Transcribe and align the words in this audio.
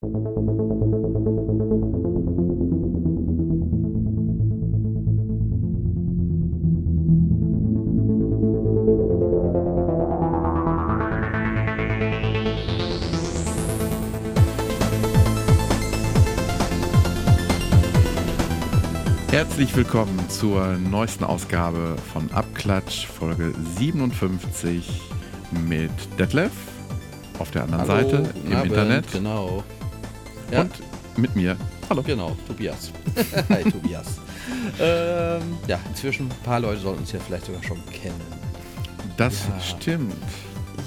Herzlich 0.00 0.14
willkommen 19.74 20.28
zur 20.28 20.76
neuesten 20.76 21.24
Ausgabe 21.24 21.96
von 22.12 22.30
Abklatsch, 22.30 23.06
Folge 23.08 23.52
57 23.76 25.10
mit 25.68 25.90
Detlef 26.20 26.52
auf 27.40 27.50
der 27.50 27.64
anderen 27.64 27.88
Hallo, 27.88 28.08
Seite 28.08 28.30
im 28.46 28.52
Abend, 28.52 28.70
Internet 28.70 29.10
Genau. 29.10 29.64
Ja. 30.50 30.62
und 30.62 30.72
mit 31.16 31.34
mir. 31.36 31.56
Hallo. 31.90 32.02
Genau, 32.02 32.36
Tobias. 32.46 32.90
Hi, 33.48 33.62
Tobias. 33.70 34.18
ähm, 34.80 35.42
ja, 35.66 35.78
inzwischen 35.88 36.26
ein 36.26 36.42
paar 36.44 36.60
Leute 36.60 36.80
sollten 36.80 37.00
uns 37.00 37.12
ja 37.12 37.18
vielleicht 37.20 37.46
sogar 37.46 37.62
schon 37.62 37.78
kennen. 37.92 38.20
Das 39.16 39.46
Ja. 39.48 39.60
stimmt. 39.60 40.14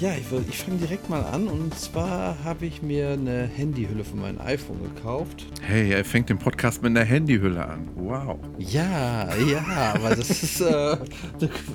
Ja, 0.00 0.12
ich, 0.14 0.24
ich 0.48 0.58
fange 0.58 0.78
direkt 0.78 1.10
mal 1.10 1.22
an 1.22 1.46
und 1.48 1.78
zwar 1.78 2.42
habe 2.44 2.64
ich 2.66 2.82
mir 2.82 3.10
eine 3.10 3.42
Handyhülle 3.46 4.04
für 4.04 4.16
mein 4.16 4.40
iPhone 4.40 4.82
gekauft. 4.82 5.44
Hey, 5.60 5.92
er 5.92 6.04
fängt 6.04 6.28
den 6.30 6.38
Podcast 6.38 6.82
mit 6.82 6.90
einer 6.96 7.04
Handyhülle 7.04 7.64
an. 7.64 7.88
Wow. 7.94 8.38
Ja, 8.58 9.28
ja, 9.36 9.92
aber 9.94 10.16
das 10.16 10.30
ist, 10.30 10.60
äh, 10.62 10.96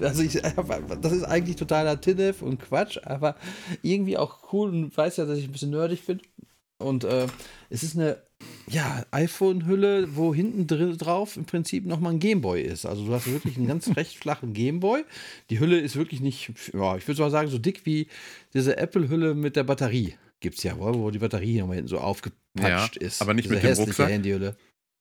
also 0.01 0.23
ich, 0.23 0.41
das 1.01 1.11
ist 1.13 1.23
eigentlich 1.23 1.55
totaler 1.57 2.01
Tinnef 2.01 2.41
und 2.41 2.59
Quatsch, 2.59 2.97
aber 3.05 3.35
irgendwie 3.83 4.17
auch 4.17 4.39
cool 4.51 4.69
und 4.71 4.97
weiß 4.97 5.17
ja, 5.17 5.25
dass 5.25 5.37
ich 5.37 5.45
ein 5.45 5.51
bisschen 5.51 5.69
nerdig 5.71 6.05
bin. 6.05 6.19
Und 6.79 7.03
äh, 7.03 7.27
es 7.69 7.83
ist 7.83 7.95
eine, 7.95 8.21
ja, 8.69 9.03
iPhone-Hülle, 9.11 10.15
wo 10.15 10.33
hinten 10.33 10.67
drin 10.67 10.97
drauf 10.97 11.37
im 11.37 11.45
Prinzip 11.45 11.85
nochmal 11.85 12.13
ein 12.13 12.19
Gameboy 12.19 12.61
ist. 12.61 12.85
Also 12.85 13.05
du 13.05 13.13
hast 13.13 13.25
wirklich 13.31 13.57
einen 13.57 13.67
ganz 13.67 13.87
recht 13.95 14.17
flachen 14.17 14.53
Gameboy. 14.53 15.03
Die 15.49 15.59
Hülle 15.59 15.79
ist 15.79 15.95
wirklich 15.95 16.21
nicht, 16.21 16.51
ja, 16.73 16.95
ich 16.97 17.07
würde 17.07 17.21
mal 17.21 17.31
sagen, 17.31 17.49
so 17.49 17.57
dick 17.57 17.85
wie 17.85 18.07
diese 18.53 18.77
Apple-Hülle 18.77 19.33
mit 19.33 19.55
der 19.55 19.63
Batterie. 19.63 20.15
Gibt 20.39 20.57
es 20.57 20.63
ja, 20.63 20.77
wo 20.77 20.93
wo 20.99 21.09
die 21.09 21.17
Batterie 21.17 21.59
nochmal 21.59 21.77
hinten 21.77 21.89
so 21.89 21.97
aufgepatscht 21.97 22.95
Ja, 23.01 23.07
ist. 23.07 23.21
aber 23.23 23.33
nicht 23.33 23.45
Diese 23.45 23.55
mit 23.55 23.63
dem 23.63 23.73
Rucksack? 23.73 24.09
Handyhülle. 24.11 24.55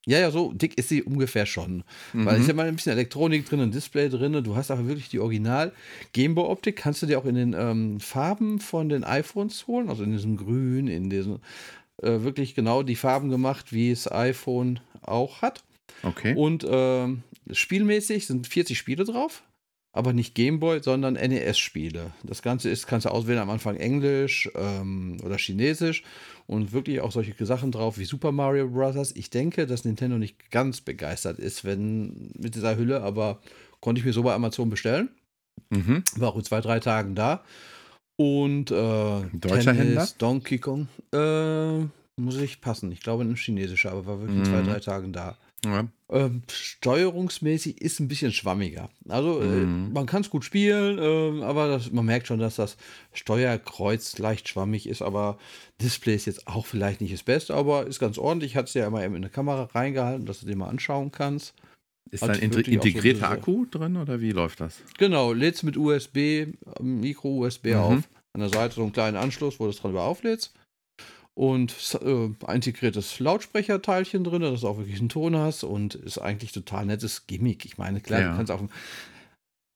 Ja, 0.08 0.20
ja, 0.20 0.30
so 0.30 0.52
dick 0.52 0.78
ist 0.78 0.88
sie 0.88 1.02
ungefähr 1.02 1.46
schon. 1.46 1.82
Weil 2.12 2.36
Mhm. 2.36 2.40
ist 2.42 2.46
ja 2.48 2.54
mal 2.54 2.68
ein 2.68 2.76
bisschen 2.76 2.92
Elektronik 2.92 3.44
drin, 3.48 3.60
ein 3.60 3.72
Display 3.72 4.08
drin. 4.08 4.42
Du 4.44 4.54
hast 4.54 4.70
aber 4.70 4.86
wirklich 4.86 5.08
die 5.08 5.18
Original 5.18 5.72
Gameboy-Optik. 6.12 6.76
Kannst 6.76 7.02
du 7.02 7.06
dir 7.06 7.18
auch 7.18 7.24
in 7.24 7.34
den 7.34 7.54
ähm, 7.58 7.98
Farben 8.00 8.60
von 8.60 8.88
den 8.88 9.02
iPhones 9.02 9.66
holen, 9.66 9.88
also 9.88 10.04
in 10.04 10.12
diesem 10.12 10.36
Grün, 10.36 10.86
in 10.86 11.10
diesem 11.10 11.40
äh, 12.02 12.20
wirklich 12.22 12.54
genau 12.54 12.82
die 12.84 12.94
Farben 12.96 13.30
gemacht, 13.30 13.72
wie 13.72 13.90
es 13.90 14.10
iPhone 14.10 14.78
auch 15.02 15.42
hat. 15.42 15.64
Okay. 16.04 16.34
Und 16.36 16.64
ähm, 16.68 17.22
spielmäßig 17.50 18.26
sind 18.26 18.46
40 18.46 18.78
Spiele 18.78 19.04
drauf, 19.04 19.42
aber 19.96 20.12
nicht 20.12 20.34
Gameboy, 20.34 20.80
sondern 20.82 21.14
NES-Spiele. 21.14 22.12
Das 22.22 22.42
Ganze 22.42 22.70
ist, 22.70 22.86
kannst 22.86 23.06
du 23.06 23.10
auswählen 23.10 23.38
am 23.40 23.50
Anfang 23.50 23.76
Englisch 23.76 24.48
ähm, 24.54 25.16
oder 25.24 25.36
Chinesisch 25.38 26.02
und 26.46 26.72
wirklich 26.72 27.00
auch 27.00 27.12
solche 27.12 27.34
Sachen 27.46 27.72
drauf 27.72 27.98
wie 27.98 28.04
Super 28.04 28.32
Mario 28.32 28.68
Bros. 28.68 29.12
Ich 29.16 29.30
denke, 29.30 29.66
dass 29.66 29.84
Nintendo 29.84 30.18
nicht 30.18 30.50
ganz 30.50 30.80
begeistert 30.80 31.38
ist, 31.38 31.64
wenn 31.64 32.30
mit 32.38 32.54
dieser 32.54 32.76
Hülle, 32.76 33.02
aber 33.02 33.40
konnte 33.80 33.98
ich 34.00 34.04
mir 34.04 34.12
so 34.12 34.22
bei 34.22 34.34
Amazon 34.34 34.70
bestellen. 34.70 35.08
Mhm. 35.70 36.02
War 36.16 36.28
auch 36.30 36.36
in 36.36 36.44
zwei, 36.44 36.60
drei 36.60 36.80
Tagen 36.80 37.14
da. 37.14 37.42
Und 38.16 38.70
äh, 38.70 39.22
Deutscher 39.32 39.74
Händler? 39.74 40.08
Donkey 40.18 40.58
Kong, 40.58 40.88
äh, 41.12 41.80
muss 42.18 42.36
ich 42.38 42.60
passen. 42.60 42.90
Ich 42.92 43.00
glaube, 43.00 43.24
ein 43.24 43.36
chinesischer, 43.36 43.92
aber 43.92 44.06
war 44.06 44.20
wirklich 44.20 44.38
in 44.38 44.44
zwei, 44.46 44.62
Mhm. 44.62 44.66
drei 44.66 44.80
Tagen 44.80 45.12
da. 45.12 45.36
Ja. 45.64 45.86
Ähm, 46.08 46.42
steuerungsmäßig 46.50 47.80
ist 47.82 47.98
ein 47.98 48.06
bisschen 48.06 48.32
schwammiger. 48.32 48.90
Also 49.08 49.40
äh, 49.40 49.64
Mhm. 49.66 49.92
man 49.92 50.06
kann 50.06 50.22
es 50.22 50.30
gut 50.30 50.44
spielen, 50.44 50.98
ähm, 51.00 51.42
aber 51.42 51.66
das, 51.68 51.90
man 51.90 52.04
merkt 52.06 52.28
schon, 52.28 52.38
dass 52.38 52.56
das 52.56 52.76
Steuerkreuz 53.12 54.16
leicht 54.18 54.48
schwammig 54.48 54.88
ist, 54.88 55.02
aber 55.02 55.36
Display 55.82 56.14
ist 56.14 56.26
jetzt 56.26 56.46
auch 56.46 56.64
vielleicht 56.64 57.00
nicht 57.00 57.12
das 57.12 57.24
Beste, 57.24 57.54
aber 57.54 57.86
ist 57.86 57.98
ganz 57.98 58.18
ordentlich. 58.18 58.54
Hat 58.56 58.68
es 58.68 58.74
ja 58.74 58.86
immer 58.86 59.04
eben 59.04 59.16
in 59.16 59.24
eine 59.24 59.30
Kamera 59.30 59.64
reingehalten, 59.64 60.26
dass 60.26 60.40
du 60.40 60.46
dir 60.46 60.56
mal 60.56 60.68
anschauen 60.68 61.10
kannst. 61.10 61.54
Ist 62.12 62.22
da 62.22 62.28
ein 62.28 62.34
so 62.38 62.44
integrierter 62.44 62.88
diese- 63.10 63.28
Akku 63.28 63.66
drin 63.66 63.96
oder 63.96 64.20
wie 64.20 64.30
läuft 64.30 64.60
das? 64.60 64.76
Genau, 64.98 65.32
lädst 65.32 65.64
mit 65.64 65.76
USB, 65.76 66.16
ähm, 66.78 67.00
Micro-USB 67.00 67.66
Mhm. 67.72 67.76
auf. 67.76 68.08
An 68.32 68.40
der 68.40 68.48
Seite 68.50 68.76
so 68.76 68.82
einen 68.82 68.92
kleinen 68.92 69.16
Anschluss, 69.16 69.58
wo 69.58 69.64
du 69.64 69.70
es 69.70 69.78
dran 69.80 69.90
über 69.90 70.02
auflädst. 70.04 70.54
Und 71.36 71.74
äh, 72.02 72.30
integriertes 72.54 73.20
Lautsprecherteilchen 73.20 74.24
drin, 74.24 74.40
dass 74.40 74.62
du 74.62 74.68
auch 74.68 74.78
wirklich 74.78 74.98
einen 75.00 75.10
Ton 75.10 75.36
hast 75.36 75.64
und 75.64 75.94
ist 75.94 76.16
eigentlich 76.16 76.50
total 76.52 76.86
nettes 76.86 77.26
Gimmick. 77.26 77.66
Ich 77.66 77.76
meine, 77.76 78.00
klar, 78.00 78.20
Ja. 78.20 78.30
du 78.30 78.36
kannst 78.38 78.50
auf 78.50 78.60
dem 78.60 78.70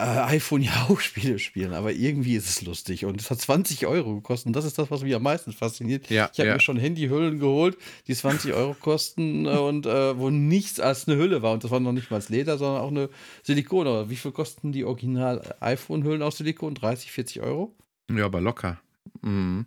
äh, 0.00 0.04
iPhone 0.04 0.62
ja 0.62 0.72
auch 0.88 1.00
Spiele 1.00 1.38
spielen, 1.38 1.75
aber 1.75 1.93
irgendwie 1.93 2.34
ist 2.37 2.48
es 2.48 2.62
lustig. 2.62 3.04
Und 3.04 3.21
es 3.21 3.31
hat 3.31 3.43
20 3.43 3.87
Euro 3.87 4.15
gekostet. 4.15 4.47
Und 4.47 4.56
das 4.56 4.65
ist 4.65 4.78
das, 4.78 4.91
was 4.91 5.03
mich 5.03 5.15
am 5.15 5.22
meisten 5.22 5.53
fasziniert. 5.53 6.09
Ja, 6.09 6.31
Ich 6.32 6.38
habe 6.38 6.48
ja. 6.48 6.54
mir 6.54 6.60
schon 6.60 6.78
Handyhüllen 6.78 7.38
geholt, 7.38 7.77
die 8.06 8.15
20 8.15 8.54
Euro 8.54 8.72
kosten 8.72 9.44
äh, 9.44 9.50
und 9.50 9.84
äh, 9.84 10.19
wo 10.19 10.31
nichts 10.31 10.81
als 10.81 11.09
eine 11.09 11.19
Hülle 11.19 11.42
war. 11.42 11.53
Und 11.53 11.62
das 11.62 11.71
war 11.71 11.78
noch 11.81 11.92
nicht 11.92 12.10
mal 12.10 12.22
Leder, 12.28 12.56
sondern 12.56 12.81
auch 12.82 12.88
eine 12.88 13.10
Silikon. 13.42 13.87
Aber 13.87 14.09
wie 14.09 14.16
viel 14.16 14.32
kosten 14.32 14.72
die 14.72 14.87
original 14.87 15.56
iPhone-Hüllen 15.60 16.22
aus 16.22 16.38
Silikon? 16.38 16.75
30, 16.75 17.12
40 17.12 17.42
Euro? 17.42 17.75
Ja, 18.10 18.25
aber 18.25 18.41
locker. 18.41 18.81
Mhm. 19.22 19.66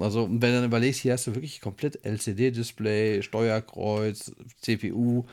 Also, 0.00 0.28
wenn 0.30 0.40
du 0.40 0.52
dann 0.52 0.64
überlegst, 0.64 1.00
hier 1.00 1.12
hast 1.14 1.26
du 1.26 1.34
wirklich 1.34 1.60
komplett 1.60 2.04
LCD-Display, 2.04 3.22
Steuerkreuz, 3.22 4.32
CPU. 4.60 5.24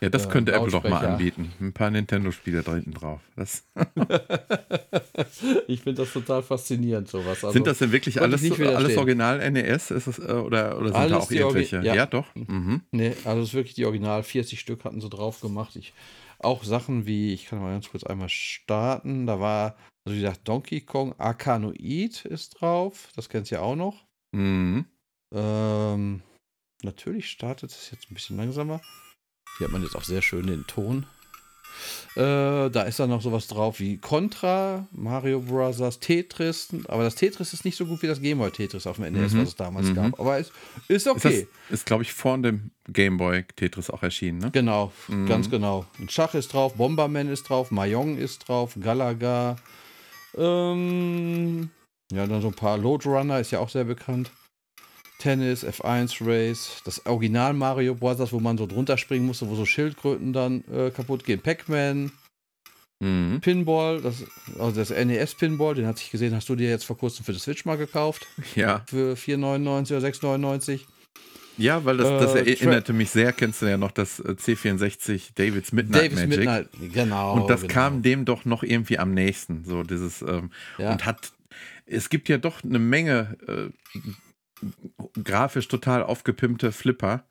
Ja, 0.00 0.10
das 0.10 0.26
Äh, 0.26 0.28
könnte 0.28 0.52
Apple 0.52 0.70
doch 0.70 0.84
mal 0.84 1.04
anbieten. 1.04 1.52
Ein 1.60 1.72
paar 1.72 1.90
Nintendo-Spiele 1.90 2.62
da 2.62 2.74
hinten 2.74 2.94
drauf. 2.94 3.20
Das, 3.34 3.64
ich 5.66 5.80
finde 5.80 6.02
das 6.02 6.12
total 6.12 6.42
faszinierend, 6.42 7.08
sowas. 7.08 7.44
Also, 7.44 7.52
sind 7.52 7.66
das 7.66 7.78
denn 7.78 7.92
wirklich 7.92 8.20
alles, 8.20 8.50
alles. 8.60 8.96
Original 8.96 9.40
NES? 9.40 9.90
Ist 9.90 10.06
es, 10.06 10.18
äh, 10.18 10.22
oder, 10.32 10.78
oder 10.78 10.88
sind 10.88 10.96
Alles 10.96 11.12
da 11.12 11.18
auch 11.18 11.30
irgendwelche? 11.30 11.76
ja. 11.82 11.94
Ja, 11.94 12.06
doch. 12.06 12.26
Mhm. 12.34 12.82
Nee, 12.92 13.12
also 13.24 13.42
es 13.42 13.48
ist 13.48 13.54
wirklich 13.54 13.74
die 13.74 13.84
Original. 13.86 14.22
40 14.22 14.60
Stück 14.60 14.84
hatten 14.84 15.00
sie 15.00 15.08
drauf 15.08 15.40
gemacht. 15.40 15.76
Ich, 15.76 15.92
auch 16.38 16.64
Sachen 16.64 17.06
wie, 17.06 17.32
ich 17.32 17.46
kann 17.46 17.60
mal 17.60 17.72
ganz 17.72 17.88
kurz 17.88 18.04
einmal 18.04 18.28
starten. 18.28 19.26
Da 19.26 19.40
war, 19.40 19.76
also 20.06 20.16
wie 20.16 20.20
gesagt, 20.22 20.46
Donkey 20.48 20.80
Kong 20.80 21.14
Arkanoid 21.18 22.24
ist 22.24 22.60
drauf. 22.60 23.08
Das 23.16 23.28
kennst 23.28 23.50
du 23.50 23.56
ja 23.56 23.60
auch 23.62 23.76
noch. 23.76 24.06
Mhm. 24.32 24.86
Ähm, 25.34 26.22
natürlich 26.82 27.28
startet 27.30 27.70
es 27.72 27.90
jetzt 27.90 28.10
ein 28.10 28.14
bisschen 28.14 28.36
langsamer. 28.36 28.80
Hier 29.58 29.66
hat 29.66 29.72
man 29.72 29.82
jetzt 29.82 29.96
auch 29.96 30.04
sehr 30.04 30.22
schön 30.22 30.46
den 30.46 30.66
Ton. 30.66 31.06
Äh, 32.14 32.70
da 32.70 32.82
ist 32.86 32.98
dann 33.00 33.10
noch 33.10 33.20
sowas 33.20 33.48
drauf 33.48 33.80
wie 33.80 33.98
Contra, 33.98 34.86
Mario 34.92 35.40
Bros., 35.40 35.98
Tetris. 36.00 36.68
Aber 36.88 37.02
das 37.02 37.16
Tetris 37.16 37.52
ist 37.52 37.64
nicht 37.66 37.76
so 37.76 37.84
gut 37.84 38.00
wie 38.02 38.06
das 38.06 38.22
Game 38.22 38.38
Boy 38.38 38.50
Tetris 38.50 38.86
auf 38.86 38.96
dem 38.96 39.12
NES, 39.12 39.32
Mhm. 39.32 39.40
was 39.40 39.48
es 39.48 39.56
damals 39.56 39.88
Mhm. 39.88 39.94
gab. 39.94 40.20
Aber 40.20 40.38
es 40.38 40.48
ist 40.88 41.06
Ist, 41.06 41.08
okay. 41.08 41.46
das, 41.68 41.80
ist 41.80 41.86
glaube 41.86 42.04
ich, 42.04 42.12
vor 42.14 42.38
dem 42.38 42.70
Game 42.88 43.18
Boy 43.18 43.44
Tetris 43.56 43.90
auch 43.90 44.02
erschienen, 44.02 44.38
ne? 44.38 44.50
Genau, 44.52 44.90
Mhm. 45.08 45.26
ganz 45.26 45.50
genau. 45.50 45.84
Ein 45.98 46.08
Schach 46.08 46.34
ist 46.34 46.52
drauf, 46.54 46.74
Bomberman 46.76 47.28
ist 47.28 47.42
drauf, 47.48 47.70
Mahjong 47.70 48.16
ist 48.16 48.48
drauf, 48.48 48.74
Galaga. 48.80 49.56
Ähm, 50.36 51.70
ja, 52.12 52.26
dann 52.26 52.42
so 52.42 52.48
ein 52.48 52.54
paar 52.54 52.78
Loadrunner 52.78 53.40
ist 53.40 53.50
ja 53.50 53.60
auch 53.60 53.70
sehr 53.70 53.84
bekannt. 53.84 54.30
Tennis, 55.18 55.64
F1 55.64 56.18
Race, 56.26 56.82
das 56.84 57.04
Original 57.06 57.54
Mario 57.54 57.94
Bros., 57.94 58.32
wo 58.32 58.40
man 58.40 58.58
so 58.58 58.66
drunter 58.66 58.98
springen 58.98 59.26
musste, 59.26 59.48
wo 59.48 59.54
so 59.54 59.64
Schildkröten 59.64 60.32
dann 60.32 60.62
äh, 60.70 60.90
kaputt 60.90 61.24
gehen. 61.24 61.40
Pac-Man, 61.40 62.12
Mhm. 63.00 63.40
Pinball, 63.40 64.00
das, 64.00 64.24
also 64.58 64.80
das 64.80 64.90
NES 64.90 65.34
Pinball, 65.34 65.74
den 65.74 65.86
hatte 65.86 66.00
ich 66.02 66.10
gesehen, 66.10 66.34
hast 66.34 66.48
du 66.48 66.56
dir 66.56 66.70
jetzt 66.70 66.84
vor 66.84 66.96
kurzem 66.96 67.24
für 67.24 67.32
die 67.32 67.38
Switch 67.38 67.64
mal 67.64 67.76
gekauft. 67.76 68.26
Ja. 68.54 68.84
Für 68.88 69.14
4,99 69.14 69.96
oder 69.96 70.06
6,99. 70.06 70.80
Ja, 71.56 71.84
weil 71.84 71.96
das, 71.96 72.08
das 72.08 72.34
Äh, 72.34 72.50
erinnerte 72.52 72.92
mich 72.92 73.10
sehr, 73.10 73.32
kennst 73.32 73.62
du 73.62 73.66
ja 73.66 73.76
noch, 73.78 73.90
das 73.90 74.20
äh, 74.20 74.32
C64 74.32 75.30
David's 75.34 75.72
Midnight 75.72 76.04
Davis 76.12 76.18
Magic. 76.20 76.38
Midnight, 76.38 76.68
genau. 76.92 77.34
Und 77.34 77.48
das 77.50 77.62
genau. 77.62 77.72
kam 77.74 78.02
dem 78.02 78.24
doch 78.24 78.44
noch 78.44 78.62
irgendwie 78.62 78.98
am 78.98 79.12
nächsten. 79.14 79.64
So 79.64 79.82
dieses, 79.82 80.22
ähm, 80.22 80.50
Ja. 80.78 80.92
und 80.92 81.04
hat, 81.06 81.32
es 81.86 82.08
gibt 82.10 82.28
ja 82.28 82.38
doch 82.38 82.62
eine 82.64 82.78
Menge 82.78 83.36
äh, 83.46 83.70
grafisch 85.22 85.68
total 85.68 86.02
aufgepimpte 86.02 86.72
Flipper, 86.72 87.24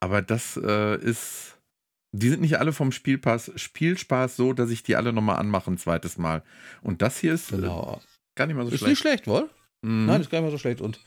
aber 0.00 0.22
das 0.22 0.56
äh, 0.62 0.96
ist, 0.98 1.56
die 2.12 2.28
sind 2.28 2.40
nicht 2.40 2.58
alle 2.58 2.72
vom 2.72 2.90
Spielpass, 2.92 3.52
Spielspaß 3.54 4.36
so, 4.36 4.52
dass 4.52 4.70
ich 4.70 4.82
die 4.82 4.96
alle 4.96 5.12
nochmal 5.12 5.36
anmache 5.36 5.70
ein 5.70 5.78
zweites 5.78 6.18
Mal. 6.18 6.42
Und 6.82 7.02
das 7.02 7.18
hier 7.18 7.34
ist 7.34 7.52
äh, 7.52 7.56
Genau. 7.56 8.00
gar 8.34 8.46
nicht 8.46 8.56
mal 8.56 8.64
so 8.66 8.72
Ist 8.72 8.78
schlecht. 8.78 8.90
nicht 8.90 8.98
schlecht, 9.00 9.26
wohl? 9.26 9.48
Mhm. 9.82 10.06
Nein, 10.06 10.20
ist 10.20 10.30
gar 10.30 10.38
nicht 10.40 10.46
mal 10.46 10.50
so 10.50 10.58
schlecht. 10.58 10.80
Und 10.80 11.00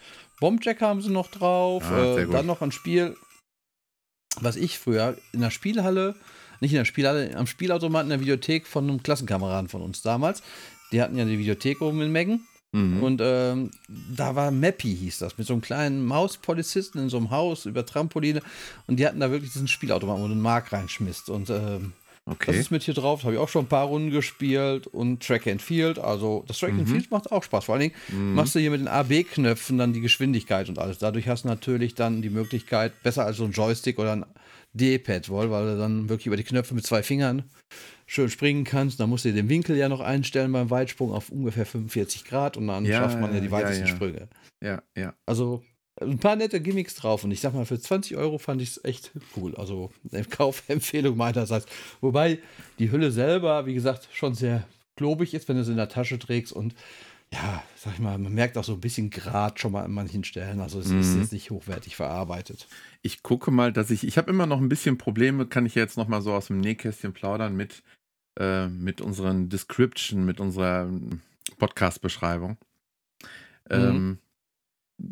Bombjack 0.43 0.81
haben 0.81 1.01
sie 1.01 1.09
noch 1.09 1.31
drauf. 1.31 1.85
Ah, 1.89 2.17
äh, 2.17 2.27
dann 2.27 2.45
noch 2.45 2.61
ein 2.61 2.73
Spiel, 2.73 3.15
was 4.41 4.57
ich 4.57 4.77
früher 4.77 5.15
in 5.31 5.39
der 5.39 5.51
Spielhalle, 5.51 6.15
nicht 6.59 6.73
in 6.73 6.79
der 6.79 6.83
Spielhalle, 6.83 7.33
am 7.37 7.47
Spielautomaten 7.47 8.07
in 8.11 8.17
der 8.17 8.19
Videothek 8.19 8.67
von 8.67 8.89
einem 8.89 9.01
Klassenkameraden 9.01 9.69
von 9.69 9.81
uns 9.81 10.01
damals. 10.01 10.43
Die 10.91 11.01
hatten 11.01 11.17
ja 11.17 11.23
die 11.23 11.39
Videothek 11.39 11.79
oben 11.79 12.01
in 12.01 12.11
Meggen. 12.11 12.45
Mhm. 12.73 13.01
Und 13.01 13.21
ähm, 13.23 13.71
da 13.87 14.35
war 14.35 14.51
Mappy, 14.51 14.93
hieß 14.93 15.19
das, 15.19 15.37
mit 15.37 15.47
so 15.47 15.53
einem 15.53 15.61
kleinen 15.61 16.03
Mauspolizisten 16.03 17.03
in 17.03 17.07
so 17.07 17.15
einem 17.15 17.31
Haus 17.31 17.65
über 17.65 17.85
Trampoline. 17.85 18.41
Und 18.85 18.97
die 18.97 19.07
hatten 19.07 19.21
da 19.21 19.31
wirklich 19.31 19.53
diesen 19.53 19.69
Spielautomaten, 19.69 20.23
wo 20.23 20.27
du 20.27 20.33
einen 20.33 20.41
Mark 20.41 20.73
reinschmisst. 20.73 21.29
Und 21.29 21.51
ähm, 21.51 21.93
okay. 22.25 22.51
das 22.51 22.55
ist 22.57 22.71
mit 22.71 22.83
hier 22.83 22.93
drauf. 22.93 23.21
Da 23.21 23.25
habe 23.25 23.35
ich 23.35 23.39
auch 23.39 23.49
schon 23.49 23.65
ein 23.65 23.69
paar 23.69 23.85
Runden 23.85 24.11
gespielt. 24.11 24.87
Und 24.87 25.25
Track 25.25 25.47
and 25.47 25.61
Field. 25.61 25.99
Also, 25.99 26.43
das 26.47 26.59
Track 26.59 26.71
and 26.71 26.87
mhm. 26.87 26.91
Field 26.91 27.11
macht 27.11 27.31
auch 27.31 27.43
Spaß. 27.43 27.65
Vor 27.65 27.75
allen 27.75 27.81
Dingen 27.81 27.95
mhm. 28.09 28.35
machst 28.35 28.55
du 28.55 28.59
hier 28.59 28.71
mit 28.71 28.81
den 28.81 28.87
AB-Knöpfen 28.87 29.77
dann 29.77 29.93
die 29.93 30.01
Geschwindigkeit 30.01 30.69
und 30.69 30.79
alles. 30.79 30.97
Dadurch 30.97 31.27
hast 31.27 31.43
du 31.43 31.47
natürlich 31.47 31.95
dann 31.95 32.21
die 32.21 32.29
Möglichkeit, 32.29 33.01
besser 33.03 33.25
als 33.25 33.37
so 33.37 33.45
ein 33.45 33.51
Joystick 33.51 33.99
oder 33.99 34.13
ein 34.13 34.25
D-Pad, 34.73 35.29
weil 35.29 35.47
du 35.47 35.77
dann 35.77 36.09
wirklich 36.09 36.27
über 36.27 36.37
die 36.37 36.43
Knöpfe 36.43 36.73
mit 36.73 36.85
zwei 36.85 37.03
Fingern 37.03 37.43
schön 38.05 38.29
springen 38.29 38.63
kannst. 38.63 38.99
Dann 38.99 39.09
musst 39.09 39.25
du 39.25 39.31
den 39.31 39.49
Winkel 39.49 39.77
ja 39.77 39.89
noch 39.89 39.99
einstellen 39.99 40.51
beim 40.51 40.69
Weitsprung 40.69 41.11
auf 41.11 41.29
ungefähr 41.29 41.65
45 41.65 42.25
Grad 42.25 42.57
und 42.57 42.67
dann 42.67 42.85
ja, 42.85 42.99
schafft 42.99 43.19
man 43.19 43.33
ja 43.33 43.39
die 43.39 43.51
weitesten 43.51 43.85
ja, 43.85 43.89
ja. 43.89 43.95
Sprünge. 43.95 44.27
Ja, 44.61 44.83
ja. 44.95 45.13
Also 45.25 45.63
ein 46.01 46.19
paar 46.19 46.35
nette 46.35 46.59
Gimmicks 46.61 46.95
drauf 46.95 47.23
und 47.23 47.31
ich 47.31 47.41
sag 47.41 47.53
mal, 47.53 47.65
für 47.65 47.79
20 47.79 48.17
Euro 48.17 48.37
fand 48.37 48.61
ich 48.61 48.69
es 48.69 48.83
echt 48.83 49.11
cool. 49.35 49.55
Also 49.55 49.91
eine 50.11 50.23
Kaufempfehlung 50.29 51.15
meinerseits. 51.15 51.65
Wobei 52.01 52.39
die 52.79 52.91
Hülle 52.91 53.11
selber, 53.11 53.65
wie 53.65 53.73
gesagt, 53.73 54.09
schon 54.11 54.33
sehr 54.33 54.67
klobig 54.95 55.33
ist, 55.33 55.47
wenn 55.47 55.55
du 55.55 55.61
es 55.61 55.67
in 55.69 55.77
der 55.77 55.89
Tasche 55.89 56.19
trägst 56.19 56.53
und 56.53 56.75
ja, 57.31 57.63
sag 57.75 57.93
ich 57.93 57.99
mal, 57.99 58.19
man 58.19 58.33
merkt 58.33 58.59
auch 58.59 58.63
so 58.63 58.73
ein 58.73 58.79
bisschen 58.79 59.09
Grad 59.09 59.59
schon 59.59 59.71
mal 59.71 59.83
an 59.83 59.91
manchen 59.91 60.23
Stellen. 60.23 60.59
Also 60.59 60.79
es 60.79 60.89
mhm. 60.89 60.99
ist 60.99 61.15
jetzt 61.15 61.31
nicht 61.31 61.49
hochwertig 61.49 61.95
verarbeitet. 61.95 62.67
Ich 63.01 63.23
gucke 63.23 63.49
mal, 63.49 63.73
dass 63.73 63.89
ich, 63.89 64.05
ich 64.05 64.19
habe 64.19 64.29
immer 64.29 64.45
noch 64.45 64.61
ein 64.61 64.69
bisschen 64.69 64.99
Probleme, 64.99 65.47
kann 65.47 65.65
ich 65.65 65.73
jetzt 65.73 65.97
noch 65.97 66.07
mal 66.07 66.21
so 66.21 66.31
aus 66.31 66.47
dem 66.47 66.59
Nähkästchen 66.59 67.13
plaudern 67.13 67.55
mit 67.55 67.81
äh, 68.39 68.67
mit 68.67 68.99
unseren 68.99 69.49
Description, 69.49 70.25
mit 70.25 70.39
unserer 70.39 70.89
Podcast-Beschreibung. 71.59 72.57
Mhm. 73.69 73.75
Ähm, 73.75 74.17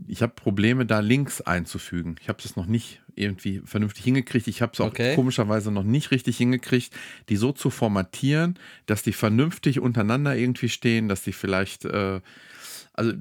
ich 0.08 0.22
habe 0.22 0.34
Probleme, 0.34 0.86
da 0.86 1.00
Links 1.00 1.42
einzufügen. 1.42 2.16
Ich 2.22 2.30
habe 2.30 2.42
das 2.42 2.56
noch 2.56 2.66
nicht 2.66 3.02
irgendwie 3.16 3.62
vernünftig 3.66 4.04
hingekriegt. 4.04 4.48
Ich 4.48 4.62
habe 4.62 4.72
es 4.74 4.80
auch 4.80 4.88
okay. 4.88 5.16
komischerweise 5.16 5.72
noch 5.72 5.84
nicht 5.84 6.12
richtig 6.12 6.38
hingekriegt, 6.38 6.94
die 7.30 7.36
so 7.36 7.52
zu 7.52 7.70
formatieren, 7.70 8.58
dass 8.86 9.04
die 9.04 9.14
vernünftig 9.14 9.80
untereinander 9.80 10.36
irgendwie 10.36 10.70
stehen, 10.70 11.08
dass 11.08 11.24
die 11.24 11.34
vielleicht, 11.34 11.86
äh, 11.86 12.22
also 12.94 13.14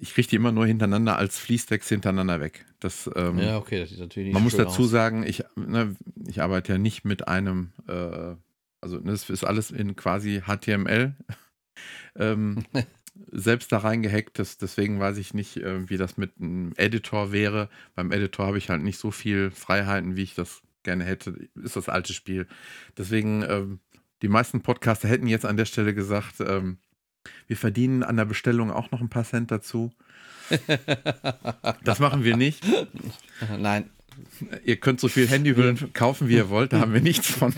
ich 0.00 0.14
kriege 0.14 0.28
die 0.28 0.36
immer 0.36 0.52
nur 0.52 0.66
hintereinander 0.66 1.16
als 1.16 1.38
Fließtext 1.38 1.88
hintereinander 1.88 2.40
weg. 2.40 2.64
Das, 2.78 3.10
ähm, 3.16 3.38
ja, 3.38 3.58
okay, 3.58 3.80
das 3.80 3.90
sieht 3.90 3.98
natürlich 3.98 4.28
nicht 4.28 4.34
Man 4.34 4.44
muss 4.44 4.56
dazu 4.56 4.82
aus. 4.82 4.90
sagen, 4.90 5.24
ich, 5.24 5.42
ne, 5.56 5.96
ich 6.26 6.40
arbeite 6.40 6.72
ja 6.72 6.78
nicht 6.78 7.04
mit 7.04 7.28
einem 7.28 7.72
äh, 7.88 8.36
also 8.80 8.98
das 8.98 9.28
ist 9.28 9.44
alles 9.44 9.70
in 9.70 9.96
quasi 9.96 10.42
HTML 10.46 11.14
ähm, 12.16 12.64
selbst 13.30 13.72
da 13.72 13.78
reingehackt. 13.78 14.38
Das, 14.38 14.58
deswegen 14.58 15.00
weiß 15.00 15.18
ich 15.18 15.34
nicht, 15.34 15.56
äh, 15.58 15.88
wie 15.88 15.96
das 15.96 16.16
mit 16.16 16.32
einem 16.40 16.72
Editor 16.76 17.32
wäre. 17.32 17.68
Beim 17.94 18.12
Editor 18.12 18.46
habe 18.46 18.58
ich 18.58 18.70
halt 18.70 18.82
nicht 18.82 18.98
so 18.98 19.10
viel 19.10 19.50
Freiheiten, 19.50 20.16
wie 20.16 20.22
ich 20.22 20.34
das 20.34 20.62
gerne 20.82 21.04
hätte. 21.04 21.48
Ist 21.62 21.76
das 21.76 21.88
alte 21.88 22.12
Spiel. 22.12 22.46
Deswegen, 22.96 23.42
ähm, 23.42 23.80
die 24.22 24.28
meisten 24.28 24.62
Podcaster 24.62 25.08
hätten 25.08 25.26
jetzt 25.26 25.46
an 25.46 25.56
der 25.56 25.64
Stelle 25.64 25.94
gesagt, 25.94 26.40
ähm, 26.40 26.78
wir 27.46 27.56
verdienen 27.56 28.02
an 28.02 28.16
der 28.16 28.24
Bestellung 28.24 28.70
auch 28.70 28.90
noch 28.90 29.00
ein 29.00 29.10
paar 29.10 29.24
Cent 29.24 29.50
dazu. 29.50 29.92
das 31.84 31.98
machen 31.98 32.24
wir 32.24 32.36
nicht. 32.36 32.64
Nein. 33.58 33.90
Ihr 34.64 34.76
könnt 34.76 35.00
so 35.00 35.08
viel 35.08 35.28
Handyhüllen 35.28 35.92
kaufen, 35.92 36.28
wie 36.28 36.36
ihr 36.36 36.48
wollt, 36.48 36.72
da 36.72 36.80
haben 36.80 36.94
wir 36.94 37.00
nichts 37.00 37.28
von. 37.28 37.52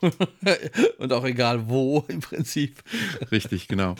Und 0.98 1.12
auch 1.12 1.24
egal 1.24 1.68
wo 1.68 2.04
im 2.08 2.20
Prinzip. 2.20 2.82
Richtig, 3.30 3.68
genau. 3.68 3.94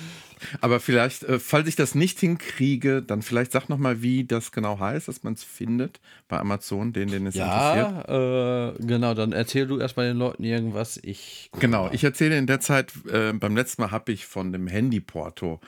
Aber 0.61 0.81
vielleicht, 0.81 1.23
äh, 1.25 1.39
falls 1.39 1.69
ich 1.69 1.77
das 1.77 1.95
nicht 1.95 2.21
hinkriege, 2.21 3.03
dann 3.03 3.23
vielleicht 3.23 3.53
sag 3.53 3.69
nochmal, 3.69 4.03
wie 4.03 4.25
das 4.25 4.53
genau 4.53 4.79
heißt, 4.79 5.09
dass 5.09 5.23
man 5.23 5.35
es 5.35 5.45
findet 5.45 6.01
bei 6.29 6.39
Amazon, 6.39 6.93
den, 6.93 7.09
den 7.09 7.27
es 7.27 7.35
ja, 7.35 7.47
interessiert. 7.47 8.09
Ja, 8.09 8.69
äh, 8.69 8.75
genau, 8.81 9.15
dann 9.15 9.33
erzähl 9.33 9.67
du 9.67 9.79
erstmal 9.79 10.07
den 10.07 10.19
Leuten 10.19 10.45
irgendwas. 10.45 10.99
Ich 11.03 11.51
genau, 11.59 11.91
ich 11.93 12.05
erzähle 12.05 12.37
in 12.37 12.47
der 12.47 12.61
Zeit, 12.61 12.93
äh, 13.11 13.33
beim 13.33 13.57
letzten 13.57 13.83
Mal 13.83 13.91
habe 13.91 14.13
ich 14.13 14.27
von 14.27 14.53
dem 14.53 14.67
Handy-Porto 14.67 15.61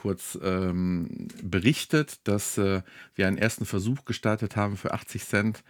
kurz 0.00 0.38
ähm, 0.42 1.28
berichtet, 1.42 2.26
dass 2.26 2.56
äh, 2.56 2.80
wir 3.14 3.26
einen 3.26 3.36
ersten 3.36 3.66
Versuch 3.66 4.06
gestartet 4.06 4.56
haben 4.56 4.78
für 4.78 4.94
80 4.94 5.24
Cent 5.26 5.62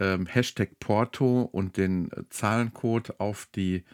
ähm, 0.00 0.26
Hashtag 0.26 0.80
Porto 0.80 1.42
und 1.42 1.76
den 1.76 2.10
äh, 2.10 2.24
Zahlencode 2.28 3.20
auf 3.20 3.46
die 3.54 3.84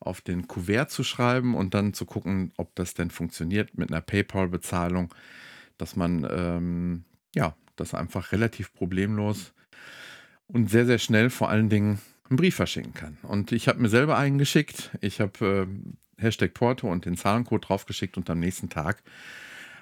auf 0.00 0.20
den 0.22 0.48
Kuvert 0.48 0.90
zu 0.90 1.04
schreiben 1.04 1.54
und 1.54 1.74
dann 1.74 1.92
zu 1.92 2.04
gucken, 2.04 2.52
ob 2.56 2.74
das 2.74 2.94
denn 2.94 3.10
funktioniert 3.10 3.78
mit 3.78 3.90
einer 3.90 4.00
PayPal-Bezahlung, 4.00 5.14
dass 5.76 5.94
man 5.94 6.26
ähm, 6.28 7.04
ja 7.32 7.54
das 7.76 7.94
einfach 7.94 8.32
relativ 8.32 8.72
problemlos 8.72 9.52
und 10.48 10.68
sehr 10.68 10.84
sehr 10.84 10.98
schnell 10.98 11.30
vor 11.30 11.48
allen 11.48 11.68
Dingen 11.68 12.00
einen 12.28 12.38
Brief 12.38 12.56
verschicken 12.56 12.94
kann. 12.94 13.18
Und 13.22 13.52
ich 13.52 13.68
habe 13.68 13.78
mir 13.78 13.88
selber 13.88 14.18
einen 14.18 14.38
geschickt. 14.38 14.90
Ich 15.00 15.20
habe 15.20 15.68
äh, 15.68 16.07
Hashtag 16.18 16.54
Porto 16.54 16.90
und 16.90 17.04
den 17.04 17.16
Zahlencode 17.16 17.68
draufgeschickt 17.68 18.16
und 18.16 18.28
am 18.30 18.40
nächsten 18.40 18.68
Tag 18.68 19.02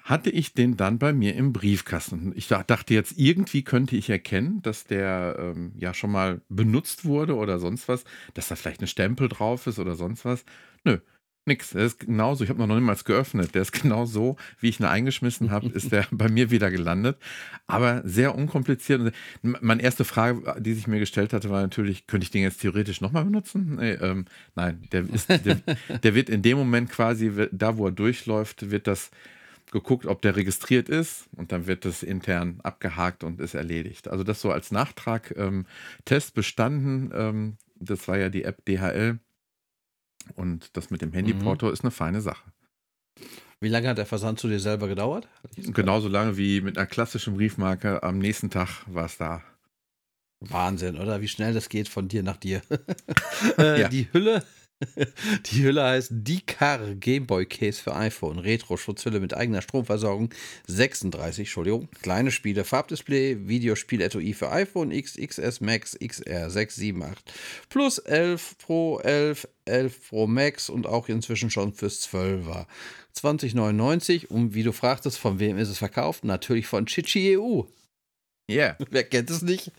hatte 0.07 0.29
ich 0.29 0.53
den 0.53 0.77
dann 0.77 0.99
bei 0.99 1.11
mir 1.11 1.35
im 1.35 1.51
Briefkasten. 1.51 2.31
Ich 2.35 2.47
dachte 2.47 2.93
jetzt, 2.93 3.17
irgendwie 3.17 3.63
könnte 3.63 3.97
ich 3.97 4.09
erkennen, 4.09 4.61
dass 4.61 4.85
der 4.85 5.35
ähm, 5.37 5.73
ja 5.77 5.93
schon 5.93 6.11
mal 6.11 6.39
benutzt 6.47 7.03
wurde 7.03 7.35
oder 7.35 7.59
sonst 7.59 7.89
was, 7.89 8.05
dass 8.33 8.47
da 8.47 8.55
vielleicht 8.55 8.79
eine 8.79 8.87
Stempel 8.87 9.27
drauf 9.27 9.67
ist 9.67 9.79
oder 9.79 9.95
sonst 9.95 10.23
was. 10.23 10.45
Nö, 10.85 10.99
Nix. 11.47 11.71
Der 11.71 11.85
ist 11.85 11.99
genauso, 11.99 12.43
ich 12.43 12.49
habe 12.49 12.59
noch 12.59 12.73
niemals 12.73 13.05
geöffnet. 13.05 13.55
Der 13.55 13.61
ist 13.61 13.71
genau 13.81 14.05
so, 14.05 14.35
wie 14.59 14.69
ich 14.69 14.79
ihn 14.79 14.85
eingeschmissen 14.85 15.51
habe, 15.51 15.67
ist 15.67 15.91
der 15.91 16.05
bei 16.11 16.29
mir 16.29 16.51
wieder 16.51 16.69
gelandet. 16.69 17.17
Aber 17.65 18.01
sehr 18.05 18.35
unkompliziert. 18.35 19.13
Meine 19.41 19.81
erste 19.81 20.05
Frage, 20.05 20.61
die 20.61 20.73
sich 20.73 20.87
mir 20.87 20.99
gestellt 20.99 21.33
hatte, 21.33 21.49
war 21.49 21.61
natürlich, 21.61 22.07
könnte 22.07 22.25
ich 22.25 22.31
den 22.31 22.43
jetzt 22.43 22.61
theoretisch 22.61 23.01
nochmal 23.01 23.25
benutzen? 23.25 23.75
Nee, 23.77 23.93
ähm, 23.93 24.25
nein, 24.55 24.83
der, 24.91 25.05
ist, 25.09 25.29
der, 25.29 25.61
der 26.03 26.15
wird 26.15 26.29
in 26.29 26.41
dem 26.41 26.57
Moment 26.57 26.89
quasi, 26.89 27.31
da 27.51 27.77
wo 27.77 27.87
er 27.87 27.91
durchläuft, 27.91 28.69
wird 28.69 28.87
das 28.87 29.11
geguckt, 29.71 30.05
ob 30.05 30.21
der 30.21 30.35
registriert 30.35 30.89
ist 30.89 31.27
und 31.35 31.51
dann 31.51 31.67
wird 31.67 31.85
das 31.85 32.03
intern 32.03 32.59
abgehakt 32.63 33.23
und 33.23 33.41
ist 33.41 33.53
erledigt. 33.53 34.07
Also 34.07 34.23
das 34.23 34.41
so 34.41 34.51
als 34.51 34.71
Nachtrag. 34.71 35.33
Ähm, 35.37 35.65
Test 36.05 36.33
bestanden. 36.35 37.11
Ähm, 37.13 37.57
das 37.79 38.07
war 38.07 38.17
ja 38.17 38.29
die 38.29 38.43
App 38.43 38.63
DHL 38.65 39.19
und 40.35 40.75
das 40.75 40.89
mit 40.89 41.01
dem 41.01 41.13
Handyporto 41.13 41.67
mhm. 41.67 41.73
ist 41.73 41.81
eine 41.81 41.91
feine 41.91 42.21
Sache. 42.21 42.43
Wie 43.59 43.69
lange 43.69 43.89
hat 43.89 43.97
der 43.97 44.05
Versand 44.05 44.39
zu 44.39 44.47
dir 44.47 44.59
selber 44.59 44.87
gedauert? 44.87 45.27
Genauso 45.55 46.07
lange 46.07 46.37
wie 46.37 46.61
mit 46.61 46.77
einer 46.77 46.85
klassischen 46.85 47.35
Briefmarke. 47.35 48.03
Am 48.03 48.19
nächsten 48.19 48.51
Tag 48.51 48.83
war 48.85 49.05
es 49.05 49.17
da. 49.17 49.41
Wahnsinn, 50.39 50.97
oder? 50.97 51.21
Wie 51.21 51.27
schnell 51.27 51.53
das 51.53 51.67
geht 51.67 51.89
von 51.89 52.07
dir 52.07 52.21
nach 52.21 52.37
dir. 52.37 52.61
äh, 53.57 53.81
ja. 53.81 53.87
Die 53.87 54.07
Hülle 54.13 54.43
Die 55.45 55.63
Hülle 55.63 55.83
heißt 55.83 56.09
Dicar 56.11 56.93
Gameboy 56.95 57.45
Case 57.45 57.81
für 57.81 57.95
iPhone. 57.95 58.37
Retro-Schutzhülle 58.37 59.19
mit 59.19 59.33
eigener 59.33 59.61
Stromversorgung. 59.61 60.29
36, 60.67 61.47
Entschuldigung. 61.47 61.89
Kleine 62.01 62.31
Spiele, 62.31 62.63
Farbdisplay, 62.63 63.47
Videospiel 63.47 64.01
etui 64.01 64.33
für 64.33 64.51
iPhone 64.51 64.91
X, 64.91 65.15
XS 65.15 65.61
Max, 65.61 65.97
XR 65.99 66.49
6, 66.49 66.75
7, 66.75 67.03
8. 67.03 67.33
Plus 67.69 67.97
11 67.97 68.57
Pro, 68.59 68.99
11, 68.99 69.47
11 69.65 70.09
Pro 70.09 70.27
Max 70.27 70.69
und 70.69 70.85
auch 70.85 71.09
inzwischen 71.09 71.49
schon 71.49 71.73
fürs 71.73 72.07
12er. 72.07 72.67
2099 73.13 74.29
und 74.29 74.53
wie 74.53 74.63
du 74.63 74.71
fragtest, 74.71 75.17
von 75.17 75.39
wem 75.39 75.57
ist 75.57 75.69
es 75.69 75.79
verkauft? 75.79 76.23
Natürlich 76.23 76.67
von 76.67 76.85
Chichi 76.85 77.37
EU. 77.37 77.63
Ja. 78.49 78.55
Yeah. 78.55 78.77
Wer 78.91 79.03
kennt 79.03 79.29
es 79.29 79.41
nicht? 79.41 79.71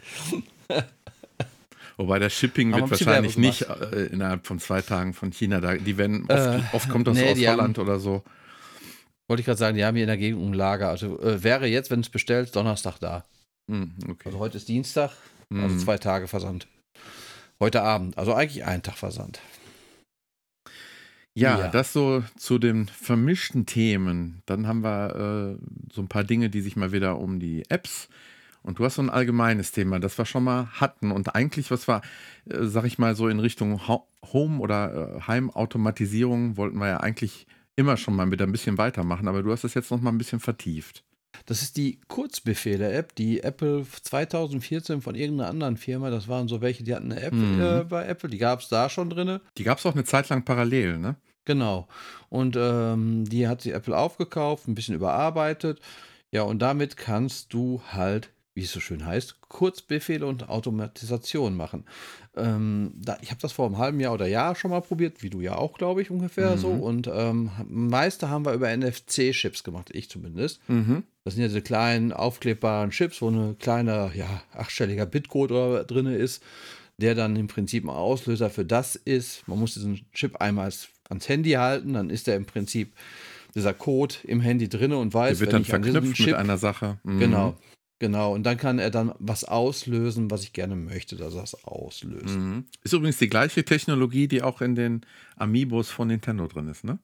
Wobei 1.98 2.20
das 2.20 2.32
Shipping 2.32 2.72
wird 2.72 2.90
wahrscheinlich 2.90 3.36
nicht 3.36 3.62
äh, 3.62 4.06
innerhalb 4.06 4.46
von 4.46 4.60
zwei 4.60 4.82
Tagen 4.82 5.14
von 5.14 5.32
China 5.32 5.60
da. 5.60 5.74
Die 5.74 5.98
werden 5.98 6.26
oft, 6.28 6.30
äh, 6.30 6.60
oft 6.72 6.88
kommt 6.88 7.08
das 7.08 7.16
nee, 7.16 7.32
aus 7.32 7.38
Holland 7.38 7.76
haben, 7.76 7.88
oder 7.88 7.98
so. 7.98 8.22
Wollte 9.28 9.40
ich 9.40 9.46
gerade 9.46 9.58
sagen, 9.58 9.76
die 9.76 9.84
haben 9.84 9.96
hier 9.96 10.04
in 10.04 10.08
der 10.08 10.16
Gegend 10.16 10.40
ein 10.40 10.54
Lager. 10.54 10.88
Also 10.90 11.20
äh, 11.20 11.42
wäre 11.42 11.66
jetzt, 11.66 11.90
wenn 11.90 11.98
es 11.98 12.08
bestellt, 12.08 12.54
Donnerstag 12.54 12.98
da. 13.00 13.24
Mm, 13.66 13.86
okay. 14.08 14.26
Also 14.26 14.38
heute 14.38 14.58
ist 14.58 14.68
Dienstag, 14.68 15.10
mm. 15.50 15.60
also 15.60 15.76
zwei 15.76 15.98
Tage 15.98 16.28
Versand. 16.28 16.68
Heute 17.58 17.82
Abend, 17.82 18.16
also 18.16 18.32
eigentlich 18.32 18.64
ein 18.64 18.84
Tag 18.84 18.96
Versand. 18.96 19.40
Ja, 21.34 21.58
ja, 21.58 21.68
das 21.68 21.92
so 21.92 22.22
zu 22.36 22.58
den 22.58 22.86
vermischten 22.86 23.66
Themen. 23.66 24.42
Dann 24.46 24.68
haben 24.68 24.84
wir 24.84 25.58
äh, 25.58 25.92
so 25.92 26.00
ein 26.00 26.08
paar 26.08 26.24
Dinge, 26.24 26.48
die 26.48 26.60
sich 26.60 26.76
mal 26.76 26.92
wieder 26.92 27.18
um 27.18 27.40
die 27.40 27.64
Apps 27.68 28.08
und 28.68 28.78
du 28.78 28.84
hast 28.84 28.96
so 28.96 29.02
ein 29.02 29.08
allgemeines 29.08 29.72
Thema, 29.72 29.98
das 29.98 30.18
wir 30.18 30.26
schon 30.26 30.44
mal 30.44 30.66
hatten 30.72 31.10
und 31.10 31.34
eigentlich, 31.34 31.70
was 31.70 31.88
wir, 31.88 32.02
äh, 32.50 32.64
sag 32.64 32.84
ich 32.84 32.98
mal, 32.98 33.16
so 33.16 33.26
in 33.28 33.40
Richtung 33.40 33.88
Home- 33.88 34.60
oder 34.60 35.16
äh, 35.16 35.20
Heimautomatisierung 35.22 36.58
wollten 36.58 36.76
wir 36.78 36.88
ja 36.88 36.96
eigentlich 36.98 37.46
immer 37.76 37.96
schon 37.96 38.14
mal 38.14 38.26
mit 38.26 38.42
ein 38.42 38.52
bisschen 38.52 38.76
weitermachen, 38.76 39.26
aber 39.26 39.42
du 39.42 39.50
hast 39.50 39.64
es 39.64 39.72
jetzt 39.72 39.90
noch 39.90 40.02
mal 40.02 40.10
ein 40.10 40.18
bisschen 40.18 40.38
vertieft. 40.38 41.02
Das 41.46 41.62
ist 41.62 41.78
die 41.78 41.98
Kurzbefehle-App, 42.08 43.14
die 43.14 43.42
Apple 43.42 43.86
2014 44.02 45.00
von 45.00 45.14
irgendeiner 45.14 45.48
anderen 45.48 45.78
Firma, 45.78 46.10
das 46.10 46.28
waren 46.28 46.46
so 46.46 46.60
welche, 46.60 46.84
die 46.84 46.94
hatten 46.94 47.10
eine 47.10 47.22
App 47.22 47.32
mhm. 47.32 47.60
äh, 47.60 47.84
bei 47.84 48.04
Apple, 48.04 48.28
die 48.28 48.38
gab 48.38 48.60
es 48.60 48.68
da 48.68 48.90
schon 48.90 49.08
drin. 49.08 49.40
Die 49.56 49.64
gab 49.64 49.78
es 49.78 49.86
auch 49.86 49.94
eine 49.94 50.04
Zeit 50.04 50.28
lang 50.28 50.44
parallel, 50.44 50.98
ne? 50.98 51.16
Genau. 51.46 51.88
Und 52.28 52.54
ähm, 52.58 53.24
die 53.24 53.48
hat 53.48 53.62
sie 53.62 53.72
Apple 53.72 53.96
aufgekauft, 53.96 54.68
ein 54.68 54.74
bisschen 54.74 54.94
überarbeitet. 54.94 55.80
Ja, 56.30 56.42
und 56.42 56.58
damit 56.58 56.98
kannst 56.98 57.54
du 57.54 57.80
halt, 57.90 58.30
wie 58.58 58.64
es 58.64 58.72
so 58.72 58.80
schön 58.80 59.06
heißt, 59.06 59.40
Kurzbefehle 59.48 60.26
und 60.26 60.48
Automatisation 60.48 61.56
machen. 61.56 61.84
Ähm, 62.36 62.90
da, 62.96 63.16
ich 63.22 63.30
habe 63.30 63.40
das 63.40 63.52
vor 63.52 63.66
einem 63.66 63.78
halben 63.78 64.00
Jahr 64.00 64.12
oder 64.14 64.26
Jahr 64.26 64.56
schon 64.56 64.72
mal 64.72 64.80
probiert, 64.80 65.22
wie 65.22 65.30
du 65.30 65.40
ja 65.40 65.54
auch, 65.56 65.78
glaube 65.78 66.02
ich, 66.02 66.10
ungefähr 66.10 66.56
Mhm. 66.56 66.58
so. 66.58 66.68
Und 66.70 67.08
ähm, 67.12 67.50
meiste 67.68 68.28
haben 68.30 68.44
wir 68.44 68.52
über 68.54 68.68
NFC-Chips 68.76 69.62
gemacht, 69.62 69.90
ich 69.92 70.10
zumindest. 70.10 70.60
Mhm. 70.68 71.04
Das 71.24 71.34
sind 71.34 71.42
ja 71.42 71.48
diese 71.48 71.62
kleinen 71.62 72.12
aufklebbaren 72.12 72.90
Chips, 72.90 73.22
wo 73.22 73.30
ein 73.30 73.56
kleiner, 73.58 74.10
ja, 74.14 74.42
achtstelliger 74.52 75.06
Bitcode 75.06 75.86
drin 75.88 76.06
ist, 76.06 76.42
der 76.96 77.14
dann 77.14 77.36
im 77.36 77.46
Prinzip 77.46 77.84
ein 77.84 77.90
Auslöser 77.90 78.50
für 78.50 78.64
das 78.64 78.96
ist. 78.96 79.46
Man 79.46 79.60
muss 79.60 79.74
diesen 79.74 80.00
Chip 80.12 80.36
einmal 80.40 80.64
ans- 81.08 81.28
Handy 81.28 81.52
halten, 81.52 81.92
dann 81.94 82.10
ist 82.10 82.26
der 82.26 82.34
im 82.36 82.44
Prinzip 82.44 82.92
dieser 83.54 83.72
Code 83.72 84.14
im 84.24 84.40
Handy 84.40 84.68
drin 84.68 84.92
und 84.92 85.14
weiß, 85.14 85.38
Der 85.38 85.40
wird 85.46 85.52
dann 85.54 85.64
verknüpft 85.64 86.02
mit 86.02 86.14
Chip, 86.16 86.34
einer 86.34 86.58
Sache. 86.58 86.98
Mhm. 87.04 87.18
genau, 87.20 87.56
genau, 87.98 88.34
und 88.34 88.44
dann 88.44 88.56
kann 88.56 88.78
er 88.78 88.90
dann 88.90 89.12
was 89.18 89.44
auslösen, 89.44 90.30
was 90.30 90.42
ich 90.42 90.52
gerne 90.52 90.76
möchte, 90.76 91.16
dass 91.16 91.34
er 91.34 91.42
es 91.42 91.64
auslöst. 91.64 92.36
Mhm. 92.36 92.64
Ist 92.82 92.92
übrigens 92.92 93.18
die 93.18 93.28
gleiche 93.28 93.64
Technologie, 93.64 94.28
die 94.28 94.42
auch 94.42 94.60
in 94.60 94.74
den 94.74 95.02
Amiibos 95.36 95.90
von 95.90 96.08
Nintendo 96.08 96.46
drin 96.46 96.68
ist, 96.68 96.84
ne? 96.84 96.98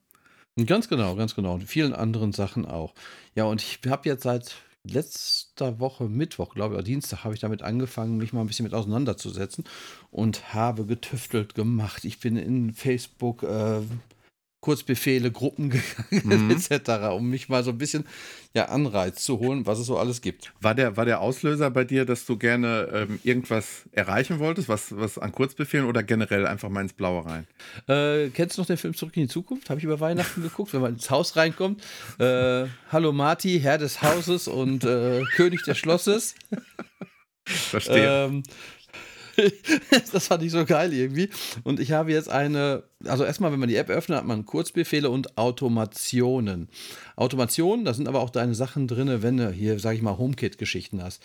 Ganz 0.65 0.87
genau, 0.87 1.15
ganz 1.15 1.35
genau. 1.35 1.55
Und 1.55 1.63
vielen 1.65 1.93
anderen 1.93 2.31
Sachen 2.31 2.65
auch. 2.65 2.93
Ja, 3.35 3.43
und 3.43 3.61
ich 3.61 3.79
habe 3.89 4.07
jetzt 4.07 4.23
seit 4.23 4.55
letzter 4.83 5.79
Woche, 5.79 6.05
Mittwoch, 6.05 6.53
glaube 6.53 6.73
ich, 6.73 6.77
oder 6.77 6.83
Dienstag, 6.83 7.23
habe 7.23 7.33
ich 7.33 7.41
damit 7.41 7.61
angefangen, 7.61 8.17
mich 8.17 8.33
mal 8.33 8.41
ein 8.41 8.47
bisschen 8.47 8.63
mit 8.63 8.73
auseinanderzusetzen 8.73 9.65
und 10.11 10.53
habe 10.53 10.85
getüftelt 10.85 11.55
gemacht. 11.55 12.05
Ich 12.05 12.19
bin 12.19 12.37
in 12.37 12.73
Facebook 12.73 13.43
äh, 13.43 13.81
Kurzbefehle, 14.65 15.29
Gruppen 15.31 15.69
gegangen, 15.69 16.47
Mhm. 16.47 16.49
etc., 16.69 17.11
um 17.13 17.29
mich 17.29 17.49
mal 17.49 17.63
so 17.63 17.69
ein 17.69 17.77
bisschen 17.77 18.03
ja, 18.55 18.65
Anreiz 18.69 19.23
zu 19.23 19.37
holen, 19.37 19.67
was 19.67 19.77
es 19.77 19.85
so 19.85 19.97
alles 19.99 20.21
gibt. 20.21 20.53
War 20.59 20.73
der, 20.73 20.97
war 20.97 21.05
der 21.05 21.21
Auslöser 21.21 21.69
bei 21.69 21.83
dir, 21.83 22.03
dass 22.05 22.25
du 22.25 22.35
gerne 22.37 22.89
ähm, 22.91 23.19
irgendwas 23.23 23.83
erreichen 23.91 24.39
wolltest, 24.39 24.67
was, 24.67 24.97
was 24.97 25.19
an 25.19 25.31
Kurzbefehlen 25.33 25.85
oder 25.85 26.01
generell 26.01 26.47
einfach 26.47 26.69
mal 26.69 26.81
ins 26.81 26.93
Blaue 26.93 27.23
rein? 27.25 27.45
Äh, 27.87 28.29
kennst 28.29 28.57
du 28.57 28.61
noch 28.61 28.67
den 28.67 28.77
Film 28.77 28.95
Zurück 28.95 29.15
in 29.17 29.23
die 29.23 29.29
Zukunft? 29.29 29.69
Habe 29.69 29.79
ich 29.79 29.83
über 29.83 29.99
Weihnachten 29.99 30.41
geguckt, 30.41 30.73
wenn 30.73 30.81
man 30.81 30.93
ins 30.93 31.11
Haus 31.11 31.35
reinkommt. 31.35 31.83
Äh, 32.17 32.65
Hallo 32.91 33.11
Marty, 33.11 33.59
Herr 33.61 33.77
des 33.77 34.01
Hauses 34.01 34.47
und 34.47 34.83
äh, 34.83 35.21
König 35.35 35.63
des 35.63 35.77
Schlosses. 35.77 36.33
Verstehe. 37.45 38.25
Ähm, 38.25 38.43
das 40.11 40.27
fand 40.27 40.43
ich 40.43 40.51
so 40.51 40.65
geil 40.65 40.93
irgendwie. 40.93 41.29
Und 41.63 41.79
ich 41.79 41.91
habe 41.91 42.11
jetzt 42.11 42.29
eine, 42.29 42.83
also 43.05 43.23
erstmal, 43.23 43.51
wenn 43.51 43.59
man 43.59 43.69
die 43.69 43.75
App 43.75 43.89
öffnet, 43.89 44.17
hat 44.19 44.25
man 44.25 44.45
Kurzbefehle 44.45 45.09
und 45.09 45.37
Automationen. 45.37 46.69
Automationen, 47.15 47.85
da 47.85 47.93
sind 47.93 48.07
aber 48.07 48.21
auch 48.21 48.29
deine 48.29 48.55
Sachen 48.55 48.87
drin, 48.87 49.21
wenn 49.21 49.37
du 49.37 49.49
hier, 49.51 49.79
sag 49.79 49.95
ich 49.95 50.01
mal, 50.01 50.17
HomeKit-Geschichten 50.17 51.01
hast. 51.03 51.21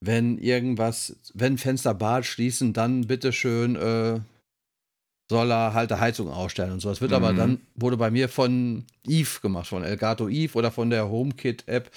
Wenn 0.00 0.38
irgendwas, 0.38 1.16
wenn 1.34 1.58
Fenster 1.58 1.94
Bad 1.94 2.24
schließen, 2.24 2.72
dann 2.72 3.06
bitteschön 3.06 3.74
äh, 3.76 4.20
soll 5.30 5.50
er 5.50 5.74
halt 5.74 5.90
die 5.90 5.98
Heizung 6.00 6.30
ausstellen 6.30 6.72
und 6.72 6.80
so. 6.80 6.88
Das 6.88 7.00
wird 7.00 7.12
aber 7.12 7.32
Mhm. 7.32 7.36
dann, 7.36 7.60
wurde 7.74 7.96
bei 7.96 8.10
mir 8.10 8.28
von 8.28 8.84
Eve 9.06 9.40
gemacht, 9.42 9.66
von 9.66 9.82
Elgato 9.84 10.28
Eve 10.28 10.56
oder 10.56 10.70
von 10.70 10.88
der 10.90 11.10
HomeKit-App. 11.10 11.90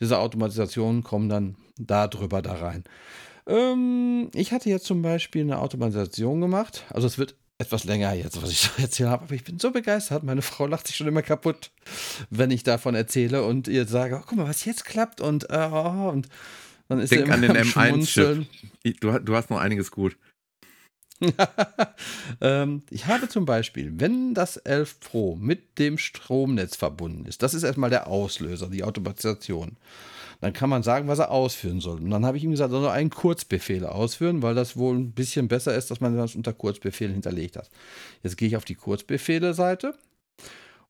Diese 0.00 0.18
Automatisationen 0.18 1.02
kommen 1.02 1.28
dann 1.28 1.56
da 1.78 2.06
drüber 2.06 2.42
da 2.42 2.54
rein. 2.54 2.84
Ähm, 3.48 4.30
ich 4.34 4.52
hatte 4.52 4.68
jetzt 4.68 4.86
zum 4.86 5.02
Beispiel 5.02 5.42
eine 5.42 5.58
Automatisation 5.58 6.40
gemacht. 6.40 6.84
Also 6.90 7.06
es 7.06 7.18
wird 7.18 7.36
etwas 7.58 7.84
länger 7.84 8.12
jetzt, 8.12 8.40
was 8.42 8.50
ich 8.50 8.60
so 8.60 8.70
erzählt 8.78 9.08
habe, 9.08 9.24
aber 9.24 9.34
ich 9.34 9.44
bin 9.44 9.58
so 9.58 9.70
begeistert. 9.70 10.24
Meine 10.24 10.42
Frau 10.42 10.66
lacht 10.66 10.86
sich 10.86 10.96
schon 10.96 11.06
immer 11.06 11.22
kaputt, 11.22 11.70
wenn 12.30 12.50
ich 12.50 12.62
davon 12.62 12.94
erzähle 12.94 13.44
und 13.44 13.68
ihr 13.68 13.86
sage, 13.86 14.16
oh, 14.16 14.24
guck 14.26 14.36
mal, 14.36 14.48
was 14.48 14.64
jetzt 14.64 14.84
klappt 14.84 15.20
und, 15.20 15.48
äh, 15.50 15.66
und 15.66 16.28
dann 16.88 17.00
ist 17.00 17.12
Denk 17.12 17.30
an 17.30 17.42
den 17.42 17.52
am 17.52 17.56
M1-Chip. 17.56 17.72
Schmunzeln. 17.72 18.48
Du, 19.00 19.18
du 19.18 19.34
hast 19.34 19.50
noch 19.50 19.58
einiges 19.58 19.90
gut. 19.90 20.16
ähm, 22.40 22.82
ich 22.90 23.06
habe 23.06 23.28
zum 23.28 23.46
Beispiel, 23.46 23.92
wenn 23.96 24.34
das 24.34 24.58
11 24.58 25.00
Pro 25.00 25.34
mit 25.34 25.78
dem 25.78 25.96
Stromnetz 25.96 26.76
verbunden 26.76 27.24
ist, 27.24 27.42
das 27.42 27.54
ist 27.54 27.62
erstmal 27.62 27.90
der 27.90 28.06
Auslöser, 28.06 28.68
die 28.68 28.84
Automatisation. 28.84 29.78
Dann 30.40 30.52
kann 30.52 30.68
man 30.68 30.82
sagen, 30.82 31.08
was 31.08 31.18
er 31.18 31.30
ausführen 31.30 31.80
soll. 31.80 32.00
Und 32.00 32.10
dann 32.10 32.26
habe 32.26 32.36
ich 32.36 32.44
ihm 32.44 32.50
gesagt, 32.50 32.72
er 32.72 32.80
soll 32.80 32.90
einen 32.90 33.10
Kurzbefehl 33.10 33.86
ausführen, 33.86 34.42
weil 34.42 34.54
das 34.54 34.76
wohl 34.76 34.96
ein 34.96 35.12
bisschen 35.12 35.48
besser 35.48 35.74
ist, 35.74 35.90
dass 35.90 36.00
man 36.00 36.16
das 36.16 36.34
unter 36.34 36.52
Kurzbefehlen 36.52 37.14
hinterlegt 37.14 37.56
hat. 37.56 37.70
Jetzt 38.22 38.36
gehe 38.36 38.48
ich 38.48 38.56
auf 38.56 38.64
die 38.64 38.74
Kurzbefehle-Seite 38.74 39.94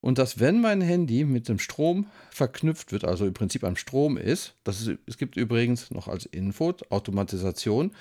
und 0.00 0.18
dass, 0.18 0.38
wenn 0.38 0.60
mein 0.60 0.80
Handy 0.80 1.24
mit 1.24 1.48
dem 1.48 1.58
Strom 1.58 2.06
verknüpft 2.30 2.92
wird, 2.92 3.04
also 3.04 3.26
im 3.26 3.34
Prinzip 3.34 3.64
am 3.64 3.76
Strom 3.76 4.16
ist, 4.16 4.54
das 4.62 4.80
ist 4.80 4.98
es 5.06 5.18
gibt 5.18 5.36
übrigens 5.36 5.90
noch 5.90 6.06
als 6.08 6.26
Info 6.26 6.74
Automatisation, 6.90 7.92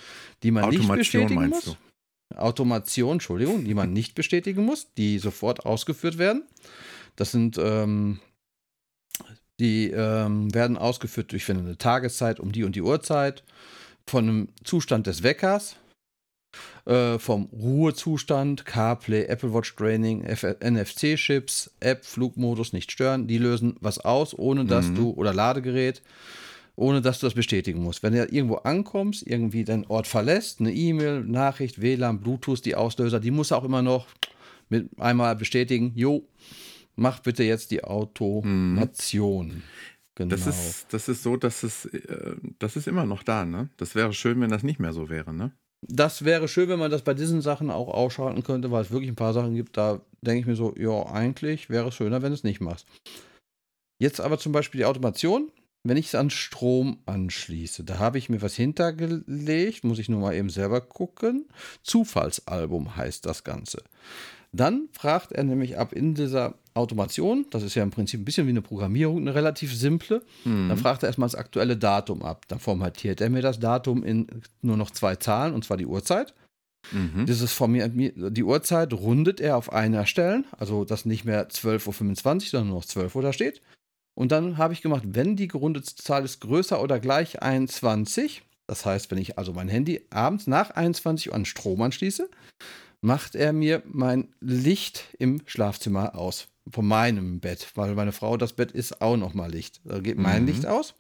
die 0.44 0.52
man 0.52 0.70
nicht 0.70 0.82
Automation 0.82 0.98
bestätigen 0.98 1.36
meinst 1.36 1.68
muss. 1.68 1.78
du? 2.32 2.38
Automation, 2.38 3.14
Entschuldigung, 3.14 3.66
die 3.66 3.74
man 3.74 3.94
nicht 3.94 4.16
bestätigen 4.16 4.66
muss, 4.66 4.94
die 4.98 5.20
sofort 5.20 5.66
ausgeführt 5.66 6.18
werden. 6.18 6.44
Das 7.16 7.32
sind, 7.32 7.58
ähm, 7.58 8.20
die 9.60 9.92
ähm, 9.92 10.54
werden 10.54 10.78
ausgeführt 10.78 11.32
durch 11.32 11.48
wenn 11.48 11.60
eine 11.60 11.78
Tageszeit 11.78 12.40
um 12.40 12.52
die 12.52 12.64
und 12.64 12.76
die 12.76 12.82
Uhrzeit, 12.82 13.44
von 14.08 14.28
einem 14.30 14.48
Zustand 14.64 15.08
des 15.08 15.24
Weckers, 15.24 15.78
äh, 16.86 17.18
vom 17.18 17.46
Ruhezustand, 17.46 18.66
CarPlay, 18.66 19.26
Apple 19.26 19.54
Watch 19.54 19.76
Training, 19.76 20.24
NFC-Chips, 20.24 21.72
App, 21.80 22.06
Flugmodus 22.06 22.74
nicht 22.74 22.92
stören. 22.92 23.28
Die 23.28 23.38
lösen 23.40 23.76
was 23.82 24.00
aus, 24.00 24.38
ohne 24.38 24.66
dass 24.66 24.90
Mhm. 24.90 24.96
du, 24.96 25.10
oder 25.12 25.34
Ladegerät, 25.34 26.02
ohne 26.76 27.02
dass 27.02 27.20
du 27.20 27.26
das 27.28 27.34
bestätigen 27.34 27.82
musst. 27.82 28.04
Wenn 28.04 28.14
du 28.14 28.24
irgendwo 28.26 28.56
ankommst, 28.58 29.26
irgendwie 29.26 29.64
deinen 29.64 29.86
Ort 29.88 30.06
verlässt, 30.08 30.60
eine 30.60 30.74
E-Mail, 30.74 31.22
Nachricht, 31.22 31.82
WLAN, 31.82 32.20
Bluetooth, 32.20 32.64
die 32.66 32.76
Auslöser, 32.76 33.20
die 33.20 33.32
musst 33.32 33.52
du 33.52 33.56
auch 33.56 33.64
immer 33.64 33.82
noch 33.82 34.08
mit 34.70 34.90
einmal 35.00 35.36
bestätigen. 35.36 35.94
Jo, 35.96 36.28
mach 36.96 37.20
bitte 37.20 37.44
jetzt 37.44 37.72
die 37.72 37.84
Automation. 37.84 39.64
Genau. 40.16 40.30
Das, 40.30 40.48
ist, 40.48 40.94
das 40.94 41.10
ist 41.10 41.24
so, 41.24 41.36
dass 41.36 41.64
es, 41.64 41.86
äh, 41.86 42.36
das 42.60 42.78
ist 42.78 42.88
immer 42.88 43.06
noch 43.06 43.24
da, 43.24 43.46
ne? 43.46 43.70
Das 43.76 43.96
wäre 43.96 44.14
schön, 44.14 44.40
wenn 44.40 44.50
das 44.50 44.64
nicht 44.64 44.80
mehr 44.80 44.94
so 44.94 45.10
wäre, 45.10 45.34
ne? 45.34 45.52
das 45.88 46.26
wäre 46.26 46.48
schön, 46.48 46.70
wenn 46.70 46.80
man 46.80 46.92
das 46.92 47.04
bei 47.04 47.14
diesen 47.14 47.42
Sachen 47.42 47.70
auch 47.70 47.88
ausschalten 47.88 48.44
könnte, 48.44 48.72
weil 48.72 48.84
es 48.84 48.92
wirklich 48.92 49.10
ein 49.10 49.16
paar 49.16 49.34
Sachen 49.34 49.56
gibt, 49.56 49.78
da 49.78 50.02
denke 50.22 50.42
ich 50.42 50.46
mir 50.46 50.56
so, 50.56 50.74
ja, 50.78 51.06
eigentlich 51.08 51.70
wäre 51.70 51.90
es 51.90 51.96
schöner, 51.96 52.22
wenn 52.22 52.32
du 52.32 52.36
es 52.36 52.44
nicht 52.44 52.62
machst. 52.62 52.88
Jetzt 54.00 54.20
aber 54.20 54.38
zum 54.38 54.52
Beispiel 54.52 54.80
die 54.80 54.86
Automation. 54.86 55.52
Wenn 55.88 55.98
ich 55.98 56.08
es 56.08 56.16
an 56.16 56.32
Strom 56.32 57.04
anschließe, 57.06 57.84
da 57.84 58.00
habe 58.00 58.18
ich 58.18 58.28
mir 58.28 58.42
was 58.42 58.56
hintergelegt, 58.56 59.84
muss 59.84 60.00
ich 60.00 60.10
nur 60.10 60.20
mal 60.20 60.34
eben 60.34 60.50
selber 60.50 60.82
gucken. 60.82 61.48
Zufallsalbum 61.84 62.96
heißt 62.96 63.24
das 63.28 63.44
Ganze. 63.44 63.84
Dann 64.56 64.88
fragt 64.92 65.32
er 65.32 65.44
nämlich 65.44 65.78
ab 65.78 65.94
in 65.94 66.16
dieser 66.16 66.56
Automation, 66.74 67.46
das 67.52 67.64
ist 67.64 67.76
ja 67.76 67.84
im 67.84 67.92
Prinzip 67.92 68.22
ein 68.22 68.26
bisschen 68.26 68.48
wie 68.48 68.52
eine 68.52 68.62
Programmierung, 68.62 69.20
eine 69.20 69.36
relativ 69.36 69.76
simple. 69.76 70.22
Mhm. 70.44 70.70
Dann 70.70 70.78
fragt 70.78 71.04
er 71.04 71.08
erstmal 71.08 71.28
das 71.28 71.36
aktuelle 71.36 71.78
Datum 71.78 72.22
ab. 72.22 72.46
Dann 72.48 72.60
formatiert 72.60 73.22
er 73.22 73.30
mir 73.30 73.42
das 73.42 73.60
Datum 73.60 74.04
in 74.04 74.28
nur 74.62 74.78
noch 74.78 74.92
zwei 74.92 75.16
Zahlen, 75.16 75.54
und 75.54 75.64
zwar 75.64 75.78
die 75.78 75.86
Uhrzeit. 75.86 76.34
Mhm. 76.92 77.26
Dieses 77.26 77.54
formiert 77.54 77.94
die 77.96 78.44
Uhrzeit 78.44 78.94
rundet 78.94 79.42
er 79.42 79.58
auf 79.58 79.74
einer 79.74 80.06
Stellen, 80.06 80.46
also 80.58 80.86
dass 80.86 81.06
nicht 81.06 81.26
mehr 81.26 81.50
12.25 81.50 81.88
Uhr, 81.88 82.50
sondern 82.50 82.68
nur 82.68 82.78
noch 82.78 82.86
12 82.86 83.16
Uhr 83.16 83.22
da 83.22 83.34
steht. 83.34 83.62
Und 84.14 84.32
dann 84.32 84.58
habe 84.58 84.74
ich 84.74 84.82
gemacht, 84.82 85.04
wenn 85.06 85.36
die 85.36 85.48
gerundete 85.48 85.96
Zahl 85.96 86.24
ist 86.24 86.40
größer 86.40 86.82
oder 86.82 87.00
gleich 87.00 87.42
21, 87.42 88.44
das 88.68 88.86
heißt, 88.86 89.12
wenn 89.12 89.18
ich 89.18 89.38
also 89.38 89.52
mein 89.54 89.68
Handy 89.68 90.06
abends 90.10 90.48
nach 90.48 90.72
21 90.72 91.30
Uhr 91.30 91.36
an 91.36 91.46
Strom 91.46 91.82
anschließe, 91.82 92.30
macht 93.06 93.36
er 93.36 93.54
mir 93.54 93.84
mein 93.86 94.30
Licht 94.42 95.06
im 95.20 95.42
Schlafzimmer 95.46 96.16
aus. 96.16 96.48
Von 96.72 96.88
meinem 96.88 97.40
Bett, 97.40 97.68
weil 97.76 97.94
meine 97.94 98.12
Frau, 98.12 98.38
das 98.38 98.54
Bett 98.54 98.72
ist 98.72 99.00
auch 99.00 99.18
nochmal 99.18 99.52
Licht. 99.52 99.80
Da 99.84 100.00
geht 100.00 100.18
mein 100.18 100.42
Mhm. 100.42 100.48
Licht 100.48 100.66
aus. 100.66 100.96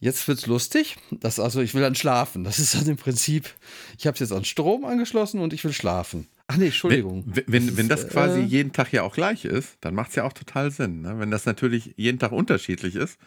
Jetzt 0.00 0.28
wird's 0.28 0.46
lustig. 0.46 0.96
Das 1.10 1.40
also, 1.40 1.60
ich 1.62 1.72
will 1.74 1.80
dann 1.80 1.94
schlafen. 1.94 2.44
Das 2.44 2.58
ist 2.58 2.74
dann 2.74 2.86
im 2.86 2.96
Prinzip, 2.96 3.54
ich 3.98 4.06
habe 4.06 4.14
es 4.14 4.20
jetzt 4.20 4.32
an 4.32 4.44
Strom 4.44 4.84
angeschlossen 4.84 5.40
und 5.40 5.54
ich 5.54 5.64
will 5.64 5.72
schlafen. 5.72 6.28
Ach 6.46 6.56
nee, 6.56 6.66
Entschuldigung. 6.66 7.24
Wenn, 7.26 7.44
wenn, 7.46 7.76
wenn 7.78 7.88
das 7.88 8.04
ist, 8.04 8.10
quasi 8.10 8.40
äh, 8.40 8.44
jeden 8.44 8.72
Tag 8.72 8.92
ja 8.92 9.02
auch 9.02 9.14
gleich 9.14 9.46
ist, 9.46 9.78
dann 9.80 9.94
macht 9.94 10.10
es 10.10 10.16
ja 10.16 10.24
auch 10.24 10.32
total 10.34 10.70
Sinn. 10.70 11.00
Ne? 11.00 11.18
Wenn 11.18 11.30
das 11.30 11.46
natürlich 11.46 11.94
jeden 11.96 12.18
Tag 12.18 12.32
unterschiedlich 12.32 12.94
ist. 12.94 13.18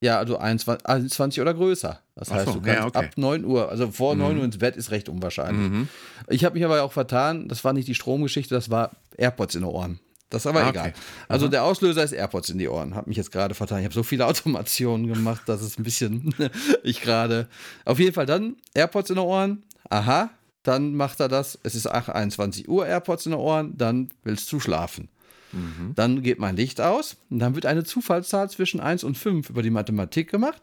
Ja, 0.00 0.18
also 0.18 0.36
21, 0.36 0.86
21 0.86 1.40
oder 1.40 1.54
größer. 1.54 2.00
Das 2.14 2.30
heißt, 2.30 2.46
so, 2.46 2.52
du 2.54 2.60
kannst 2.60 2.80
ja, 2.80 2.86
okay. 2.86 2.98
ab 2.98 3.10
9 3.16 3.44
Uhr, 3.44 3.68
also 3.70 3.90
vor 3.90 4.14
Mhm. 4.14 4.20
9 4.20 4.38
Uhr 4.38 4.44
ins 4.44 4.58
Bett 4.58 4.76
ist 4.76 4.90
recht 4.90 5.08
unwahrscheinlich. 5.08 5.70
Mhm. 5.70 5.88
Ich 6.28 6.44
habe 6.44 6.54
mich 6.54 6.64
aber 6.64 6.82
auch 6.82 6.92
vertan, 6.92 7.48
das 7.48 7.64
war 7.64 7.72
nicht 7.72 7.88
die 7.88 7.94
Stromgeschichte, 7.94 8.54
das 8.54 8.68
war 8.70 8.90
AirPods 9.16 9.54
in 9.54 9.62
den 9.62 9.70
Ohren. 9.70 9.98
Das 10.28 10.42
ist 10.42 10.46
aber 10.48 10.64
Ah, 10.64 10.70
egal. 10.70 10.88
okay. 10.88 10.98
Also 11.28 11.46
Aha. 11.46 11.50
der 11.52 11.64
Auslöser 11.64 12.02
ist 12.02 12.12
AirPods 12.12 12.50
in 12.50 12.58
die 12.58 12.68
Ohren. 12.68 12.94
Habe 12.96 13.08
mich 13.08 13.16
jetzt 13.16 13.30
gerade 13.30 13.54
vertan. 13.54 13.78
Ich 13.78 13.84
habe 13.84 13.94
so 13.94 14.02
viele 14.02 14.26
Automationen 14.26 15.06
gemacht, 15.06 15.42
dass 15.46 15.62
es 15.62 15.78
ein 15.78 15.82
bisschen 15.84 16.34
ich 16.82 17.00
gerade. 17.00 17.46
Auf 17.84 17.98
jeden 18.00 18.12
Fall 18.12 18.26
dann 18.26 18.56
AirPods 18.74 19.10
in 19.10 19.16
den 19.16 19.24
Ohren. 19.24 19.62
Aha, 19.88 20.30
dann 20.64 20.94
macht 20.96 21.20
er 21.20 21.28
das. 21.28 21.58
Es 21.62 21.76
ist 21.76 21.86
ach, 21.86 22.08
21 22.08 22.68
Uhr 22.68 22.86
AirPods 22.86 23.26
in 23.26 23.32
den 23.32 23.40
Ohren. 23.40 23.78
Dann 23.78 24.08
willst 24.24 24.50
du 24.52 24.58
schlafen. 24.58 25.08
Mhm. 25.56 25.94
Dann 25.94 26.22
geht 26.22 26.38
mein 26.38 26.56
Licht 26.56 26.80
aus. 26.80 27.16
Und 27.30 27.38
dann 27.38 27.54
wird 27.54 27.66
eine 27.66 27.84
Zufallszahl 27.84 28.50
zwischen 28.50 28.80
1 28.80 29.04
und 29.04 29.16
5 29.16 29.50
über 29.50 29.62
die 29.62 29.70
Mathematik 29.70 30.30
gemacht. 30.30 30.62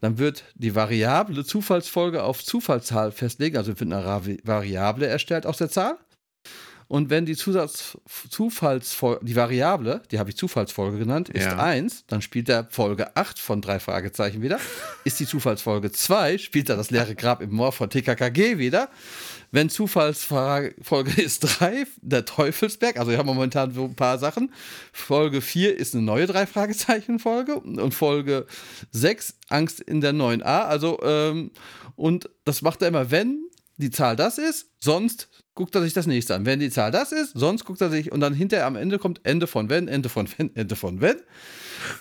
Dann 0.00 0.18
wird 0.18 0.44
die 0.54 0.74
Variable 0.74 1.44
Zufallsfolge 1.44 2.22
auf 2.22 2.44
Zufallszahl 2.44 3.12
festlegen. 3.12 3.56
Also 3.56 3.78
wird 3.78 3.92
eine 3.92 4.38
Variable 4.44 5.06
erstellt 5.06 5.46
aus 5.46 5.58
der 5.58 5.70
Zahl. 5.70 5.96
Und 6.92 7.08
wenn 7.08 7.24
die 7.24 7.36
Zusatz 7.36 7.96
Zufallsfolge, 8.28 9.24
die 9.24 9.34
Variable, 9.34 10.02
die 10.10 10.18
habe 10.18 10.28
ich 10.28 10.36
Zufallsfolge 10.36 10.98
genannt, 10.98 11.30
ist 11.30 11.46
ja. 11.46 11.56
1, 11.56 12.04
dann 12.06 12.20
spielt 12.20 12.50
er 12.50 12.66
Folge 12.68 13.16
8 13.16 13.38
von 13.38 13.62
drei 13.62 13.80
Fragezeichen 13.80 14.42
wieder. 14.42 14.60
Ist 15.02 15.18
die 15.18 15.24
Zufallsfolge 15.24 15.90
2, 15.90 16.36
spielt 16.36 16.68
er 16.68 16.76
das 16.76 16.90
leere 16.90 17.14
Grab 17.14 17.40
im 17.40 17.48
Moor 17.52 17.72
von 17.72 17.88
TKKG 17.88 18.58
wieder. 18.58 18.90
Wenn 19.52 19.70
Zufallsfolge 19.70 20.74
ist 21.16 21.40
3, 21.60 21.86
der 22.02 22.26
Teufelsberg, 22.26 22.98
also 22.98 23.10
wir 23.10 23.16
haben 23.16 23.24
momentan 23.24 23.72
so 23.72 23.84
ein 23.84 23.96
paar 23.96 24.18
Sachen. 24.18 24.52
Folge 24.92 25.40
4 25.40 25.74
ist 25.74 25.94
eine 25.94 26.04
neue 26.04 26.26
drei 26.26 26.46
Fragezeichen 26.46 27.18
Folge 27.18 27.54
und 27.54 27.94
Folge 27.94 28.46
6 28.90 29.38
Angst 29.48 29.80
in 29.80 30.02
der 30.02 30.12
9a, 30.12 30.64
also 30.66 31.00
ähm, 31.02 31.52
und 31.96 32.28
das 32.44 32.60
macht 32.60 32.82
er 32.82 32.88
immer, 32.88 33.10
wenn 33.10 33.48
die 33.78 33.90
Zahl 33.90 34.14
das 34.14 34.36
ist, 34.36 34.68
sonst 34.78 35.30
guckt 35.54 35.74
er 35.74 35.82
sich 35.82 35.92
das 35.92 36.06
nächste 36.06 36.34
an. 36.34 36.46
Wenn 36.46 36.60
die 36.60 36.70
Zahl 36.70 36.90
das 36.90 37.12
ist, 37.12 37.32
sonst 37.34 37.64
guckt 37.64 37.80
er 37.80 37.90
sich 37.90 38.12
und 38.12 38.20
dann 38.20 38.34
hinterher 38.34 38.66
am 38.66 38.76
Ende 38.76 38.98
kommt 38.98 39.20
Ende 39.24 39.46
von 39.46 39.68
wenn, 39.68 39.88
Ende 39.88 40.08
von 40.08 40.28
wenn, 40.36 40.50
Ende 40.56 40.76
von 40.76 41.00
wenn. 41.00 41.16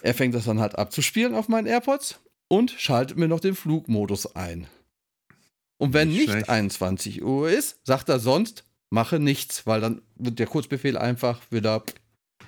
Er 0.01 0.13
fängt 0.13 0.36
das 0.36 0.46
dann 0.46 0.60
halt 0.60 0.77
abzuspielen 0.77 1.34
auf 1.34 1.48
meinen 1.48 1.67
AirPods 1.67 2.20
und 2.48 2.72
schaltet 2.72 3.17
mir 3.17 3.27
noch 3.27 3.39
den 3.39 3.55
Flugmodus 3.55 4.36
ein. 4.36 4.67
Und 5.77 5.93
wenn 5.93 6.10
nicht, 6.10 6.34
nicht 6.34 6.50
21 6.50 7.24
Uhr 7.24 7.50
ist, 7.50 7.79
sagt 7.84 8.08
er 8.10 8.20
sonst, 8.20 8.65
mache 8.91 9.20
nichts, 9.20 9.65
weil 9.65 9.81
dann 9.81 10.01
wird 10.15 10.38
der 10.38 10.46
Kurzbefehl 10.46 10.98
einfach 10.98 11.41
wieder, 11.50 11.84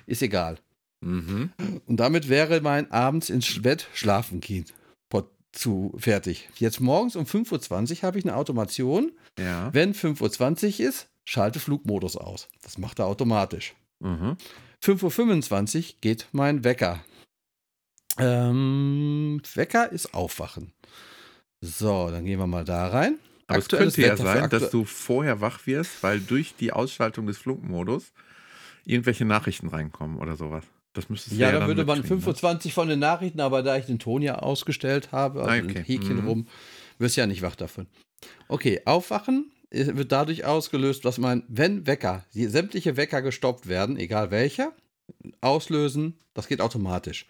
ist 0.06 0.22
egal. 0.22 0.58
Mhm. 1.00 1.50
Und 1.86 1.98
damit 1.98 2.28
wäre 2.28 2.60
mein 2.60 2.90
abends 2.92 3.30
ins 3.30 3.60
Bett 3.60 3.88
schlafen 3.92 4.40
gehen 4.40 4.66
zu 5.54 5.92
fertig. 5.96 6.48
Jetzt 6.56 6.80
morgens 6.80 7.16
um 7.16 7.24
5.20 7.24 7.96
Uhr 7.98 8.02
habe 8.02 8.18
ich 8.18 8.24
eine 8.24 8.36
Automation. 8.36 9.12
Ja. 9.38 9.72
Wenn 9.72 9.94
5.20 9.94 10.80
Uhr 10.80 10.88
ist, 10.88 11.08
schalte 11.24 11.60
Flugmodus 11.60 12.16
aus. 12.16 12.48
Das 12.62 12.78
macht 12.78 12.98
er 12.98 13.06
automatisch. 13.06 13.74
Mhm. 14.00 14.36
5.25 14.82 15.76
Uhr 15.76 15.94
geht 16.00 16.28
mein 16.32 16.64
Wecker. 16.64 17.04
Ähm, 18.18 19.40
Wecker 19.54 19.90
ist 19.90 20.14
Aufwachen. 20.14 20.72
So, 21.60 22.10
dann 22.10 22.24
gehen 22.24 22.38
wir 22.38 22.46
mal 22.46 22.64
da 22.64 22.88
rein. 22.88 23.18
Aber 23.46 23.58
Aktuelles 23.58 23.98
es 23.98 24.04
könnte 24.04 24.22
ja 24.22 24.32
sein, 24.34 24.50
dass 24.50 24.70
du 24.70 24.84
vorher 24.84 25.40
wach 25.40 25.66
wirst, 25.66 26.02
weil 26.02 26.20
durch 26.20 26.54
die 26.56 26.72
Ausschaltung 26.72 27.26
des 27.26 27.38
Flugmodus 27.38 28.12
irgendwelche 28.84 29.24
Nachrichten 29.24 29.68
reinkommen 29.68 30.18
oder 30.18 30.36
sowas. 30.36 30.64
Das 30.94 31.08
müsste 31.08 31.34
ja, 31.34 31.50
ja 31.50 31.60
da 31.60 31.66
würde 31.66 31.84
man 31.84 32.02
25 32.02 32.70
ne? 32.70 32.74
von 32.74 32.88
den 32.88 33.00
Nachrichten, 33.00 33.40
aber 33.40 33.62
da 33.62 33.76
ich 33.76 33.84
den 33.84 33.98
Ton 33.98 34.22
ja 34.22 34.36
ausgestellt 34.36 35.12
habe, 35.12 35.42
also 35.42 35.50
ah, 35.50 35.64
okay. 35.64 35.78
ein 35.78 35.84
Häkchen 35.84 36.22
mhm. 36.22 36.28
rum, 36.28 36.48
wirst 36.98 37.16
du 37.16 37.20
ja 37.20 37.26
nicht 37.26 37.42
wach 37.42 37.56
davon. 37.56 37.86
Okay, 38.48 38.80
aufwachen 38.86 39.50
wird 39.70 40.12
dadurch 40.12 40.44
ausgelöst, 40.44 41.04
dass 41.04 41.18
man, 41.18 41.42
wenn 41.48 41.86
Wecker, 41.86 42.24
sämtliche 42.32 42.96
Wecker 42.96 43.22
gestoppt 43.22 43.68
werden, 43.68 43.96
egal 43.96 44.30
welcher, 44.30 44.72
auslösen, 45.40 46.14
das 46.32 46.46
geht 46.46 46.60
automatisch. 46.60 47.26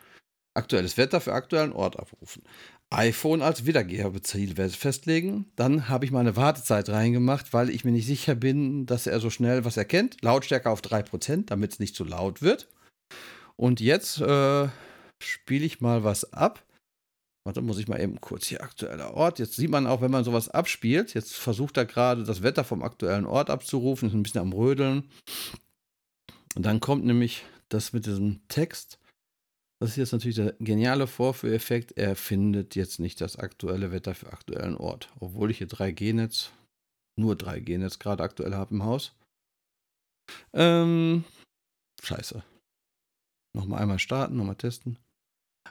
Aktuelles 0.53 0.97
Wetter 0.97 1.21
für 1.21 1.33
aktuellen 1.33 1.73
Ort 1.73 1.99
abrufen. 1.99 2.43
iPhone 2.91 3.43
als 3.43 3.67
Wiedergeberziel 3.67 4.55
festlegen. 4.71 5.47
Dann 5.57 5.89
habe 5.89 6.05
ich 6.05 6.13
meine 6.13 6.37
Wartezeit 6.37 6.91
reingemacht, 6.91 7.53
weil 7.53 7.71
ich 7.71 7.85
mir 7.85 7.91
nicht 7.91 8.07
sicher 8.07 8.37
bin, 8.37 8.87
dass 8.87 9.09
er 9.09 9.19
so 9.19 9.31
schnell 9.31 9.65
was 9.65 9.77
erkennt. 9.77 10.19
Lautstärke 10.21 10.71
auf 10.71 10.81
3%, 10.81 11.47
damit 11.47 11.73
es 11.73 11.79
nicht 11.81 11.97
zu 11.97 12.05
laut 12.05 12.41
wird. 12.41 12.69
Und 13.57 13.81
jetzt 13.81 14.21
äh, 14.21 14.69
spiele 15.23 15.65
ich 15.65 15.81
mal 15.81 16.05
was 16.05 16.33
ab. 16.33 16.65
Warte, 17.47 17.61
muss 17.61 17.79
ich 17.79 17.89
mal 17.89 18.01
eben 18.01 18.21
kurz 18.21 18.47
hier 18.47 18.63
aktueller 18.63 19.13
Ort. 19.15 19.39
Jetzt 19.39 19.57
sieht 19.57 19.71
man 19.71 19.87
auch, 19.87 20.01
wenn 20.01 20.11
man 20.11 20.25
sowas 20.25 20.49
abspielt, 20.49 21.13
jetzt 21.13 21.35
versucht 21.35 21.77
er 21.77 21.85
gerade 21.85 22.25
das 22.25 22.43
Wetter 22.43 22.65
vom 22.65 22.83
aktuellen 22.83 23.27
Ort 23.27 23.51
abzurufen, 23.51 24.09
ist 24.09 24.15
ein 24.15 24.23
bisschen 24.23 24.41
am 24.41 24.53
Rödeln. 24.55 25.11
Und 26.55 26.65
dann 26.65 26.81
kommt 26.81 27.05
nämlich 27.05 27.45
das 27.69 27.93
mit 27.93 28.07
diesem 28.07 28.41
Text. 28.49 28.99
Das 29.81 29.91
ist 29.91 29.97
jetzt 29.97 30.13
natürlich 30.13 30.37
der 30.37 30.55
geniale 30.61 31.07
Vorführeffekt. 31.07 31.93
Er 31.99 32.17
findet 32.17 32.77
jetzt 32.77 32.99
nicht 32.99 33.21
das 33.21 33.37
aktuelle 33.37 33.93
Wetter 33.93 34.15
für 34.15 34.33
aktuellen 34.33 34.77
Ort. 34.77 35.13
Obwohl 35.21 35.51
ich 35.51 35.59
hier 35.59 35.69
3G-Netz, 35.69 36.51
nur 37.17 37.35
3G-Netz 37.35 37.99
gerade 37.99 38.23
aktuell 38.23 38.55
habe 38.55 38.75
im 38.75 38.85
Haus. 38.85 39.15
Ähm, 40.55 41.25
scheiße. 42.03 42.43
Nochmal 43.55 43.83
einmal 43.83 43.99
starten, 43.99 44.37
nochmal 44.37 44.57
testen. 44.57 44.99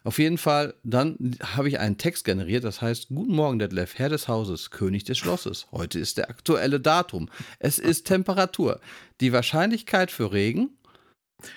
Auf 0.03 0.17
jeden 0.17 0.37
Fall, 0.37 0.73
dann 0.83 1.37
habe 1.41 1.67
ich 1.67 1.79
einen 1.79 1.97
Text 1.97 2.25
generiert, 2.25 2.63
das 2.63 2.81
heißt, 2.81 3.09
Guten 3.09 3.35
Morgen, 3.35 3.59
Detlef, 3.59 3.99
Herr 3.99 4.09
des 4.09 4.27
Hauses, 4.27 4.71
König 4.71 5.03
des 5.03 5.17
Schlosses. 5.17 5.67
Heute 5.71 5.99
ist 5.99 6.17
der 6.17 6.29
aktuelle 6.29 6.79
Datum. 6.79 7.29
Es 7.59 7.77
ist 7.77 8.07
Temperatur. 8.07 8.79
Die 9.21 9.31
Wahrscheinlichkeit 9.31 10.11
für 10.11 10.31
Regen. 10.31 10.71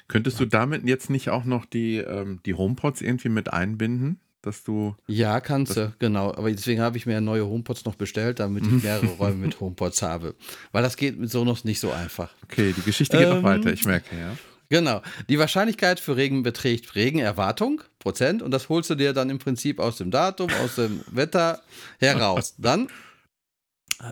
Könntest 0.09 0.39
du 0.39 0.47
damit 0.47 0.85
jetzt 0.85 1.11
nicht 1.11 1.31
auch 1.31 1.45
noch 1.45 1.65
die, 1.65 1.99
ähm, 1.99 2.41
die 2.45 2.55
HomePods 2.55 3.01
irgendwie 3.01 3.31
mit 3.31 3.53
einbinden? 3.53 4.21
Dass 4.43 4.62
du. 4.62 4.95
Ja, 5.09 5.41
kannst 5.41 5.77
du, 5.77 5.93
genau. 5.99 6.33
Aber 6.33 6.51
deswegen 6.51 6.81
habe 6.81 6.97
ich 6.97 7.07
mir 7.07 7.21
neue 7.21 7.47
HomePods 7.47 7.85
noch 7.85 7.97
bestellt, 7.97 8.39
damit 8.39 8.65
ich 8.65 8.83
mehrere 8.85 9.07
Räume 9.19 9.37
mit 9.37 9.59
HomePods 9.59 10.03
habe. 10.03 10.37
Weil 10.71 10.85
das 10.85 10.97
geht 10.97 11.19
mit 11.19 11.31
Sonos 11.31 11.65
nicht 11.65 11.81
so 11.81 11.91
einfach. 11.91 12.33
Okay, 12.45 12.73
die 12.77 12.83
Geschichte 12.83 13.17
geht 13.19 13.27
ähm, 13.27 13.37
noch 13.37 13.43
weiter, 13.43 13.73
ich 13.73 13.85
merke, 13.85 14.17
ja. 14.17 14.37
Genau. 14.69 15.03
Die 15.29 15.39
Wahrscheinlichkeit 15.39 16.01
für 16.01 16.17
Regen 16.17 16.43
beträgt 16.43 16.95
Regenerwartung, 16.95 17.83
Prozent, 17.99 18.43
und 18.43 18.51
das 18.51 18.69
holst 18.69 18.91
du 18.91 18.95
dir 18.95 19.13
dann 19.13 19.31
im 19.31 19.39
Prinzip 19.39 19.79
aus 19.79 19.97
dem 19.97 20.11
Datum, 20.11 20.51
aus 20.63 20.77
dem 20.77 21.03
Wetter 21.11 21.63
heraus. 21.99 22.55
Dann, 22.59 22.89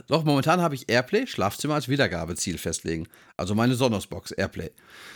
doch, 0.07 0.25
momentan 0.25 0.63
habe 0.63 0.75
ich 0.75 0.89
Airplay, 0.89 1.27
Schlafzimmer 1.27 1.75
als 1.75 1.89
Wiedergabeziel 1.89 2.57
festlegen. 2.57 3.07
Also 3.37 3.55
meine 3.55 3.75
Sonos-Box, 3.75 4.31
Airplay. 4.33 4.71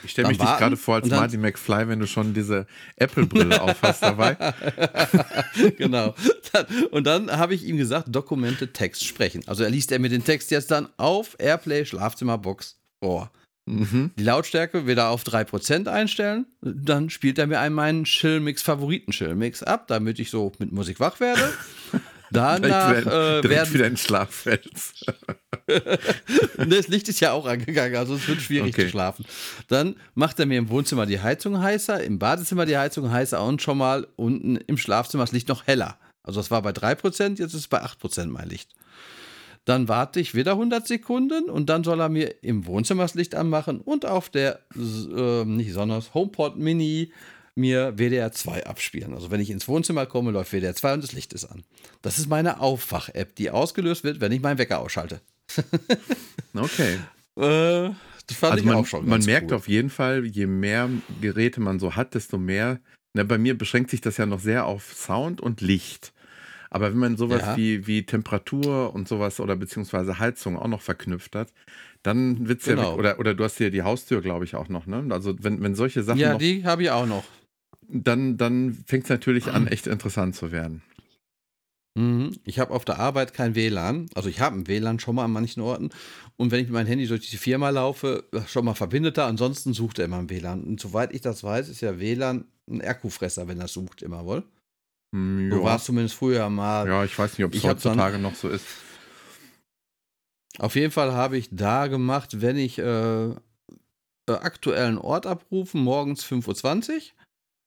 Ich 0.04 0.10
stelle 0.10 0.28
mich 0.28 0.38
gerade 0.38 0.76
vor 0.76 0.96
als 0.96 1.08
dann, 1.08 1.20
Marty 1.20 1.38
McFly, 1.38 1.88
wenn 1.88 2.00
du 2.00 2.06
schon 2.06 2.34
diese 2.34 2.66
Apple-Brille 2.96 3.62
aufhast 3.62 4.02
dabei. 4.02 4.36
genau. 5.78 6.14
Und 6.90 7.06
dann 7.06 7.30
habe 7.30 7.54
ich 7.54 7.64
ihm 7.64 7.78
gesagt, 7.78 8.08
Dokumente, 8.10 8.72
Text 8.72 9.06
sprechen. 9.06 9.42
Also 9.46 9.64
er 9.64 9.70
liest 9.70 9.90
er 9.92 10.00
mir 10.00 10.10
den 10.10 10.24
Text 10.24 10.50
jetzt 10.50 10.70
dann 10.70 10.88
auf 10.98 11.36
Airplay, 11.38 11.84
Schlafzimmer-Box 11.86 12.78
vor. 13.02 13.30
Mhm. 13.68 14.10
Die 14.16 14.24
Lautstärke 14.24 14.86
wieder 14.86 15.08
auf 15.08 15.24
3% 15.24 15.88
einstellen. 15.88 16.46
Dann 16.60 17.10
spielt 17.10 17.38
er 17.38 17.46
mir 17.46 17.60
einen 17.60 17.74
meinen 17.74 18.04
Chillmix 18.04 18.62
favoriten 18.62 19.12
Chillmix 19.12 19.62
ab, 19.62 19.86
damit 19.88 20.18
ich 20.18 20.30
so 20.30 20.52
mit 20.58 20.72
Musik 20.72 21.00
wach 21.00 21.20
werde. 21.20 21.52
Danach 22.30 22.90
direkt, 22.90 23.06
äh, 23.06 23.40
direkt 23.40 23.74
wieder 23.74 23.86
in 23.86 23.96
Schlaf 23.96 24.30
fällst. 24.30 25.06
das 26.56 26.88
Licht 26.88 27.08
ist 27.08 27.20
ja 27.20 27.32
auch 27.32 27.46
angegangen, 27.46 27.96
also 27.96 28.16
es 28.16 28.28
wird 28.28 28.42
schwierig 28.42 28.74
okay. 28.74 28.84
zu 28.84 28.90
schlafen. 28.90 29.24
Dann 29.68 29.96
macht 30.14 30.38
er 30.38 30.46
mir 30.46 30.58
im 30.58 30.68
Wohnzimmer 30.68 31.06
die 31.06 31.20
Heizung 31.20 31.60
heißer, 31.60 32.02
im 32.02 32.18
Badezimmer 32.18 32.66
die 32.66 32.76
Heizung 32.76 33.10
heißer 33.10 33.42
und 33.42 33.62
schon 33.62 33.78
mal 33.78 34.06
unten 34.16 34.56
im 34.56 34.76
Schlafzimmer 34.76 35.24
das 35.24 35.32
Licht 35.32 35.48
noch 35.48 35.66
heller. 35.66 35.98
Also 36.22 36.40
es 36.40 36.50
war 36.50 36.60
bei 36.60 36.70
3%, 36.70 37.38
jetzt 37.38 37.40
ist 37.40 37.54
es 37.54 37.68
bei 37.68 37.82
8% 37.82 38.26
mein 38.26 38.48
Licht. 38.48 38.74
Dann 39.68 39.86
warte 39.86 40.18
ich 40.18 40.34
wieder 40.34 40.52
100 40.52 40.88
Sekunden 40.88 41.50
und 41.50 41.68
dann 41.68 41.84
soll 41.84 42.00
er 42.00 42.08
mir 42.08 42.42
im 42.42 42.64
Wohnzimmer 42.64 43.02
das 43.02 43.12
Licht 43.12 43.34
anmachen 43.34 43.82
und 43.82 44.06
auf 44.06 44.30
der, 44.30 44.60
äh, 44.74 45.44
nicht 45.44 45.74
sondern 45.74 46.02
HomePod 46.14 46.56
Mini 46.56 47.12
mir 47.54 47.98
WDR 47.98 48.32
2 48.32 48.64
abspielen. 48.64 49.12
Also 49.12 49.30
wenn 49.30 49.42
ich 49.42 49.50
ins 49.50 49.68
Wohnzimmer 49.68 50.06
komme, 50.06 50.30
läuft 50.30 50.52
WDR 50.52 50.74
2 50.74 50.94
und 50.94 51.04
das 51.04 51.12
Licht 51.12 51.34
ist 51.34 51.44
an. 51.44 51.64
Das 52.00 52.16
ist 52.16 52.30
meine 52.30 52.60
Aufwach-App, 52.60 53.34
die 53.34 53.50
ausgelöst 53.50 54.04
wird, 54.04 54.22
wenn 54.22 54.32
ich 54.32 54.40
meinen 54.40 54.56
Wecker 54.56 54.78
ausschalte. 54.78 55.20
okay. 56.54 56.94
Äh, 57.36 57.90
das 58.26 58.36
fand 58.38 58.52
also 58.52 58.64
ich 58.64 58.64
man, 58.64 58.76
auch 58.76 58.86
schon. 58.86 59.06
Man 59.06 59.22
merkt 59.22 59.50
cool. 59.50 59.58
auf 59.58 59.68
jeden 59.68 59.90
Fall, 59.90 60.24
je 60.24 60.46
mehr 60.46 60.88
Geräte 61.20 61.60
man 61.60 61.78
so 61.78 61.94
hat, 61.94 62.14
desto 62.14 62.38
mehr. 62.38 62.80
Na, 63.12 63.22
bei 63.22 63.36
mir 63.36 63.58
beschränkt 63.58 63.90
sich 63.90 64.00
das 64.00 64.16
ja 64.16 64.24
noch 64.24 64.40
sehr 64.40 64.64
auf 64.64 64.94
Sound 64.94 65.42
und 65.42 65.60
Licht. 65.60 66.14
Aber 66.70 66.90
wenn 66.90 66.98
man 66.98 67.16
sowas 67.16 67.42
ja. 67.42 67.56
wie, 67.56 67.86
wie 67.86 68.04
Temperatur 68.04 68.94
und 68.94 69.08
sowas 69.08 69.40
oder 69.40 69.56
beziehungsweise 69.56 70.18
Heizung 70.18 70.56
auch 70.56 70.68
noch 70.68 70.82
verknüpft 70.82 71.34
hat, 71.34 71.52
dann 72.02 72.48
wird 72.48 72.60
es 72.60 72.66
genau. 72.66 72.82
ja, 72.82 72.94
oder, 72.94 73.18
oder 73.18 73.34
du 73.34 73.44
hast 73.44 73.58
ja 73.58 73.70
die 73.70 73.82
Haustür, 73.82 74.20
glaube 74.20 74.44
ich, 74.44 74.54
auch 74.54 74.68
noch, 74.68 74.86
ne? 74.86 75.06
Also 75.10 75.34
wenn, 75.42 75.62
wenn 75.62 75.74
solche 75.74 76.02
Sachen. 76.02 76.18
Ja, 76.18 76.32
noch, 76.32 76.38
die 76.38 76.64
habe 76.64 76.82
ich 76.82 76.90
auch 76.90 77.06
noch. 77.06 77.24
Dann, 77.88 78.36
dann 78.36 78.76
fängt 78.86 79.04
es 79.04 79.10
natürlich 79.10 79.48
an, 79.48 79.66
echt 79.68 79.86
interessant 79.86 80.36
zu 80.36 80.52
werden. 80.52 80.82
Mhm. 81.98 82.36
Ich 82.44 82.60
habe 82.60 82.72
auf 82.72 82.84
der 82.84 82.98
Arbeit 82.98 83.34
kein 83.34 83.54
WLAN. 83.54 84.06
Also 84.14 84.28
ich 84.28 84.40
habe 84.40 84.56
ein 84.56 84.68
WLAN 84.68 85.00
schon 85.00 85.16
mal 85.16 85.24
an 85.24 85.32
manchen 85.32 85.60
Orten. 85.60 85.90
Und 86.36 86.52
wenn 86.52 86.60
ich 86.60 86.66
mit 86.66 86.74
meinem 86.74 86.86
Handy 86.86 87.06
durch 87.06 87.28
die 87.28 87.36
Firma 87.36 87.70
laufe, 87.70 88.24
schon 88.46 88.64
mal 88.64 88.74
verbindet 88.74 89.18
er. 89.18 89.26
Ansonsten 89.26 89.72
sucht 89.72 89.98
er 89.98 90.04
immer 90.04 90.18
ein 90.18 90.30
WLAN. 90.30 90.62
Und 90.62 90.80
soweit 90.80 91.12
ich 91.12 91.22
das 91.22 91.42
weiß, 91.42 91.68
ist 91.68 91.80
ja 91.80 91.98
WLAN 91.98 92.44
ein 92.70 92.82
Akkufresser, 92.82 93.48
wenn 93.48 93.60
er 93.60 93.68
sucht, 93.68 94.02
immer 94.02 94.24
wohl. 94.24 94.44
Hm, 95.14 95.50
so 95.50 95.62
war 95.62 95.76
es 95.76 95.84
zumindest 95.84 96.14
früher 96.16 96.48
mal. 96.50 96.86
Ja, 96.86 97.04
ich 97.04 97.18
weiß 97.18 97.38
nicht, 97.38 97.46
ob 97.46 97.54
es 97.54 97.64
heutzutage 97.64 98.18
noch 98.18 98.34
so 98.34 98.48
ist. 98.48 98.66
Auf 100.58 100.74
jeden 100.74 100.90
Fall 100.90 101.12
habe 101.12 101.38
ich 101.38 101.48
da 101.52 101.86
gemacht, 101.86 102.40
wenn 102.40 102.56
ich 102.56 102.78
äh, 102.78 103.26
äh, 103.26 103.34
aktuellen 104.26 104.98
Ort 104.98 105.26
abrufen, 105.26 105.82
morgens 105.82 106.24
5.20 106.24 106.94
Uhr. 106.94 107.02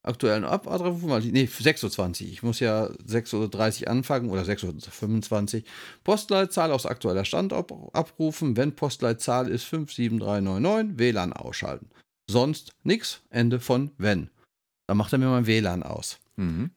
Aktuellen 0.04 0.46
Ort 0.46 0.68
abrufen, 0.68 1.32
nee, 1.32 1.46
6.20 1.46 2.24
Uhr. 2.24 2.30
Ich 2.32 2.44
muss 2.44 2.60
ja 2.60 2.88
6.30 2.88 3.84
Uhr 3.84 3.88
anfangen 3.88 4.30
oder 4.30 4.42
6.25 4.42 5.56
Uhr. 5.58 5.62
Postleitzahl 6.04 6.72
aus 6.72 6.88
aktueller 6.88 7.24
Stand 7.24 7.54
ab, 7.54 7.72
abrufen. 7.94 8.58
Wenn 8.58 8.76
Postleitzahl 8.76 9.48
ist 9.48 9.66
57399, 9.66 10.98
WLAN 10.98 11.34
ausschalten. 11.34 11.90
Sonst 12.30 12.74
nichts. 12.84 13.22
Ende 13.30 13.60
von 13.60 13.92
wenn. 13.98 14.32
Dann 14.88 14.98
macht 14.98 15.14
er 15.14 15.20
mir 15.20 15.30
mein 15.30 15.46
WLAN 15.46 15.84
aus. 15.84 16.20
Mhm. 16.36 16.72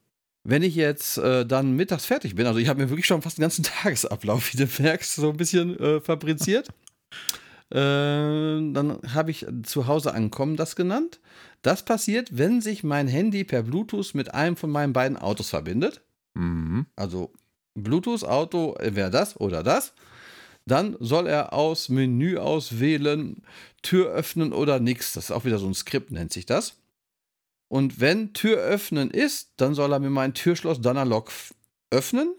Wenn 0.45 0.63
ich 0.63 0.75
jetzt 0.75 1.17
äh, 1.17 1.47
dann 1.47 1.73
mittags 1.73 2.05
fertig 2.05 2.35
bin, 2.35 2.47
also 2.47 2.59
ich 2.59 2.69
habe 2.69 2.83
mir 2.83 2.91
wirklich 2.91 3.07
schon 3.07 3.23
fast 3.23 3.39
den 3.39 3.43
ganzen 3.43 3.65
Tagesablauf, 3.83 4.53
wie 4.53 4.59
du 4.59 4.69
merkst, 4.83 5.15
so 5.15 5.31
ein 5.31 5.37
bisschen 5.37 5.79
äh, 5.81 6.01
fabriziert. 6.01 6.69
äh, 7.71 7.75
dann 7.77 8.99
habe 9.15 9.31
ich 9.31 9.47
zu 9.63 9.87
Hause 9.87 10.15
ankommen 10.15 10.57
das 10.57 10.77
genannt. 10.77 11.21
Das 11.63 11.83
passiert, 11.83 12.37
wenn 12.37 12.61
sich 12.61 12.85
mein 12.85 13.09
Handy 13.09 13.43
per 13.43 13.63
Bluetooth 13.63 14.15
mit 14.15 14.35
einem 14.35 14.57
von 14.57 14.71
meinen 14.71 14.93
beiden 14.93 15.17
Autos 15.17 15.49
verbindet. 15.49 16.03
Mhm. 16.35 16.87
Also 16.95 17.33
Bluetooth-Auto, 17.75 18.75
entweder 18.75 19.11
das 19.11 19.41
oder 19.41 19.63
das. 19.63 19.95
Dann 20.67 20.97
soll 21.01 21.27
er 21.27 21.53
aus 21.53 21.89
Menü 21.89 22.39
auswählen, 22.39 23.43
Tür 23.83 24.11
öffnen 24.11 24.53
oder 24.53 24.79
nichts. 24.79 25.13
Das 25.13 25.25
ist 25.25 25.31
auch 25.31 25.45
wieder 25.45 25.59
so 25.59 25.67
ein 25.67 25.75
Skript, 25.75 26.11
nennt 26.11 26.33
sich 26.33 26.47
das. 26.47 26.77
Und 27.69 28.01
wenn 28.01 28.33
Tür 28.33 28.59
öffnen 28.59 29.11
ist, 29.11 29.53
dann 29.57 29.75
soll 29.75 29.93
er 29.93 29.99
mir 29.99 30.11
mein 30.11 30.35
Türschloss 30.35 30.81
dann 30.81 30.97
analog 30.97 31.31
öffnen. 31.91 32.35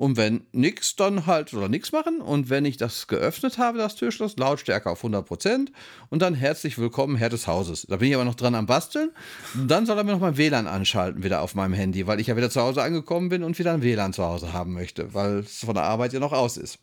Und 0.00 0.16
wenn 0.16 0.46
nichts, 0.52 0.96
dann 0.96 1.26
halt 1.26 1.52
oder 1.52 1.68
nichts 1.68 1.92
machen. 1.92 2.22
Und 2.22 2.48
wenn 2.48 2.64
ich 2.64 2.78
das 2.78 3.06
geöffnet 3.06 3.58
habe, 3.58 3.76
das 3.76 3.96
Türschloss, 3.96 4.38
Lautstärke 4.38 4.88
auf 4.88 5.04
100%. 5.04 5.68
Und 6.08 6.22
dann 6.22 6.34
herzlich 6.34 6.78
willkommen, 6.78 7.16
Herr 7.16 7.28
des 7.28 7.46
Hauses. 7.46 7.86
Da 7.86 7.98
bin 7.98 8.08
ich 8.08 8.14
aber 8.14 8.24
noch 8.24 8.34
dran 8.34 8.54
am 8.54 8.64
Basteln. 8.64 9.10
Und 9.52 9.70
dann 9.70 9.84
soll 9.84 9.98
er 9.98 10.04
mir 10.04 10.12
noch 10.12 10.20
mein 10.20 10.38
WLAN 10.38 10.66
anschalten, 10.66 11.22
wieder 11.22 11.42
auf 11.42 11.54
meinem 11.54 11.74
Handy, 11.74 12.06
weil 12.06 12.18
ich 12.18 12.28
ja 12.28 12.36
wieder 12.38 12.48
zu 12.48 12.62
Hause 12.62 12.82
angekommen 12.82 13.28
bin 13.28 13.42
und 13.42 13.58
wieder 13.58 13.74
ein 13.74 13.82
WLAN 13.82 14.14
zu 14.14 14.24
Hause 14.24 14.54
haben 14.54 14.72
möchte, 14.72 15.12
weil 15.12 15.40
es 15.40 15.58
von 15.58 15.74
der 15.74 15.84
Arbeit 15.84 16.14
ja 16.14 16.20
noch 16.20 16.32
aus 16.32 16.56
ist. 16.56 16.78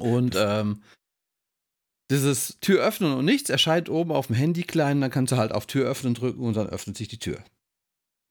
Und 0.00 0.34
ähm, 0.36 0.82
dieses 2.10 2.58
Tür 2.60 2.84
öffnen 2.84 3.12
und 3.12 3.24
nichts 3.24 3.50
erscheint 3.50 3.88
oben 3.88 4.12
auf 4.12 4.28
dem 4.28 4.36
Handy 4.36 4.62
klein, 4.62 5.00
dann 5.00 5.10
kannst 5.10 5.32
du 5.32 5.36
halt 5.36 5.52
auf 5.52 5.66
Tür 5.66 5.86
öffnen 5.86 6.14
drücken 6.14 6.40
und 6.40 6.56
dann 6.56 6.68
öffnet 6.68 6.96
sich 6.96 7.08
die 7.08 7.18
Tür. 7.18 7.38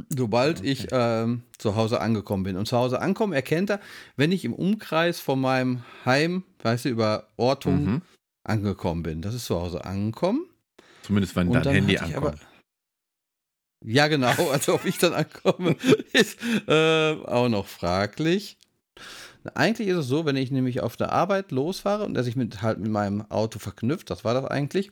Sobald 0.10 0.60
okay. 0.60 0.72
ich 0.72 0.88
ähm, 0.92 1.44
zu 1.58 1.76
Hause 1.76 2.02
angekommen 2.02 2.44
bin. 2.44 2.56
Und 2.56 2.68
zu 2.68 2.78
Hause 2.78 3.02
ankommen 3.02 3.34
erkennt 3.34 3.72
er, 3.72 3.80
wenn 4.16 4.32
ich 4.32 4.46
im 4.46 4.54
Umkreis 4.54 5.20
von 5.20 5.40
meinem 5.42 5.84
Heim, 6.06 6.44
weißt 6.62 6.86
du, 6.86 6.90
über 6.90 7.28
Ortung 7.36 7.86
mhm. 7.86 8.02
angekommen 8.44 9.04
bin. 9.04 9.22
Das 9.22 9.34
ist 9.34 9.46
zu 9.46 9.60
Hause 9.60 9.86
angekommen. 9.86 10.46
Zumindest 11.02 11.36
wenn 11.36 11.52
dein 11.52 11.64
Handy 11.64 11.98
ankommt. 11.98 12.40
Ja, 13.84 14.08
genau. 14.08 14.34
Also 14.52 14.76
ob 14.76 14.86
ich 14.86 14.98
dann 14.98 15.14
ankomme, 15.14 15.76
ist 16.14 16.38
äh, 16.68 17.14
auch 17.24 17.50
noch 17.50 17.68
fraglich. 17.68 18.58
Eigentlich 19.56 19.88
ist 19.88 19.98
es 19.98 20.08
so, 20.08 20.26
wenn 20.26 20.36
ich 20.36 20.52
nämlich 20.52 20.82
auf 20.82 20.98
der 20.98 21.12
Arbeit 21.12 21.52
losfahre 21.52 22.06
und 22.06 22.16
er 22.16 22.24
sich 22.24 22.36
mit, 22.36 22.62
halt 22.62 22.80
mit 22.80 22.92
meinem 22.92 23.30
Auto 23.30 23.60
verknüpft, 23.60 24.10
das 24.10 24.24
war 24.24 24.34
das 24.34 24.46
eigentlich, 24.46 24.92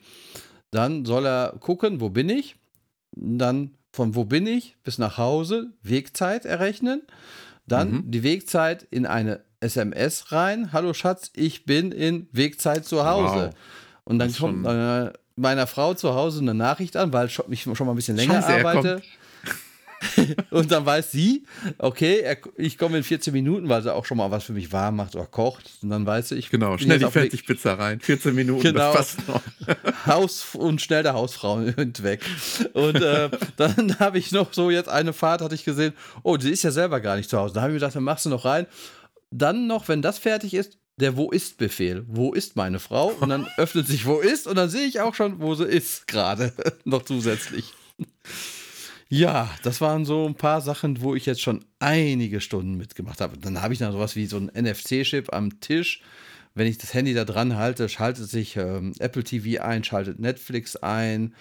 dann 0.71 1.05
soll 1.05 1.25
er 1.25 1.55
gucken, 1.59 2.01
wo 2.01 2.09
bin 2.09 2.29
ich, 2.29 2.55
dann 3.11 3.71
von 3.91 4.15
wo 4.15 4.25
bin 4.25 4.45
ich 4.45 4.75
bis 4.83 4.97
nach 4.97 5.17
Hause 5.17 5.71
Wegzeit 5.81 6.45
errechnen, 6.45 7.01
dann 7.65 7.91
mhm. 7.91 8.11
die 8.11 8.23
Wegzeit 8.23 8.83
in 8.83 9.05
eine 9.05 9.41
SMS 9.59 10.31
rein. 10.31 10.73
Hallo 10.73 10.93
Schatz, 10.93 11.31
ich 11.35 11.65
bin 11.65 11.91
in 11.91 12.27
Wegzeit 12.31 12.85
zu 12.85 13.05
Hause. 13.05 13.51
Wow. 13.51 13.55
Und 14.03 14.19
dann 14.19 14.33
kommt 14.33 14.67
äh, 14.67 15.11
meiner 15.35 15.67
Frau 15.67 15.93
zu 15.93 16.13
Hause 16.13 16.41
eine 16.41 16.53
Nachricht 16.53 16.97
an, 16.97 17.11
weil 17.13 17.27
ich 17.27 17.33
schon 17.63 17.87
mal 17.87 17.93
ein 17.93 17.95
bisschen 17.95 18.17
länger 18.17 18.41
Scheiße, 18.41 18.67
arbeite. 18.67 19.01
und 20.51 20.71
dann 20.71 20.85
weiß 20.85 21.11
sie, 21.11 21.45
okay, 21.77 22.19
er, 22.19 22.37
ich 22.57 22.77
komme 22.77 22.97
in 22.97 23.03
14 23.03 23.33
Minuten, 23.33 23.69
weil 23.69 23.81
sie 23.81 23.93
auch 23.93 24.05
schon 24.05 24.17
mal 24.17 24.31
was 24.31 24.45
für 24.45 24.53
mich 24.53 24.71
warm 24.71 24.97
macht 24.97 25.15
oder 25.15 25.25
kocht. 25.25 25.71
Und 25.81 25.89
dann 25.89 26.05
weiß 26.05 26.31
ich. 26.31 26.49
Genau, 26.49 26.77
schnell 26.77 26.99
die 26.99 27.05
Fertigpizza 27.05 27.73
rein. 27.75 27.99
14 27.99 28.33
Minuten, 28.33 28.63
genau, 28.63 28.93
das 28.93 29.15
passt 29.15 29.27
noch. 29.27 29.41
Haus 30.05 30.55
und 30.55 30.81
schnell 30.81 31.03
der 31.03 31.13
Hausfrau 31.13 31.59
weg. 31.65 32.21
Und 32.73 32.95
äh, 32.95 33.29
dann 33.57 33.99
habe 33.99 34.17
ich 34.17 34.31
noch 34.31 34.53
so 34.53 34.69
jetzt 34.69 34.89
eine 34.89 35.13
Fahrt, 35.13 35.41
hatte 35.41 35.55
ich 35.55 35.65
gesehen, 35.65 35.93
oh, 36.23 36.37
sie 36.37 36.51
ist 36.51 36.63
ja 36.63 36.71
selber 36.71 36.99
gar 36.99 37.17
nicht 37.17 37.29
zu 37.29 37.37
Hause. 37.37 37.53
Da 37.53 37.61
habe 37.61 37.71
ich 37.71 37.73
mir 37.75 37.79
gedacht, 37.79 37.95
dann 37.95 38.03
machst 38.03 38.25
du 38.25 38.29
noch 38.29 38.45
rein. 38.45 38.67
Dann 39.31 39.67
noch, 39.67 39.87
wenn 39.87 40.01
das 40.01 40.17
fertig 40.17 40.53
ist, 40.53 40.77
der 40.97 41.17
Wo 41.17 41.31
ist 41.31 41.57
Befehl. 41.57 42.05
Wo 42.07 42.33
ist 42.33 42.55
meine 42.55 42.79
Frau? 42.79 43.07
Und 43.19 43.29
dann 43.29 43.47
öffnet 43.57 43.87
sich 43.87 44.05
Wo 44.05 44.19
ist 44.19 44.47
und 44.47 44.55
dann 44.55 44.69
sehe 44.69 44.87
ich 44.87 45.01
auch 45.01 45.13
schon, 45.13 45.41
wo 45.41 45.55
sie 45.55 45.65
ist 45.65 46.07
gerade 46.07 46.53
noch 46.85 47.03
zusätzlich. 47.03 47.73
Ja, 49.15 49.49
das 49.63 49.79
waren 49.79 50.03
so 50.03 50.25
ein 50.25 50.35
paar 50.35 50.59
Sachen, 50.59 51.01
wo 51.01 51.15
ich 51.15 51.25
jetzt 51.25 51.41
schon 51.41 51.63
einige 51.79 52.41
Stunden 52.41 52.75
mitgemacht 52.75 53.21
habe. 53.21 53.37
Dann 53.37 53.61
habe 53.61 53.71
ich 53.71 53.79
dann 53.79 53.93
sowas 53.93 54.17
wie 54.17 54.25
so 54.25 54.35
ein 54.35 54.51
NFC-Chip 54.53 55.33
am 55.33 55.61
Tisch. 55.61 56.01
Wenn 56.53 56.67
ich 56.67 56.79
das 56.79 56.93
Handy 56.93 57.13
da 57.13 57.23
dran 57.23 57.55
halte, 57.55 57.87
schaltet 57.87 58.29
sich 58.29 58.57
ähm, 58.57 58.91
Apple 58.99 59.23
TV 59.23 59.63
ein, 59.63 59.85
schaltet 59.85 60.19
Netflix 60.19 60.75
ein 60.75 61.33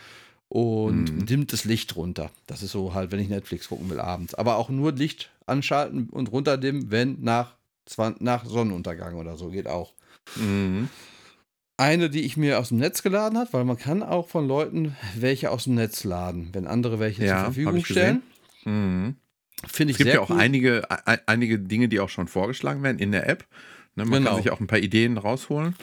und 0.49 1.13
mhm. 1.13 1.27
dimmt 1.27 1.53
das 1.53 1.65
Licht 1.65 1.97
runter. 1.97 2.31
Das 2.47 2.63
ist 2.63 2.71
so 2.71 2.95
halt, 2.95 3.11
wenn 3.11 3.19
ich 3.19 3.29
Netflix 3.29 3.67
gucken 3.67 3.91
will 3.91 3.99
abends. 3.99 4.35
Aber 4.35 4.57
auch 4.57 4.69
nur 4.69 4.93
Licht 4.93 5.33
anschalten 5.45 6.11
und 6.11 6.31
runterdimmen, 6.31 6.93
wenn 6.93 7.23
nach, 7.23 7.57
nach 8.21 8.45
Sonnenuntergang 8.45 9.17
oder 9.17 9.37
so 9.37 9.49
geht 9.49 9.67
auch. 9.67 9.95
Mhm 10.37 10.89
eine, 11.77 12.11
die 12.11 12.23
ich 12.23 12.37
mir 12.37 12.59
aus 12.59 12.69
dem 12.69 12.79
Netz 12.79 13.03
geladen 13.03 13.39
habe, 13.39 13.53
weil 13.53 13.65
man 13.65 13.77
kann 13.77 14.03
auch 14.03 14.29
von 14.29 14.47
Leuten 14.47 14.97
welche 15.17 15.51
aus 15.51 15.65
dem 15.65 15.75
Netz 15.75 16.05
laden, 16.05 16.51
wenn 16.53 16.67
andere 16.67 16.99
welche 16.99 17.25
ja, 17.25 17.37
zur 17.37 17.45
Verfügung 17.45 17.85
stellen. 17.85 18.23
Mhm. 18.65 19.17
Finde 19.67 19.93
ich 19.93 19.95
es 19.95 19.99
gibt 19.99 20.09
sehr 20.09 20.15
ja 20.15 20.21
auch 20.21 20.31
cool. 20.31 20.39
einige, 20.39 20.83
einige 21.27 21.59
Dinge, 21.59 21.89
die 21.89 22.01
auch 22.01 22.09
schon 22.09 22.29
vorgeschlagen 22.29 22.83
werden 22.83 22.99
in 22.99 23.13
der 23.13 23.29
App. 23.29 23.47
Ne, 23.97 24.05
man 24.05 24.21
genau. 24.21 24.35
kann 24.35 24.43
sich 24.43 24.53
auch 24.53 24.61
ein 24.61 24.67
paar 24.67 24.79
Ideen 24.79 25.17
rausholen. 25.19 25.75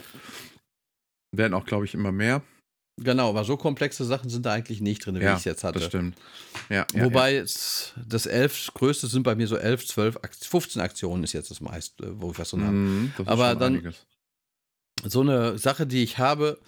Werden 1.34 1.54
auch, 1.54 1.64
glaube 1.64 1.84
ich, 1.84 1.94
immer 1.94 2.12
mehr. 2.12 2.42
Genau, 3.00 3.30
aber 3.30 3.44
so 3.44 3.56
komplexe 3.56 4.04
Sachen 4.04 4.28
sind 4.28 4.44
da 4.44 4.52
eigentlich 4.52 4.82
nicht 4.82 5.04
drin, 5.04 5.18
wie 5.18 5.24
ja, 5.24 5.32
ich 5.32 5.38
es 5.38 5.44
jetzt 5.44 5.64
hatte. 5.64 5.78
Das 5.78 5.88
stimmt. 5.88 6.14
Ja, 6.68 6.86
Wobei 6.92 7.36
ja. 7.36 7.44
Das 8.06 8.26
elf 8.26 8.70
größte 8.74 9.06
sind 9.06 9.22
bei 9.22 9.34
mir 9.34 9.46
so 9.46 9.56
11, 9.56 9.86
12, 9.86 10.18
15 10.40 10.82
Aktionen 10.82 11.24
ist 11.24 11.32
jetzt 11.32 11.50
das 11.50 11.62
meiste, 11.62 12.20
wo 12.20 12.30
ich 12.32 12.38
was 12.38 12.50
drin 12.50 12.62
habe. 12.62 12.72
Mhm, 12.72 13.12
aber 13.24 13.54
dann, 13.54 13.76
einiges 13.76 14.06
so 15.02 15.20
eine 15.20 15.58
Sache, 15.58 15.86
die 15.86 16.02
ich 16.02 16.18
habe, 16.18 16.58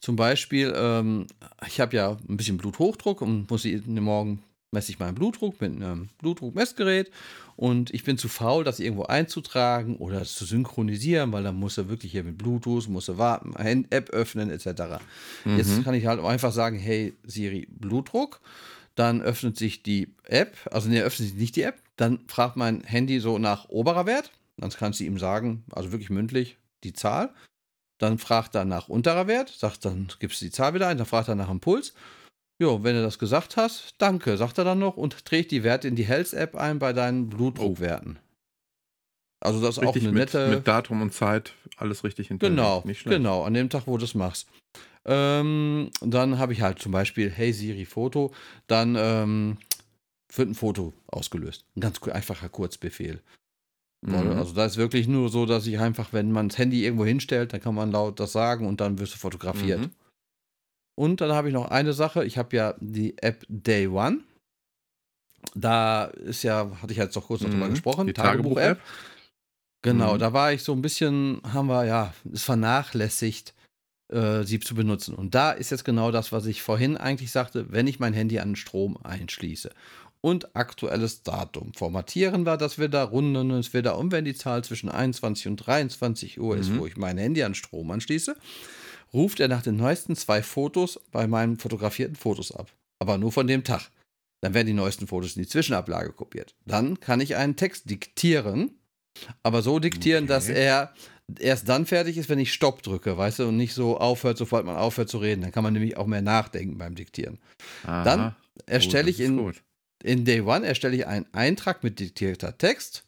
zum 0.00 0.16
Beispiel, 0.16 0.72
ähm, 0.76 1.26
ich 1.66 1.80
habe 1.80 1.96
ja 1.96 2.16
ein 2.28 2.36
bisschen 2.36 2.58
Bluthochdruck 2.58 3.22
und 3.22 3.50
muss 3.50 3.64
jeden 3.64 4.00
Morgen 4.02 4.42
messe 4.76 4.92
ich 4.92 4.98
meinen 4.98 5.14
Blutdruck 5.14 5.60
mit 5.60 5.72
einem 5.72 6.10
Blutdruckmessgerät. 6.18 7.10
Und 7.56 7.94
ich 7.94 8.04
bin 8.04 8.18
zu 8.18 8.28
faul, 8.28 8.64
das 8.64 8.80
irgendwo 8.80 9.04
einzutragen 9.04 9.96
oder 9.96 10.24
zu 10.24 10.44
synchronisieren, 10.44 11.32
weil 11.32 11.42
dann 11.42 11.56
muss 11.56 11.78
er 11.78 11.88
wirklich 11.88 12.12
hier 12.12 12.24
mit 12.24 12.36
Bluetooth, 12.36 12.88
muss 12.88 13.08
er 13.08 13.16
warten, 13.16 13.54
App 13.90 14.10
öffnen 14.10 14.50
etc. 14.50 15.00
Mhm. 15.44 15.56
Jetzt 15.56 15.82
kann 15.82 15.94
ich 15.94 16.06
halt 16.06 16.22
einfach 16.22 16.52
sagen, 16.52 16.78
hey 16.78 17.14
Siri, 17.24 17.66
Blutdruck, 17.70 18.40
dann 18.94 19.22
öffnet 19.22 19.56
sich 19.56 19.82
die 19.82 20.08
App, 20.24 20.54
also 20.70 20.90
ne, 20.90 21.02
öffnet 21.02 21.30
sich 21.30 21.38
nicht 21.38 21.56
die 21.56 21.62
App, 21.62 21.80
dann 21.96 22.20
fragt 22.28 22.56
mein 22.56 22.82
Handy 22.82 23.20
so 23.20 23.38
nach 23.38 23.70
oberer 23.70 24.04
Wert, 24.04 24.30
dann 24.58 24.70
kannst 24.70 25.00
du 25.00 25.04
ihm 25.04 25.18
sagen, 25.18 25.64
also 25.72 25.92
wirklich 25.92 26.10
mündlich, 26.10 26.58
die 26.84 26.92
Zahl 26.92 27.30
dann 27.98 28.18
fragt 28.18 28.54
er 28.54 28.64
nach 28.64 28.88
unterer 28.88 29.26
Wert, 29.26 29.48
sagt 29.48 29.84
dann, 29.84 30.08
gibst 30.18 30.40
du 30.40 30.46
die 30.46 30.50
Zahl 30.50 30.74
wieder 30.74 30.88
ein, 30.88 30.98
dann 30.98 31.06
fragt 31.06 31.28
er 31.28 31.34
nach 31.34 31.48
dem 31.48 31.60
Puls. 31.60 31.94
Jo, 32.58 32.82
wenn 32.82 32.96
du 32.96 33.02
das 33.02 33.18
gesagt 33.18 33.56
hast, 33.56 33.94
danke, 33.98 34.36
sagt 34.36 34.58
er 34.58 34.64
dann 34.64 34.78
noch 34.78 34.96
und 34.96 35.24
trägt 35.26 35.50
die 35.50 35.62
Werte 35.62 35.88
in 35.88 35.96
die 35.96 36.06
Health-App 36.06 36.54
ein 36.54 36.78
bei 36.78 36.92
deinen 36.92 37.28
Blutdruckwerten. 37.28 38.18
Also 39.40 39.60
das 39.60 39.76
ist 39.76 39.82
richtig 39.82 40.02
auch 40.02 40.08
eine 40.08 40.18
mit, 40.18 40.34
nette. 40.34 40.48
Mit 40.48 40.66
Datum 40.66 41.02
und 41.02 41.12
Zeit 41.12 41.52
alles 41.76 42.04
richtig 42.04 42.28
hinterlegt. 42.28 42.56
Genau, 42.56 42.84
genau, 43.04 43.44
an 43.44 43.52
dem 43.52 43.68
Tag, 43.68 43.86
wo 43.86 43.98
du 43.98 44.02
das 44.02 44.14
machst. 44.14 44.48
Ähm, 45.04 45.90
dann 46.00 46.38
habe 46.38 46.52
ich 46.52 46.62
halt 46.62 46.78
zum 46.80 46.92
Beispiel, 46.92 47.30
hey 47.30 47.52
Siri, 47.52 47.84
Foto, 47.84 48.32
dann 48.66 48.96
ähm, 48.98 49.58
wird 50.34 50.48
ein 50.48 50.54
Foto 50.54 50.94
ausgelöst. 51.06 51.64
Ein 51.76 51.80
ganz 51.80 52.02
einfacher 52.02 52.48
Kurzbefehl. 52.48 53.20
Mhm. 54.06 54.38
Also 54.38 54.54
da 54.54 54.64
ist 54.64 54.76
wirklich 54.76 55.08
nur 55.08 55.28
so, 55.28 55.46
dass 55.46 55.66
ich 55.66 55.78
einfach, 55.78 56.12
wenn 56.12 56.32
man 56.32 56.48
das 56.48 56.58
Handy 56.58 56.84
irgendwo 56.84 57.04
hinstellt, 57.04 57.52
dann 57.52 57.60
kann 57.60 57.74
man 57.74 57.90
laut 57.90 58.20
das 58.20 58.32
sagen 58.32 58.66
und 58.66 58.80
dann 58.80 58.98
wirst 58.98 59.14
du 59.14 59.18
fotografiert. 59.18 59.80
Mhm. 59.80 59.90
Und 60.98 61.20
dann 61.20 61.32
habe 61.32 61.48
ich 61.48 61.54
noch 61.54 61.70
eine 61.70 61.92
Sache. 61.92 62.24
Ich 62.24 62.38
habe 62.38 62.56
ja 62.56 62.74
die 62.80 63.18
App 63.18 63.44
Day 63.48 63.86
One. 63.88 64.20
Da 65.54 66.04
ist 66.04 66.42
ja, 66.42 66.70
hatte 66.80 66.92
ich 66.92 66.98
jetzt 66.98 67.16
doch 67.16 67.26
kurz 67.26 67.42
mhm. 67.42 67.50
drüber 67.50 67.68
gesprochen, 67.68 68.06
die 68.06 68.12
Tagebuch-App. 68.12 68.78
Tagebuch 68.78 68.92
genau, 69.82 70.14
mhm. 70.14 70.18
da 70.18 70.32
war 70.32 70.52
ich 70.52 70.62
so 70.62 70.72
ein 70.72 70.82
bisschen, 70.82 71.40
haben 71.44 71.68
wir 71.68 71.84
ja, 71.84 72.14
es 72.32 72.44
vernachlässigt, 72.44 73.54
äh, 74.12 74.42
sie 74.44 74.60
zu 74.60 74.74
benutzen. 74.74 75.14
Und 75.14 75.34
da 75.34 75.52
ist 75.52 75.70
jetzt 75.70 75.84
genau 75.84 76.10
das, 76.10 76.32
was 76.32 76.46
ich 76.46 76.62
vorhin 76.62 76.96
eigentlich 76.96 77.30
sagte, 77.30 77.72
wenn 77.72 77.86
ich 77.86 78.00
mein 78.00 78.12
Handy 78.12 78.38
an 78.38 78.56
Strom 78.56 78.96
einschließe 79.02 79.70
und 80.20 80.56
aktuelles 80.56 81.22
Datum. 81.22 81.72
Formatieren 81.74 82.44
wir 82.44 82.56
das 82.56 82.78
wieder, 82.78 83.04
runden 83.04 83.50
es 83.52 83.74
wieder 83.74 83.98
um, 83.98 84.10
wenn 84.12 84.24
die 84.24 84.34
Zahl 84.34 84.64
zwischen 84.64 84.88
21 84.88 85.48
und 85.48 85.56
23 85.56 86.40
Uhr 86.40 86.56
ist, 86.56 86.70
mhm. 86.70 86.80
wo 86.80 86.86
ich 86.86 86.96
mein 86.96 87.18
Handy 87.18 87.42
an 87.42 87.54
Strom 87.54 87.90
anschließe. 87.90 88.36
ruft 89.12 89.40
er 89.40 89.48
nach 89.48 89.62
den 89.62 89.76
neuesten 89.76 90.16
zwei 90.16 90.42
Fotos 90.42 91.00
bei 91.12 91.26
meinen 91.26 91.58
fotografierten 91.58 92.16
Fotos 92.16 92.52
ab. 92.52 92.72
Aber 92.98 93.18
nur 93.18 93.32
von 93.32 93.46
dem 93.46 93.64
Tag. 93.64 93.90
Dann 94.42 94.54
werden 94.54 94.66
die 94.66 94.74
neuesten 94.74 95.06
Fotos 95.06 95.36
in 95.36 95.42
die 95.42 95.48
Zwischenablage 95.48 96.12
kopiert. 96.12 96.54
Dann 96.66 97.00
kann 97.00 97.20
ich 97.20 97.36
einen 97.36 97.56
Text 97.56 97.88
diktieren, 97.88 98.78
aber 99.42 99.62
so 99.62 99.78
diktieren, 99.78 100.24
okay. 100.24 100.32
dass 100.32 100.48
er 100.48 100.92
erst 101.38 101.68
dann 101.68 101.86
fertig 101.86 102.18
ist, 102.18 102.28
wenn 102.28 102.38
ich 102.38 102.52
Stopp 102.52 102.82
drücke, 102.82 103.16
weißt 103.16 103.40
du, 103.40 103.48
und 103.48 103.56
nicht 103.56 103.74
so 103.74 103.98
aufhört, 103.98 104.38
sofort 104.38 104.64
man 104.64 104.76
aufhört 104.76 105.08
zu 105.08 105.18
reden. 105.18 105.42
Dann 105.42 105.52
kann 105.52 105.64
man 105.64 105.72
nämlich 105.72 105.96
auch 105.96 106.06
mehr 106.06 106.22
nachdenken 106.22 106.78
beim 106.78 106.94
Diktieren. 106.94 107.38
Aha. 107.84 108.04
Dann 108.04 108.36
erstelle 108.66 109.06
oh, 109.06 109.10
ich 109.10 109.20
in, 109.20 109.52
in 110.06 110.24
Day 110.24 110.40
One 110.40 110.66
erstelle 110.66 110.96
ich 110.96 111.06
einen 111.06 111.26
Eintrag 111.32 111.82
mit 111.82 111.98
diktierter 111.98 112.56
Text. 112.56 113.04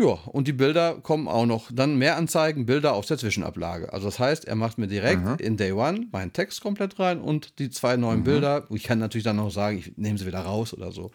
Ja, 0.00 0.18
und 0.26 0.48
die 0.48 0.52
Bilder 0.52 1.00
kommen 1.00 1.28
auch 1.28 1.46
noch. 1.46 1.70
Dann 1.72 1.96
mehr 1.96 2.16
Anzeigen, 2.16 2.66
Bilder 2.66 2.94
aus 2.94 3.06
der 3.06 3.18
Zwischenablage. 3.18 3.92
Also 3.92 4.06
das 4.06 4.18
heißt, 4.18 4.44
er 4.44 4.56
macht 4.56 4.78
mir 4.78 4.88
direkt 4.88 5.22
Aha. 5.22 5.34
in 5.36 5.56
Day 5.56 5.72
One 5.72 6.08
meinen 6.10 6.32
Text 6.32 6.60
komplett 6.60 6.98
rein 6.98 7.20
und 7.20 7.58
die 7.58 7.70
zwei 7.70 7.96
neuen 7.96 8.20
mhm. 8.20 8.24
Bilder. 8.24 8.66
Ich 8.70 8.84
kann 8.84 8.98
natürlich 8.98 9.24
dann 9.24 9.36
noch 9.36 9.50
sagen, 9.50 9.78
ich 9.78 9.96
nehme 9.96 10.18
sie 10.18 10.26
wieder 10.26 10.40
raus 10.40 10.72
oder 10.74 10.90
so. 10.90 11.12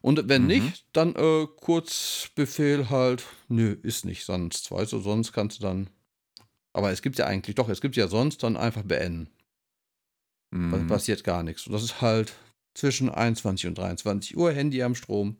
Und 0.00 0.28
wenn 0.28 0.42
mhm. 0.42 0.48
nicht, 0.48 0.86
dann 0.92 1.14
äh, 1.14 1.46
Kurzbefehl 1.60 2.88
halt, 2.88 3.24
nö, 3.48 3.76
ist 3.82 4.06
nicht 4.06 4.24
sonst, 4.24 4.70
weißt 4.70 4.92
du, 4.92 5.00
sonst 5.00 5.32
kannst 5.32 5.58
du 5.58 5.62
dann. 5.62 5.90
Aber 6.72 6.90
es 6.90 7.02
gibt 7.02 7.18
ja 7.18 7.26
eigentlich, 7.26 7.56
doch, 7.56 7.68
es 7.68 7.82
gibt 7.82 7.96
ja 7.96 8.08
sonst 8.08 8.42
dann 8.42 8.56
einfach 8.56 8.82
beenden. 8.82 9.28
Mhm. 10.50 10.70
Dann 10.72 10.86
passiert 10.86 11.22
gar 11.22 11.42
nichts. 11.42 11.66
Und 11.66 11.74
das 11.74 11.82
ist 11.82 12.00
halt 12.00 12.32
zwischen 12.74 13.08
21 13.08 13.66
und 13.66 13.78
23 13.78 14.36
Uhr, 14.36 14.52
Handy 14.52 14.82
am 14.82 14.94
Strom. 14.94 15.36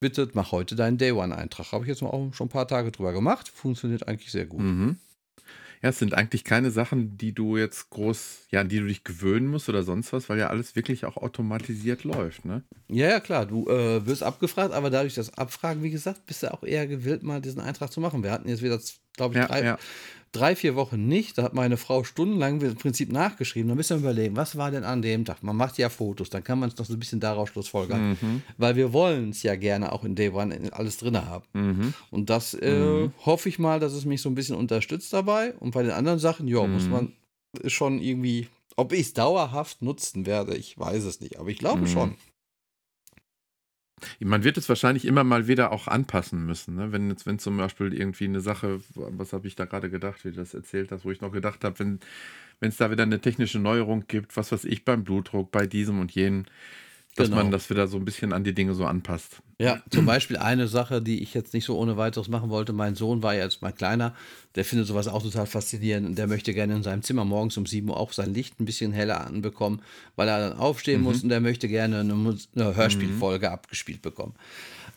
Bitte 0.00 0.28
mach 0.34 0.52
heute 0.52 0.76
deinen 0.76 0.98
Day 0.98 1.12
One-Eintrag. 1.12 1.72
Habe 1.72 1.84
ich 1.84 1.88
jetzt 1.88 2.02
auch 2.02 2.32
schon 2.34 2.46
ein 2.46 2.50
paar 2.50 2.68
Tage 2.68 2.92
drüber 2.92 3.12
gemacht. 3.12 3.48
Funktioniert 3.48 4.06
eigentlich 4.06 4.30
sehr 4.30 4.46
gut. 4.46 4.60
Mhm. 4.60 4.96
Ja, 5.82 5.90
es 5.90 5.98
sind 5.98 6.14
eigentlich 6.14 6.44
keine 6.44 6.70
Sachen, 6.70 7.18
die 7.18 7.34
du 7.34 7.56
jetzt 7.56 7.90
groß, 7.90 8.46
ja, 8.50 8.60
an 8.60 8.68
die 8.68 8.78
du 8.78 8.86
dich 8.86 9.04
gewöhnen 9.04 9.46
musst 9.46 9.68
oder 9.68 9.82
sonst 9.82 10.12
was, 10.12 10.28
weil 10.28 10.38
ja 10.38 10.48
alles 10.48 10.74
wirklich 10.74 11.04
auch 11.04 11.16
automatisiert 11.16 12.04
läuft, 12.04 12.44
ne? 12.44 12.62
Ja, 12.88 13.08
ja, 13.08 13.20
klar. 13.20 13.46
Du 13.46 13.68
äh, 13.68 14.06
wirst 14.06 14.22
abgefragt, 14.22 14.72
aber 14.72 14.90
dadurch 14.90 15.14
das 15.14 15.36
Abfragen, 15.36 15.82
wie 15.82 15.90
gesagt, 15.90 16.24
bist 16.26 16.42
du 16.42 16.52
auch 16.52 16.62
eher 16.62 16.86
gewillt, 16.86 17.22
mal 17.22 17.40
diesen 17.40 17.60
Eintrag 17.60 17.92
zu 17.92 18.00
machen. 18.00 18.22
Wir 18.22 18.32
hatten 18.32 18.48
jetzt 18.48 18.62
wieder, 18.62 18.80
glaube 19.16 19.34
ich, 19.34 19.40
ja, 19.40 19.46
drei, 19.46 19.64
ja 19.64 19.78
drei, 20.36 20.56
vier 20.56 20.76
Wochen 20.76 21.06
nicht. 21.06 21.38
Da 21.38 21.42
hat 21.42 21.54
meine 21.54 21.76
Frau 21.76 22.04
stundenlang 22.04 22.60
im 22.60 22.74
Prinzip 22.76 23.12
nachgeschrieben. 23.12 23.68
Da 23.68 23.74
müssen 23.74 23.96
wir 23.96 24.10
überlegen, 24.10 24.36
was 24.36 24.56
war 24.56 24.70
denn 24.70 24.84
an 24.84 25.02
dem 25.02 25.24
Tag? 25.24 25.42
Man 25.42 25.56
macht 25.56 25.78
ja 25.78 25.88
Fotos, 25.88 26.30
dann 26.30 26.44
kann 26.44 26.58
man 26.58 26.68
es 26.68 26.76
noch 26.76 26.86
so 26.86 26.92
ein 26.92 26.98
bisschen 26.98 27.20
daraus 27.20 27.48
schlussfolgern. 27.48 28.10
Mhm. 28.10 28.42
Weil 28.58 28.76
wir 28.76 28.92
wollen 28.92 29.30
es 29.30 29.42
ja 29.42 29.56
gerne 29.56 29.92
auch 29.92 30.04
in 30.04 30.14
Day 30.14 30.30
One 30.30 30.56
alles 30.72 30.98
drin 30.98 31.16
haben. 31.16 31.44
Mhm. 31.52 31.94
Und 32.10 32.30
das 32.30 32.54
äh, 32.54 32.78
mhm. 32.78 33.12
hoffe 33.24 33.48
ich 33.48 33.58
mal, 33.58 33.80
dass 33.80 33.92
es 33.92 34.04
mich 34.04 34.22
so 34.22 34.28
ein 34.28 34.34
bisschen 34.34 34.56
unterstützt 34.56 35.12
dabei. 35.12 35.54
Und 35.54 35.72
bei 35.72 35.82
den 35.82 35.92
anderen 35.92 36.18
Sachen, 36.18 36.48
ja, 36.48 36.66
muss 36.66 36.84
mhm. 36.84 36.90
man 36.90 37.12
schon 37.66 38.00
irgendwie, 38.00 38.48
ob 38.76 38.92
ich 38.92 39.00
es 39.00 39.12
dauerhaft 39.14 39.82
nutzen 39.82 40.26
werde, 40.26 40.56
ich 40.56 40.78
weiß 40.78 41.04
es 41.04 41.20
nicht. 41.20 41.38
Aber 41.38 41.48
ich 41.48 41.58
glaube 41.58 41.82
mhm. 41.82 41.86
schon. 41.88 42.14
Man 44.20 44.44
wird 44.44 44.58
es 44.58 44.68
wahrscheinlich 44.68 45.06
immer 45.06 45.24
mal 45.24 45.48
wieder 45.48 45.72
auch 45.72 45.88
anpassen 45.88 46.44
müssen. 46.44 46.76
Ne? 46.76 46.92
Wenn 46.92 47.08
jetzt, 47.08 47.26
wenn 47.26 47.38
zum 47.38 47.56
Beispiel 47.56 47.94
irgendwie 47.94 48.24
eine 48.24 48.40
Sache, 48.40 48.80
was 48.94 49.32
habe 49.32 49.46
ich 49.46 49.56
da 49.56 49.64
gerade 49.64 49.88
gedacht, 49.88 50.24
wie 50.24 50.30
du 50.30 50.36
das 50.36 50.52
erzählt 50.52 50.92
hast, 50.92 51.04
wo 51.04 51.10
ich 51.10 51.22
noch 51.22 51.32
gedacht 51.32 51.64
habe, 51.64 51.78
wenn 51.78 51.98
es 52.60 52.76
da 52.76 52.90
wieder 52.90 53.04
eine 53.04 53.20
technische 53.20 53.58
Neuerung 53.58 54.04
gibt, 54.06 54.36
was 54.36 54.52
weiß 54.52 54.64
ich, 54.64 54.84
beim 54.84 55.02
Blutdruck, 55.04 55.50
bei 55.50 55.66
diesem 55.66 55.98
und 55.98 56.12
jenem, 56.12 56.44
dass 57.16 57.28
genau. 57.28 57.42
man 57.42 57.50
das 57.50 57.70
wieder 57.70 57.88
so 57.88 57.96
ein 57.96 58.04
bisschen 58.04 58.34
an 58.34 58.44
die 58.44 58.54
Dinge 58.54 58.74
so 58.74 58.84
anpasst. 58.84 59.38
Ja, 59.58 59.82
zum 59.90 60.04
Beispiel 60.04 60.36
eine 60.36 60.68
Sache, 60.68 61.00
die 61.00 61.22
ich 61.22 61.32
jetzt 61.32 61.54
nicht 61.54 61.64
so 61.64 61.78
ohne 61.78 61.96
weiteres 61.96 62.28
machen 62.28 62.50
wollte. 62.50 62.74
Mein 62.74 62.94
Sohn 62.94 63.22
war 63.22 63.34
ja 63.34 63.44
jetzt 63.44 63.62
mal 63.62 63.72
kleiner, 63.72 64.14
der 64.54 64.66
findet 64.66 64.86
sowas 64.86 65.08
auch 65.08 65.22
total 65.22 65.46
faszinierend 65.46 66.06
und 66.06 66.18
der 66.18 66.26
möchte 66.26 66.52
gerne 66.52 66.76
in 66.76 66.82
seinem 66.82 67.02
Zimmer 67.02 67.24
morgens 67.24 67.56
um 67.56 67.64
7 67.64 67.88
Uhr 67.88 67.96
auch 67.96 68.12
sein 68.12 68.34
Licht 68.34 68.60
ein 68.60 68.66
bisschen 68.66 68.92
heller 68.92 69.26
anbekommen, 69.26 69.80
weil 70.14 70.28
er 70.28 70.50
dann 70.50 70.58
aufstehen 70.58 71.00
mhm. 71.00 71.04
muss 71.04 71.22
und 71.22 71.30
der 71.30 71.40
möchte 71.40 71.68
gerne 71.68 72.00
eine, 72.00 72.12
eine 72.54 72.76
Hörspielfolge 72.76 73.46
mhm. 73.46 73.52
abgespielt 73.52 74.02
bekommen. 74.02 74.34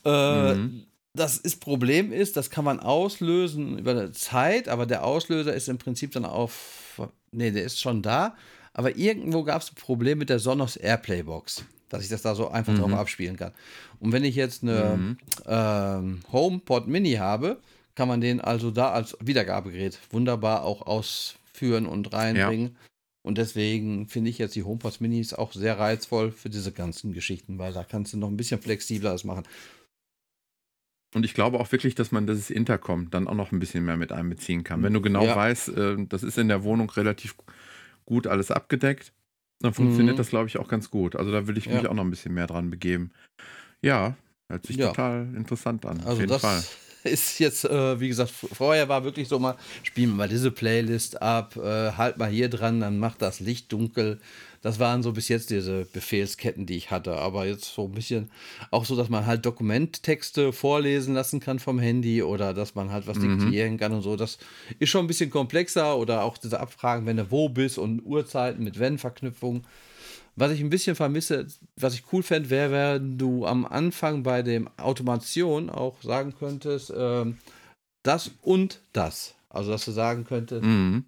Äh, 0.04 0.56
mhm. 0.56 0.84
Das 1.14 1.38
ist, 1.38 1.62
Problem 1.62 2.12
ist, 2.12 2.36
das 2.36 2.50
kann 2.50 2.66
man 2.66 2.82
auslösen 2.82 3.80
über 3.80 3.92
eine 3.92 4.12
Zeit, 4.12 4.68
aber 4.68 4.86
der 4.86 5.06
Auslöser 5.06 5.54
ist 5.54 5.70
im 5.70 5.78
Prinzip 5.78 6.12
dann 6.12 6.26
auf. 6.26 7.00
Nee, 7.32 7.52
der 7.52 7.64
ist 7.64 7.80
schon 7.80 8.02
da. 8.02 8.36
Aber 8.74 8.98
irgendwo 8.98 9.44
gab 9.44 9.62
es 9.62 9.72
ein 9.72 9.76
Problem 9.76 10.18
mit 10.18 10.30
der 10.30 10.40
Sonos 10.40 10.76
Airplay 10.76 11.24
Box 11.24 11.64
dass 11.90 12.04
ich 12.04 12.10
das 12.10 12.22
da 12.22 12.36
so 12.36 12.50
einfach 12.50 12.74
mhm. 12.74 12.80
drauf 12.80 12.94
abspielen 12.94 13.38
kann. 13.38 13.52
Und 14.00 14.12
wenn 14.12 14.24
ich 14.24 14.36
jetzt 14.36 14.64
eine 14.64 14.98
mhm. 14.98 15.18
ähm, 15.46 16.20
HomePod 16.32 16.88
Mini 16.88 17.14
habe, 17.14 17.58
kann 17.96 18.08
man 18.08 18.22
den 18.22 18.40
also 18.40 18.72
da 18.72 18.92
als 18.92 19.18
Wiedergabegerät 19.20 20.00
wunderbar 20.12 20.64
auch 20.64 20.88
ausführen 20.88 21.86
und 21.86 22.14
reinbringen. 22.14 22.68
Ja. 22.68 22.90
Und 23.22 23.38
deswegen 23.38 24.08
finde 24.08 24.30
ich 24.30 24.38
jetzt 24.38 24.56
die 24.56 24.64
HomePod 24.64 25.02
Minis 25.02 25.34
auch 25.34 25.52
sehr 25.52 25.78
reizvoll 25.78 26.32
für 26.32 26.50
diese 26.50 26.72
ganzen 26.72 27.14
Geschichten, 27.14 27.60
weil 27.60 27.74
da 27.74 27.84
kannst 27.84 28.14
du 28.14 28.18
noch 28.18 28.30
ein 28.30 28.38
bisschen 28.38 28.62
flexibler 28.62 29.12
das 29.12 29.26
machen. 29.26 29.44
Und 31.14 31.26
ich 31.26 31.34
glaube 31.34 31.60
auch 31.60 31.72
wirklich, 31.72 31.96
dass 31.96 32.12
man 32.12 32.28
das 32.28 32.50
Intercom 32.50 33.10
dann 33.10 33.28
auch 33.28 33.34
noch 33.34 33.52
ein 33.52 33.60
bisschen 33.60 33.84
mehr 33.84 33.98
mit 33.98 34.12
einbeziehen 34.12 34.64
kann. 34.64 34.84
Wenn 34.84 34.94
du 34.94 35.02
genau 35.02 35.26
ja. 35.26 35.36
weißt, 35.36 35.70
äh, 35.70 35.98
das 36.08 36.24
ist 36.24 36.38
in 36.38 36.48
der 36.48 36.64
Wohnung 36.64 36.90
relativ 36.92 37.36
gut 38.06 38.28
alles 38.28 38.52
abgedeckt, 38.52 39.12
dann 39.62 39.74
funktioniert 39.74 40.16
mhm. 40.16 40.18
das, 40.18 40.30
glaube 40.30 40.48
ich, 40.48 40.58
auch 40.58 40.68
ganz 40.68 40.90
gut. 40.90 41.16
Also 41.16 41.32
da 41.32 41.48
will 41.48 41.58
ich 41.58 41.68
mich 41.68 41.84
ja. 41.84 41.90
auch 41.90 41.94
noch 41.94 42.04
ein 42.04 42.10
bisschen 42.10 42.34
mehr 42.34 42.48
dran 42.48 42.70
begeben. 42.70 43.12
Ja, 43.82 44.16
hört 44.48 44.66
sich 44.66 44.78
ja. 44.78 44.88
total 44.88 45.34
interessant 45.36 45.86
an. 45.86 45.98
Also 46.00 46.12
auf 46.12 46.20
jeden 46.20 46.30
das 46.30 46.42
Fall. 46.42 46.64
ist 47.04 47.40
jetzt, 47.40 47.66
äh, 47.66 48.00
wie 48.00 48.08
gesagt, 48.08 48.32
vorher 48.32 48.90
war 48.90 49.04
wirklich 49.04 49.28
so 49.28 49.40
mal, 49.40 49.56
spielen 49.84 50.10
wir 50.10 50.16
mal 50.16 50.30
diese 50.30 50.52
Playlist 50.52 51.22
ab, 51.22 51.56
äh, 51.58 51.92
halt 51.94 52.18
mal 52.18 52.30
hier 52.30 52.50
dran, 52.50 52.80
dann 52.80 53.00
macht 53.00 53.22
das 53.22 53.40
Licht 53.40 53.72
dunkel. 53.72 54.20
Das 54.62 54.80
waren 54.80 55.04
so 55.04 55.14
bis 55.14 55.30
jetzt 55.30 55.50
diese 55.50 55.86
Befehlsketten, 55.86 56.66
die 56.66 56.76
ich 56.76 56.92
hatte. 56.92 57.16
Aber 57.16 57.46
jetzt 57.46 57.74
so 57.74 57.86
ein 57.86 57.94
bisschen 57.94 58.30
auch 58.72 58.86
so, 58.86 58.96
dass 58.96 59.10
man 59.10 59.26
halt 59.26 59.46
Dokumenttexte 59.46 60.52
vorlesen 60.52 61.14
lassen 61.14 61.40
kann 61.40 61.60
vom 61.60 61.80
Handy 61.80 62.22
oder 62.24 62.54
dass 62.54 62.76
man 62.76 62.92
halt 62.92 63.08
was 63.08 63.18
mhm. 63.18 63.40
diktieren 63.40 63.78
kann 63.78 63.94
und 63.94 64.02
so. 64.02 64.16
Das 64.16 64.38
ist 64.80 64.90
schon 64.90 65.06
ein 65.06 65.08
bisschen 65.08 65.30
komplexer 65.30 65.98
oder 65.98 66.24
auch 66.24 66.38
diese 66.38 66.60
Abfragen, 66.60 67.06
wenn 67.06 67.18
du 67.18 67.32
wo 67.32 67.48
bist 67.48 67.78
und 67.78 68.06
Uhrzeiten 68.06 68.64
mit 68.64 68.80
Wenn-Verknüpfung. 68.80 69.64
Was 70.36 70.52
ich 70.52 70.62
ein 70.62 70.70
bisschen 70.70 70.96
vermisse, 70.96 71.48
was 71.76 71.94
ich 71.94 72.04
cool 72.14 72.24
fände, 72.24 72.50
wäre, 72.50 72.72
wenn 72.72 73.18
du 73.18 73.46
am 73.46 73.66
Anfang 73.66 74.24
bei 74.24 74.42
dem 74.42 74.70
Automation 74.78 75.70
auch 75.70 76.02
sagen 76.02 76.34
könntest, 76.38 76.92
äh, 76.92 77.26
das 78.04 78.32
und 78.42 78.82
das. 78.94 79.36
Also, 79.50 79.72
dass 79.72 79.84
du 79.86 79.92
sagen 79.92 80.26
könntest, 80.26 80.64
mhm 80.64 81.06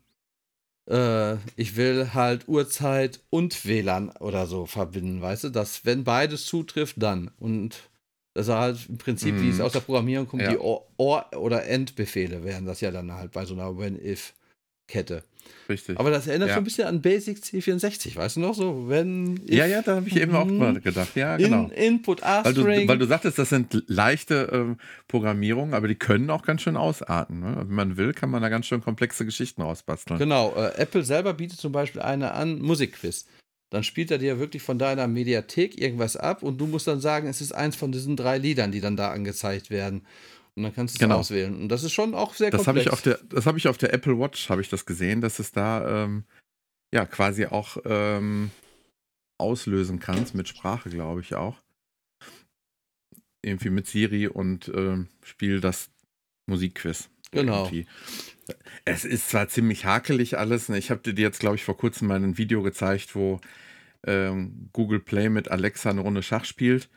äh, 0.89 1.35
ich 1.55 1.75
will 1.75 2.13
halt 2.13 2.47
Uhrzeit 2.47 3.21
und 3.29 3.65
WLAN 3.65 4.09
oder 4.19 4.47
so 4.47 4.65
verbinden, 4.65 5.21
weißt 5.21 5.45
du, 5.45 5.49
dass 5.49 5.85
wenn 5.85 6.03
beides 6.03 6.45
zutrifft, 6.45 6.95
dann. 6.99 7.31
Und 7.39 7.89
das 8.33 8.47
ist 8.47 8.53
halt 8.53 8.89
im 8.89 8.97
Prinzip, 8.97 9.35
mm. 9.35 9.41
wie 9.41 9.49
es 9.49 9.57
mhm. 9.57 9.61
aus 9.61 9.73
der 9.73 9.81
Programmierung 9.81 10.27
kommt, 10.27 10.43
ja. 10.43 10.51
die 10.51 10.57
Or-, 10.57 10.87
Or 10.97 11.25
oder 11.35 11.65
End-Befehle 11.65 12.43
wären 12.43 12.65
das 12.65 12.81
ja 12.81 12.91
dann 12.91 13.11
halt 13.11 13.31
bei 13.31 13.45
so 13.45 13.53
einer 13.53 13.77
When-If-Kette. 13.77 15.23
Richtig. 15.69 15.99
Aber 15.99 16.11
das 16.11 16.27
erinnert 16.27 16.49
ja. 16.49 16.55
so 16.55 16.61
ein 16.61 16.63
bisschen 16.63 16.87
an 16.87 17.01
Basic 17.01 17.37
C64, 17.37 18.15
weißt 18.15 18.35
du 18.35 18.39
noch 18.41 18.53
so? 18.53 18.89
Wenn 18.89 19.39
ja, 19.47 19.65
ja, 19.65 19.81
da 19.81 19.95
habe 19.95 20.07
ich 20.07 20.15
eben 20.17 20.35
auch 20.35 20.45
mhm. 20.45 20.57
mal 20.57 20.79
gedacht. 20.79 21.15
Ja, 21.15 21.37
genau. 21.37 21.65
In, 21.65 21.71
Input 21.71 22.23
A 22.23 22.43
weil 22.43 22.53
du, 22.53 22.65
weil 22.65 22.97
du 22.97 23.05
sagtest, 23.05 23.39
das 23.39 23.49
sind 23.49 23.83
leichte 23.87 24.75
äh, 24.77 24.83
Programmierungen, 25.07 25.73
aber 25.73 25.87
die 25.87 25.95
können 25.95 26.29
auch 26.29 26.43
ganz 26.43 26.61
schön 26.61 26.77
ausarten. 26.77 27.39
Ne? 27.39 27.57
Wenn 27.67 27.75
man 27.75 27.97
will, 27.97 28.13
kann 28.13 28.29
man 28.29 28.41
da 28.41 28.49
ganz 28.49 28.65
schön 28.65 28.81
komplexe 28.81 29.25
Geschichten 29.25 29.61
ausbasteln. 29.61 30.19
Genau. 30.19 30.53
Äh, 30.55 30.75
Apple 30.75 31.03
selber 31.03 31.33
bietet 31.33 31.59
zum 31.59 31.71
Beispiel 31.71 32.01
eine 32.01 32.33
an, 32.33 32.59
Musikquiz. 32.59 33.25
Dann 33.69 33.83
spielt 33.83 34.11
er 34.11 34.17
dir 34.17 34.37
wirklich 34.37 34.61
von 34.61 34.77
deiner 34.77 35.07
Mediathek 35.07 35.79
irgendwas 35.79 36.17
ab 36.17 36.43
und 36.43 36.59
du 36.59 36.67
musst 36.67 36.87
dann 36.87 36.99
sagen, 36.99 37.27
es 37.27 37.39
ist 37.39 37.53
eins 37.53 37.77
von 37.77 37.93
diesen 37.93 38.17
drei 38.17 38.37
Liedern, 38.37 38.73
die 38.73 38.81
dann 38.81 38.97
da 38.97 39.11
angezeigt 39.11 39.69
werden. 39.69 40.01
Und 40.55 40.63
dann 40.63 40.75
kannst 40.75 40.95
du 40.95 40.97
es 40.97 40.99
genau. 40.99 41.19
auswählen. 41.19 41.55
Und 41.55 41.69
das 41.69 41.83
ist 41.83 41.93
schon 41.93 42.13
auch 42.13 42.33
sehr 42.33 42.51
das 42.51 42.63
komplex. 42.63 42.87
Ich 42.87 42.93
auf 42.93 43.01
der, 43.01 43.19
das 43.29 43.45
habe 43.45 43.57
ich 43.57 43.67
auf 43.67 43.77
der 43.77 43.93
Apple 43.93 44.19
Watch, 44.19 44.49
habe 44.49 44.61
ich 44.61 44.69
das 44.69 44.85
gesehen, 44.85 45.21
dass 45.21 45.39
es 45.39 45.51
da 45.51 46.03
ähm, 46.03 46.25
ja 46.93 47.05
quasi 47.05 47.45
auch 47.45 47.77
ähm, 47.85 48.51
auslösen 49.37 49.99
kannst, 49.99 50.35
mit 50.35 50.47
Sprache, 50.47 50.89
glaube 50.89 51.21
ich 51.21 51.35
auch. 51.35 51.61
Irgendwie 53.43 53.69
mit 53.69 53.87
Siri 53.87 54.27
und 54.27 54.69
ähm, 54.75 55.07
spiel 55.23 55.61
das 55.61 55.89
Musikquiz. 56.47 57.09
Genau. 57.31 57.63
Irgendwie. 57.63 57.87
Es 58.83 59.05
ist 59.05 59.29
zwar 59.29 59.47
ziemlich 59.47 59.85
hakelig 59.85 60.37
alles. 60.37 60.69
Ne? 60.69 60.77
Ich 60.77 60.91
habe 60.91 61.01
dir 61.01 61.23
jetzt, 61.23 61.39
glaube 61.39 61.55
ich, 61.55 61.63
vor 61.63 61.77
kurzem 61.77 62.09
mal 62.09 62.21
ein 62.21 62.37
Video 62.37 62.61
gezeigt, 62.61 63.15
wo 63.15 63.39
ähm, 64.05 64.69
Google 64.73 64.99
Play 64.99 65.29
mit 65.29 65.49
Alexa 65.49 65.89
eine 65.89 66.01
Runde 66.01 66.23
Schach 66.23 66.45
spielt. 66.45 66.89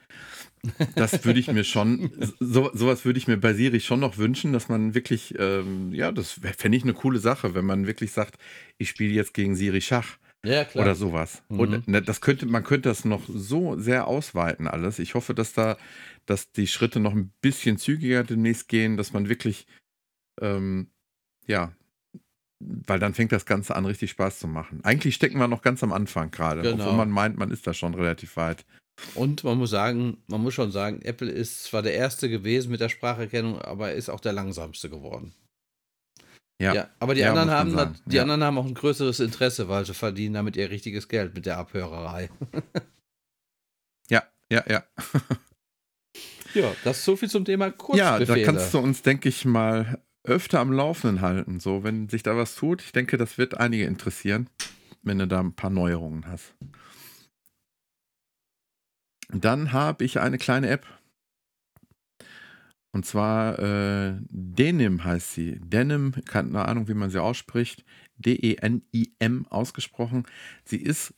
Das 0.94 1.24
würde 1.24 1.40
ich 1.40 1.48
mir 1.48 1.64
schon, 1.64 2.10
so, 2.40 2.70
sowas 2.72 3.04
würde 3.04 3.18
ich 3.18 3.28
mir 3.28 3.36
bei 3.36 3.52
Siri 3.52 3.80
schon 3.80 4.00
noch 4.00 4.16
wünschen, 4.16 4.52
dass 4.52 4.68
man 4.68 4.94
wirklich, 4.94 5.34
ähm, 5.38 5.92
ja, 5.92 6.10
das 6.10 6.40
fände 6.56 6.78
ich 6.78 6.84
eine 6.84 6.94
coole 6.94 7.18
Sache, 7.18 7.54
wenn 7.54 7.66
man 7.66 7.86
wirklich 7.86 8.12
sagt, 8.12 8.38
ich 8.78 8.88
spiele 8.88 9.12
jetzt 9.12 9.34
gegen 9.34 9.56
Siri 9.56 9.80
Schach. 9.80 10.16
Ja, 10.44 10.64
klar. 10.64 10.84
Oder 10.84 10.94
sowas. 10.94 11.42
Mhm. 11.48 11.58
Und 11.58 11.88
ne, 11.88 12.02
das 12.02 12.20
könnte, 12.20 12.46
man 12.46 12.64
könnte 12.64 12.88
das 12.88 13.04
noch 13.04 13.22
so 13.28 13.78
sehr 13.78 14.06
ausweiten, 14.06 14.68
alles. 14.68 14.98
Ich 14.98 15.14
hoffe, 15.14 15.34
dass 15.34 15.54
da, 15.54 15.76
dass 16.26 16.52
die 16.52 16.66
Schritte 16.66 17.00
noch 17.00 17.14
ein 17.14 17.32
bisschen 17.40 17.78
zügiger 17.78 18.24
demnächst 18.24 18.68
gehen, 18.68 18.96
dass 18.96 19.12
man 19.12 19.28
wirklich, 19.28 19.66
ähm, 20.40 20.88
ja, 21.46 21.72
weil 22.86 22.98
dann 22.98 23.14
fängt 23.14 23.32
das 23.32 23.46
Ganze 23.46 23.74
an, 23.76 23.84
richtig 23.86 24.10
Spaß 24.10 24.38
zu 24.38 24.46
machen. 24.48 24.80
Eigentlich 24.84 25.14
stecken 25.14 25.38
wir 25.38 25.48
noch 25.48 25.62
ganz 25.62 25.82
am 25.82 25.92
Anfang 25.92 26.30
gerade, 26.30 26.62
Genau. 26.62 26.82
obwohl 26.84 26.96
man 26.96 27.10
meint, 27.10 27.36
man 27.36 27.50
ist 27.50 27.66
da 27.66 27.74
schon 27.74 27.94
relativ 27.94 28.36
weit. 28.36 28.64
Und 29.14 29.42
man 29.44 29.58
muss 29.58 29.70
sagen, 29.70 30.18
man 30.28 30.40
muss 30.40 30.54
schon 30.54 30.70
sagen, 30.70 31.02
Apple 31.02 31.30
ist 31.30 31.64
zwar 31.64 31.82
der 31.82 31.94
erste 31.94 32.28
gewesen 32.28 32.70
mit 32.70 32.80
der 32.80 32.88
Spracherkennung, 32.88 33.60
aber 33.60 33.88
er 33.90 33.94
ist 33.96 34.08
auch 34.08 34.20
der 34.20 34.32
langsamste 34.32 34.88
geworden. 34.88 35.34
Ja. 36.62 36.88
aber 37.00 37.14
die 37.14 37.20
Ja, 37.22 37.30
anderen 37.30 37.50
haben 37.50 37.70
sagen. 37.72 37.98
die 38.06 38.16
Ja. 38.16 38.22
anderen 38.22 38.44
haben 38.44 38.56
auch 38.58 38.64
ein 38.64 38.74
größeres 38.74 39.18
Interesse, 39.20 39.68
weil 39.68 39.84
sie 39.84 39.92
verdienen 39.92 40.34
damit 40.34 40.56
ihr 40.56 40.70
richtiges 40.70 41.08
Geld 41.08 41.34
mit 41.34 41.46
der 41.46 41.58
Abhörerei. 41.58 42.30
Ja, 44.10 44.22
ja, 44.50 44.62
ja. 44.68 44.84
Ja, 46.54 46.72
das 46.84 46.98
ist 46.98 47.04
so 47.04 47.16
viel 47.16 47.28
zum 47.28 47.44
Thema 47.44 47.66
Ja, 47.66 47.72
Kurzbefehle. 47.72 48.26
da 48.26 48.44
kannst 48.52 48.72
du 48.72 48.78
uns, 48.78 49.02
denke 49.02 49.28
ich 49.28 49.44
mal, 49.44 49.98
öfter 50.24 50.60
am 50.60 50.72
Laufenden 50.72 51.20
halten. 51.20 51.60
So, 51.60 51.84
wenn 51.84 52.08
sich 52.08 52.22
da 52.22 52.36
was 52.36 52.56
tut, 52.56 52.82
ich 52.82 52.92
denke, 52.92 53.16
das 53.16 53.38
wird 53.38 53.58
einige 53.58 53.84
interessieren, 53.84 54.48
wenn 55.02 55.18
du 55.18 55.28
da 55.28 55.40
ein 55.40 55.54
paar 55.54 55.70
Neuerungen 55.70 56.26
hast. 56.26 56.54
Dann 59.28 59.72
habe 59.72 60.04
ich 60.04 60.20
eine 60.20 60.38
kleine 60.38 60.68
App. 60.68 60.86
Und 62.92 63.04
zwar 63.04 63.58
äh, 63.58 64.16
Denim 64.30 65.04
heißt 65.04 65.34
sie. 65.34 65.58
Denim, 65.60 66.12
keine 66.26 66.64
Ahnung, 66.64 66.88
wie 66.88 66.94
man 66.94 67.10
sie 67.10 67.20
ausspricht. 67.20 67.84
D-E-N-I-M 68.18 69.46
ausgesprochen. 69.48 70.26
Sie 70.64 70.76
ist 70.76 71.12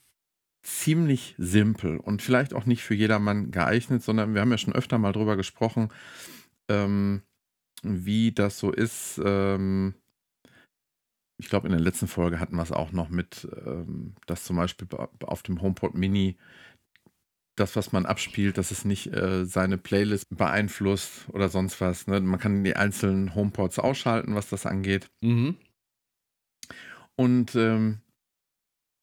ziemlich 0.63 1.35
simpel 1.37 1.97
und 1.97 2.21
vielleicht 2.21 2.53
auch 2.53 2.65
nicht 2.65 2.83
für 2.83 2.95
jedermann 2.95 3.51
geeignet, 3.51 4.03
sondern 4.03 4.33
wir 4.33 4.41
haben 4.41 4.51
ja 4.51 4.57
schon 4.57 4.73
öfter 4.73 4.97
mal 4.97 5.13
drüber 5.13 5.37
gesprochen, 5.37 5.89
ähm, 6.67 7.21
wie 7.83 8.31
das 8.31 8.59
so 8.59 8.71
ist. 8.71 9.21
Ähm, 9.23 9.93
ich 11.39 11.49
glaube, 11.49 11.67
in 11.67 11.71
der 11.71 11.81
letzten 11.81 12.07
Folge 12.07 12.39
hatten 12.39 12.55
wir 12.55 12.63
es 12.63 12.71
auch 12.71 12.91
noch 12.91 13.09
mit, 13.09 13.47
ähm, 13.65 14.15
dass 14.25 14.43
zum 14.43 14.55
Beispiel 14.55 14.87
bei- 14.87 15.07
auf 15.21 15.43
dem 15.43 15.61
HomePod 15.61 15.93
Mini 15.93 16.37
das, 17.55 17.75
was 17.75 17.91
man 17.91 18.05
abspielt, 18.05 18.57
dass 18.57 18.71
es 18.71 18.85
nicht 18.85 19.07
äh, 19.13 19.45
seine 19.45 19.77
Playlist 19.77 20.25
beeinflusst 20.29 21.27
oder 21.29 21.49
sonst 21.49 21.81
was. 21.81 22.07
Ne? 22.07 22.21
Man 22.21 22.39
kann 22.39 22.63
die 22.63 22.75
einzelnen 22.75 23.33
HomePods 23.33 23.79
ausschalten, 23.79 24.35
was 24.35 24.49
das 24.49 24.65
angeht. 24.65 25.09
Mhm. 25.21 25.57
Und 27.15 27.55
ähm, 27.55 28.01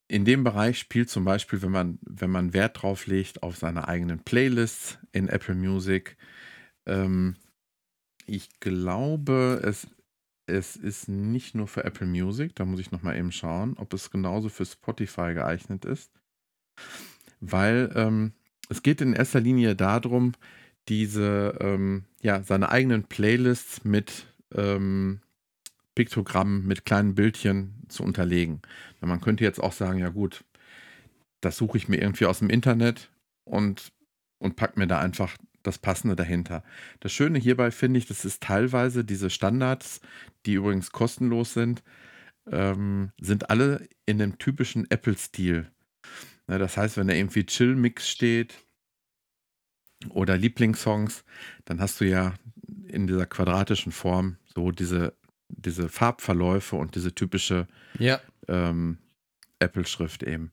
in 0.09 0.25
dem 0.25 0.45
Bereich 0.45 0.79
spielt 0.79 1.11
zum 1.11 1.25
Beispiel, 1.25 1.63
wenn 1.63 1.73
man, 1.73 1.99
wenn 2.03 2.31
man 2.31 2.53
Wert 2.53 2.83
drauf 2.83 3.07
legt 3.07 3.43
auf 3.43 3.57
seine 3.57 3.89
eigenen 3.89 4.21
Playlists 4.23 4.99
in 5.13 5.29
Apple 5.29 5.57
Music, 5.57 6.17
ähm, 6.87 7.37
ich 8.27 8.61
glaube, 8.61 9.61
es, 9.65 9.87
es 10.47 10.77
ist 10.77 11.09
nicht 11.09 11.55
nur 11.55 11.67
für 11.67 11.85
Apple 11.85 12.07
Music, 12.07 12.55
da 12.55 12.65
muss 12.65 12.81
ich 12.81 12.91
nochmal 12.91 13.17
eben 13.17 13.33
schauen, 13.33 13.75
ob 13.79 13.93
es 13.95 14.11
genauso 14.11 14.49
für 14.49 14.67
Spotify 14.67 15.35
geeignet 15.35 15.85
ist. 15.85 16.11
Weil 17.41 17.91
ähm, 17.95 18.33
es 18.69 18.83
geht 18.83 19.01
in 19.01 19.13
erster 19.13 19.41
Linie 19.41 19.77
darum, 19.77 20.33
diese, 20.89 21.57
ähm, 21.61 22.05
ja, 22.21 22.43
seine 22.43 22.71
eigenen 22.71 23.05
Playlists 23.05 23.85
mit 23.85 24.27
ähm, 24.55 25.21
Piktogrammen, 25.95 26.67
mit 26.67 26.85
kleinen 26.85 27.15
Bildchen 27.15 27.85
zu 27.89 28.03
unterlegen. 28.03 28.61
Ja, 29.01 29.07
man 29.07 29.21
könnte 29.21 29.45
jetzt 29.45 29.61
auch 29.61 29.73
sagen, 29.73 29.99
ja 29.99 30.09
gut, 30.09 30.45
das 31.41 31.57
suche 31.57 31.79
ich 31.79 31.89
mir 31.89 32.01
irgendwie 32.01 32.27
aus 32.27 32.41
dem 32.41 32.51
Internet 32.51 33.11
und, 33.45 33.93
und 34.39 34.57
pack 34.57 34.77
mir 34.77 34.87
da 34.87 34.99
einfach 34.99 35.37
das 35.64 35.79
Passende 35.79 36.14
dahinter. 36.14 36.62
Das 37.00 37.12
Schöne 37.12 37.38
hierbei 37.38 37.70
finde 37.72 37.98
ich, 37.98 38.07
das 38.07 38.24
ist 38.24 38.42
teilweise 38.42 39.05
diese 39.05 39.31
Standards, 39.31 40.00
die 40.46 40.55
übrigens 40.55 40.92
kostenlos 40.92 41.55
sind, 41.55 41.83
ähm, 42.50 43.11
sind 43.20 43.50
alle 43.50 43.88
in 44.07 44.18
dem 44.18 44.38
typischen 44.38 44.88
Apple-Stil. 44.90 45.70
Ne, 46.46 46.59
das 46.59 46.77
heißt, 46.77 46.96
wenn 46.96 47.09
da 47.09 47.14
irgendwie 47.14 47.46
Chill-Mix 47.46 48.09
steht 48.09 48.55
oder 50.11 50.37
Lieblingssongs, 50.37 51.24
dann 51.64 51.81
hast 51.81 52.00
du 52.00 52.05
ja 52.05 52.35
in 52.87 53.07
dieser 53.07 53.27
quadratischen 53.27 53.92
Form 53.92 54.37
so 54.55 54.70
diese, 54.70 55.14
diese 55.48 55.88
Farbverläufe 55.88 56.77
und 56.77 56.94
diese 56.94 57.14
typische 57.14 57.66
Ja. 57.98 58.20
ähm, 58.48 58.98
Apple-Schrift 59.59 60.22
eben. 60.22 60.53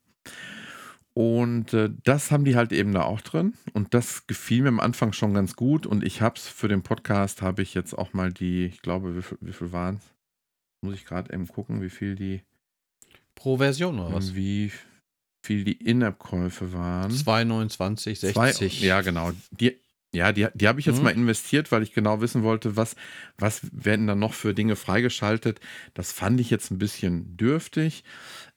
Und 1.14 1.74
äh, 1.74 1.90
das 2.04 2.32
haben 2.32 2.46
die 2.46 2.56
halt 2.56 2.72
eben 2.72 2.94
da 2.94 3.04
auch 3.04 3.22
drin. 3.22 3.54
Und 3.74 3.94
das 3.94 4.28
gefiel 4.28 4.62
mir 4.62 4.70
am 4.70 4.80
Anfang 4.80 5.12
schon 5.12 5.34
ganz 5.34 5.56
gut. 5.56 5.86
Und 5.86 6.04
ich 6.04 6.22
habe 6.22 6.36
es 6.38 6.48
für 6.48 6.68
den 6.70 6.84
Podcast, 6.84 7.42
habe 7.42 7.62
ich 7.62 7.74
jetzt 7.74 7.98
auch 7.98 8.14
mal 8.14 8.32
die, 8.32 8.66
ich 8.66 8.82
glaube, 8.82 9.16
wie 9.18 9.22
viel, 9.22 9.38
wie 9.42 9.54
viel 9.54 9.72
waren 9.72 9.96
es? 9.98 10.04
Muss 10.84 10.96
ich 10.96 11.06
gerade 11.06 11.34
eben 11.34 11.48
gucken, 11.48 11.82
wie 11.82 11.90
viel 11.90 12.16
die, 12.16 12.42
Pro 13.36 13.58
Version 13.58 14.00
oder 14.00 14.16
was? 14.16 14.36
wie 14.36 14.72
viel 15.46 15.64
die 15.64 15.74
In-App-Käufe 15.74 16.72
waren. 16.74 17.12
2,29, 17.12 18.32
Zwei- 18.34 18.52
60. 18.52 18.82
ja, 18.82 19.02
genau. 19.02 19.32
Die, 19.52 19.78
ja, 20.14 20.34
die, 20.34 20.48
die 20.54 20.68
habe 20.68 20.80
ich 20.80 20.86
jetzt 20.86 20.98
Mhm. 20.98 21.04
mal 21.04 21.14
investiert, 21.14 21.72
weil 21.72 21.84
ich 21.84 21.94
genau 21.94 22.20
wissen 22.20 22.44
wollte, 22.44 22.76
was, 22.76 22.96
was 23.38 23.62
werden 23.72 24.08
da 24.08 24.16
noch 24.16 24.34
für 24.34 24.54
Dinge 24.54 24.76
freigeschaltet. 24.76 25.60
Das 25.94 26.12
fand 26.12 26.40
ich 26.42 26.50
jetzt 26.50 26.70
ein 26.70 26.78
bisschen 26.80 27.38
dürftig. 27.38 28.04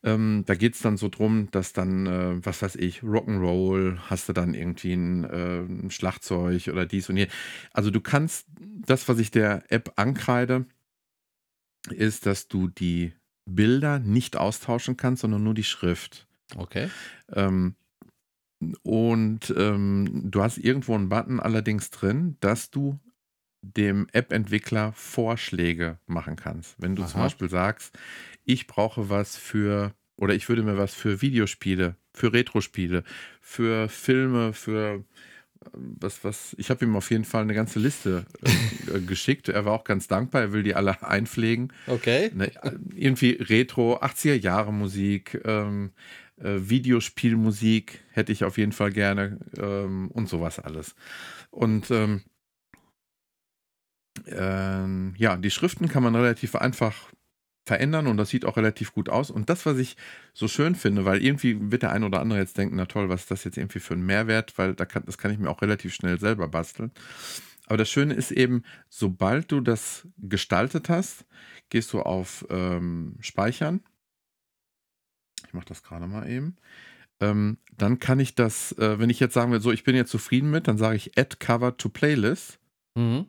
Ähm, 0.03 0.43
da 0.45 0.55
geht 0.55 0.75
es 0.75 0.81
dann 0.81 0.97
so 0.97 1.07
drum, 1.07 1.49
dass 1.51 1.71
dann, 1.71 2.07
äh, 2.07 2.45
was 2.45 2.61
weiß 2.61 2.75
ich, 2.75 3.01
Rock'n'Roll, 3.01 3.99
hast 4.09 4.27
du 4.27 4.33
dann 4.33 4.53
irgendwie 4.53 4.93
ein, 4.93 5.23
äh, 5.23 5.59
ein 5.61 5.91
Schlagzeug 5.91 6.67
oder 6.67 6.85
dies 6.85 7.09
und 7.09 7.15
hier. 7.15 7.29
Also 7.71 7.89
du 7.89 8.01
kannst, 8.01 8.47
das, 8.85 9.07
was 9.07 9.17
ich 9.19 9.31
der 9.31 9.63
App 9.71 9.93
ankreide, 9.95 10.65
ist, 11.89 12.25
dass 12.25 12.47
du 12.47 12.67
die 12.67 13.13
Bilder 13.45 13.99
nicht 13.99 14.37
austauschen 14.37 14.97
kannst, 14.97 15.21
sondern 15.21 15.43
nur 15.43 15.53
die 15.53 15.63
Schrift. 15.63 16.27
Okay. 16.55 16.89
Ähm, 17.31 17.75
und 18.83 19.53
ähm, 19.57 20.29
du 20.31 20.41
hast 20.41 20.57
irgendwo 20.57 20.95
einen 20.95 21.09
Button 21.09 21.39
allerdings 21.39 21.89
drin, 21.91 22.37
dass 22.39 22.71
du 22.71 22.99
dem 23.61 24.07
App-Entwickler 24.11 24.93
Vorschläge 24.93 25.97
machen 26.05 26.35
kannst. 26.35 26.75
Wenn 26.77 26.95
du 26.95 27.03
zum 27.03 27.19
Aha. 27.19 27.23
Beispiel 27.23 27.49
sagst, 27.49 27.97
ich 28.43 28.67
brauche 28.67 29.09
was 29.09 29.37
für, 29.37 29.93
oder 30.17 30.35
ich 30.35 30.47
würde 30.49 30.63
mir 30.63 30.77
was 30.77 30.93
für 30.93 31.21
Videospiele, 31.21 31.95
für 32.13 32.31
Retro-Spiele, 32.31 33.03
für 33.41 33.89
Filme, 33.89 34.53
für 34.53 34.95
äh, 34.95 35.69
was, 35.73 36.23
was, 36.23 36.55
ich 36.59 36.69
habe 36.69 36.85
ihm 36.85 36.95
auf 36.95 37.09
jeden 37.09 37.25
Fall 37.25 37.41
eine 37.41 37.55
ganze 37.55 37.79
Liste 37.79 38.25
äh, 38.93 38.99
geschickt. 39.07 39.49
Er 39.49 39.65
war 39.65 39.73
auch 39.73 39.83
ganz 39.83 40.07
dankbar, 40.07 40.41
er 40.41 40.53
will 40.53 40.63
die 40.63 40.75
alle 40.75 41.01
einpflegen. 41.01 41.73
Okay. 41.87 42.31
Ne, 42.33 42.51
irgendwie 42.93 43.31
Retro, 43.31 43.97
80er 43.97 44.35
Jahre 44.35 44.71
Musik, 44.71 45.41
ähm, 45.43 45.91
äh, 46.37 46.69
Videospielmusik 46.69 48.03
hätte 48.11 48.31
ich 48.31 48.43
auf 48.43 48.57
jeden 48.57 48.71
Fall 48.71 48.91
gerne 48.91 49.39
ähm, 49.57 50.09
und 50.11 50.27
sowas 50.29 50.59
alles. 50.59 50.95
Und 51.51 51.91
ähm, 51.91 52.23
ähm, 54.27 55.13
ja, 55.17 55.37
die 55.37 55.51
Schriften 55.51 55.87
kann 55.87 56.03
man 56.03 56.15
relativ 56.15 56.55
einfach 56.55 57.11
verändern 57.65 58.07
und 58.07 58.17
das 58.17 58.29
sieht 58.29 58.45
auch 58.45 58.57
relativ 58.57 58.93
gut 58.93 59.09
aus. 59.09 59.31
Und 59.31 59.49
das, 59.49 59.65
was 59.65 59.77
ich 59.77 59.97
so 60.33 60.47
schön 60.47 60.75
finde, 60.75 61.05
weil 61.05 61.23
irgendwie 61.23 61.71
wird 61.71 61.81
der 61.81 61.91
ein 61.91 62.03
oder 62.03 62.21
andere 62.21 62.39
jetzt 62.39 62.57
denken, 62.57 62.75
na 62.75 62.85
toll, 62.85 63.09
was 63.09 63.21
ist 63.21 63.31
das 63.31 63.43
jetzt 63.43 63.57
irgendwie 63.57 63.79
für 63.79 63.95
ein 63.95 64.05
Mehrwert, 64.05 64.57
weil 64.57 64.75
da 64.75 64.85
kann, 64.85 65.03
das 65.05 65.17
kann 65.17 65.31
ich 65.31 65.39
mir 65.39 65.49
auch 65.49 65.61
relativ 65.61 65.93
schnell 65.93 66.19
selber 66.19 66.47
basteln. 66.47 66.91
Aber 67.65 67.77
das 67.77 67.89
Schöne 67.89 68.13
ist 68.13 68.31
eben, 68.31 68.63
sobald 68.89 69.51
du 69.51 69.59
das 69.61 70.07
gestaltet 70.17 70.89
hast, 70.89 71.25
gehst 71.69 71.93
du 71.93 72.01
auf 72.01 72.45
ähm, 72.49 73.17
Speichern. 73.21 73.81
Mache 75.55 75.65
das 75.67 75.83
gerade 75.83 76.07
mal 76.07 76.29
eben. 76.29 76.55
Ähm, 77.21 77.57
dann 77.77 77.99
kann 77.99 78.19
ich 78.19 78.35
das, 78.35 78.73
äh, 78.73 78.99
wenn 78.99 79.09
ich 79.09 79.19
jetzt 79.19 79.33
sagen 79.33 79.51
will, 79.51 79.61
so, 79.61 79.71
ich 79.71 79.83
bin 79.83 79.95
jetzt 79.95 80.11
zufrieden 80.11 80.51
mit, 80.51 80.67
dann 80.67 80.77
sage 80.77 80.97
ich 80.97 81.17
Add 81.17 81.37
Cover 81.39 81.77
to 81.77 81.89
Playlist. 81.89 82.59
Mhm. 82.95 83.25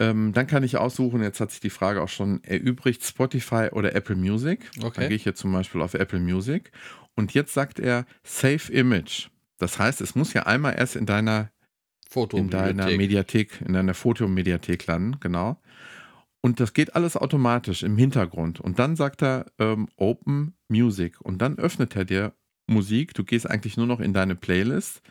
Ähm, 0.00 0.32
dann 0.32 0.46
kann 0.46 0.62
ich 0.62 0.76
aussuchen, 0.76 1.22
jetzt 1.22 1.40
hat 1.40 1.50
sich 1.50 1.60
die 1.60 1.70
Frage 1.70 2.00
auch 2.00 2.08
schon 2.08 2.42
erübrigt, 2.44 3.04
Spotify 3.04 3.68
oder 3.72 3.94
Apple 3.94 4.14
Music. 4.16 4.70
Dann 4.76 4.84
Okay. 4.84 5.08
gehe 5.08 5.16
ich 5.16 5.24
jetzt 5.24 5.40
zum 5.40 5.52
Beispiel 5.52 5.82
auf 5.82 5.94
Apple 5.94 6.20
Music. 6.20 6.70
Und 7.16 7.34
jetzt 7.34 7.52
sagt 7.52 7.80
er 7.80 8.06
Save 8.22 8.72
Image. 8.72 9.28
Das 9.58 9.78
heißt, 9.78 10.00
es 10.00 10.14
muss 10.14 10.32
ja 10.34 10.44
einmal 10.44 10.76
erst 10.78 10.94
in 10.94 11.04
deiner 11.04 11.50
Foto. 12.08 12.36
in 12.38 12.48
deiner 12.48 12.86
Mediathek, 12.86 13.60
in 13.60 13.72
deiner 13.72 13.92
Fotomediathek 13.92 14.86
landen, 14.86 15.18
genau. 15.20 15.60
Und 16.40 16.60
das 16.60 16.72
geht 16.72 16.94
alles 16.94 17.16
automatisch 17.16 17.82
im 17.82 17.96
Hintergrund. 17.96 18.60
Und 18.60 18.78
dann 18.78 18.96
sagt 18.96 19.22
er 19.22 19.46
ähm, 19.58 19.88
Open 19.96 20.54
Music. 20.68 21.20
Und 21.20 21.38
dann 21.38 21.58
öffnet 21.58 21.96
er 21.96 22.04
dir 22.04 22.32
Musik. 22.66 23.14
Du 23.14 23.24
gehst 23.24 23.48
eigentlich 23.48 23.76
nur 23.76 23.86
noch 23.86 24.00
in 24.00 24.12
deine 24.12 24.36
Playlist 24.36 25.02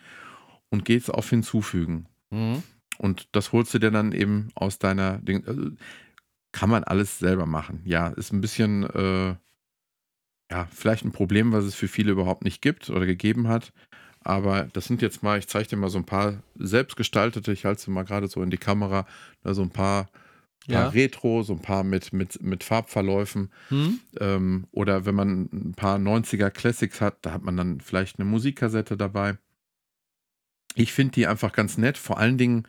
und 0.70 0.86
gehst 0.86 1.14
auf 1.14 1.30
Hinzufügen. 1.30 2.08
Mhm. 2.30 2.64
Und 2.98 3.28
das 3.34 3.52
holst 3.52 3.74
du 3.74 3.80
dir 3.80 3.92
dann 3.92 4.12
eben 4.12 4.50
aus 4.56 4.80
deiner 4.80 5.18
Ding. 5.20 5.46
Also, 5.46 5.72
kann 6.52 6.70
man 6.70 6.84
alles 6.84 7.20
selber 7.20 7.46
machen. 7.46 7.82
Ja, 7.86 8.08
ist 8.08 8.32
ein 8.32 8.42
bisschen, 8.42 8.84
äh, 8.84 9.36
ja, 10.50 10.68
vielleicht 10.72 11.04
ein 11.04 11.12
Problem, 11.12 11.52
was 11.52 11.66
es 11.66 11.76
für 11.76 11.88
viele 11.88 12.12
überhaupt 12.12 12.44
nicht 12.44 12.62
gibt 12.62 12.90
oder 12.90 13.06
gegeben 13.06 13.48
hat. 13.48 13.74
Aber 14.22 14.64
das 14.74 14.86
sind 14.86 15.02
jetzt 15.02 15.24
mal, 15.24 15.38
ich 15.38 15.48
zeige 15.48 15.70
dir 15.70 15.78
mal 15.78 15.90
so 15.90 15.98
ein 15.98 16.06
paar 16.06 16.42
selbstgestaltete, 16.56 17.52
ich 17.52 17.66
halte 17.66 17.82
sie 17.82 17.92
mal 17.92 18.04
gerade 18.04 18.28
so 18.28 18.42
in 18.42 18.50
die 18.50 18.58
Kamera, 18.58 19.06
da 19.44 19.54
so 19.54 19.62
ein 19.62 19.70
paar 19.70 20.10
paar 20.68 20.84
Ja. 20.84 20.90
Retro, 20.90 21.44
so 21.44 21.54
ein 21.54 21.62
paar 21.62 21.84
mit, 21.84 22.14
mit, 22.14 22.42
mit 22.42 22.64
Farbverläufen. 22.64 23.52
Hm? 23.70 24.00
Ähm, 24.20 24.68
oder 24.72 25.06
wenn 25.06 25.16
man 25.16 25.50
ein 25.52 25.74
paar 25.76 25.98
90er 25.98 26.50
Classics 26.50 27.02
hat, 27.02 27.18
da 27.22 27.32
hat 27.34 27.44
man 27.44 27.58
dann 27.58 27.82
vielleicht 27.82 28.20
eine 28.20 28.30
Musikkassette 28.30 28.98
dabei. 28.98 29.38
Ich 30.76 30.94
finde 30.94 31.14
die 31.14 31.28
einfach 31.28 31.54
ganz 31.54 31.78
nett. 31.78 31.98
Vor 31.98 32.18
allen 32.20 32.38
Dingen 32.38 32.68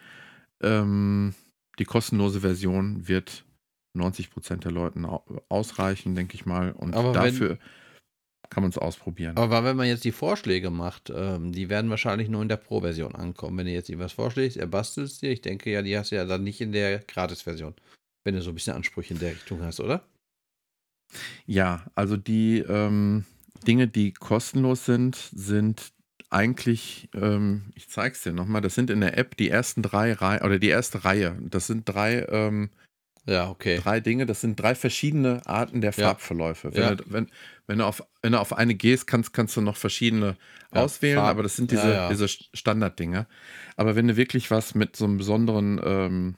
ähm, 0.62 1.34
die 1.78 1.84
kostenlose 1.84 2.40
Version 2.40 3.06
wird 3.06 3.44
90% 3.96 4.56
der 4.64 4.72
Leuten 4.72 5.04
au- 5.04 5.24
ausreichen, 5.48 6.14
denke 6.14 6.34
ich 6.34 6.46
mal. 6.46 6.72
Und 6.72 6.94
Aber 6.94 7.12
dafür 7.12 7.58
kann 8.50 8.62
man 8.62 8.70
es 8.70 8.78
ausprobieren. 8.78 9.36
Aber 9.36 9.64
wenn 9.64 9.76
man 9.76 9.86
jetzt 9.86 10.04
die 10.04 10.12
Vorschläge 10.12 10.70
macht, 10.70 11.12
ähm, 11.14 11.52
die 11.52 11.68
werden 11.68 11.90
wahrscheinlich 11.90 12.28
nur 12.28 12.42
in 12.42 12.48
der 12.48 12.56
Pro-Version 12.56 13.14
ankommen. 13.14 13.58
Wenn 13.58 13.66
du 13.66 13.72
jetzt 13.72 13.90
ihm 13.90 13.98
was 13.98 14.12
vorschlägst, 14.12 14.56
er 14.56 14.66
bastelt 14.66 15.08
es 15.08 15.18
dir. 15.18 15.30
Ich 15.30 15.42
denke 15.42 15.70
ja, 15.70 15.82
die 15.82 15.96
hast 15.96 16.12
du 16.12 16.16
ja 16.16 16.24
dann 16.24 16.44
nicht 16.44 16.60
in 16.60 16.72
der 16.72 17.00
Gratis-Version. 17.00 17.74
Wenn 18.24 18.34
du 18.34 18.42
so 18.42 18.50
ein 18.50 18.54
bisschen 18.54 18.74
Ansprüche 18.74 19.14
in 19.14 19.20
der 19.20 19.32
Richtung 19.32 19.62
hast, 19.62 19.80
oder? 19.80 20.04
Ja, 21.46 21.86
also 21.94 22.16
die 22.16 22.58
ähm, 22.58 23.24
Dinge, 23.66 23.88
die 23.88 24.12
kostenlos 24.12 24.84
sind, 24.84 25.16
sind 25.16 25.92
eigentlich, 26.30 27.08
ähm, 27.14 27.72
ich 27.74 27.88
zeig's 27.88 28.22
dir 28.22 28.32
nochmal, 28.32 28.60
das 28.60 28.74
sind 28.74 28.90
in 28.90 29.00
der 29.00 29.16
App 29.16 29.36
die 29.36 29.48
ersten 29.48 29.82
drei 29.82 30.12
Reihen, 30.12 30.42
oder 30.44 30.58
die 30.58 30.68
erste 30.68 31.04
Reihe. 31.04 31.38
Das 31.40 31.66
sind 31.66 31.88
drei, 31.88 32.26
ähm, 32.28 32.70
Ja, 33.28 33.50
okay. 33.50 33.78
drei 33.78 34.00
Dinge, 34.00 34.24
das 34.24 34.40
sind 34.40 34.58
drei 34.58 34.74
verschiedene 34.74 35.42
Arten 35.46 35.80
der. 35.82 35.92
Farbverläufe. 35.92 36.72
Wenn, 36.74 36.82
Ja. 36.82 36.94
du, 36.94 37.04
wenn, 37.08 37.28
wenn, 37.66 37.78
du 37.78 37.84
auf, 37.84 38.02
wenn 38.22 38.32
du 38.32 38.40
auf 38.40 38.54
eine 38.54 38.74
gehst, 38.74 39.06
kannst, 39.06 39.34
kannst 39.34 39.54
du 39.56 39.60
noch 39.60 39.76
verschiedene 39.76 40.36
Ja, 40.72 40.82
auswählen, 40.82 41.16
Farben. 41.16 41.30
aber 41.30 41.42
das 41.42 41.56
sind 41.56 41.70
diese, 41.70 41.92
ja. 41.92 42.08
diese 42.08 42.26
Standarddinge. 42.28 43.26
Aber 43.76 43.96
wenn 43.96 44.08
du 44.08 44.16
wirklich 44.16 44.50
was 44.50 44.74
mit 44.74 44.96
so 44.96 45.04
einem 45.04 45.18
besonderen, 45.18 45.78
ähm, 45.84 46.34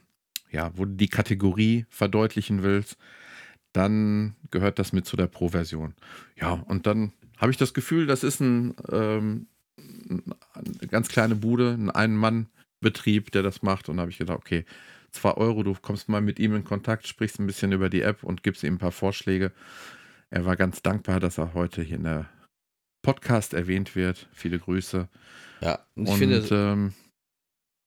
ja, 0.51 0.71
wo 0.75 0.83
du 0.83 0.91
die 0.93 1.07
Kategorie 1.07 1.85
verdeutlichen 1.89 2.61
willst, 2.61 2.97
dann 3.71 4.35
gehört 4.51 4.77
das 4.77 4.91
mit 4.91 5.05
zu 5.05 5.15
der 5.15 5.27
Pro-Version. 5.27 5.95
Ja, 6.35 6.51
und 6.67 6.87
dann 6.87 7.13
habe 7.37 7.51
ich 7.51 7.57
das 7.57 7.73
Gefühl, 7.73 8.05
das 8.05 8.23
ist 8.23 8.41
ein, 8.41 8.75
ähm, 8.91 9.47
eine 10.53 10.87
ganz 10.89 11.07
kleine 11.07 11.35
Bude, 11.35 11.71
ein 11.71 11.89
Ein-Mann-Betrieb, 11.89 13.31
der 13.31 13.43
das 13.43 13.61
macht. 13.61 13.87
Und 13.87 13.95
da 13.97 14.01
habe 14.01 14.11
ich 14.11 14.17
gedacht, 14.17 14.37
okay, 14.37 14.65
2 15.11 15.31
Euro, 15.33 15.63
du 15.63 15.73
kommst 15.81 16.09
mal 16.09 16.21
mit 16.21 16.39
ihm 16.39 16.55
in 16.55 16.63
Kontakt, 16.63 17.07
sprichst 17.07 17.39
ein 17.39 17.47
bisschen 17.47 17.71
über 17.71 17.89
die 17.89 18.01
App 18.01 18.23
und 18.23 18.43
gibst 18.43 18.63
ihm 18.63 18.75
ein 18.75 18.79
paar 18.79 18.91
Vorschläge. 18.91 19.51
Er 20.29 20.45
war 20.45 20.55
ganz 20.55 20.81
dankbar, 20.81 21.19
dass 21.19 21.37
er 21.37 21.53
heute 21.53 21.81
hier 21.81 21.97
in 21.97 22.03
der 22.03 22.29
Podcast 23.01 23.53
erwähnt 23.53 23.95
wird. 23.95 24.27
Viele 24.31 24.59
Grüße. 24.59 25.09
Ja, 25.61 25.85
und 25.95 26.05
ich 26.05 26.11
und 26.11 26.17
finde, 26.17 26.47
ähm, 26.51 26.93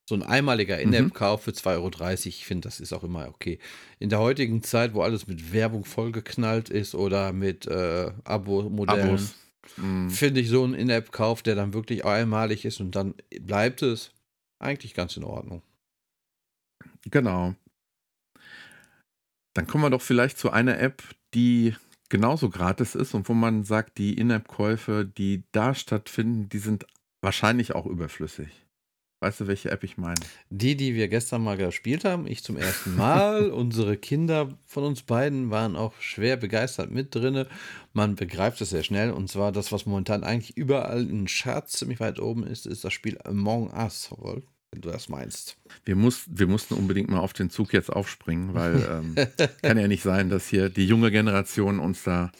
so 0.09 0.15
ein 0.15 0.23
einmaliger 0.23 0.77
Mhm. 0.77 0.83
In-App-Kauf 0.93 1.43
für 1.45 1.53
2,30 1.53 1.77
Euro, 1.79 2.13
ich 2.29 2.45
finde, 2.47 2.69
das 2.69 2.81
ist 2.81 2.93
auch 2.93 3.05
immer 3.05 3.29
okay. 3.29 3.59
In 3.99 4.11
der 4.11 4.19
heutigen 4.19 4.63
Zeit, 4.63 4.93
wo 4.95 5.03
alles 5.03 5.27
mit 5.27 5.53
Werbung 5.53 5.85
vollgeknallt 5.85 6.69
ist 6.69 6.95
oder 6.95 7.33
mit 7.33 7.67
äh, 7.67 8.13
Abo-Modellen, 8.25 9.09
Abos. 9.09 9.35
mh, 9.79 10.11
finde 10.11 10.41
ich 10.41 10.51
so 10.51 10.63
einen 10.65 10.75
In-App-Kauf, 10.75 11.43
der 11.43 11.55
dann 11.55 11.73
wirklich 11.73 12.05
einmalig 12.05 12.67
ist 12.67 12.81
und 12.81 12.95
dann 12.95 13.15
bleibt 13.41 13.81
es 13.81 14.11
eigentlich 14.59 14.93
ganz 14.95 15.17
in 15.17 15.25
Ordnung. 15.25 15.63
Genau. 17.11 17.55
Dann 19.55 19.67
kommen 19.67 19.85
wir 19.85 19.91
doch 19.91 20.03
vielleicht 20.03 20.39
zu 20.39 20.51
einer 20.51 20.79
App, 20.79 21.03
die 21.35 21.75
genauso 22.09 22.51
gratis 22.51 22.95
ist 22.95 23.15
und 23.15 23.29
wo 23.29 23.35
man 23.35 23.65
sagt, 23.65 23.99
die 23.99 24.15
In-App-Käufe, 24.15 25.05
die 25.05 25.45
da 25.53 25.75
stattfinden, 25.75 26.49
die 26.49 26.59
sind 26.59 26.87
wahrscheinlich 27.23 27.75
auch 27.75 27.87
überflüssig. 27.87 28.65
Weißt 29.25 29.41
du, 29.41 29.47
welche 29.47 29.71
App 29.71 29.83
ich 29.85 29.97
meine? 29.97 30.21
Die, 30.51 30.77
die 30.77 30.95
wir 30.95 31.09
gestern 31.09 31.43
mal 31.43 31.57
gespielt 31.57 32.05
haben, 32.05 32.27
ich 32.27 32.45
zum 32.45 32.59
ersten 32.59 32.95
Mal, 32.95 33.51
unsere 33.51 33.97
Kinder 33.97 34.59
von 34.67 34.85
uns 34.85 35.03
beiden 35.03 35.51
waren 35.51 35.77
auch 35.77 35.95
schwer 35.99 36.37
begeistert 36.37 36.91
mit 36.91 37.15
drinne. 37.15 37.49
Man 37.95 38.17
begreift 38.17 38.61
es 38.61 38.71
sehr 38.71 38.83
schnell 38.83 39.13
und 39.13 39.31
zwar 39.31 39.51
das, 39.51 39.73
was 39.73 39.87
momentan 39.87 40.25
eigentlich 40.25 40.59
überall 40.59 41.09
in 41.09 41.25
Charts 41.25 41.79
ziemlich 41.79 42.01
weit 42.01 42.21
oben 42.21 42.47
ist, 42.47 42.67
ist 42.67 42.85
das 42.85 42.93
Spiel 42.93 43.19
Among 43.25 43.73
Us, 43.73 44.11
Wolf, 44.11 44.45
wenn 44.75 44.81
du 44.81 44.91
das 44.91 45.09
meinst. 45.09 45.57
Wir, 45.85 45.95
muss, 45.95 46.25
wir 46.29 46.49
mussten 46.49 46.75
unbedingt 46.75 47.09
mal 47.09 47.21
auf 47.21 47.33
den 47.33 47.49
Zug 47.49 47.73
jetzt 47.73 47.91
aufspringen, 47.91 48.55
weil 48.55 48.85
ähm, 48.91 49.15
kann 49.63 49.79
ja 49.79 49.87
nicht 49.87 50.03
sein, 50.03 50.31
dass 50.31 50.49
hier 50.49 50.69
die 50.69 50.87
junge 50.87 51.11
Generation 51.11 51.79
uns 51.79 52.03
da 52.03 52.33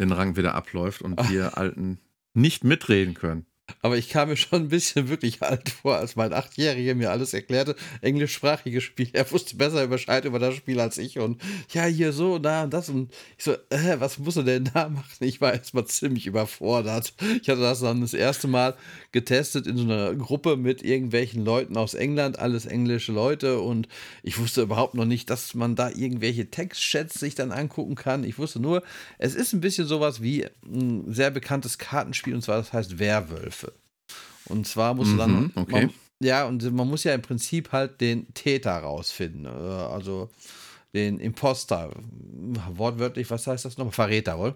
den 0.00 0.10
Rang 0.10 0.36
wieder 0.36 0.54
abläuft 0.54 1.02
und 1.02 1.16
wir 1.30 1.56
Alten 1.56 1.98
nicht 2.34 2.64
mitreden 2.64 3.14
können. 3.14 3.46
Aber 3.82 3.96
ich 3.96 4.08
kam 4.08 4.28
mir 4.28 4.36
schon 4.36 4.62
ein 4.62 4.68
bisschen 4.68 5.08
wirklich 5.08 5.42
alt 5.42 5.68
vor, 5.68 5.96
als 5.96 6.16
mein 6.16 6.32
Achtjähriger 6.32 6.94
mir 6.94 7.10
alles 7.10 7.34
erklärte. 7.34 7.76
Englischsprachiges 8.00 8.82
Spiel. 8.82 9.10
Er 9.12 9.30
wusste 9.30 9.56
besser 9.56 9.86
Bescheid 9.88 10.24
über 10.24 10.38
das 10.38 10.54
Spiel 10.54 10.80
als 10.80 10.98
ich. 10.98 11.18
Und 11.18 11.40
ja, 11.72 11.84
hier 11.84 12.12
so, 12.12 12.38
da 12.38 12.64
und 12.64 12.72
das. 12.72 12.88
Und 12.88 13.12
ich 13.36 13.44
so, 13.44 13.52
äh, 13.70 13.98
was 13.98 14.18
muss 14.18 14.36
er 14.36 14.44
denn 14.44 14.70
da 14.72 14.88
machen? 14.88 15.04
Ich 15.20 15.40
war 15.40 15.52
erstmal 15.52 15.84
ziemlich 15.86 16.26
überfordert. 16.26 17.12
Ich 17.42 17.48
hatte 17.48 17.60
das 17.60 17.80
dann 17.80 18.00
das 18.00 18.14
erste 18.14 18.48
Mal 18.48 18.76
getestet 19.12 19.66
in 19.66 19.76
so 19.76 19.84
einer 19.84 20.14
Gruppe 20.14 20.56
mit 20.56 20.82
irgendwelchen 20.82 21.44
Leuten 21.44 21.76
aus 21.76 21.94
England, 21.94 22.38
alles 22.38 22.66
englische 22.66 23.12
Leute. 23.12 23.60
Und 23.60 23.88
ich 24.22 24.38
wusste 24.38 24.62
überhaupt 24.62 24.94
noch 24.94 25.06
nicht, 25.06 25.28
dass 25.28 25.54
man 25.54 25.74
da 25.74 25.90
irgendwelche 25.90 26.50
Textchats 26.50 27.18
sich 27.18 27.34
dann 27.34 27.52
angucken 27.52 27.94
kann. 27.94 28.24
Ich 28.24 28.38
wusste 28.38 28.60
nur, 28.60 28.82
es 29.18 29.34
ist 29.34 29.52
ein 29.52 29.60
bisschen 29.60 29.86
sowas 29.86 30.22
wie 30.22 30.46
ein 30.64 31.12
sehr 31.12 31.30
bekanntes 31.30 31.78
Kartenspiel. 31.78 32.34
Und 32.34 32.42
zwar, 32.42 32.58
das 32.58 32.72
heißt 32.72 32.98
Werwölfe. 32.98 33.55
Und 34.48 34.66
zwar 34.66 34.94
musst 34.94 35.12
du 35.12 35.16
dann. 35.16 35.32
Mhm, 35.32 35.50
okay. 35.54 35.72
Man, 35.86 35.90
ja, 36.20 36.44
und 36.46 36.72
man 36.72 36.88
muss 36.88 37.04
ja 37.04 37.14
im 37.14 37.22
Prinzip 37.22 37.72
halt 37.72 38.00
den 38.00 38.32
Täter 38.34 38.76
rausfinden. 38.78 39.44
äh, 39.44 39.48
Also 39.48 40.30
den 40.94 41.18
Imposter. 41.18 41.90
Wortwörtlich, 42.72 43.30
was 43.30 43.46
heißt 43.46 43.64
das 43.64 43.76
nochmal? 43.76 43.92
Verräter, 43.92 44.38
wohl? 44.38 44.54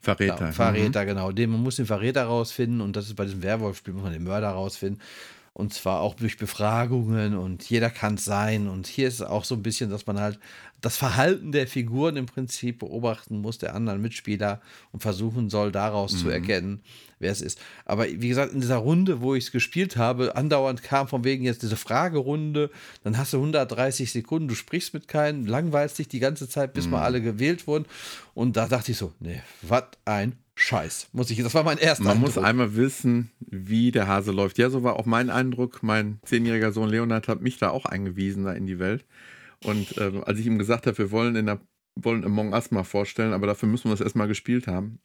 Verräter. 0.00 0.46
Ja, 0.46 0.52
Verräter, 0.52 1.06
genau. 1.06 1.32
Den, 1.32 1.50
man 1.50 1.62
muss 1.62 1.76
den 1.76 1.86
Verräter 1.86 2.24
rausfinden 2.24 2.80
und 2.80 2.96
das 2.96 3.06
ist 3.06 3.14
bei 3.14 3.24
diesem 3.24 3.42
Werwolf-Spiel, 3.42 3.94
muss 3.94 4.02
man 4.02 4.12
den 4.12 4.24
Mörder 4.24 4.50
rausfinden. 4.50 5.00
Und 5.54 5.74
zwar 5.74 6.00
auch 6.00 6.14
durch 6.14 6.38
Befragungen 6.38 7.36
und 7.36 7.68
jeder 7.68 7.90
kann 7.90 8.14
es 8.14 8.24
sein. 8.24 8.68
Und 8.68 8.86
hier 8.86 9.06
ist 9.08 9.14
es 9.14 9.22
auch 9.22 9.44
so 9.44 9.54
ein 9.54 9.62
bisschen, 9.62 9.90
dass 9.90 10.06
man 10.06 10.18
halt 10.18 10.38
das 10.82 10.96
Verhalten 10.96 11.52
der 11.52 11.66
Figuren 11.66 12.16
im 12.16 12.26
Prinzip 12.26 12.80
beobachten 12.80 13.40
muss, 13.40 13.56
der 13.56 13.74
anderen 13.74 14.02
Mitspieler 14.02 14.60
und 14.90 15.00
versuchen 15.00 15.48
soll, 15.48 15.72
daraus 15.72 16.18
zu 16.18 16.28
erkennen, 16.28 16.80
wer 17.20 17.30
es 17.30 17.40
ist. 17.40 17.60
Aber 17.84 18.06
wie 18.06 18.28
gesagt, 18.28 18.52
in 18.52 18.60
dieser 18.60 18.76
Runde, 18.76 19.20
wo 19.20 19.34
ich 19.36 19.44
es 19.44 19.52
gespielt 19.52 19.96
habe, 19.96 20.34
andauernd 20.34 20.82
kam 20.82 21.06
von 21.06 21.22
wegen 21.22 21.44
jetzt 21.44 21.62
diese 21.62 21.76
Fragerunde, 21.76 22.68
dann 23.04 23.16
hast 23.16 23.32
du 23.32 23.38
130 23.38 24.10
Sekunden, 24.10 24.48
du 24.48 24.56
sprichst 24.56 24.92
mit 24.92 25.06
keinem, 25.06 25.46
langweilst 25.46 26.00
dich 26.00 26.08
die 26.08 26.18
ganze 26.18 26.48
Zeit, 26.48 26.74
bis 26.74 26.88
mal 26.88 27.02
alle 27.02 27.22
gewählt 27.22 27.68
wurden. 27.68 27.86
Und 28.34 28.56
da 28.56 28.66
dachte 28.66 28.90
ich 28.90 28.98
so, 28.98 29.12
nee, 29.20 29.40
was 29.62 29.84
ein 30.04 30.34
Scheiß. 30.56 31.08
Muss 31.12 31.30
ich, 31.30 31.42
das 31.42 31.54
war 31.54 31.62
mein 31.62 31.78
erster 31.78 32.04
Man 32.04 32.18
muss 32.20 32.30
Eindruck. 32.30 32.44
einmal 32.44 32.76
wissen, 32.76 33.30
wie 33.40 33.90
der 33.92 34.08
Hase 34.08 34.32
läuft. 34.32 34.58
Ja, 34.58 34.68
so 34.68 34.82
war 34.82 34.96
auch 34.96 35.06
mein 35.06 35.30
Eindruck. 35.30 35.82
Mein 35.82 36.18
zehnjähriger 36.24 36.72
Sohn 36.72 36.88
Leonard 36.88 37.28
hat 37.28 37.40
mich 37.40 37.58
da 37.58 37.70
auch 37.70 37.86
eingewiesen 37.86 38.44
da 38.44 38.52
in 38.52 38.66
die 38.66 38.78
Welt. 38.78 39.04
Und 39.64 39.96
ähm, 39.98 40.24
als 40.24 40.38
ich 40.38 40.46
ihm 40.46 40.58
gesagt 40.58 40.86
habe, 40.86 40.98
wir 40.98 41.10
wollen 41.10 41.36
in 41.36 41.46
der 41.46 41.60
wollen 41.94 42.24
Among 42.24 42.52
Us 42.52 42.70
mal 42.70 42.84
vorstellen, 42.84 43.32
aber 43.32 43.46
dafür 43.46 43.68
müssen 43.68 43.88
wir 43.88 43.94
es 43.94 44.00
erstmal 44.00 44.28
gespielt 44.28 44.66
haben. 44.66 44.98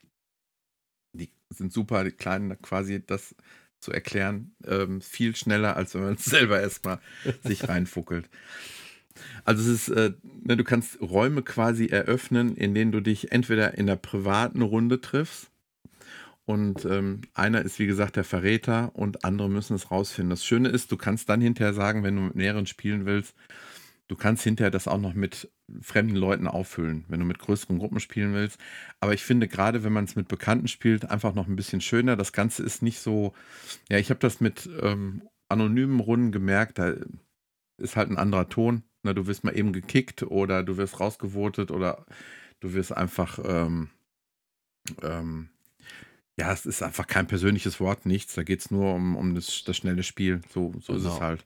Die 1.14 1.30
sind 1.50 1.74
super, 1.74 2.04
die 2.04 2.12
Kleinen 2.12 2.62
quasi 2.62 3.06
das 3.06 3.36
zu 3.80 3.92
erklären, 3.92 4.56
ähm, 4.66 5.02
viel 5.02 5.36
schneller, 5.36 5.76
als 5.76 5.94
wenn 5.94 6.04
man 6.04 6.14
es 6.14 6.26
selber 6.26 6.60
erstmal 6.60 7.00
sich 7.44 7.68
reinfuckelt. 7.68 8.30
Also 9.44 9.70
es 9.72 9.88
ist, 9.88 9.96
äh, 9.96 10.14
ne, 10.24 10.58
du 10.58 10.64
kannst 10.64 11.02
Räume 11.02 11.42
quasi 11.42 11.88
eröffnen, 11.88 12.56
in 12.56 12.74
denen 12.74 12.92
du 12.92 13.02
dich 13.02 13.32
entweder 13.32 13.78
in 13.78 13.88
der 13.88 13.96
privaten 13.96 14.62
Runde 14.62 15.02
triffst 15.02 15.52
und 16.46 16.86
ähm, 16.86 17.22
einer 17.34 17.62
ist 17.62 17.78
wie 17.80 17.88
gesagt 17.88 18.16
der 18.16 18.24
Verräter 18.24 18.92
und 18.96 19.26
andere 19.26 19.50
müssen 19.50 19.76
es 19.76 19.92
rausfinden. 19.92 20.30
Das 20.30 20.46
Schöne 20.46 20.70
ist, 20.70 20.92
du 20.92 20.98
kannst 20.98 21.28
dann 21.30 21.42
hinterher 21.42 21.74
sagen, 21.74 22.04
wenn 22.04 22.16
du 22.16 22.22
mit 22.22 22.36
mehreren 22.36 22.68
spielen 22.68 23.06
willst, 23.06 23.36
du 24.08 24.16
kannst 24.16 24.44
hinterher 24.44 24.72
das 24.72 24.88
auch 24.88 25.00
noch 25.00 25.14
mit 25.14 25.52
fremden 25.82 26.16
Leuten 26.16 26.48
auffüllen, 26.48 27.06
wenn 27.08 27.20
du 27.20 27.26
mit 27.26 27.40
größeren 27.40 27.78
Gruppen 27.78 28.00
spielen 28.00 28.34
willst. 28.34 28.60
Aber 29.00 29.14
ich 29.14 29.24
finde 29.24 29.48
gerade, 29.48 29.84
wenn 29.84 29.94
man 29.94 30.06
es 30.06 30.16
mit 30.16 30.28
Bekannten 30.28 30.68
spielt, 30.68 31.10
einfach 31.10 31.34
noch 31.34 31.48
ein 31.48 31.56
bisschen 31.56 31.82
schöner. 31.82 32.16
Das 32.16 32.32
Ganze 32.34 32.64
ist 32.64 32.82
nicht 32.82 33.00
so, 33.00 33.34
ja, 33.90 33.98
ich 33.98 34.10
habe 34.10 34.20
das 34.20 34.40
mit 34.40 34.70
ähm, 34.82 35.24
anonymen 35.50 36.00
Runden 36.00 36.32
gemerkt, 36.32 36.80
da 36.80 36.94
ist 37.78 37.96
halt 37.96 38.10
ein 38.10 38.18
anderer 38.18 38.50
Ton. 38.50 38.84
Na, 39.04 39.14
du 39.14 39.28
wirst 39.28 39.44
mal 39.44 39.56
eben 39.58 39.74
gekickt 39.74 40.24
oder 40.24 40.64
du 40.64 40.78
wirst 40.78 41.00
rausgevotet 41.00 41.72
oder 41.72 42.06
du 42.60 42.74
wirst 42.74 42.92
einfach, 42.92 43.40
ähm, 43.46 43.90
ähm, 45.02 45.50
ja, 46.40 46.52
es 46.52 46.66
ist 46.66 46.84
einfach 46.84 47.08
kein 47.08 47.28
persönliches 47.28 47.80
Wort, 47.80 48.06
nichts. 48.06 48.36
Da 48.36 48.44
geht 48.44 48.60
es 48.62 48.72
nur 48.72 48.94
um, 48.94 49.16
um 49.16 49.36
das, 49.36 49.64
das 49.66 49.78
schnelle 49.78 50.04
Spiel. 50.04 50.42
So, 50.54 50.74
so 50.80 50.94
ist 50.94 51.04
es 51.04 51.14
Genau. 51.14 51.20
halt. 51.22 51.46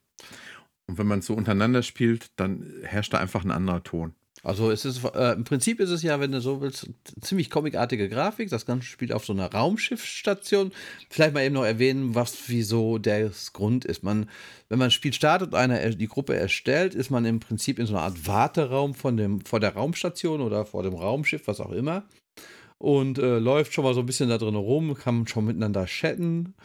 Und 0.88 0.98
wenn 0.98 1.08
man 1.08 1.20
es 1.20 1.26
so 1.26 1.34
untereinander 1.34 1.84
spielt, 1.84 2.32
dann 2.36 2.66
herrscht 2.84 3.14
da 3.14 3.20
einfach 3.20 3.44
ein 3.44 3.52
anderer 3.52 3.84
Ton. 3.84 4.14
Also 4.44 4.72
es 4.72 4.86
ist 4.86 5.04
äh, 5.04 5.34
im 5.34 5.44
Prinzip 5.44 5.80
ist 5.80 5.92
es 5.92 6.02
ja, 6.02 6.20
wenn 6.20 6.32
du 6.32 6.42
so 6.42 6.62
willst, 6.62 6.90
ziemlich 7.22 7.52
comicartige 7.52 8.10
Grafik. 8.10 8.50
Das 8.50 8.66
Ganze 8.66 8.88
spielt 8.88 9.14
auf 9.14 9.24
so 9.24 9.34
einer 9.34 9.52
Raumschiffsstation. 9.52 10.72
Vielleicht 11.10 11.34
mal 11.36 11.44
eben 11.44 11.54
noch 11.54 11.64
erwähnen, 11.64 12.16
was 12.16 12.50
wieso 12.50 12.98
der 12.98 13.32
Grund 13.54 13.86
ist. 13.86 14.04
Man, 14.04 14.30
wenn 14.68 14.80
man 14.80 14.88
ein 14.88 14.92
Spiel 14.92 15.14
startet 15.14 15.50
und 15.50 15.56
einer 15.56 15.92
die 15.92 16.08
Gruppe 16.08 16.36
erstellt, 16.36 16.96
ist 16.96 17.12
man 17.12 17.26
im 17.26 17.40
Prinzip 17.40 17.78
in 17.78 17.86
so 17.86 17.94
einer 17.94 18.04
Art 18.04 18.26
Warteraum 18.26 18.96
von 18.96 19.16
dem, 19.16 19.42
vor 19.42 19.60
der 19.60 19.76
Raumstation 19.76 20.42
oder 20.42 20.66
vor 20.66 20.82
dem 20.82 20.96
Raumschiff, 20.96 21.46
was 21.46 21.60
auch 21.60 21.72
immer. 21.72 22.06
Und 22.80 23.20
äh, 23.20 23.38
läuft 23.38 23.74
schon 23.74 23.84
mal 23.84 23.94
so 23.94 24.00
ein 24.00 24.08
bisschen 24.08 24.30
da 24.30 24.40
drin 24.40 24.56
rum, 24.56 24.96
kann 24.96 25.28
schon 25.28 25.46
miteinander 25.46 25.86
chatten 25.86 26.56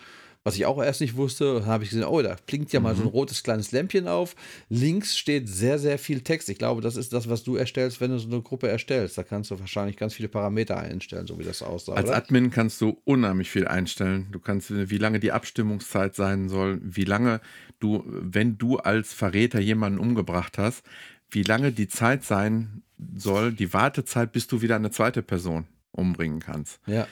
was 0.46 0.54
ich 0.54 0.64
auch 0.64 0.80
erst 0.80 1.00
nicht 1.00 1.16
wusste. 1.16 1.66
Habe 1.66 1.82
ich 1.82 1.90
gesehen, 1.90 2.04
oh, 2.04 2.22
da 2.22 2.36
blinkt 2.46 2.72
ja 2.72 2.78
mal 2.78 2.92
mhm. 2.92 2.98
so 2.98 3.02
ein 3.02 3.08
mhm. 3.08 3.14
rotes 3.14 3.42
kleines 3.42 3.72
Lämpchen 3.72 4.06
auf. 4.06 4.36
Links 4.68 5.18
steht 5.18 5.48
sehr, 5.48 5.80
sehr 5.80 5.98
viel 5.98 6.20
Text. 6.20 6.48
Ich 6.48 6.56
glaube, 6.56 6.80
das 6.80 6.94
ist 6.94 7.12
das, 7.12 7.28
was 7.28 7.42
du 7.42 7.56
erstellst, 7.56 8.00
wenn 8.00 8.12
du 8.12 8.18
so 8.20 8.28
eine 8.28 8.42
Gruppe 8.42 8.68
erstellst. 8.68 9.18
Da 9.18 9.24
kannst 9.24 9.50
du 9.50 9.58
wahrscheinlich 9.58 9.96
ganz 9.96 10.14
viele 10.14 10.28
Parameter 10.28 10.78
einstellen, 10.78 11.26
so 11.26 11.40
wie 11.40 11.42
das 11.42 11.62
aussah. 11.62 11.94
Als 11.94 12.06
oder? 12.06 12.16
Admin 12.16 12.50
kannst 12.50 12.80
du 12.80 12.96
unheimlich 13.02 13.50
viel 13.50 13.66
einstellen. 13.66 14.28
Du 14.30 14.38
kannst, 14.38 14.70
wie 14.70 14.98
lange 14.98 15.18
die 15.18 15.32
Abstimmungszeit 15.32 16.14
sein 16.14 16.48
soll, 16.48 16.78
wie 16.80 17.02
lange 17.02 17.40
du, 17.80 18.04
wenn 18.06 18.56
du 18.56 18.76
als 18.76 19.12
Verräter 19.12 19.58
jemanden 19.58 19.98
umgebracht 19.98 20.58
hast, 20.58 20.84
wie 21.28 21.42
lange 21.42 21.72
die 21.72 21.88
Zeit 21.88 22.22
sein 22.22 22.84
soll, 23.16 23.52
die 23.52 23.72
Wartezeit, 23.72 24.30
bis 24.30 24.46
du 24.46 24.62
wieder 24.62 24.76
eine 24.76 24.92
zweite 24.92 25.22
Person 25.22 25.66
umbringen 25.90 26.38
kannst. 26.38 26.78
Ja. 26.86 27.08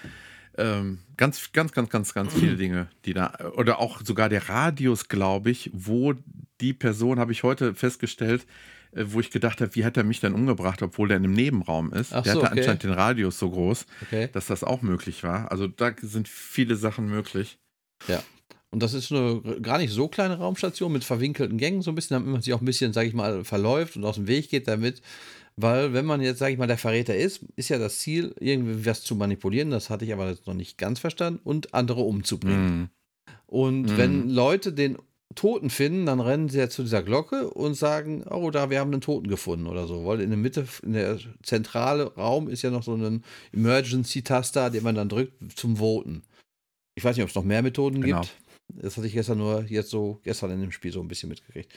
Ähm, 0.57 0.99
ganz, 1.17 1.53
ganz, 1.53 1.73
ganz, 1.73 1.91
ganz, 1.91 2.15
ganz 2.15 2.33
viele 2.33 2.57
Dinge, 2.57 2.89
die 3.05 3.15
da, 3.15 3.33
oder 3.57 3.81
auch 3.81 4.01
sogar 4.03 4.29
der 4.29 4.49
Radius, 4.49 5.09
glaube 5.09 5.51
ich, 5.51 5.71
wo 5.73 6.15
die 6.61 6.73
Person, 6.73 7.19
habe 7.19 7.33
ich 7.33 7.43
heute 7.43 7.75
festgestellt, 7.75 8.47
äh, 8.93 9.05
wo 9.09 9.21
ich 9.21 9.31
gedacht 9.31 9.61
habe, 9.61 9.75
wie 9.75 9.85
hat 9.85 9.97
er 9.97 10.05
mich 10.05 10.21
denn 10.21 10.33
umgebracht, 10.33 10.83
obwohl 10.83 11.09
der 11.09 11.17
in 11.17 11.25
einem 11.25 11.35
Nebenraum 11.35 11.93
ist. 11.93 12.13
Ach 12.13 12.23
der 12.23 12.35
so, 12.35 12.43
hatte 12.43 12.53
okay. 12.53 12.61
anscheinend 12.61 12.83
den 12.85 12.93
Radius 12.93 13.39
so 13.39 13.51
groß, 13.51 13.87
okay. 14.03 14.29
dass 14.33 14.47
das 14.47 14.63
auch 14.63 14.83
möglich 14.83 15.25
war. 15.25 15.51
Also 15.51 15.67
da 15.67 15.93
sind 16.01 16.29
viele 16.29 16.77
Sachen 16.77 17.09
möglich. 17.09 17.59
Ja. 18.07 18.23
Und 18.71 18.83
das 18.83 18.93
ist 18.93 19.13
eine 19.13 19.41
gar 19.63 19.79
nicht 19.79 19.93
so 19.93 20.09
kleine 20.09 20.39
Raumstation 20.39 20.93
mit 20.93 21.05
verwinkelten 21.05 21.59
Gängen, 21.59 21.83
so 21.83 21.93
ein 21.93 21.95
bisschen, 21.95 22.15
damit 22.15 22.33
man 22.33 22.43
sich 22.43 22.53
auch 22.55 22.61
ein 22.61 22.65
bisschen, 22.65 22.93
sage 22.93 23.07
ich 23.07 23.15
mal, 23.15 23.45
verläuft 23.45 23.97
und 23.97 24.05
aus 24.05 24.17
dem 24.17 24.27
Weg 24.27 24.51
geht, 24.51 24.67
damit 24.67 25.01
weil, 25.57 25.93
wenn 25.93 26.05
man 26.05 26.21
jetzt, 26.21 26.39
sage 26.39 26.53
ich 26.53 26.59
mal, 26.59 26.67
der 26.67 26.79
Verräter 26.79 27.17
ist, 27.17 27.45
ist 27.57 27.69
ja 27.69 27.79
das 27.79 27.99
Ziel, 27.99 28.35
irgendwie 28.41 28.87
was 28.87 29.03
zu 29.03 29.15
manipulieren, 29.15 29.71
das 29.71 29.91
hatte 29.91 30.05
ich 30.05 30.13
aber 30.13 30.29
jetzt 30.29 30.47
noch 30.47 30.55
nicht 30.55 30.79
ganz 30.79 30.99
verstanden, 30.99 31.41
und 31.45 31.75
andere 31.75 32.01
umzubringen. 32.01 32.83
Mm. 32.83 32.91
Und 33.47 33.83
mm. 33.83 33.97
wenn 33.97 34.31
Leute 34.31 34.73
den 34.73 34.99
Toten 35.35 35.71
finden, 35.71 36.07
dann 36.07 36.21
rennen 36.21 36.49
sie 36.49 36.59
ja 36.59 36.69
zu 36.69 36.83
dieser 36.83 37.03
Glocke 37.03 37.51
und 37.51 37.75
sagen, 37.75 38.25
oh, 38.25 38.51
da, 38.51 38.71
wir 38.71 38.81
haben 38.81 38.93
einen 38.93 39.01
Toten 39.01 39.29
gefunden 39.29 39.67
oder 39.67 39.87
so. 39.87 40.05
Weil 40.07 40.21
in 40.21 40.31
der 40.31 40.39
Mitte, 40.39 40.67
in 40.83 40.93
der 40.93 41.19
zentrale 41.43 42.15
Raum 42.15 42.49
ist 42.49 42.63
ja 42.63 42.71
noch 42.71 42.83
so 42.83 42.95
ein 42.95 43.25
Emergency-Taster, 43.53 44.71
den 44.71 44.83
man 44.83 44.95
dann 44.95 45.09
drückt 45.09 45.59
zum 45.59 45.79
Voten. 45.79 46.23
Ich 46.95 47.05
weiß 47.05 47.17
nicht, 47.17 47.25
ob 47.25 47.31
es 47.31 47.35
noch 47.35 47.45
mehr 47.45 47.63
Methoden 47.63 48.01
genau. 48.01 48.21
gibt. 48.21 48.35
Das 48.69 48.97
hatte 48.97 49.07
ich 49.07 49.13
gestern 49.13 49.39
nur 49.39 49.65
jetzt 49.65 49.91
so, 49.91 50.21
gestern 50.23 50.51
in 50.51 50.61
dem 50.61 50.73
Spiel 50.73 50.93
so 50.93 51.01
ein 51.01 51.09
bisschen 51.09 51.29
mitgekriegt. 51.29 51.73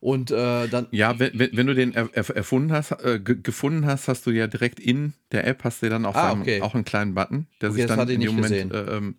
Und 0.00 0.30
äh, 0.30 0.68
dann. 0.68 0.88
Ja, 0.90 1.18
wenn, 1.18 1.38
wenn, 1.38 1.66
du 1.66 1.74
den 1.74 1.94
er, 1.94 2.14
erfunden 2.14 2.72
hast, 2.72 2.92
äh, 2.92 3.18
gefunden 3.20 3.86
hast, 3.86 4.08
hast 4.08 4.26
du 4.26 4.30
ja 4.30 4.46
direkt 4.46 4.78
in 4.80 5.14
der 5.32 5.46
App 5.46 5.64
hast 5.64 5.82
du 5.82 5.88
dann 5.88 6.04
auch, 6.04 6.14
ah, 6.14 6.32
okay. 6.32 6.60
auch 6.60 6.74
einen 6.74 6.84
kleinen 6.84 7.14
Button, 7.14 7.46
der 7.60 7.70
okay, 7.70 7.82
sich 7.82 7.86
dann 7.86 8.08
in 8.08 8.20
dem 8.20 8.34
Moment 8.34 8.72
äh, 8.72 8.96
ähm, 8.96 9.16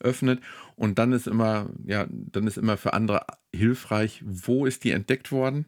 öffnet. 0.00 0.40
Und 0.74 0.98
dann 0.98 1.12
ist 1.12 1.26
immer, 1.26 1.70
ja, 1.84 2.06
dann 2.10 2.46
ist 2.46 2.58
immer 2.58 2.76
für 2.76 2.92
andere 2.92 3.26
hilfreich, 3.54 4.22
wo 4.26 4.66
ist 4.66 4.84
die 4.84 4.90
entdeckt 4.90 5.32
worden. 5.32 5.66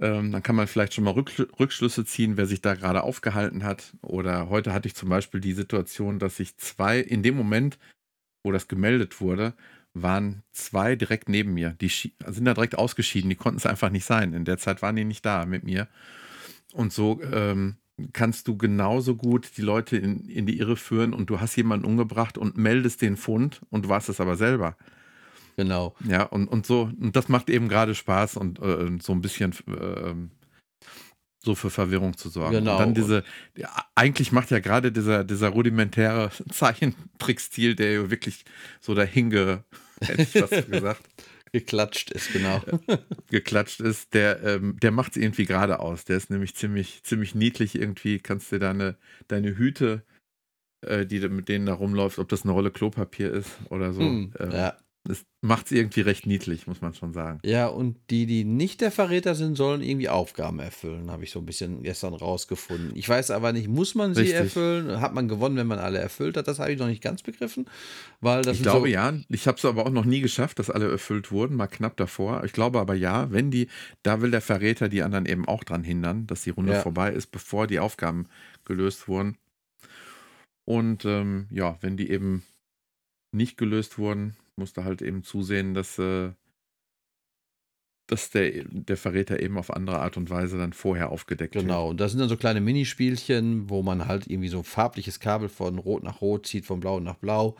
Ähm, 0.00 0.32
dann 0.32 0.42
kann 0.42 0.56
man 0.56 0.66
vielleicht 0.66 0.94
schon 0.94 1.04
mal 1.04 1.12
Rückschlüsse 1.12 2.06
ziehen, 2.06 2.38
wer 2.38 2.46
sich 2.46 2.62
da 2.62 2.74
gerade 2.74 3.02
aufgehalten 3.02 3.64
hat. 3.64 3.92
Oder 4.00 4.48
heute 4.48 4.72
hatte 4.72 4.88
ich 4.88 4.94
zum 4.94 5.10
Beispiel 5.10 5.40
die 5.40 5.52
Situation, 5.52 6.18
dass 6.18 6.36
sich 6.36 6.56
zwei 6.56 6.98
in 6.98 7.22
dem 7.22 7.36
Moment, 7.36 7.78
wo 8.42 8.50
das 8.50 8.66
gemeldet 8.66 9.20
wurde, 9.20 9.52
waren 9.94 10.42
zwei 10.52 10.96
direkt 10.96 11.28
neben 11.28 11.54
mir. 11.54 11.70
Die 11.80 11.88
sind 11.88 12.44
da 12.44 12.54
direkt 12.54 12.78
ausgeschieden. 12.78 13.30
Die 13.30 13.36
konnten 13.36 13.58
es 13.58 13.66
einfach 13.66 13.90
nicht 13.90 14.04
sein. 14.04 14.32
In 14.34 14.44
der 14.44 14.58
Zeit 14.58 14.82
waren 14.82 14.96
die 14.96 15.04
nicht 15.04 15.24
da 15.24 15.46
mit 15.46 15.64
mir. 15.64 15.88
Und 16.72 16.92
so 16.92 17.20
ähm, 17.22 17.76
kannst 18.12 18.48
du 18.48 18.56
genauso 18.56 19.16
gut 19.16 19.56
die 19.56 19.62
Leute 19.62 19.96
in, 19.96 20.28
in 20.28 20.46
die 20.46 20.58
Irre 20.58 20.76
führen 20.76 21.12
und 21.12 21.30
du 21.30 21.40
hast 21.40 21.56
jemanden 21.56 21.84
umgebracht 21.84 22.38
und 22.38 22.56
meldest 22.56 23.02
den 23.02 23.16
Fund 23.16 23.60
und 23.70 23.86
du 23.86 23.88
warst 23.88 24.08
es 24.08 24.20
aber 24.20 24.36
selber. 24.36 24.76
Genau. 25.56 25.94
Ja, 26.08 26.22
und, 26.22 26.48
und 26.48 26.64
so, 26.64 26.90
und 27.00 27.16
das 27.16 27.28
macht 27.28 27.50
eben 27.50 27.68
gerade 27.68 27.94
Spaß 27.94 28.36
und 28.36 28.60
äh, 28.60 28.98
so 29.00 29.12
ein 29.12 29.20
bisschen 29.20 29.52
äh, 29.66 30.14
so 31.42 31.54
für 31.54 31.70
Verwirrung 31.70 32.16
zu 32.16 32.28
sorgen. 32.28 32.56
Genau. 32.56 32.72
Und 32.74 32.80
dann 32.80 32.94
diese, 32.94 33.24
eigentlich 33.94 34.30
macht 34.30 34.50
ja 34.50 34.58
gerade 34.58 34.92
dieser, 34.92 35.24
dieser 35.24 35.48
rudimentäre 35.48 36.30
Zeichentrickstil, 36.50 37.74
der 37.74 37.92
ja 37.92 38.10
wirklich 38.10 38.44
so 38.80 38.94
dahinge, 38.94 39.64
hätte 40.00 40.22
ich 40.22 40.28
fast 40.30 40.70
gesagt. 40.70 41.02
Geklatscht 41.52 42.12
ist, 42.12 42.32
genau. 42.32 42.62
Geklatscht 43.28 43.80
ist, 43.80 44.14
der, 44.14 44.40
ähm, 44.44 44.76
der 44.80 44.92
macht 44.92 45.16
es 45.16 45.22
irgendwie 45.22 45.46
gerade 45.46 45.80
aus. 45.80 46.04
Der 46.04 46.16
ist 46.16 46.30
nämlich 46.30 46.54
ziemlich, 46.54 47.02
ziemlich 47.02 47.34
niedlich 47.34 47.74
irgendwie. 47.74 48.20
Kannst 48.20 48.52
dir 48.52 48.60
deine, 48.60 48.96
deine 49.26 49.56
Hüte, 49.56 50.04
äh, 50.82 51.06
die 51.06 51.18
mit 51.28 51.48
denen 51.48 51.66
da 51.66 51.74
rumläuft, 51.74 52.20
ob 52.20 52.28
das 52.28 52.44
eine 52.44 52.52
Rolle 52.52 52.70
Klopapier 52.70 53.32
ist 53.32 53.50
oder 53.68 53.92
so. 53.92 54.00
Hm, 54.00 54.32
äh, 54.38 54.56
ja. 54.56 54.76
Das 55.04 55.24
macht 55.40 55.66
es 55.66 55.72
irgendwie 55.72 56.02
recht 56.02 56.26
niedlich, 56.26 56.66
muss 56.66 56.82
man 56.82 56.92
schon 56.92 57.14
sagen. 57.14 57.40
Ja, 57.42 57.68
und 57.68 57.96
die, 58.10 58.26
die 58.26 58.44
nicht 58.44 58.82
der 58.82 58.90
Verräter 58.90 59.34
sind, 59.34 59.56
sollen 59.56 59.80
irgendwie 59.80 60.10
Aufgaben 60.10 60.58
erfüllen, 60.58 61.10
habe 61.10 61.24
ich 61.24 61.30
so 61.30 61.38
ein 61.38 61.46
bisschen 61.46 61.82
gestern 61.82 62.12
rausgefunden. 62.12 62.92
Ich 62.94 63.08
weiß 63.08 63.30
aber 63.30 63.52
nicht, 63.52 63.66
muss 63.66 63.94
man 63.94 64.14
sie 64.14 64.22
Richtig. 64.22 64.38
erfüllen? 64.38 65.00
Hat 65.00 65.14
man 65.14 65.26
gewonnen, 65.26 65.56
wenn 65.56 65.66
man 65.66 65.78
alle 65.78 65.98
erfüllt 65.98 66.36
hat? 66.36 66.48
Das 66.48 66.58
habe 66.58 66.72
ich 66.72 66.78
noch 66.78 66.86
nicht 66.86 67.02
ganz 67.02 67.22
begriffen. 67.22 67.64
Weil 68.20 68.42
das 68.42 68.58
ich 68.58 68.62
glaube 68.62 68.80
so 68.80 68.86
ja. 68.86 69.14
Ich 69.30 69.46
habe 69.46 69.56
es 69.56 69.64
aber 69.64 69.86
auch 69.86 69.90
noch 69.90 70.04
nie 70.04 70.20
geschafft, 70.20 70.58
dass 70.58 70.68
alle 70.68 70.90
erfüllt 70.90 71.32
wurden, 71.32 71.56
mal 71.56 71.66
knapp 71.66 71.96
davor. 71.96 72.44
Ich 72.44 72.52
glaube 72.52 72.78
aber 72.78 72.94
ja, 72.94 73.32
wenn 73.32 73.50
die, 73.50 73.68
da 74.02 74.20
will 74.20 74.30
der 74.30 74.42
Verräter 74.42 74.90
die 74.90 75.02
anderen 75.02 75.24
eben 75.24 75.48
auch 75.48 75.64
dran 75.64 75.82
hindern, 75.82 76.26
dass 76.26 76.42
die 76.42 76.50
Runde 76.50 76.74
ja. 76.74 76.82
vorbei 76.82 77.10
ist, 77.10 77.28
bevor 77.28 77.66
die 77.66 77.78
Aufgaben 77.78 78.26
gelöst 78.66 79.08
wurden. 79.08 79.38
Und 80.66 81.06
ähm, 81.06 81.46
ja, 81.50 81.78
wenn 81.80 81.96
die 81.96 82.10
eben 82.10 82.44
nicht 83.32 83.56
gelöst 83.56 83.98
wurden, 83.98 84.36
musste 84.60 84.84
halt 84.84 85.02
eben 85.02 85.24
zusehen, 85.24 85.74
dass, 85.74 85.98
äh, 85.98 86.30
dass 88.06 88.30
der, 88.30 88.64
der 88.64 88.96
Verräter 88.96 89.40
eben 89.40 89.58
auf 89.58 89.74
andere 89.74 89.98
Art 89.98 90.16
und 90.16 90.30
Weise 90.30 90.56
dann 90.58 90.72
vorher 90.72 91.10
aufgedeckt 91.10 91.54
genau. 91.54 91.62
wird. 91.62 91.68
Genau, 91.68 91.90
und 91.90 92.00
das 92.00 92.12
sind 92.12 92.20
dann 92.20 92.28
so 92.28 92.36
kleine 92.36 92.60
Minispielchen, 92.60 93.68
wo 93.68 93.82
man 93.82 94.06
halt 94.06 94.28
irgendwie 94.28 94.48
so 94.48 94.62
farbliches 94.62 95.18
Kabel 95.18 95.48
von 95.48 95.78
Rot 95.78 96.04
nach 96.04 96.20
Rot 96.20 96.46
zieht, 96.46 96.64
von 96.66 96.78
Blau 96.78 97.00
nach 97.00 97.16
Blau. 97.16 97.56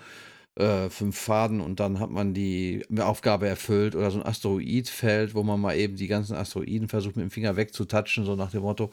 Äh, 0.56 0.90
fünf 0.90 1.16
Faden 1.16 1.60
und 1.60 1.78
dann 1.78 2.00
hat 2.00 2.10
man 2.10 2.34
die 2.34 2.84
Aufgabe 2.98 3.46
erfüllt 3.46 3.94
oder 3.94 4.10
so 4.10 4.18
ein 4.18 4.26
Asteroidfeld, 4.26 5.34
wo 5.34 5.44
man 5.44 5.60
mal 5.60 5.76
eben 5.76 5.96
die 5.96 6.08
ganzen 6.08 6.34
Asteroiden 6.36 6.88
versucht 6.88 7.16
mit 7.16 7.22
dem 7.22 7.30
Finger 7.30 7.56
wegzutatschen, 7.56 8.24
so 8.24 8.34
nach 8.34 8.50
dem 8.50 8.62
Motto. 8.62 8.90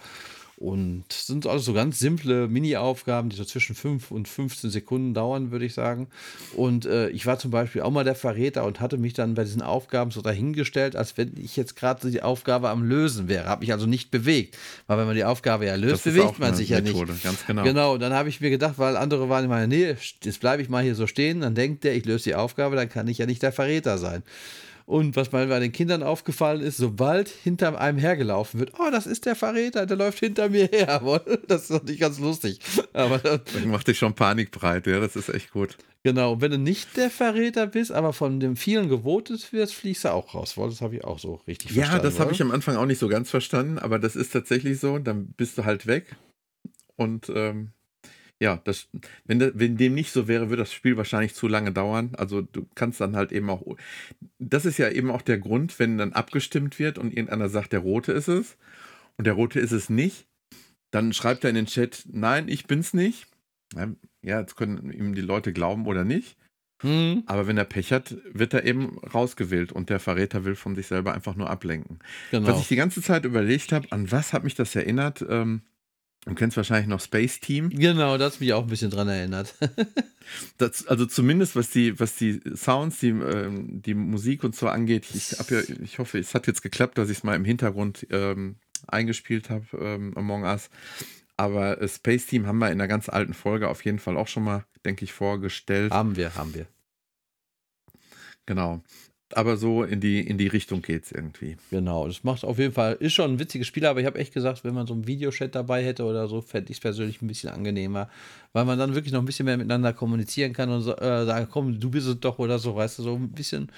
Und 0.59 1.03
sind 1.11 1.45
also 1.45 1.59
so 1.59 1.73
ganz 1.73 1.99
simple 1.99 2.47
Mini-Aufgaben, 2.47 3.29
die 3.29 3.35
so 3.35 3.45
zwischen 3.45 3.75
5 3.75 4.09
und 4.09 4.27
15 4.27 4.71
Sekunden 4.71 5.13
dauern, 5.13 5.51
würde 5.51 5.65
ich 5.65 5.75
sagen. 5.75 6.07
Und 6.55 6.87
äh, 6.87 7.09
ich 7.09 7.27
war 7.27 7.37
zum 7.37 7.51
Beispiel 7.51 7.83
auch 7.83 7.91
mal 7.91 8.03
der 8.03 8.15
Verräter 8.15 8.65
und 8.65 8.79
hatte 8.79 8.97
mich 8.97 9.13
dann 9.13 9.35
bei 9.35 9.43
diesen 9.43 9.61
Aufgaben 9.61 10.09
so 10.09 10.23
dahingestellt, 10.23 10.95
als 10.95 11.15
wenn 11.15 11.33
ich 11.37 11.57
jetzt 11.57 11.75
gerade 11.75 12.09
die 12.09 12.23
Aufgabe 12.23 12.69
am 12.69 12.83
Lösen 12.83 13.27
wäre. 13.27 13.45
Habe 13.45 13.61
mich 13.61 13.71
also 13.71 13.85
nicht 13.85 14.09
bewegt. 14.09 14.57
Weil 14.87 14.97
wenn 14.97 15.05
man 15.05 15.15
die 15.15 15.25
Aufgabe 15.25 15.67
ja 15.67 15.75
löst, 15.75 16.05
bewegt 16.05 16.39
man 16.39 16.55
sich 16.55 16.71
Methode, 16.71 17.09
ja 17.09 17.13
nicht. 17.13 17.23
Ganz 17.23 17.45
genau. 17.45 17.63
Genau, 17.63 17.97
dann 17.99 18.13
habe 18.13 18.29
ich 18.29 18.41
mir 18.41 18.49
gedacht, 18.49 18.79
weil 18.79 18.97
andere 18.97 19.29
waren 19.29 19.43
in 19.43 19.51
meiner 19.51 19.67
Nähe, 19.67 19.95
jetzt 20.23 20.39
bleibe 20.39 20.63
ich 20.63 20.69
mal 20.69 20.81
hier 20.81 20.95
so 20.95 21.05
stehen, 21.05 21.41
dann 21.41 21.53
denkt 21.53 21.83
der, 21.83 21.95
ich 21.95 22.05
löse 22.05 22.23
die 22.23 22.35
Aufgabe, 22.35 22.75
dann 22.75 22.89
kann 22.89 23.07
ich 23.07 23.19
ja 23.19 23.27
nicht 23.27 23.43
der 23.43 23.51
Verräter 23.51 23.99
sein. 23.99 24.23
Und 24.87 25.17
was 25.17 25.33
mal 25.33 25.45
bei 25.47 25.59
den 25.59 25.73
Kindern 25.73 26.01
aufgefallen 26.01 26.61
ist, 26.61 26.77
sobald 26.77 27.27
hinter 27.27 27.77
einem 27.77 27.97
hergelaufen 27.97 28.61
wird, 28.61 28.71
oh, 28.79 28.89
das 28.89 29.05
ist 29.05 29.25
der 29.25 29.35
Verräter, 29.35 29.85
der 29.85 29.97
läuft 29.97 30.19
hinter 30.19 30.47
mir 30.47 30.67
her. 30.67 30.87
Das 31.47 31.63
ist 31.63 31.71
doch 31.71 31.83
nicht 31.83 31.99
ganz 31.99 32.19
lustig. 32.19 32.61
Aber 32.93 33.17
dann 33.19 33.41
macht 33.65 33.89
dich 33.89 33.97
schon 33.97 34.13
panikbreit, 34.13 34.87
ja, 34.87 35.01
das 35.01 35.17
ist 35.17 35.27
echt 35.27 35.51
gut. 35.51 35.77
Genau, 36.03 36.39
wenn 36.39 36.51
du 36.51 36.57
nicht 36.57 36.95
der 36.95 37.09
Verräter 37.09 37.67
bist, 37.67 37.91
aber 37.91 38.13
von 38.13 38.39
dem 38.39 38.55
vielen 38.55 38.87
gewotet 38.87 39.51
wirst, 39.51 39.73
fliegst 39.73 40.05
du 40.05 40.13
auch 40.13 40.33
raus. 40.33 40.55
Das 40.55 40.79
habe 40.79 40.95
ich 40.95 41.03
auch 41.03 41.19
so 41.19 41.41
richtig 41.47 41.71
ja, 41.71 41.83
verstanden. 41.83 42.05
Ja, 42.05 42.09
das 42.09 42.19
habe 42.21 42.31
ich 42.31 42.41
am 42.41 42.51
Anfang 42.51 42.77
auch 42.77 42.85
nicht 42.85 42.99
so 42.99 43.09
ganz 43.09 43.29
verstanden, 43.29 43.79
aber 43.79 43.99
das 43.99 44.15
ist 44.15 44.31
tatsächlich 44.31 44.79
so. 44.79 44.99
Dann 44.99 45.27
bist 45.35 45.57
du 45.57 45.65
halt 45.65 45.85
weg. 45.85 46.15
Und 46.95 47.29
ähm, 47.35 47.73
ja, 48.39 48.61
das, 48.63 48.87
wenn, 49.25 49.39
de, 49.39 49.51
wenn 49.55 49.77
dem 49.77 49.95
nicht 49.95 50.11
so 50.11 50.27
wäre, 50.27 50.49
würde 50.49 50.61
das 50.61 50.73
Spiel 50.73 50.97
wahrscheinlich 50.97 51.33
zu 51.33 51.47
lange 51.47 51.71
dauern. 51.71 52.11
Also 52.17 52.41
du 52.41 52.67
kannst 52.75 53.01
dann 53.01 53.15
halt 53.15 53.31
eben 53.31 53.49
auch. 53.49 53.63
Das 54.37 54.65
ist 54.65 54.77
ja 54.77 54.89
eben 54.89 55.09
auch 55.09 55.21
der 55.21 55.39
Grund, 55.39 55.79
wenn 55.79 55.97
dann 55.97 56.13
abgestimmt 56.13 56.77
wird 56.77 56.97
und 56.97 57.11
irgendeiner 57.11 57.49
sagt, 57.49 57.73
der 57.73 57.79
Rote 57.79 58.11
ist 58.11 58.27
es 58.27 58.57
und 59.17 59.25
der 59.25 59.33
Rote 59.33 59.59
ist 59.59 59.71
es 59.71 59.89
nicht, 59.89 60.27
dann 60.91 61.13
schreibt 61.13 61.43
er 61.43 61.49
in 61.49 61.55
den 61.55 61.65
Chat, 61.65 62.05
nein, 62.11 62.47
ich 62.47 62.67
bin's 62.67 62.93
nicht. 62.93 63.27
Ja, 63.75 64.39
jetzt 64.39 64.55
können 64.55 64.91
ihm 64.91 65.15
die 65.15 65.21
Leute 65.21 65.51
glauben 65.51 65.85
oder 65.87 66.03
nicht. 66.03 66.37
Mhm. 66.83 67.23
Aber 67.25 67.47
wenn 67.47 67.57
er 67.57 67.65
Pech 67.65 67.91
hat, 67.91 68.15
wird 68.31 68.53
er 68.53 68.65
eben 68.65 68.99
rausgewählt 68.99 69.71
und 69.71 69.89
der 69.89 69.99
Verräter 69.99 70.45
will 70.45 70.55
von 70.55 70.75
sich 70.75 70.87
selber 70.87 71.13
einfach 71.13 71.35
nur 71.35 71.49
ablenken. 71.49 71.99
Genau. 72.29 72.47
Was 72.47 72.61
ich 72.61 72.67
die 72.67 72.75
ganze 72.75 73.01
Zeit 73.01 73.25
überlegt 73.25 73.71
habe, 73.71 73.91
an 73.91 74.11
was 74.11 74.31
hat 74.31 74.43
mich 74.43 74.53
das 74.53 74.75
erinnert? 74.75 75.25
Ähm, 75.27 75.61
Du 76.27 76.35
kennst 76.35 76.57
wahrscheinlich 76.57 76.87
noch 76.87 76.99
Space 76.99 77.39
Team. 77.39 77.69
Genau, 77.69 78.17
das 78.17 78.33
hat 78.33 78.41
mich 78.41 78.53
auch 78.53 78.63
ein 78.63 78.69
bisschen 78.69 78.91
dran 78.91 79.07
erinnert. 79.07 79.55
das, 80.57 80.85
also 80.87 81.05
zumindest 81.05 81.55
was 81.55 81.69
die, 81.69 81.97
was 81.99 82.15
die 82.15 82.41
Sounds, 82.55 82.99
die, 82.99 83.09
ähm, 83.09 83.81
die 83.81 83.93
Musik 83.93 84.43
und 84.43 84.55
so 84.55 84.67
angeht. 84.67 85.05
Ich, 85.13 85.31
ja, 85.31 85.59
ich 85.81 85.99
hoffe, 85.99 86.19
es 86.19 86.33
hat 86.33 86.47
jetzt 86.47 86.61
geklappt, 86.61 86.97
dass 86.97 87.09
ich 87.09 87.19
es 87.19 87.23
mal 87.23 87.35
im 87.35 87.45
Hintergrund 87.45 88.07
ähm, 88.11 88.57
eingespielt 88.87 89.49
habe, 89.49 89.65
ähm, 89.79 90.17
Among 90.17 90.43
Us. 90.43 90.69
Aber 91.37 91.81
äh, 91.81 91.87
Space 91.87 92.25
Team 92.25 92.45
haben 92.45 92.57
wir 92.57 92.67
in 92.67 92.73
einer 92.73 92.87
ganz 92.87 93.07
alten 93.09 93.33
Folge 93.33 93.69
auf 93.69 93.85
jeden 93.85 93.99
Fall 93.99 94.17
auch 94.17 94.27
schon 94.27 94.43
mal, 94.43 94.65
denke 94.85 95.05
ich, 95.05 95.13
vorgestellt. 95.13 95.93
Haben 95.93 96.17
wir, 96.17 96.35
haben 96.35 96.53
wir. 96.53 96.67
Genau 98.45 98.83
aber 99.33 99.57
so 99.57 99.83
in 99.83 99.99
die, 99.99 100.21
in 100.21 100.37
die 100.37 100.47
Richtung 100.47 100.81
geht 100.81 101.05
es 101.05 101.11
irgendwie. 101.11 101.57
Genau, 101.69 102.07
das 102.07 102.23
macht 102.23 102.43
auf 102.43 102.59
jeden 102.59 102.73
Fall, 102.73 102.93
ist 102.99 103.13
schon 103.13 103.31
ein 103.31 103.39
witziges 103.39 103.67
Spiel, 103.67 103.85
aber 103.85 103.99
ich 103.99 104.05
habe 104.05 104.17
echt 104.19 104.33
gesagt, 104.33 104.63
wenn 104.63 104.73
man 104.73 104.87
so 104.87 104.93
einen 104.93 105.05
Videochat 105.05 105.53
dabei 105.53 105.83
hätte 105.83 106.05
oder 106.05 106.27
so, 106.27 106.41
fände 106.41 106.71
ich 106.71 106.77
es 106.77 106.81
persönlich 106.81 107.21
ein 107.21 107.27
bisschen 107.27 107.49
angenehmer, 107.49 108.09
weil 108.53 108.65
man 108.65 108.79
dann 108.79 108.95
wirklich 108.95 109.13
noch 109.13 109.21
ein 109.21 109.25
bisschen 109.25 109.45
mehr 109.45 109.57
miteinander 109.57 109.93
kommunizieren 109.93 110.53
kann 110.53 110.69
und 110.69 110.81
so, 110.81 110.95
äh, 110.95 111.25
sagen, 111.25 111.47
komm, 111.51 111.79
du 111.79 111.89
bist 111.89 112.07
es 112.07 112.19
doch 112.19 112.39
oder 112.39 112.57
so, 112.57 112.75
weißt 112.75 112.99
du, 112.99 113.03
so 113.03 113.15
ein 113.15 113.29
bisschen. 113.29 113.71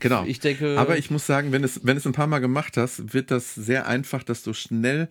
Genau. 0.00 0.24
Ich 0.26 0.40
denke. 0.40 0.78
Aber 0.78 0.98
ich 0.98 1.10
muss 1.10 1.26
sagen, 1.26 1.52
wenn 1.52 1.62
es, 1.62 1.80
wenn 1.84 1.96
es 1.96 2.06
ein 2.06 2.12
paar 2.12 2.26
Mal 2.26 2.40
gemacht 2.40 2.76
hast, 2.76 3.14
wird 3.14 3.30
das 3.30 3.54
sehr 3.54 3.86
einfach, 3.86 4.22
dass 4.22 4.42
du 4.42 4.52
schnell 4.52 5.08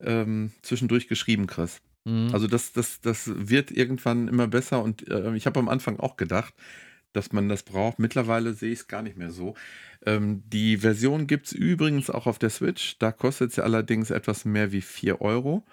ähm, 0.00 0.50
zwischendurch 0.62 1.08
geschrieben 1.08 1.46
kriegst. 1.46 1.80
Mhm. 2.04 2.30
Also 2.32 2.46
das, 2.46 2.72
das, 2.72 3.00
das 3.00 3.30
wird 3.34 3.70
irgendwann 3.70 4.28
immer 4.28 4.48
besser 4.48 4.82
und 4.82 5.08
äh, 5.08 5.34
ich 5.36 5.46
habe 5.46 5.60
am 5.60 5.68
Anfang 5.68 6.00
auch 6.00 6.16
gedacht, 6.16 6.54
dass 7.12 7.32
man 7.32 7.48
das 7.48 7.62
braucht. 7.62 7.98
Mittlerweile 7.98 8.54
sehe 8.54 8.72
ich 8.72 8.80
es 8.80 8.88
gar 8.88 9.02
nicht 9.02 9.16
mehr 9.16 9.30
so. 9.30 9.54
Ähm, 10.04 10.42
die 10.46 10.78
Version 10.78 11.26
gibt 11.26 11.46
es 11.46 11.52
übrigens 11.52 12.10
auch 12.10 12.26
auf 12.26 12.38
der 12.38 12.50
Switch. 12.50 12.98
Da 12.98 13.12
kostet 13.12 13.52
sie 13.52 13.62
allerdings 13.62 14.10
etwas 14.10 14.44
mehr 14.44 14.72
wie 14.72 14.80
4 14.80 15.20
Euro. 15.20 15.64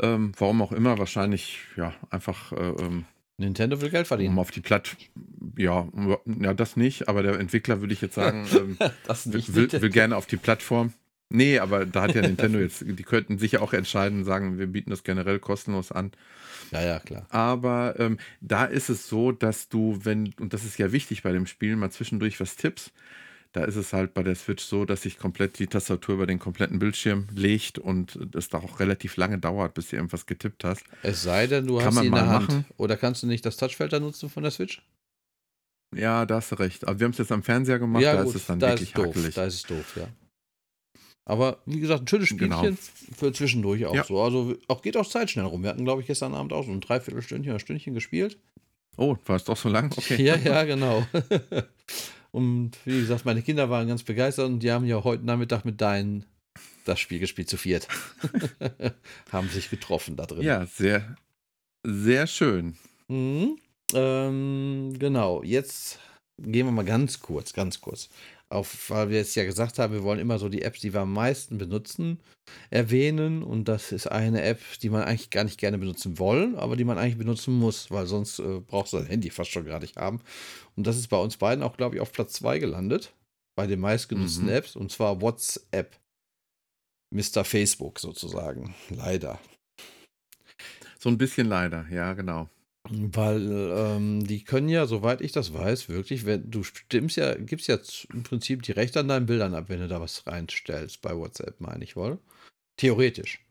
Ähm, 0.00 0.32
warum 0.38 0.62
auch 0.62 0.72
immer, 0.72 0.98
wahrscheinlich 0.98 1.58
ja 1.76 1.94
einfach. 2.10 2.52
Äh, 2.52 2.70
ähm, 2.82 3.04
Nintendo 3.38 3.80
will 3.80 3.90
Geld 3.90 4.06
verdienen. 4.06 4.34
Um 4.34 4.38
auf 4.38 4.50
die 4.50 4.60
Platt. 4.60 4.96
Ja, 5.56 5.88
ja, 6.40 6.54
das 6.54 6.76
nicht, 6.76 7.08
aber 7.08 7.22
der 7.22 7.38
Entwickler 7.40 7.80
würde 7.80 7.92
ich 7.92 8.00
jetzt 8.00 8.14
sagen, 8.14 8.46
ähm, 8.56 8.76
das 9.06 9.26
nicht, 9.26 9.54
will, 9.54 9.70
will, 9.72 9.90
gerne 9.90 10.16
auf 10.16 10.26
die 10.26 10.36
Plattform. 10.36 10.92
Nee, 11.32 11.58
aber 11.58 11.86
da 11.86 12.02
hat 12.02 12.14
ja 12.14 12.22
Nintendo 12.22 12.58
jetzt, 12.58 12.84
die 12.86 13.02
könnten 13.02 13.38
sicher 13.38 13.62
auch 13.62 13.72
entscheiden, 13.72 14.24
sagen, 14.24 14.58
wir 14.58 14.66
bieten 14.66 14.90
das 14.90 15.02
generell 15.02 15.38
kostenlos 15.38 15.90
an. 15.90 16.12
Ja, 16.70 16.82
ja, 16.82 16.98
klar. 17.00 17.26
Aber 17.30 17.94
ähm, 17.98 18.18
da 18.40 18.64
ist 18.64 18.88
es 18.88 19.08
so, 19.08 19.32
dass 19.32 19.68
du, 19.68 19.98
wenn, 20.02 20.34
und 20.40 20.52
das 20.52 20.64
ist 20.64 20.78
ja 20.78 20.92
wichtig 20.92 21.22
bei 21.22 21.32
dem 21.32 21.46
Spiel, 21.46 21.76
mal 21.76 21.90
zwischendurch 21.90 22.38
was 22.40 22.56
tippst. 22.56 22.92
Da 23.52 23.64
ist 23.64 23.76
es 23.76 23.92
halt 23.92 24.14
bei 24.14 24.22
der 24.22 24.34
Switch 24.34 24.64
so, 24.64 24.86
dass 24.86 25.02
sich 25.02 25.18
komplett 25.18 25.58
die 25.58 25.66
Tastatur 25.66 26.14
über 26.14 26.26
den 26.26 26.38
kompletten 26.38 26.78
Bildschirm 26.78 27.28
legt 27.34 27.78
und 27.78 28.18
es 28.34 28.48
da 28.48 28.58
auch 28.58 28.80
relativ 28.80 29.16
lange 29.16 29.38
dauert, 29.38 29.74
bis 29.74 29.90
du 29.90 29.96
irgendwas 29.96 30.24
getippt 30.24 30.64
hast. 30.64 30.84
Es 31.02 31.22
sei 31.22 31.46
denn, 31.46 31.66
du 31.66 31.76
Kann 31.76 31.86
hast 31.86 31.98
sie 31.98 32.06
in 32.06 32.14
der 32.14 32.28
Hand. 32.28 32.48
Machen. 32.48 32.64
Oder 32.78 32.96
kannst 32.96 33.22
du 33.22 33.26
nicht 33.26 33.44
das 33.44 33.58
Touchfeld 33.58 33.92
da 33.92 34.00
nutzen 34.00 34.30
von 34.30 34.42
der 34.42 34.52
Switch? 34.52 34.82
Ja, 35.94 36.24
da 36.24 36.36
hast 36.36 36.52
du 36.52 36.54
recht. 36.56 36.86
Aber 36.88 36.98
wir 36.98 37.04
haben 37.04 37.12
es 37.12 37.18
jetzt 37.18 37.32
am 37.32 37.42
Fernseher 37.42 37.78
gemacht, 37.78 38.02
ja, 38.02 38.14
da 38.14 38.22
gut, 38.22 38.34
ist 38.34 38.40
es 38.40 38.46
dann 38.46 38.58
da 38.58 38.68
wirklich 38.68 38.88
ist 38.88 38.98
doof, 38.98 39.08
hakelig. 39.08 39.34
Da 39.34 39.44
ist 39.44 39.54
es 39.54 39.62
doof, 39.64 39.96
ja. 39.96 40.08
Aber 41.24 41.58
wie 41.66 41.80
gesagt, 41.80 42.02
ein 42.02 42.08
schönes 42.08 42.30
genau. 42.30 42.58
Spielchen 42.58 42.78
genau. 42.78 43.16
für 43.16 43.32
zwischendurch 43.32 43.86
auch 43.86 43.94
ja. 43.94 44.04
so. 44.04 44.20
Also 44.20 44.56
auch 44.68 44.82
geht 44.82 44.96
auch 44.96 45.06
Zeit 45.06 45.30
schnell 45.30 45.44
rum. 45.44 45.62
Wir 45.62 45.70
hatten, 45.70 45.84
glaube 45.84 46.00
ich, 46.00 46.08
gestern 46.08 46.34
Abend 46.34 46.52
auch 46.52 46.64
so 46.66 46.72
ein 46.72 46.80
Dreiviertelstündchen 46.80 47.52
oder 47.52 47.60
Stündchen 47.60 47.94
gespielt. 47.94 48.38
Oh, 48.96 49.16
war 49.26 49.36
es 49.36 49.44
doch 49.44 49.56
so 49.56 49.68
lang? 49.68 49.92
Okay. 49.96 50.22
Ja, 50.22 50.36
ja, 50.36 50.64
genau. 50.64 51.06
und 52.32 52.72
wie 52.84 53.00
gesagt, 53.00 53.24
meine 53.24 53.42
Kinder 53.42 53.70
waren 53.70 53.86
ganz 53.86 54.02
begeistert 54.02 54.46
und 54.46 54.60
die 54.60 54.72
haben 54.72 54.84
ja 54.84 55.02
heute 55.04 55.24
Nachmittag 55.24 55.64
mit 55.64 55.80
deinen 55.80 56.26
das 56.84 56.98
Spiel 56.98 57.20
gespielt 57.20 57.48
zu 57.48 57.56
viert. 57.56 57.86
haben 59.32 59.48
sich 59.48 59.70
getroffen 59.70 60.16
da 60.16 60.26
drin. 60.26 60.42
Ja, 60.42 60.66
sehr, 60.66 61.16
sehr 61.84 62.26
schön. 62.26 62.76
Mhm. 63.08 63.56
Ähm, 63.94 64.96
genau, 64.98 65.42
jetzt 65.44 66.00
gehen 66.38 66.66
wir 66.66 66.72
mal 66.72 66.84
ganz 66.84 67.20
kurz, 67.20 67.52
ganz 67.52 67.80
kurz 67.80 68.08
auf, 68.52 68.90
weil 68.90 69.10
wir 69.10 69.18
jetzt 69.18 69.34
ja 69.34 69.44
gesagt 69.44 69.78
haben, 69.78 69.92
wir 69.92 70.02
wollen 70.02 70.20
immer 70.20 70.38
so 70.38 70.48
die 70.48 70.62
Apps, 70.62 70.80
die 70.80 70.92
wir 70.92 71.00
am 71.00 71.12
meisten 71.12 71.58
benutzen, 71.58 72.20
erwähnen. 72.70 73.42
Und 73.42 73.66
das 73.66 73.92
ist 73.92 74.06
eine 74.06 74.42
App, 74.42 74.60
die 74.80 74.90
man 74.90 75.02
eigentlich 75.02 75.30
gar 75.30 75.44
nicht 75.44 75.58
gerne 75.58 75.78
benutzen 75.78 76.18
wollen, 76.18 76.56
aber 76.56 76.76
die 76.76 76.84
man 76.84 76.98
eigentlich 76.98 77.18
benutzen 77.18 77.54
muss, 77.54 77.90
weil 77.90 78.06
sonst 78.06 78.38
äh, 78.38 78.60
brauchst 78.60 78.92
du 78.92 78.98
dein 78.98 79.06
Handy 79.06 79.30
fast 79.30 79.50
schon 79.50 79.64
gar 79.64 79.80
nicht 79.80 79.96
haben. 79.96 80.20
Und 80.76 80.86
das 80.86 80.96
ist 80.96 81.08
bei 81.08 81.18
uns 81.18 81.36
beiden 81.36 81.64
auch, 81.64 81.76
glaube 81.76 81.96
ich, 81.96 82.00
auf 82.00 82.12
Platz 82.12 82.34
2 82.34 82.58
gelandet, 82.58 83.12
bei 83.56 83.66
den 83.66 83.80
meistgenutzten 83.80 84.46
mhm. 84.46 84.52
Apps, 84.52 84.76
und 84.76 84.92
zwar 84.92 85.20
WhatsApp. 85.20 85.96
Mr. 87.12 87.44
Facebook 87.44 88.00
sozusagen. 88.00 88.74
Leider. 88.88 89.38
So 90.98 91.10
ein 91.10 91.18
bisschen 91.18 91.46
leider, 91.46 91.86
ja, 91.90 92.14
genau. 92.14 92.48
Weil 92.90 93.72
ähm, 93.76 94.26
die 94.26 94.42
können 94.42 94.68
ja, 94.68 94.86
soweit 94.86 95.20
ich 95.20 95.30
das 95.30 95.54
weiß, 95.54 95.88
wirklich, 95.88 96.26
wenn 96.26 96.50
du 96.50 96.64
stimmst 96.64 97.16
ja, 97.16 97.34
gibst 97.34 97.68
ja 97.68 97.78
im 98.12 98.24
Prinzip 98.24 98.62
die 98.62 98.72
Rechte 98.72 99.00
an 99.00 99.08
deinen 99.08 99.26
Bildern 99.26 99.54
ab, 99.54 99.66
wenn 99.68 99.78
du 99.80 99.88
da 99.88 100.00
was 100.00 100.26
reinstellst 100.26 101.00
bei 101.00 101.16
WhatsApp, 101.16 101.60
meine 101.60 101.84
ich 101.84 101.94
wohl. 101.94 102.18
Theoretisch. 102.76 103.44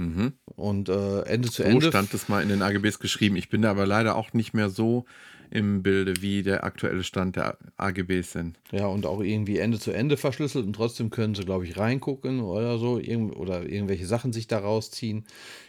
Mhm. 0.00 0.32
Und 0.56 0.88
äh, 0.88 1.22
Ende 1.22 1.50
zu 1.50 1.62
so 1.62 1.68
Ende. 1.68 1.88
stand 1.88 2.14
es 2.14 2.28
mal 2.28 2.42
in 2.42 2.48
den 2.48 2.62
AGBs 2.62 2.98
geschrieben. 2.98 3.36
Ich 3.36 3.50
bin 3.50 3.62
da 3.62 3.70
aber 3.70 3.86
leider 3.86 4.16
auch 4.16 4.32
nicht 4.32 4.54
mehr 4.54 4.70
so 4.70 5.04
im 5.52 5.82
Bilde, 5.82 6.14
wie 6.22 6.42
der 6.42 6.64
aktuelle 6.64 7.04
Stand 7.04 7.36
der 7.36 7.58
AGBs 7.76 8.32
sind. 8.32 8.58
Ja, 8.70 8.86
und 8.86 9.04
auch 9.04 9.20
irgendwie 9.20 9.58
Ende 9.58 9.78
zu 9.78 9.92
Ende 9.92 10.16
verschlüsselt 10.16 10.64
und 10.64 10.72
trotzdem 10.72 11.10
können 11.10 11.34
sie, 11.34 11.44
glaube 11.44 11.66
ich, 11.66 11.76
reingucken 11.76 12.40
oder 12.40 12.78
so 12.78 12.98
irgend 12.98 13.36
oder 13.36 13.68
irgendwelche 13.68 14.06
Sachen 14.06 14.32
sich 14.32 14.46
da 14.46 14.58
rausziehen. 14.58 15.26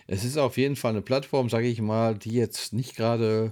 Es 0.08 0.24
ist 0.24 0.38
auf 0.38 0.56
jeden 0.56 0.78
Fall 0.78 0.92
eine 0.92 1.02
Plattform, 1.02 1.50
sage 1.50 1.68
ich 1.68 1.82
mal, 1.82 2.16
die 2.16 2.32
jetzt 2.32 2.72
nicht 2.72 2.96
gerade 2.96 3.52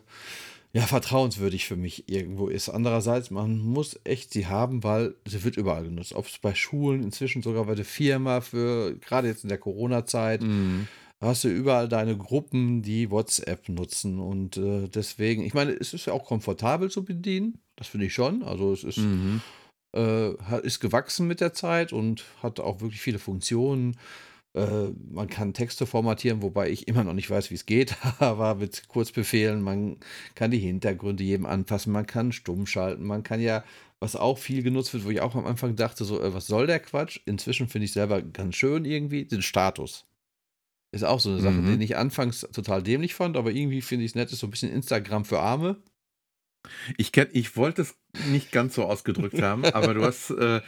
ja, 0.72 0.84
vertrauenswürdig 0.84 1.66
für 1.66 1.76
mich 1.76 2.08
irgendwo 2.08 2.48
ist. 2.48 2.70
Andererseits, 2.70 3.30
man 3.30 3.60
muss 3.60 4.00
echt 4.06 4.32
sie 4.32 4.48
haben, 4.48 4.86
weil 4.86 5.16
sie 5.26 5.44
wird 5.44 5.58
überall 5.58 5.84
genutzt. 5.84 6.14
Ob 6.14 6.28
es 6.28 6.38
bei 6.38 6.56
Schulen, 6.56 7.04
inzwischen 7.04 7.42
sogar 7.42 7.66
bei 7.66 7.76
der 7.76 7.84
Firma, 7.84 8.40
für 8.40 8.96
gerade 8.96 9.28
jetzt 9.28 9.44
in 9.44 9.50
der 9.50 9.58
Corona-Zeit. 9.58 10.44
Mhm 10.44 10.88
hast 11.22 11.44
du 11.44 11.50
überall 11.50 11.88
deine 11.88 12.18
Gruppen, 12.18 12.82
die 12.82 13.12
WhatsApp 13.12 13.70
nutzen. 13.70 14.20
Und 14.20 14.58
äh, 14.58 14.88
deswegen, 14.88 15.44
ich 15.44 15.54
meine, 15.54 15.72
es 15.72 15.94
ist 15.94 16.08
ja 16.08 16.14
auch 16.14 16.26
komfortabel 16.26 16.90
zu 16.90 17.06
bedienen. 17.06 17.60
Das 17.76 17.88
finde 17.88 18.08
ich 18.08 18.14
schon. 18.14 18.44
Also 18.44 18.74
es 18.74 18.84
ist, 18.84 18.98
mhm. 18.98 19.42
äh, 19.96 20.32
ist 20.64 20.80
gewachsen 20.80 21.28
mit 21.28 21.40
der 21.40 21.54
Zeit 21.54 21.94
und 21.94 22.24
hat 22.42 22.60
auch 22.60 22.82
wirklich 22.82 23.02
viele 23.02 23.20
Funktionen. 23.20 23.98
Äh, 24.54 24.90
man 25.12 25.30
kann 25.30 25.54
Texte 25.54 25.86
formatieren, 25.86 26.42
wobei 26.42 26.70
ich 26.70 26.88
immer 26.88 27.04
noch 27.04 27.14
nicht 27.14 27.30
weiß, 27.30 27.52
wie 27.52 27.56
es 27.56 27.66
geht, 27.66 27.96
aber 28.20 28.56
mit 28.56 28.88
Kurzbefehlen, 28.90 29.62
man 29.62 29.98
kann 30.36 30.52
die 30.52 30.60
Hintergründe 30.60 31.24
jedem 31.24 31.46
anpassen, 31.46 31.94
man 31.94 32.06
kann 32.06 32.32
stumm 32.32 32.66
schalten, 32.66 33.06
man 33.06 33.24
kann 33.24 33.40
ja, 33.40 33.64
was 34.00 34.16
auch 34.16 34.38
viel 34.38 34.64
genutzt 34.64 34.94
wird, 34.94 35.06
wo 35.06 35.10
ich 35.10 35.22
auch 35.22 35.36
am 35.36 35.46
Anfang 35.46 35.76
dachte, 35.76 36.04
so, 36.04 36.20
äh, 36.20 36.34
was 36.34 36.48
soll 36.48 36.68
der 36.68 36.80
Quatsch? 36.80 37.22
Inzwischen 37.26 37.70
finde 37.70 37.86
ich 37.86 37.94
selber 37.94 38.22
ganz 38.22 38.56
schön 38.56 38.84
irgendwie, 38.84 39.26
den 39.26 39.42
Status. 39.42 40.06
Ist 40.92 41.04
auch 41.04 41.20
so 41.20 41.30
eine 41.30 41.40
Sache, 41.40 41.54
mhm. 41.54 41.80
die 41.80 41.86
ich 41.86 41.96
anfangs 41.96 42.42
total 42.42 42.84
dämlich 42.84 43.14
fand, 43.14 43.38
aber 43.38 43.52
irgendwie 43.52 43.82
finde 43.82 44.04
ich 44.04 44.12
es 44.12 44.16
nett, 44.16 44.32
ist 44.32 44.40
so 44.40 44.48
ein 44.48 44.52
bisschen 44.52 44.72
Instagram 44.72 45.24
für 45.24 45.40
Arme. 45.40 45.78
Ich, 46.98 47.12
kenn, 47.12 47.30
ich 47.32 47.56
wollte 47.56 47.84
es 47.84 47.96
nicht 48.30 48.52
ganz 48.52 48.76
so 48.76 48.84
ausgedrückt 48.84 49.42
haben, 49.42 49.66
aber 49.74 49.94
du 49.94 50.04
hast, 50.04 50.32
äh, 50.32 50.62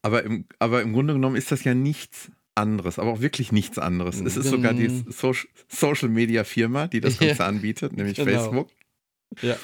aber, 0.00 0.22
im, 0.22 0.46
aber 0.58 0.80
im 0.80 0.92
Grunde 0.94 1.12
genommen 1.12 1.36
ist 1.36 1.52
das 1.52 1.64
ja 1.64 1.74
nichts 1.74 2.30
anderes, 2.54 2.98
aber 2.98 3.10
auch 3.10 3.20
wirklich 3.20 3.52
nichts 3.52 3.78
anderes. 3.78 4.20
Es 4.20 4.36
ist 4.36 4.48
sogar 4.48 4.72
die 4.74 4.88
mhm. 4.88 5.04
so 5.10 5.34
Social 5.68 6.08
Media 6.08 6.44
Firma, 6.44 6.86
die 6.86 7.00
das 7.00 7.18
Ganze 7.18 7.42
ja. 7.42 7.46
anbietet, 7.46 7.92
nämlich 7.94 8.16
genau. 8.16 8.30
Facebook. 8.30 8.70
Ja. 9.42 9.56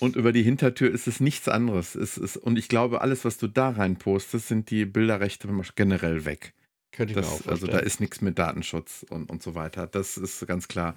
Und 0.00 0.16
über 0.16 0.32
die 0.32 0.42
Hintertür 0.42 0.92
ist 0.92 1.06
es 1.06 1.20
nichts 1.20 1.48
anderes. 1.48 1.94
Es 1.94 2.16
ist, 2.16 2.36
und 2.36 2.58
ich 2.58 2.68
glaube, 2.68 3.00
alles, 3.00 3.24
was 3.24 3.36
du 3.38 3.46
da 3.48 3.70
rein 3.70 3.96
postest, 3.96 4.48
sind 4.48 4.70
die 4.70 4.84
Bilderrechte 4.84 5.48
generell 5.74 6.24
weg. 6.24 6.54
Könnte 6.98 7.12
ich 7.12 7.16
das, 7.16 7.26
mir 7.26 7.30
auch 7.30 7.36
vorstellen. 7.36 7.54
Also 7.54 7.66
da 7.68 7.78
ist 7.78 8.00
nichts 8.00 8.20
mit 8.22 8.40
Datenschutz 8.40 9.06
und, 9.08 9.30
und 9.30 9.40
so 9.40 9.54
weiter. 9.54 9.86
Das 9.86 10.16
ist 10.16 10.44
ganz 10.48 10.66
klar. 10.66 10.96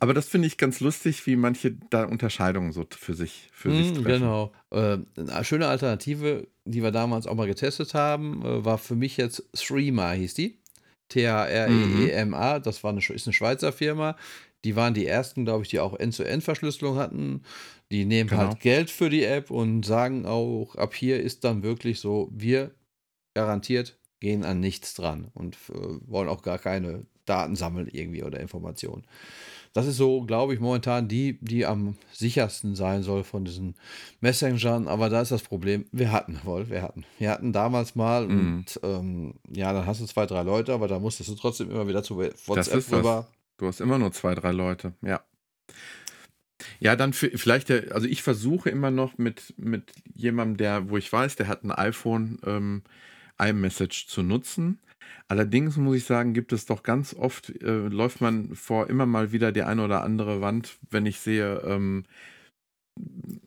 Aber 0.00 0.14
das 0.14 0.26
finde 0.26 0.46
ich 0.46 0.56
ganz 0.56 0.80
lustig, 0.80 1.26
wie 1.26 1.36
manche 1.36 1.72
da 1.90 2.04
Unterscheidungen 2.04 2.72
so 2.72 2.86
für 2.90 3.12
sich, 3.12 3.50
für 3.52 3.68
mm, 3.68 3.76
sich 3.76 3.92
treffen. 3.92 4.04
Genau. 4.04 4.52
Äh, 4.70 5.00
eine 5.18 5.44
schöne 5.44 5.68
Alternative, 5.68 6.48
die 6.64 6.82
wir 6.82 6.92
damals 6.92 7.26
auch 7.26 7.34
mal 7.34 7.46
getestet 7.46 7.92
haben, 7.92 8.42
äh, 8.42 8.64
war 8.64 8.78
für 8.78 8.94
mich 8.94 9.18
jetzt 9.18 9.44
Threema, 9.52 10.12
hieß 10.12 10.32
die. 10.32 10.58
T-H-R-E-E-M-A. 11.10 12.58
Das 12.60 12.82
war 12.82 12.92
eine, 12.92 13.00
ist 13.00 13.26
eine 13.26 13.34
Schweizer 13.34 13.70
Firma. 13.70 14.16
Die 14.64 14.76
waren 14.76 14.94
die 14.94 15.06
ersten, 15.06 15.44
glaube 15.44 15.64
ich, 15.64 15.68
die 15.68 15.78
auch 15.78 15.94
End-zu-End-Verschlüsselung 15.94 16.96
hatten. 16.96 17.42
Die 17.92 18.06
nehmen 18.06 18.30
genau. 18.30 18.48
halt 18.48 18.60
Geld 18.60 18.88
für 18.88 19.10
die 19.10 19.24
App 19.24 19.50
und 19.50 19.84
sagen 19.84 20.24
auch, 20.24 20.74
ab 20.76 20.94
hier 20.94 21.20
ist 21.20 21.44
dann 21.44 21.62
wirklich 21.62 22.00
so, 22.00 22.30
wir 22.32 22.70
garantiert 23.34 23.98
gehen 24.24 24.44
an 24.44 24.58
nichts 24.58 24.94
dran 24.94 25.28
und 25.34 25.56
äh, 25.68 25.98
wollen 26.06 26.28
auch 26.28 26.42
gar 26.42 26.58
keine 26.58 27.04
Daten 27.26 27.56
sammeln 27.56 27.88
irgendwie 27.92 28.22
oder 28.22 28.40
Informationen. 28.40 29.04
Das 29.74 29.86
ist 29.86 29.96
so, 29.96 30.22
glaube 30.22 30.54
ich, 30.54 30.60
momentan 30.60 31.08
die, 31.08 31.36
die 31.40 31.66
am 31.66 31.96
sichersten 32.12 32.74
sein 32.74 33.02
soll 33.02 33.22
von 33.22 33.44
diesen 33.44 33.74
Messengern. 34.20 34.88
Aber 34.88 35.10
da 35.10 35.20
ist 35.20 35.32
das 35.32 35.42
Problem, 35.42 35.84
wir 35.92 36.10
hatten, 36.10 36.40
wohl, 36.44 36.70
wir 36.70 36.80
hatten. 36.80 37.04
Wir 37.18 37.30
hatten 37.30 37.52
damals 37.52 37.96
mal 37.96 38.26
mhm. 38.26 38.38
und 38.38 38.80
ähm, 38.82 39.34
ja, 39.52 39.72
dann 39.72 39.84
hast 39.84 40.00
du 40.00 40.06
zwei, 40.06 40.26
drei 40.26 40.42
Leute, 40.42 40.72
aber 40.72 40.88
da 40.88 40.98
musstest 40.98 41.28
du 41.28 41.34
trotzdem 41.34 41.70
immer 41.70 41.86
wieder 41.86 42.02
zu 42.02 42.16
WhatsApp 42.16 42.90
rüber. 42.92 43.26
Du 43.58 43.66
hast 43.66 43.80
immer 43.80 43.98
nur 43.98 44.12
zwei, 44.12 44.34
drei 44.34 44.52
Leute, 44.52 44.94
ja. 45.02 45.20
Ja, 46.80 46.96
dann 46.96 47.12
für, 47.12 47.36
vielleicht, 47.36 47.68
der, 47.68 47.92
also 47.92 48.06
ich 48.06 48.22
versuche 48.22 48.70
immer 48.70 48.90
noch 48.90 49.18
mit, 49.18 49.54
mit 49.58 49.92
jemandem, 50.14 50.56
der, 50.56 50.88
wo 50.88 50.96
ich 50.96 51.12
weiß, 51.12 51.36
der 51.36 51.48
hat 51.48 51.64
ein 51.64 51.72
iPhone, 51.72 52.38
ähm, 52.46 52.82
iMessage 53.38 54.06
zu 54.06 54.22
nutzen. 54.22 54.80
Allerdings 55.28 55.76
muss 55.76 55.96
ich 55.96 56.04
sagen, 56.04 56.34
gibt 56.34 56.52
es 56.52 56.66
doch 56.66 56.82
ganz 56.82 57.14
oft, 57.14 57.50
äh, 57.62 57.88
läuft 57.88 58.20
man 58.20 58.54
vor 58.54 58.88
immer 58.88 59.06
mal 59.06 59.32
wieder 59.32 59.52
die 59.52 59.62
eine 59.62 59.82
oder 59.84 60.02
andere 60.02 60.40
Wand, 60.40 60.78
wenn 60.90 61.06
ich 61.06 61.20
sehe, 61.20 61.60
ähm, 61.64 62.04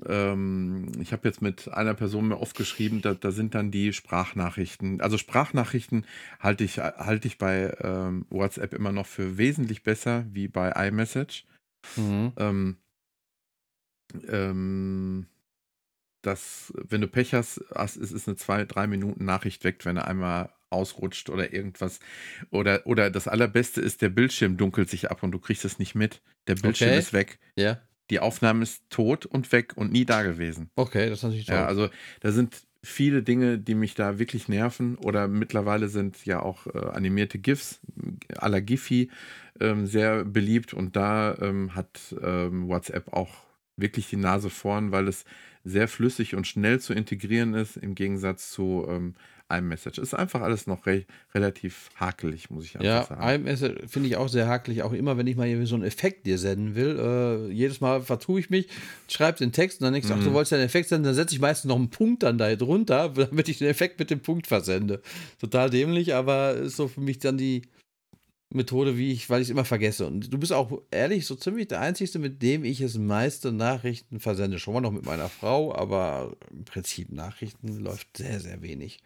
ähm, 0.06 0.92
ich 1.00 1.14
habe 1.14 1.28
jetzt 1.28 1.42
mit 1.42 1.70
einer 1.70 1.94
Person 1.94 2.28
mir 2.28 2.40
oft 2.40 2.58
geschrieben, 2.58 3.02
da, 3.02 3.14
da, 3.14 3.32
sind 3.32 3.56
dann 3.56 3.72
die 3.72 3.94
Sprachnachrichten. 3.94 5.02
Also 5.02 5.18
Sprachnachrichten 5.18 6.06
halte 6.40 6.64
ich, 6.64 6.80
halte 6.80 7.28
ich 7.28 7.38
bei 7.38 7.76
ähm, 7.82 8.26
WhatsApp 8.30 8.74
immer 8.74 8.92
noch 8.92 9.06
für 9.06 9.38
wesentlich 9.38 9.84
besser 9.84 10.26
wie 10.32 10.48
bei 10.48 10.72
iMessage. 10.88 11.46
Mhm. 11.96 12.34
Ähm, 12.38 12.78
ähm, 14.28 15.28
dass, 16.28 16.74
wenn 16.76 17.02
du 17.02 17.08
Pech 17.08 17.34
hast, 17.34 17.64
es 17.74 17.96
ist 17.96 18.28
eine 18.28 18.36
zwei, 18.36 18.66
drei 18.66 18.86
Minuten 18.86 19.26
Nachricht 19.26 19.64
weg, 19.64 19.86
wenn 19.86 19.98
er 19.98 20.08
einmal 20.08 20.50
ausrutscht 20.70 21.30
oder 21.30 21.54
irgendwas. 21.54 22.00
Oder, 22.52 22.86
oder 22.86 23.10
das 23.10 23.28
Allerbeste 23.28 23.80
ist, 23.80 24.02
der 24.02 24.10
Bildschirm 24.10 24.58
dunkelt 24.58 24.90
sich 24.90 25.10
ab 25.10 25.24
und 25.24 25.32
du 25.32 25.40
kriegst 25.40 25.64
es 25.64 25.80
nicht 25.80 25.96
mit. 25.96 26.22
Der 26.48 26.56
Bildschirm 26.56 26.90
okay. 26.90 27.00
ist 27.00 27.14
weg. 27.14 27.40
Ja. 27.56 27.82
Die 28.10 28.20
Aufnahme 28.20 28.64
ist 28.64 28.84
tot 28.90 29.26
und 29.26 29.52
weg 29.52 29.74
und 29.76 29.92
nie 29.92 30.06
da 30.06 30.24
gewesen. 30.24 30.70
Okay, 30.76 31.10
das 31.10 31.20
ist 31.20 31.24
natürlich 31.24 31.46
toll. 31.46 31.56
Ja, 31.56 31.66
also 31.66 31.90
da 32.20 32.32
sind 32.32 32.68
viele 32.84 33.24
Dinge, 33.24 33.58
die 33.58 33.76
mich 33.76 33.96
da 33.96 34.20
wirklich 34.20 34.50
nerven. 34.50 34.98
Oder 34.98 35.30
mittlerweile 35.30 35.88
sind 35.88 36.26
ja 36.26 36.42
auch 36.42 36.68
äh, 36.68 36.78
animierte 36.78 37.40
GIFs 37.40 37.80
à 38.36 38.50
la 38.50 38.60
Giphy 38.60 39.10
ähm, 39.60 39.88
sehr 39.88 40.26
beliebt 40.26 40.74
und 40.74 40.96
da 40.98 41.38
ähm, 41.40 41.74
hat 41.76 42.16
ähm, 42.22 42.68
WhatsApp 42.68 43.14
auch 43.14 43.48
wirklich 43.78 44.10
die 44.10 44.18
Nase 44.18 44.50
vorn, 44.50 44.92
weil 44.92 45.08
es 45.08 45.24
sehr 45.68 45.88
flüssig 45.88 46.36
und 46.36 46.48
schnell 46.48 46.80
zu 46.80 46.94
integrieren 46.94 47.54
ist, 47.54 47.78
im 47.78 47.96
Gegensatz 47.96 48.52
zu 48.52 48.86
ähm, 48.90 49.16
iMessage. 49.50 50.00
Ist 50.00 50.14
einfach 50.14 50.42
alles 50.42 50.68
noch 50.68 50.86
re 50.86 51.06
relativ 51.34 51.90
hakelig, 51.96 52.50
muss 52.50 52.66
ich 52.66 52.76
einfach 52.76 52.86
ja, 52.86 53.04
sagen. 53.04 53.22
Ja, 53.22 53.36
iMessage 53.36 53.88
finde 53.88 54.10
ich 54.10 54.18
auch 54.18 54.30
sehr 54.30 54.48
hakelig. 54.48 54.84
Auch 54.84 54.94
immer, 54.94 55.18
wenn 55.18 55.28
ich 55.28 55.36
mal 55.36 55.66
so 55.66 55.76
einen 55.76 55.84
Effekt 55.84 56.26
dir 56.26 56.38
senden 56.38 56.76
will. 56.76 56.98
Äh, 57.00 57.54
jedes 57.54 57.82
Mal 57.82 58.02
vertue 58.02 58.40
ich 58.40 58.50
mich, 58.50 58.68
schreibe 59.08 59.38
den 59.38 59.52
Text 59.52 59.80
und 59.80 59.86
dann 59.86 59.94
denkst 59.94 60.08
du, 60.08 60.14
mhm. 60.14 60.20
ach, 60.20 60.24
du 60.24 60.30
mhm. 60.32 60.36
wolltest 60.36 60.52
ja 60.52 60.58
einen 60.58 60.66
Effekt 60.66 60.90
senden, 60.90 61.06
dann 61.06 61.16
setze 61.16 61.36
ich 61.36 61.42
meistens 61.42 61.70
noch 61.70 61.78
einen 61.78 61.90
Punkt 61.90 62.24
dann 62.24 62.38
da 62.38 62.54
drunter, 62.56 63.10
damit 63.16 63.50
ich 63.50 63.60
den 63.60 63.68
Effekt 63.68 64.00
mit 64.00 64.10
dem 64.10 64.20
Punkt 64.20 64.48
versende. 64.48 65.02
Total 65.40 65.70
dämlich, 65.70 66.14
aber 66.14 66.54
ist 66.54 66.76
so 66.76 66.88
für 66.88 67.02
mich 67.02 67.20
dann 67.20 67.38
die 67.38 67.64
Methode, 68.50 68.98
wie 68.98 69.12
ich, 69.12 69.30
weil 69.30 69.42
ich 69.42 69.48
es 69.48 69.52
immer 69.52 69.66
vergesse. 69.66 70.08
Und 70.08 70.32
du 70.32 70.38
bist 70.38 70.54
auch 70.54 70.82
ehrlich 70.90 71.26
so 71.26 71.36
ziemlich 71.36 71.68
der 71.68 71.82
Einzige, 71.82 72.18
mit 72.20 72.42
dem 72.42 72.64
ich 72.64 72.80
es 72.82 72.98
meiste 72.98 73.52
Nachrichten 73.52 74.20
versende. 74.20 74.60
Schon 74.60 74.74
mal 74.74 74.82
noch 74.82 74.92
mit 74.92 75.06
meiner 75.06 75.30
Frau, 75.30 75.76
aber 75.76 76.36
im 76.52 76.64
Prinzip 76.64 77.12
Nachrichten 77.12 77.80
läuft 77.80 78.18
sehr, 78.18 78.40
sehr 78.40 78.62
wenig. 78.62 79.00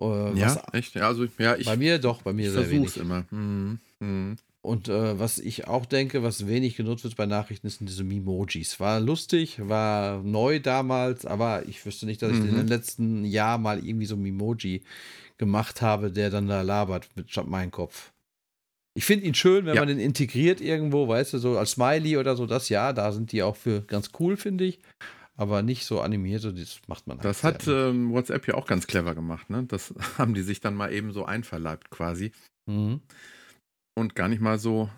Äh, 0.00 0.38
ja, 0.38 0.62
echt? 0.72 0.94
Ja, 0.94 1.06
also, 1.06 1.26
ja, 1.38 1.56
ich, 1.56 1.66
bei 1.66 1.76
mir 1.76 1.98
doch, 1.98 2.22
bei 2.22 2.32
mir 2.32 2.50
sehr 2.50 2.68
wenig. 2.70 2.96
immer. 2.96 3.24
Mhm. 3.30 3.78
Mhm. 4.00 4.36
Und 4.62 4.88
äh, 4.88 5.16
was 5.16 5.38
ich 5.38 5.68
auch 5.68 5.86
denke, 5.86 6.24
was 6.24 6.48
wenig 6.48 6.76
genutzt 6.76 7.04
wird 7.04 7.14
bei 7.14 7.26
Nachrichten, 7.26 7.68
sind 7.68 7.88
diese 7.88 8.02
Memojis. 8.02 8.80
War 8.80 8.98
lustig, 8.98 9.60
war 9.60 10.24
neu 10.24 10.58
damals, 10.58 11.24
aber 11.24 11.68
ich 11.68 11.86
wüsste 11.86 12.04
nicht, 12.04 12.20
dass 12.20 12.32
ich 12.32 12.40
mhm. 12.40 12.48
in 12.48 12.56
den 12.56 12.66
letzten 12.66 13.24
Jahr 13.24 13.58
mal 13.58 13.78
irgendwie 13.78 14.06
so 14.06 14.16
ein 14.16 14.22
Memoji 14.22 14.82
gemacht 15.38 15.82
habe, 15.82 16.10
der 16.10 16.30
dann 16.30 16.48
da 16.48 16.62
labert 16.62 17.08
mit 17.14 17.28
meinem 17.46 17.70
Kopf. 17.70 18.10
Ich 18.96 19.04
finde 19.04 19.26
ihn 19.26 19.34
schön, 19.34 19.66
wenn 19.66 19.74
ja. 19.74 19.82
man 19.82 19.88
den 19.88 20.00
integriert 20.00 20.60
irgendwo, 20.60 21.06
weißt 21.06 21.34
du, 21.34 21.38
so 21.38 21.58
als 21.58 21.72
Smiley 21.72 22.16
oder 22.16 22.34
so, 22.34 22.46
das 22.46 22.68
ja, 22.70 22.92
da 22.92 23.12
sind 23.12 23.30
die 23.30 23.42
auch 23.42 23.56
für 23.56 23.82
ganz 23.82 24.10
cool, 24.18 24.36
finde 24.36 24.64
ich 24.64 24.80
aber 25.36 25.62
nicht 25.62 25.84
so 25.84 26.00
animiert, 26.00 26.40
so 26.40 26.50
das 26.50 26.80
macht 26.86 27.06
man 27.06 27.18
halt 27.18 27.24
Das 27.24 27.44
hat 27.44 27.68
ähm, 27.68 28.10
WhatsApp 28.12 28.46
ja 28.48 28.54
auch 28.54 28.66
ganz 28.66 28.86
clever 28.86 29.14
gemacht, 29.14 29.50
ne? 29.50 29.64
Das 29.64 29.94
haben 30.18 30.34
die 30.34 30.42
sich 30.42 30.60
dann 30.60 30.74
mal 30.74 30.92
eben 30.92 31.12
so 31.12 31.24
einverleibt 31.24 31.90
quasi. 31.90 32.32
Mhm. 32.66 33.00
Und 33.94 34.14
gar 34.14 34.28
nicht 34.28 34.40
mal 34.40 34.58
so, 34.58 34.90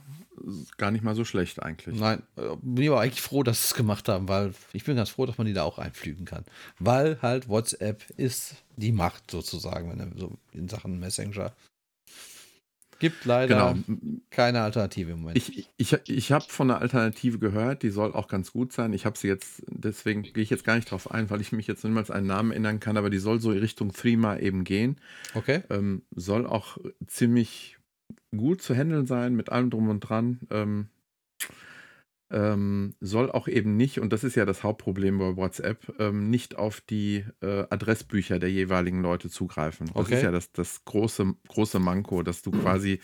gar 0.77 0.91
nicht 0.91 1.05
mal 1.05 1.15
so 1.15 1.25
schlecht 1.25 1.63
eigentlich. 1.63 1.99
Nein, 1.99 2.23
äh, 2.37 2.57
bin 2.63 2.85
ich 2.85 2.91
aber 2.91 3.01
eigentlich 3.01 3.21
froh, 3.21 3.43
dass 3.43 3.63
sie 3.63 3.67
es 3.67 3.75
gemacht 3.75 4.09
haben, 4.09 4.29
weil 4.29 4.55
ich 4.73 4.85
bin 4.85 4.97
ganz 4.97 5.11
froh, 5.11 5.27
dass 5.27 5.39
man 5.39 5.47
die 5.47 5.53
da 5.53 5.65
auch 5.65 5.79
einflügen 5.79 6.25
kann. 6.25 6.45
Weil 6.79 7.21
halt 7.23 7.49
WhatsApp 7.49 8.09
ist 8.17 8.57
die 8.77 8.93
Macht 8.93 9.31
sozusagen, 9.31 9.91
wenn 9.91 10.01
er 10.01 10.11
so 10.17 10.39
in 10.53 10.69
Sachen 10.69 10.99
Messenger 10.99 11.53
Gibt 12.99 13.25
leider 13.25 13.75
genau. 13.75 14.23
keine 14.31 14.63
Alternative 14.63 15.13
im 15.13 15.21
Moment. 15.21 15.37
Ich, 15.37 15.69
ich, 15.77 15.93
ich 16.09 16.33
habe 16.33 16.45
von 16.49 16.71
einer 16.71 16.81
Alternative 16.81 17.39
gehört, 17.39 17.83
die 17.83 17.91
soll 17.91 18.13
auch 18.13 18.27
ganz 18.27 18.53
gut 18.53 18.73
sein. 18.73 18.93
Ich 18.93 19.07
habe 19.07 19.17
sie 19.17 19.29
jetzt, 19.29 19.63
deswegen 19.69 20.23
gehe 20.23 20.43
ich 20.43 20.51
jetzt 20.51 20.65
gar 20.65 20.75
nicht 20.75 20.91
drauf 20.91 21.11
ein, 21.11 21.31
weil 21.31 21.41
ich 21.41 21.53
mich 21.53 21.67
jetzt 21.67 21.85
niemals 21.85 22.11
einen 22.11 22.27
Namen 22.27 22.51
ändern 22.51 22.81
kann, 22.81 22.97
aber 22.97 23.11
die 23.11 23.19
soll 23.19 23.41
so 23.41 23.53
in 23.53 23.59
Richtung 23.59 23.93
Threema 23.93 24.39
eben 24.39 24.65
gehen. 24.65 24.97
Okay. 25.35 25.63
Ähm, 25.71 26.03
soll 26.11 26.47
auch 26.47 26.79
ziemlich 27.07 27.79
gut 28.37 28.63
zu 28.63 28.75
handeln 28.75 29.07
sein, 29.07 29.35
mit 29.35 29.51
allem 29.51 29.71
drum 29.71 29.89
und 29.89 30.01
dran. 30.01 30.41
Ähm, 30.51 30.89
ähm, 32.31 32.95
soll 33.01 33.31
auch 33.31 33.49
eben 33.49 33.76
nicht, 33.76 34.01
und 34.01 34.12
das 34.12 34.24
ist 34.24 34.35
ja 34.35 34.45
das 34.45 34.62
Hauptproblem 34.62 35.18
bei 35.18 35.37
WhatsApp, 35.37 35.95
ähm, 35.99 36.29
nicht 36.31 36.57
auf 36.57 36.81
die 36.81 37.24
äh, 37.41 37.64
Adressbücher 37.70 38.39
der 38.39 38.51
jeweiligen 38.51 39.03
Leute 39.03 39.31
zugreifen. 39.31 39.87
Das 39.89 39.97
okay. 39.97 40.16
ist 40.16 40.22
ja 40.22 40.31
das, 40.31 40.53
das 40.53 40.85
große, 40.85 41.35
große 41.49 41.79
Manko, 41.79 42.22
dass 42.22 42.43
du 42.43 42.51
quasi 42.51 43.01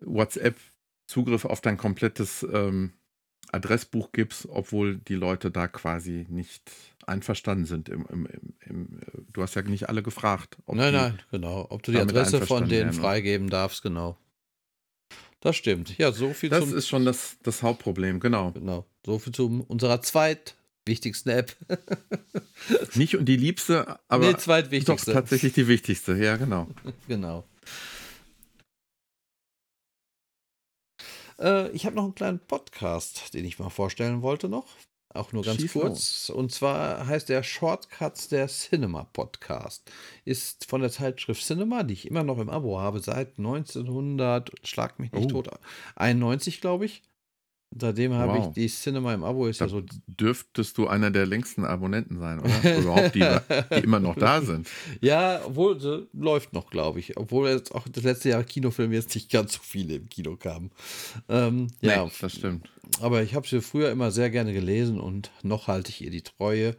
WhatsApp 0.00 0.56
Zugriff 1.06 1.44
auf 1.44 1.60
dein 1.60 1.76
komplettes 1.76 2.46
ähm, 2.50 2.92
Adressbuch 3.50 4.12
gibst, 4.12 4.48
obwohl 4.48 4.96
die 4.96 5.14
Leute 5.14 5.50
da 5.50 5.68
quasi 5.68 6.26
nicht 6.30 6.70
einverstanden 7.06 7.66
sind. 7.66 7.90
Im, 7.90 8.06
im, 8.06 8.28
im, 8.60 9.00
du 9.30 9.42
hast 9.42 9.54
ja 9.54 9.62
nicht 9.62 9.90
alle 9.90 10.02
gefragt. 10.02 10.56
nein, 10.66 10.94
nein, 10.94 11.18
genau. 11.30 11.66
Ob 11.68 11.82
du 11.82 11.92
die 11.92 11.98
Adresse 11.98 12.46
von 12.46 12.68
denen 12.68 12.92
freigeben 12.94 13.50
darfst, 13.50 13.82
genau. 13.82 14.16
Das 15.42 15.56
stimmt. 15.56 15.98
Ja, 15.98 16.12
so 16.12 16.32
viel 16.32 16.50
Das 16.50 16.68
zum, 16.68 16.78
ist 16.78 16.88
schon 16.88 17.04
das, 17.04 17.36
das 17.42 17.64
Hauptproblem, 17.64 18.20
genau. 18.20 18.52
Genau. 18.52 18.86
So 19.04 19.18
viel 19.18 19.32
zu 19.32 19.64
unserer 19.66 20.00
zweitwichtigsten 20.00 21.32
App. 21.32 21.56
Nicht 22.94 23.16
die 23.20 23.36
liebste, 23.36 23.98
aber 24.06 24.28
nee, 24.28 24.36
zweitwichtigste. 24.36 25.10
doch 25.10 25.20
tatsächlich 25.20 25.52
die 25.52 25.66
wichtigste. 25.66 26.16
Ja, 26.16 26.36
genau. 26.36 26.68
genau. 27.08 27.44
Äh, 31.40 31.70
ich 31.70 31.86
habe 31.86 31.96
noch 31.96 32.04
einen 32.04 32.14
kleinen 32.14 32.38
Podcast, 32.38 33.34
den 33.34 33.44
ich 33.44 33.58
mal 33.58 33.68
vorstellen 33.68 34.22
wollte 34.22 34.48
noch. 34.48 34.68
Auch 35.14 35.32
nur 35.32 35.42
ganz 35.42 35.60
Schieß 35.60 35.72
kurz. 35.72 36.28
Los. 36.28 36.30
Und 36.30 36.52
zwar 36.52 37.06
heißt 37.06 37.28
der 37.28 37.42
Shortcuts 37.42 38.28
der 38.28 38.48
Cinema 38.48 39.04
Podcast. 39.12 39.90
Ist 40.24 40.64
von 40.64 40.80
der 40.80 40.90
Zeitschrift 40.90 41.44
Cinema, 41.44 41.82
die 41.82 41.94
ich 41.94 42.06
immer 42.06 42.22
noch 42.22 42.38
im 42.38 42.48
Abo 42.48 42.80
habe, 42.80 43.00
seit 43.00 43.38
1900, 43.38 44.52
schlag 44.64 44.98
mich 44.98 45.12
nicht 45.12 45.32
oh. 45.32 45.42
tot, 45.42 45.50
91, 45.96 46.60
glaube 46.60 46.86
ich. 46.86 47.02
Seitdem 47.80 48.12
habe 48.14 48.38
wow. 48.38 48.46
ich 48.48 48.54
die 48.54 48.66
Cinema 48.68 49.14
im 49.14 49.24
Abo. 49.24 49.46
Ist 49.46 49.60
da 49.60 49.66
ja 49.66 49.70
so 49.70 49.82
dürftest 50.06 50.76
du 50.78 50.86
einer 50.86 51.10
der 51.10 51.26
längsten 51.26 51.64
Abonnenten 51.64 52.18
sein, 52.18 52.40
oder? 52.40 52.78
Überhaupt 52.78 53.14
die, 53.14 53.26
die 53.74 53.84
immer 53.84 54.00
noch 54.00 54.16
da 54.16 54.40
sind. 54.42 54.68
Ja, 55.00 55.40
obwohl 55.44 55.80
sie 55.80 56.06
läuft 56.12 56.52
noch, 56.52 56.70
glaube 56.70 57.00
ich. 57.00 57.16
Obwohl 57.16 57.48
jetzt 57.48 57.74
auch 57.74 57.86
das 57.88 58.04
letzte 58.04 58.30
Jahr 58.30 58.44
Kinofilme 58.44 58.94
jetzt 58.94 59.14
nicht 59.14 59.30
ganz 59.30 59.54
so 59.54 59.60
viele 59.62 59.94
im 59.96 60.08
Kino 60.08 60.36
kamen. 60.36 60.70
Ähm, 61.28 61.68
ja, 61.80 62.04
nee, 62.04 62.10
das 62.20 62.32
stimmt. 62.32 62.68
Aber 63.00 63.22
ich 63.22 63.34
habe 63.34 63.46
sie 63.46 63.60
früher 63.60 63.90
immer 63.90 64.10
sehr 64.10 64.30
gerne 64.30 64.52
gelesen 64.52 65.00
und 65.00 65.30
noch 65.42 65.66
halte 65.68 65.90
ich 65.90 66.02
ihr 66.02 66.10
die 66.10 66.22
Treue. 66.22 66.76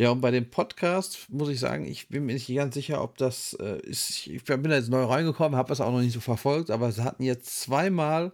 Ja, 0.00 0.10
und 0.10 0.22
bei 0.22 0.30
dem 0.30 0.48
Podcast 0.48 1.26
muss 1.28 1.50
ich 1.50 1.60
sagen, 1.60 1.84
ich 1.84 2.08
bin 2.08 2.24
mir 2.24 2.32
nicht 2.32 2.48
ganz 2.54 2.74
sicher, 2.74 3.02
ob 3.02 3.18
das 3.18 3.54
äh, 3.60 3.80
ist. 3.80 4.26
Ich 4.26 4.44
bin 4.44 4.62
da 4.62 4.76
jetzt 4.76 4.88
neu 4.88 5.04
reingekommen, 5.04 5.58
habe 5.58 5.68
das 5.68 5.82
auch 5.82 5.92
noch 5.92 6.00
nicht 6.00 6.14
so 6.14 6.20
verfolgt, 6.20 6.70
aber 6.70 6.90
sie 6.90 7.04
hatten 7.04 7.22
jetzt 7.22 7.60
zweimal 7.60 8.32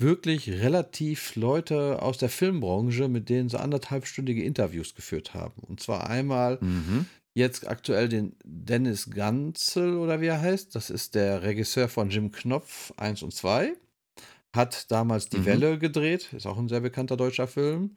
wirklich 0.00 0.50
relativ 0.50 1.36
Leute 1.36 2.02
aus 2.02 2.18
der 2.18 2.28
Filmbranche, 2.28 3.08
mit 3.08 3.28
denen 3.28 3.48
sie 3.48 3.60
anderthalbstündige 3.60 4.42
Interviews 4.42 4.94
geführt 4.94 5.34
haben. 5.34 5.62
Und 5.62 5.80
zwar 5.80 6.08
einmal 6.08 6.58
mhm. 6.60 7.06
jetzt 7.34 7.68
aktuell 7.68 8.08
den 8.08 8.34
Dennis 8.44 9.10
Ganzel 9.10 9.96
oder 9.96 10.20
wie 10.20 10.26
er 10.26 10.40
heißt. 10.40 10.74
Das 10.74 10.90
ist 10.90 11.14
der 11.14 11.42
Regisseur 11.42 11.88
von 11.88 12.10
Jim 12.10 12.32
Knopf 12.32 12.92
1 12.96 13.22
und 13.22 13.32
2. 13.32 13.74
Hat 14.54 14.90
damals 14.90 15.28
Die 15.28 15.38
mhm. 15.38 15.46
Welle 15.46 15.78
gedreht, 15.78 16.32
ist 16.32 16.46
auch 16.46 16.58
ein 16.58 16.68
sehr 16.68 16.80
bekannter 16.80 17.16
deutscher 17.16 17.46
Film. 17.46 17.94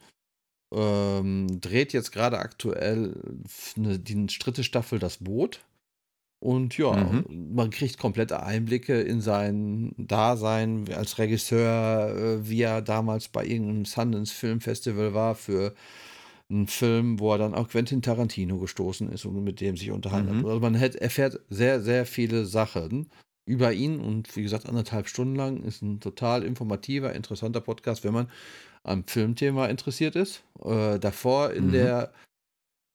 Ähm, 0.72 1.60
dreht 1.60 1.92
jetzt 1.92 2.12
gerade 2.12 2.38
aktuell 2.38 3.14
eine, 3.76 3.98
die 3.98 4.26
dritte 4.26 4.64
Staffel 4.64 4.98
Das 4.98 5.18
Boot. 5.18 5.60
Und 6.44 6.76
ja, 6.76 6.92
mhm. 6.94 7.54
man 7.54 7.70
kriegt 7.70 7.96
komplette 7.96 8.42
Einblicke 8.42 9.00
in 9.00 9.22
sein 9.22 9.94
Dasein 9.96 10.84
als 10.94 11.16
Regisseur, 11.16 12.14
äh, 12.14 12.46
wie 12.46 12.60
er 12.60 12.82
damals 12.82 13.28
bei 13.28 13.46
irgendeinem 13.46 13.86
Sundance 13.86 14.34
Film 14.34 14.60
Festival 14.60 15.14
war 15.14 15.36
für 15.36 15.74
einen 16.50 16.66
Film, 16.66 17.18
wo 17.18 17.32
er 17.32 17.38
dann 17.38 17.54
auch 17.54 17.70
Quentin 17.70 18.02
Tarantino 18.02 18.58
gestoßen 18.58 19.10
ist 19.10 19.24
und 19.24 19.42
mit 19.42 19.62
dem 19.62 19.78
sich 19.78 19.90
unterhalten 19.90 20.32
mhm. 20.32 20.38
hat. 20.40 20.44
Also 20.44 20.60
man 20.60 20.74
erfährt 20.74 21.40
sehr, 21.48 21.80
sehr 21.80 22.04
viele 22.04 22.44
Sachen 22.44 23.08
über 23.46 23.72
ihn 23.72 23.98
und 23.98 24.36
wie 24.36 24.42
gesagt, 24.42 24.68
anderthalb 24.68 25.08
Stunden 25.08 25.36
lang 25.36 25.62
ist 25.62 25.80
ein 25.80 26.00
total 26.00 26.42
informativer, 26.42 27.14
interessanter 27.14 27.62
Podcast, 27.62 28.04
wenn 28.04 28.12
man 28.12 28.28
am 28.82 29.04
Filmthema 29.06 29.64
interessiert 29.68 30.14
ist. 30.14 30.44
Äh, 30.62 30.98
davor 30.98 31.52
in 31.52 31.68
mhm. 31.68 31.72
der 31.72 32.12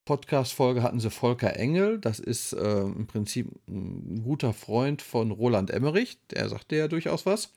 Podcast-Folge 0.09 0.81
hatten 0.81 0.99
sie 0.99 1.11
Volker 1.11 1.55
Engel. 1.55 1.99
Das 1.99 2.17
ist 2.17 2.53
äh, 2.53 2.81
im 2.81 3.05
Prinzip 3.05 3.47
ein 3.67 4.23
guter 4.23 4.53
Freund 4.53 5.03
von 5.03 5.29
Roland 5.29 5.69
Emmerich. 5.69 6.17
Der 6.31 6.49
sagte 6.49 6.77
ja 6.77 6.87
durchaus 6.87 7.27
was. 7.27 7.53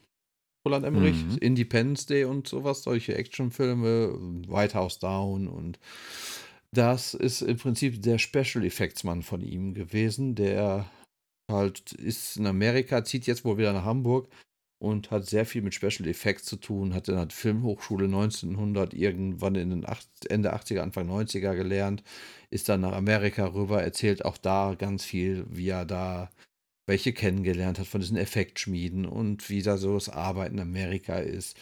Roland 0.67 0.85
Emmerich, 0.85 1.25
mhm. 1.25 1.39
Independence 1.39 2.05
Day 2.05 2.25
und 2.25 2.47
sowas, 2.47 2.83
solche 2.83 3.15
Actionfilme, 3.15 4.19
White 4.49 4.75
House 4.75 4.99
Down 4.99 5.49
und 5.49 5.79
das 6.73 7.15
ist 7.15 7.41
im 7.41 7.57
Prinzip 7.57 8.03
der 8.03 8.19
Special 8.19 8.65
Effects 8.67 9.03
Mann 9.03 9.23
von 9.23 9.41
ihm 9.41 9.73
gewesen, 9.73 10.35
der 10.35 10.91
halt 11.51 11.93
ist 11.93 12.37
in 12.37 12.47
Amerika, 12.47 13.03
zieht 13.03 13.27
jetzt 13.27 13.47
wohl 13.47 13.57
wieder 13.57 13.73
nach 13.73 13.87
Hamburg 13.87 14.29
und 14.83 15.13
hat 15.13 15.27
sehr 15.27 15.47
viel 15.47 15.63
mit 15.63 15.75
Special 15.75 16.09
Effects 16.09 16.45
zu 16.45 16.57
tun, 16.57 16.93
hat 16.93 17.09
in 17.09 17.15
der 17.15 17.31
Filmhochschule 17.31 18.07
1900 18.07 18.95
irgendwann 18.95 19.55
in 19.55 19.71
den 19.71 19.87
Ende 20.29 20.53
80er, 20.53 20.81
Anfang 20.81 21.09
90er 21.09 21.55
gelernt, 21.55 22.03
ist 22.51 22.69
dann 22.69 22.81
nach 22.81 22.91
Amerika 22.91 23.47
rüber, 23.47 23.81
erzählt 23.81 24.25
auch 24.25 24.37
da 24.37 24.75
ganz 24.77 25.05
viel, 25.05 25.47
wie 25.49 25.69
er 25.69 25.85
da 25.85 26.31
welche 26.89 27.13
kennengelernt 27.13 27.79
hat 27.79 27.87
von 27.87 28.01
diesen 28.01 28.17
Effektschmieden 28.17 29.07
und 29.07 29.49
wie 29.49 29.63
da 29.63 29.77
so 29.77 29.95
das 29.95 30.09
Arbeiten 30.09 30.57
in 30.57 30.63
Amerika 30.63 31.19
ist 31.19 31.57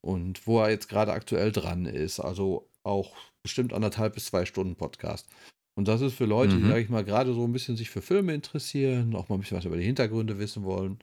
und 0.00 0.46
wo 0.46 0.62
er 0.62 0.70
jetzt 0.70 0.88
gerade 0.88 1.12
aktuell 1.12 1.52
dran 1.52 1.84
ist. 1.84 2.18
Also 2.18 2.66
auch 2.82 3.14
bestimmt 3.42 3.74
anderthalb 3.74 4.14
bis 4.14 4.24
zwei 4.24 4.46
Stunden 4.46 4.74
Podcast. 4.74 5.28
Und 5.76 5.86
das 5.86 6.00
ist 6.00 6.14
für 6.14 6.24
Leute, 6.24 6.54
mhm. 6.54 6.62
die, 6.62 6.68
sag 6.68 6.78
ich 6.78 6.88
mal, 6.88 7.04
gerade 7.04 7.34
so 7.34 7.44
ein 7.44 7.52
bisschen 7.52 7.76
sich 7.76 7.90
für 7.90 8.00
Filme 8.00 8.32
interessieren, 8.32 9.14
auch 9.16 9.28
mal 9.28 9.36
ein 9.36 9.40
bisschen 9.40 9.58
was 9.58 9.66
über 9.66 9.76
die 9.76 9.84
Hintergründe 9.84 10.38
wissen 10.38 10.64
wollen. 10.64 10.98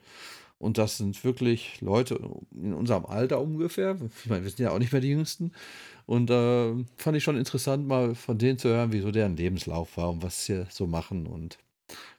Und 0.62 0.78
das 0.78 0.96
sind 0.96 1.24
wirklich 1.24 1.80
Leute 1.80 2.20
in 2.54 2.72
unserem 2.72 3.04
Alter 3.04 3.40
ungefähr. 3.40 3.96
Ich 4.22 4.30
meine, 4.30 4.44
wir 4.44 4.50
sind 4.50 4.60
ja 4.60 4.70
auch 4.70 4.78
nicht 4.78 4.92
mehr 4.92 5.00
die 5.00 5.08
Jüngsten. 5.08 5.50
Und 6.06 6.30
äh, 6.30 6.72
fand 6.96 7.16
ich 7.16 7.24
schon 7.24 7.36
interessant, 7.36 7.88
mal 7.88 8.14
von 8.14 8.38
denen 8.38 8.58
zu 8.58 8.68
hören, 8.68 8.92
wie 8.92 9.00
so 9.00 9.10
deren 9.10 9.36
Lebenslauf 9.36 9.96
war 9.96 10.10
und 10.10 10.22
was 10.22 10.44
sie 10.44 10.64
so 10.70 10.86
machen. 10.86 11.26
Und 11.26 11.58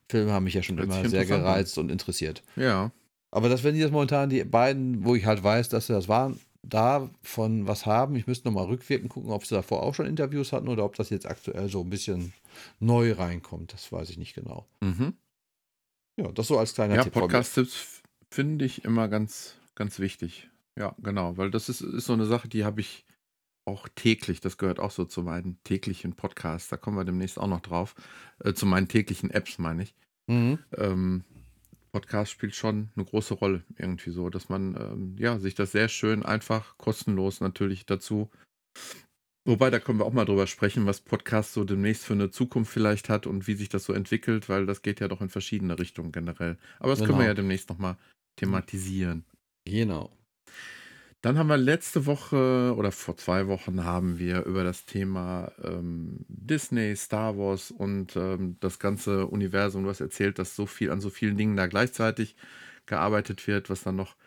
Filme 0.09 0.33
haben 0.33 0.43
mich 0.43 0.55
ja 0.55 0.61
schon 0.61 0.77
immer 0.77 1.07
sehr 1.07 1.25
gereizt 1.25 1.77
und 1.77 1.89
interessiert. 1.89 2.43
Ja. 2.57 2.91
Aber 3.31 3.47
das 3.47 3.63
werden 3.63 3.77
jetzt 3.77 3.93
momentan 3.93 4.29
die 4.29 4.43
beiden, 4.43 5.05
wo 5.05 5.15
ich 5.15 5.25
halt 5.25 5.41
weiß, 5.41 5.69
dass 5.69 5.87
sie 5.87 5.93
das 5.93 6.09
waren, 6.09 6.37
davon 6.63 7.65
was 7.65 7.85
haben. 7.85 8.17
Ich 8.17 8.27
müsste 8.27 8.49
nochmal 8.49 8.65
rückwirkend 8.65 9.09
gucken, 9.09 9.31
ob 9.31 9.45
sie 9.45 9.55
davor 9.55 9.83
auch 9.83 9.95
schon 9.95 10.05
Interviews 10.05 10.51
hatten 10.51 10.67
oder 10.67 10.83
ob 10.83 10.97
das 10.97 11.09
jetzt 11.09 11.27
aktuell 11.27 11.69
so 11.69 11.79
ein 11.79 11.89
bisschen 11.89 12.33
neu 12.81 13.13
reinkommt. 13.13 13.71
Das 13.71 13.89
weiß 13.89 14.09
ich 14.09 14.17
nicht 14.17 14.35
genau. 14.35 14.67
Mhm. 14.81 15.13
Ja, 16.17 16.29
das 16.33 16.47
so 16.47 16.59
als 16.59 16.73
kleiner 16.73 16.95
ja, 16.95 17.03
Tipp. 17.05 17.13
Podcast-Tipps 17.13 18.02
finde 18.33 18.65
ich 18.65 18.83
immer 18.83 19.07
ganz, 19.07 19.55
ganz 19.75 19.99
wichtig. 19.99 20.49
Ja, 20.77 20.95
genau, 20.99 21.37
weil 21.37 21.51
das 21.51 21.69
ist, 21.69 21.81
ist 21.81 22.05
so 22.05 22.13
eine 22.13 22.25
Sache, 22.25 22.47
die 22.47 22.65
habe 22.65 22.81
ich 22.81 23.05
auch 23.65 23.87
täglich. 23.87 24.41
Das 24.41 24.57
gehört 24.57 24.79
auch 24.79 24.91
so 24.91 25.05
zu 25.05 25.21
meinen 25.21 25.57
täglichen 25.63 26.13
Podcasts. 26.13 26.69
Da 26.69 26.77
kommen 26.77 26.97
wir 26.97 27.05
demnächst 27.05 27.39
auch 27.39 27.47
noch 27.47 27.61
drauf. 27.61 27.95
Äh, 28.39 28.53
zu 28.53 28.65
meinen 28.65 28.87
täglichen 28.87 29.29
Apps, 29.29 29.59
meine 29.59 29.83
ich. 29.83 29.93
Mhm. 30.27 30.59
Ähm, 30.75 31.23
Podcast 31.91 32.31
spielt 32.31 32.55
schon 32.55 32.89
eine 32.95 33.05
große 33.05 33.35
Rolle 33.35 33.63
irgendwie 33.77 34.09
so, 34.09 34.29
dass 34.29 34.49
man 34.49 34.75
ähm, 34.75 35.15
ja 35.19 35.37
sich 35.37 35.53
das 35.53 35.71
sehr 35.71 35.87
schön 35.87 36.23
einfach 36.23 36.77
kostenlos 36.77 37.39
natürlich 37.39 37.85
dazu. 37.85 38.31
Wobei, 39.45 39.69
da 39.69 39.79
können 39.79 39.99
wir 39.99 40.05
auch 40.05 40.13
mal 40.13 40.25
drüber 40.25 40.47
sprechen, 40.47 40.85
was 40.85 41.01
Podcast 41.01 41.53
so 41.53 41.65
demnächst 41.65 42.05
für 42.05 42.13
eine 42.13 42.31
Zukunft 42.31 42.71
vielleicht 42.71 43.09
hat 43.09 43.27
und 43.27 43.45
wie 43.45 43.55
sich 43.55 43.67
das 43.67 43.83
so 43.83 43.91
entwickelt, 43.91 44.47
weil 44.47 44.65
das 44.65 44.81
geht 44.81 45.01
ja 45.01 45.09
doch 45.09 45.19
in 45.19 45.27
verschiedene 45.27 45.77
Richtungen 45.77 46.13
generell. 46.13 46.57
Aber 46.79 46.91
das 46.91 46.99
genau. 46.99 47.09
können 47.09 47.19
wir 47.19 47.23
genau. 47.25 47.31
ja 47.31 47.33
demnächst 47.33 47.69
nochmal 47.69 47.97
thematisieren. 48.35 49.25
Genau. 49.65 50.11
Dann 51.21 51.37
haben 51.37 51.47
wir 51.47 51.57
letzte 51.57 52.05
Woche 52.05 52.73
oder 52.75 52.91
vor 52.91 53.15
zwei 53.15 53.47
Wochen 53.47 53.85
haben 53.85 54.19
wir 54.19 54.43
über 54.43 54.65
das 54.65 54.85
Thema 54.85 55.53
ähm, 55.63 56.25
Disney, 56.27 56.97
Star 56.97 57.37
Wars 57.37 57.71
und 57.71 58.17
ähm, 58.17 58.57
das 58.59 58.77
ganze 58.77 59.27
Universum, 59.27 59.87
hast 59.87 60.01
erzählt, 60.01 60.37
dass 60.37 60.55
so 60.57 60.65
viel 60.65 60.91
an 60.91 60.99
so 60.99 61.09
vielen 61.09 61.37
Dingen 61.37 61.55
da 61.55 61.67
gleichzeitig 61.67 62.35
gearbeitet 62.87 63.47
wird, 63.47 63.69
was 63.69 63.83
dann 63.83 63.95
noch 63.95 64.17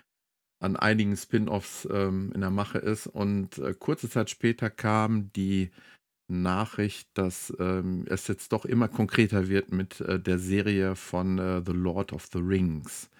an 0.58 0.76
einigen 0.76 1.16
Spin-offs 1.18 1.86
ähm, 1.92 2.32
in 2.34 2.40
der 2.40 2.50
Mache 2.50 2.78
ist. 2.78 3.06
Und 3.06 3.58
äh, 3.58 3.74
kurze 3.74 4.08
Zeit 4.08 4.30
später 4.30 4.70
kam 4.70 5.30
die 5.34 5.70
Nachricht, 6.28 7.08
dass 7.12 7.54
ähm, 7.58 8.04
es 8.08 8.26
jetzt 8.26 8.52
doch 8.52 8.64
immer 8.64 8.88
konkreter 8.88 9.48
wird 9.48 9.70
mit 9.70 10.00
äh, 10.00 10.18
der 10.18 10.38
Serie 10.38 10.96
von 10.96 11.38
äh, 11.38 11.62
The 11.64 11.72
Lord 11.72 12.14
of 12.14 12.26
the 12.32 12.38
Rings. 12.38 13.10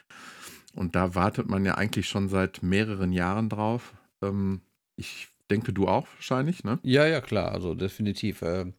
Und 0.77 0.95
da 0.95 1.15
wartet 1.15 1.49
man 1.49 1.65
ja 1.65 1.75
eigentlich 1.75 2.09
schon 2.09 2.29
seit 2.29 2.63
mehreren 2.63 3.13
Jahren 3.13 3.49
drauf. 3.49 3.95
Ähm, 4.23 4.61
ich 4.97 5.29
denke, 5.51 5.73
du 5.73 5.89
auch 5.89 6.07
wahrscheinlich, 6.17 6.65
ne? 6.65 6.79
Ja, 6.83 7.07
ja, 7.07 7.21
klar, 7.21 7.53
also 7.53 7.75
definitiv. 7.75 8.43
Äh, 8.43 8.73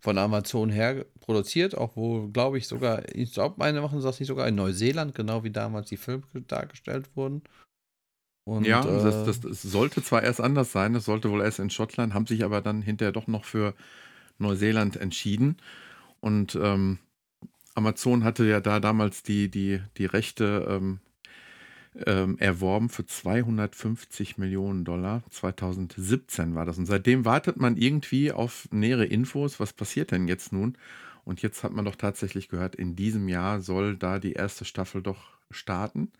von 0.00 0.18
Amazon 0.18 0.70
her 0.70 1.06
produziert, 1.20 1.76
auch 1.76 1.94
wo, 1.94 2.28
glaube 2.28 2.58
ich, 2.58 2.66
sogar, 2.66 3.14
ich 3.14 3.34
glaube, 3.34 3.54
meine 3.58 3.80
machen 3.80 4.00
das 4.00 4.18
nicht 4.18 4.28
sogar 4.28 4.48
in 4.48 4.56
Neuseeland, 4.56 5.14
genau 5.14 5.44
wie 5.44 5.50
damals 5.50 5.88
die 5.88 5.96
Filme 5.96 6.24
dargestellt 6.48 7.08
wurden. 7.14 7.42
Und, 8.44 8.66
ja, 8.66 8.80
äh, 8.80 9.02
das, 9.02 9.24
das, 9.24 9.40
das, 9.40 9.62
sollte 9.62 10.02
zwar 10.02 10.22
erst 10.22 10.40
anders 10.40 10.72
sein, 10.72 10.94
das 10.94 11.04
sollte 11.04 11.30
wohl 11.30 11.42
erst 11.42 11.60
in 11.60 11.70
Schottland, 11.70 12.14
haben 12.14 12.26
sich 12.26 12.44
aber 12.44 12.60
dann 12.60 12.82
hinterher 12.82 13.12
doch 13.12 13.28
noch 13.28 13.44
für 13.44 13.74
Neuseeland 14.38 14.96
entschieden. 14.96 15.58
Und 16.20 16.56
ähm, 16.56 16.98
Amazon 17.74 18.24
hatte 18.24 18.44
ja 18.44 18.60
da 18.60 18.80
damals 18.80 19.22
die, 19.22 19.50
die, 19.50 19.80
die 19.96 20.06
Rechte 20.06 20.66
ähm, 20.68 21.00
ähm, 22.06 22.38
erworben 22.38 22.88
für 22.88 23.04
250 23.04 24.38
Millionen 24.38 24.84
Dollar. 24.84 25.22
2017 25.30 26.54
war 26.54 26.64
das. 26.64 26.78
Und 26.78 26.86
seitdem 26.86 27.24
wartet 27.24 27.58
man 27.58 27.76
irgendwie 27.76 28.32
auf 28.32 28.68
nähere 28.70 29.04
Infos. 29.04 29.60
Was 29.60 29.72
passiert 29.72 30.10
denn 30.10 30.28
jetzt 30.28 30.52
nun? 30.52 30.78
Und 31.24 31.42
jetzt 31.42 31.62
hat 31.62 31.72
man 31.72 31.84
doch 31.84 31.96
tatsächlich 31.96 32.48
gehört, 32.48 32.74
in 32.74 32.96
diesem 32.96 33.28
Jahr 33.28 33.60
soll 33.60 33.96
da 33.96 34.18
die 34.18 34.32
erste 34.32 34.64
Staffel 34.64 35.02
doch 35.02 35.38
starten. 35.50 36.10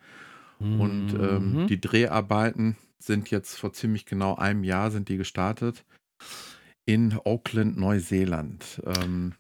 Mhm. 0.59 0.81
Und 0.81 1.15
ähm, 1.15 1.63
mhm. 1.63 1.67
die 1.67 1.81
Dreharbeiten 1.81 2.77
sind 2.99 3.31
jetzt 3.31 3.57
vor 3.57 3.73
ziemlich 3.73 4.07
genau 4.07 4.37
einem 4.37 4.65
Jahr 4.65 4.91
sind 4.91 5.09
die 5.09 5.17
gestartet 5.17 5.85
in 6.85 7.19
Auckland, 7.25 7.77
Neuseeland. 7.77 8.83
Ähm, 8.85 9.35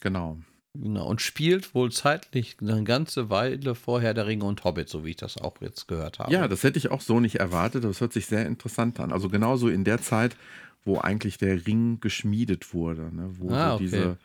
genau. 0.00 0.38
Genau, 0.76 1.06
und 1.06 1.20
spielt 1.20 1.72
wohl 1.74 1.92
zeitlich 1.92 2.56
eine 2.60 2.82
ganze 2.82 3.30
Weile 3.30 3.76
vorher 3.76 4.12
der 4.12 4.26
Ringe 4.26 4.44
und 4.44 4.64
Hobbit, 4.64 4.88
so 4.88 5.04
wie 5.04 5.10
ich 5.10 5.16
das 5.16 5.36
auch 5.38 5.60
jetzt 5.60 5.86
gehört 5.86 6.18
habe. 6.18 6.32
Ja, 6.32 6.48
das 6.48 6.64
hätte 6.64 6.78
ich 6.78 6.90
auch 6.90 7.00
so 7.00 7.20
nicht 7.20 7.36
erwartet. 7.36 7.84
Das 7.84 8.00
hört 8.00 8.12
sich 8.12 8.26
sehr 8.26 8.44
interessant 8.44 8.98
an. 8.98 9.12
Also 9.12 9.28
genauso 9.28 9.68
in 9.68 9.84
der 9.84 10.00
Zeit, 10.02 10.36
wo 10.84 10.98
eigentlich 10.98 11.38
der 11.38 11.64
Ring 11.64 12.00
geschmiedet 12.00 12.74
wurde, 12.74 13.14
ne? 13.14 13.30
wo 13.38 13.50
ah, 13.50 13.74
okay. 13.74 13.84
diese, 13.84 14.18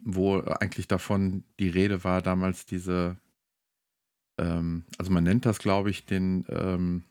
wo 0.00 0.40
eigentlich 0.40 0.88
davon 0.88 1.44
die 1.60 1.68
Rede 1.68 2.02
war, 2.02 2.20
damals 2.20 2.66
diese, 2.66 3.16
ähm, 4.38 4.84
also 4.98 5.12
man 5.12 5.22
nennt 5.22 5.46
das, 5.46 5.60
glaube 5.60 5.90
ich, 5.90 6.04
den, 6.04 6.44
ähm, 6.48 7.04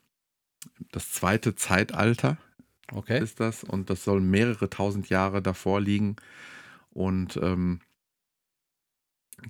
das 0.91 1.14
zweite 1.14 1.55
Zeitalter. 1.55 2.38
Okay. 2.91 3.24
Ist 3.24 3.39
das 3.39 3.64
und 3.64 3.89
das 3.89 4.03
soll 4.03 4.20
mehrere 4.20 4.70
tausend 4.70 5.07
Jahre 5.07 5.41
davor 5.41 5.80
liegen. 5.80 6.18
Und 6.89 7.38
ähm, 7.38 7.80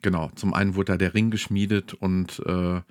Genau, 0.02 0.30
zum 0.36 0.54
einen 0.54 0.76
wurde 0.76 0.94
da 0.94 0.98
der 0.98 1.14
Ring 1.14 1.32
geschmiedet 1.32 1.94
und 1.94 2.42
äh, 2.46 2.82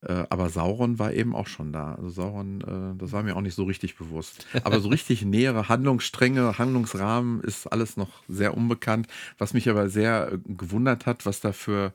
äh, 0.00 0.24
aber 0.30 0.48
Sauron 0.48 0.98
war 0.98 1.12
eben 1.12 1.34
auch 1.34 1.48
schon 1.48 1.72
da. 1.72 1.94
Also 1.94 2.10
Sauron, 2.10 2.60
äh, 2.60 2.98
das 2.98 3.12
war 3.12 3.22
mir 3.22 3.34
auch 3.36 3.40
nicht 3.40 3.54
so 3.54 3.64
richtig 3.64 3.96
bewusst. 3.96 4.46
Aber 4.62 4.80
so 4.80 4.88
richtig 4.88 5.22
nähere 5.24 5.68
Handlungsstränge, 5.68 6.58
Handlungsrahmen 6.58 7.40
ist 7.40 7.66
alles 7.66 7.96
noch 7.96 8.22
sehr 8.28 8.56
unbekannt. 8.56 9.08
Was 9.38 9.54
mich 9.54 9.68
aber 9.68 9.88
sehr 9.88 10.32
äh, 10.32 10.38
gewundert 10.46 11.06
hat, 11.06 11.26
was 11.26 11.40
da 11.40 11.52
für, 11.52 11.92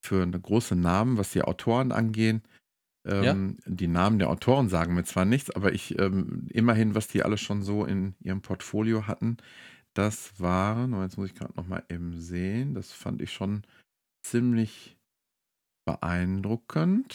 für 0.00 0.22
eine 0.22 0.40
große 0.40 0.76
Namen, 0.76 1.18
was 1.18 1.30
die 1.32 1.42
Autoren 1.42 1.92
angehen. 1.92 2.42
Ähm, 3.04 3.58
ja? 3.66 3.70
Die 3.70 3.88
Namen 3.88 4.18
der 4.18 4.30
Autoren 4.30 4.70
sagen 4.70 4.94
mir 4.94 5.04
zwar 5.04 5.26
nichts, 5.26 5.50
aber 5.50 5.72
ich 5.72 5.98
ähm, 5.98 6.46
immerhin, 6.50 6.94
was 6.94 7.06
die 7.06 7.22
alle 7.22 7.36
schon 7.36 7.62
so 7.62 7.84
in 7.84 8.14
ihrem 8.22 8.40
Portfolio 8.40 9.06
hatten, 9.06 9.36
das 9.98 10.38
waren, 10.40 11.00
jetzt 11.02 11.16
muss 11.16 11.30
ich 11.30 11.34
gerade 11.34 11.54
noch 11.56 11.66
mal 11.66 11.82
eben 11.88 12.20
sehen, 12.20 12.74
das 12.74 12.92
fand 12.92 13.22
ich 13.22 13.32
schon 13.32 13.64
ziemlich 14.22 14.96
beeindruckend. 15.86 17.14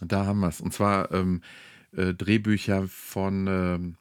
Da 0.00 0.26
haben 0.26 0.40
wir 0.40 0.48
es. 0.48 0.60
Und 0.60 0.72
zwar 0.72 1.10
ähm, 1.12 1.42
äh, 1.92 2.14
Drehbücher 2.14 2.88
von 2.88 3.46
ähm, 3.46 3.96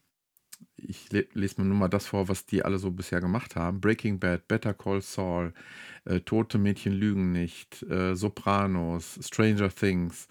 ich 0.76 1.12
lese 1.12 1.62
mir 1.62 1.68
nur 1.68 1.78
mal 1.78 1.88
das 1.88 2.08
vor, 2.08 2.28
was 2.28 2.46
die 2.46 2.64
alle 2.64 2.78
so 2.78 2.91
bisher 2.91 3.22
gemacht 3.22 3.56
haben. 3.56 3.82
Breaking 3.82 4.20
Bad, 4.20 4.48
Better 4.48 4.74
Call 4.74 5.02
Saul, 5.02 5.54
äh, 6.06 6.20
Tote 6.22 6.58
Mädchen 6.58 6.94
lügen 6.94 7.32
nicht, 7.32 7.84
äh, 7.84 8.16
Sopranos, 8.16 9.20
Stranger 9.22 9.70
Things, 9.70 10.28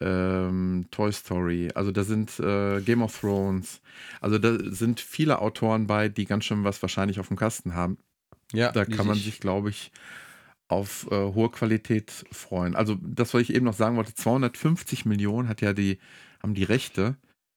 ähm, 0.00 0.86
Toy 0.90 1.12
Story, 1.12 1.70
also 1.74 1.90
da 1.90 2.04
sind 2.04 2.38
äh, 2.40 2.80
Game 2.80 3.02
of 3.02 3.18
Thrones, 3.20 3.80
also 4.20 4.38
da 4.38 4.56
sind 4.72 5.00
viele 5.00 5.40
Autoren 5.40 5.86
bei, 5.86 6.08
die 6.08 6.24
ganz 6.24 6.44
schön 6.44 6.64
was 6.64 6.80
wahrscheinlich 6.82 7.20
auf 7.20 7.28
dem 7.28 7.36
Kasten 7.36 7.74
haben. 7.74 7.98
Ja, 8.52 8.72
da 8.72 8.84
kann 8.84 9.06
man 9.06 9.16
sich, 9.16 9.40
glaube 9.40 9.70
ich, 9.70 9.92
auf 10.68 11.06
äh, 11.10 11.14
hohe 11.14 11.50
Qualität 11.50 12.24
freuen. 12.30 12.76
Also 12.76 12.96
das, 13.00 13.34
was 13.34 13.42
ich 13.42 13.54
eben 13.54 13.64
noch 13.64 13.74
sagen 13.74 13.96
wollte, 13.96 14.14
250 14.14 15.04
Millionen 15.04 15.48
hat 15.48 15.60
ja 15.60 15.72
die, 15.72 15.98
haben 16.42 16.54
die 16.54 16.64
Rechte 16.64 17.16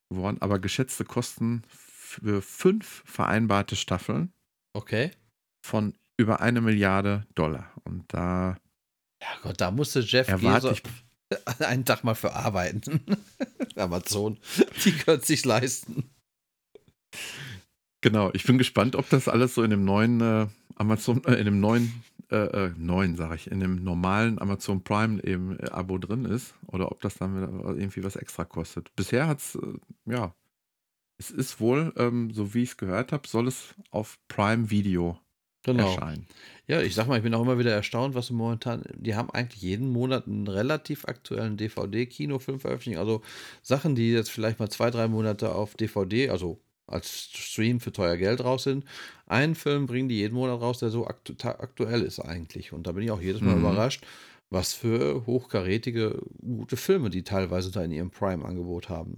geworden, 0.09 0.37
aber 0.41 0.59
geschätzte 0.59 1.05
Kosten 1.05 1.63
für 1.69 2.41
fünf 2.41 3.03
vereinbarte 3.05 3.75
Staffeln. 3.75 4.33
Okay. 4.73 5.11
Von 5.65 5.93
über 6.17 6.41
eine 6.41 6.61
Milliarde 6.61 7.25
Dollar. 7.35 7.71
Und 7.83 8.13
da. 8.13 8.57
Ja 9.21 9.29
Gott, 9.43 9.61
da 9.61 9.71
musste 9.71 9.99
Jeff 9.99 10.27
erwarte 10.27 10.71
ich, 10.71 10.83
einen 11.59 11.85
Tag 11.85 12.03
mal 12.03 12.15
für 12.15 12.33
arbeiten. 12.33 13.01
Amazon, 13.75 14.37
die 14.85 14.91
können 14.91 15.21
sich 15.21 15.45
leisten. 15.45 16.09
Genau, 18.01 18.31
ich 18.33 18.43
bin 18.45 18.57
gespannt, 18.57 18.95
ob 18.95 19.09
das 19.09 19.27
alles 19.27 19.53
so 19.53 19.63
in 19.63 19.69
dem 19.69 19.85
neuen 19.85 20.21
äh, 20.21 20.47
Amazon, 20.75 21.23
äh, 21.25 21.35
in 21.35 21.45
dem 21.45 21.59
neuen, 21.59 22.03
äh, 22.31 22.35
äh 22.35 22.73
neuen, 22.77 23.15
sage 23.15 23.35
ich, 23.35 23.51
in 23.51 23.59
dem 23.59 23.83
normalen 23.83 24.39
Amazon 24.39 24.83
Prime 24.83 25.23
eben 25.23 25.59
äh, 25.59 25.69
Abo 25.69 25.97
drin 25.97 26.25
ist 26.25 26.55
oder 26.67 26.91
ob 26.91 27.01
das 27.01 27.15
dann 27.15 27.35
irgendwie 27.77 28.03
was 28.03 28.15
extra 28.15 28.45
kostet. 28.45 28.95
Bisher 28.95 29.27
hat 29.27 29.39
es, 29.39 29.55
äh, 29.55 29.73
ja, 30.05 30.33
es 31.19 31.29
ist 31.29 31.59
wohl, 31.59 31.93
ähm, 31.97 32.31
so 32.31 32.55
wie 32.55 32.63
ich 32.63 32.71
es 32.71 32.77
gehört 32.77 33.11
habe, 33.11 33.27
soll 33.27 33.47
es 33.47 33.75
auf 33.91 34.17
Prime 34.27 34.71
Video 34.71 35.19
genau. 35.61 35.89
erscheinen. 35.91 36.27
Ja, 36.71 36.81
ich 36.81 36.95
sag 36.95 37.05
mal, 37.07 37.17
ich 37.17 37.23
bin 37.23 37.33
auch 37.33 37.41
immer 37.41 37.59
wieder 37.59 37.73
erstaunt, 37.73 38.15
was 38.15 38.31
momentan, 38.31 38.83
die 38.93 39.15
haben 39.15 39.29
eigentlich 39.29 39.61
jeden 39.61 39.91
Monat 39.91 40.25
einen 40.25 40.47
relativ 40.47 41.03
aktuellen 41.03 41.57
DVD-Kinofilm 41.57 42.61
veröffentlicht. 42.61 42.97
Also 42.97 43.21
Sachen, 43.61 43.93
die 43.93 44.13
jetzt 44.13 44.31
vielleicht 44.31 44.57
mal 44.57 44.69
zwei, 44.69 44.89
drei 44.89 45.09
Monate 45.09 45.53
auf 45.53 45.75
DVD, 45.75 46.29
also 46.29 46.61
als 46.87 47.29
Stream 47.33 47.81
für 47.81 47.91
teuer 47.91 48.15
Geld 48.15 48.41
raus 48.41 48.63
sind. 48.63 48.85
Einen 49.25 49.55
Film 49.55 49.85
bringen 49.85 50.07
die 50.07 50.15
jeden 50.15 50.33
Monat 50.33 50.61
raus, 50.61 50.79
der 50.79 50.91
so 50.91 51.05
aktu 51.07 51.33
aktuell 51.43 52.03
ist 52.03 52.21
eigentlich. 52.21 52.71
Und 52.71 52.87
da 52.87 52.93
bin 52.93 53.03
ich 53.03 53.11
auch 53.11 53.21
jedes 53.21 53.41
Mal 53.41 53.55
mhm. 53.55 53.63
überrascht, 53.65 54.05
was 54.49 54.73
für 54.73 55.25
hochkarätige, 55.25 56.21
gute 56.39 56.77
Filme 56.77 57.09
die 57.09 57.23
teilweise 57.23 57.71
da 57.71 57.83
in 57.83 57.91
ihrem 57.91 58.11
Prime-Angebot 58.11 58.87
haben. 58.87 59.17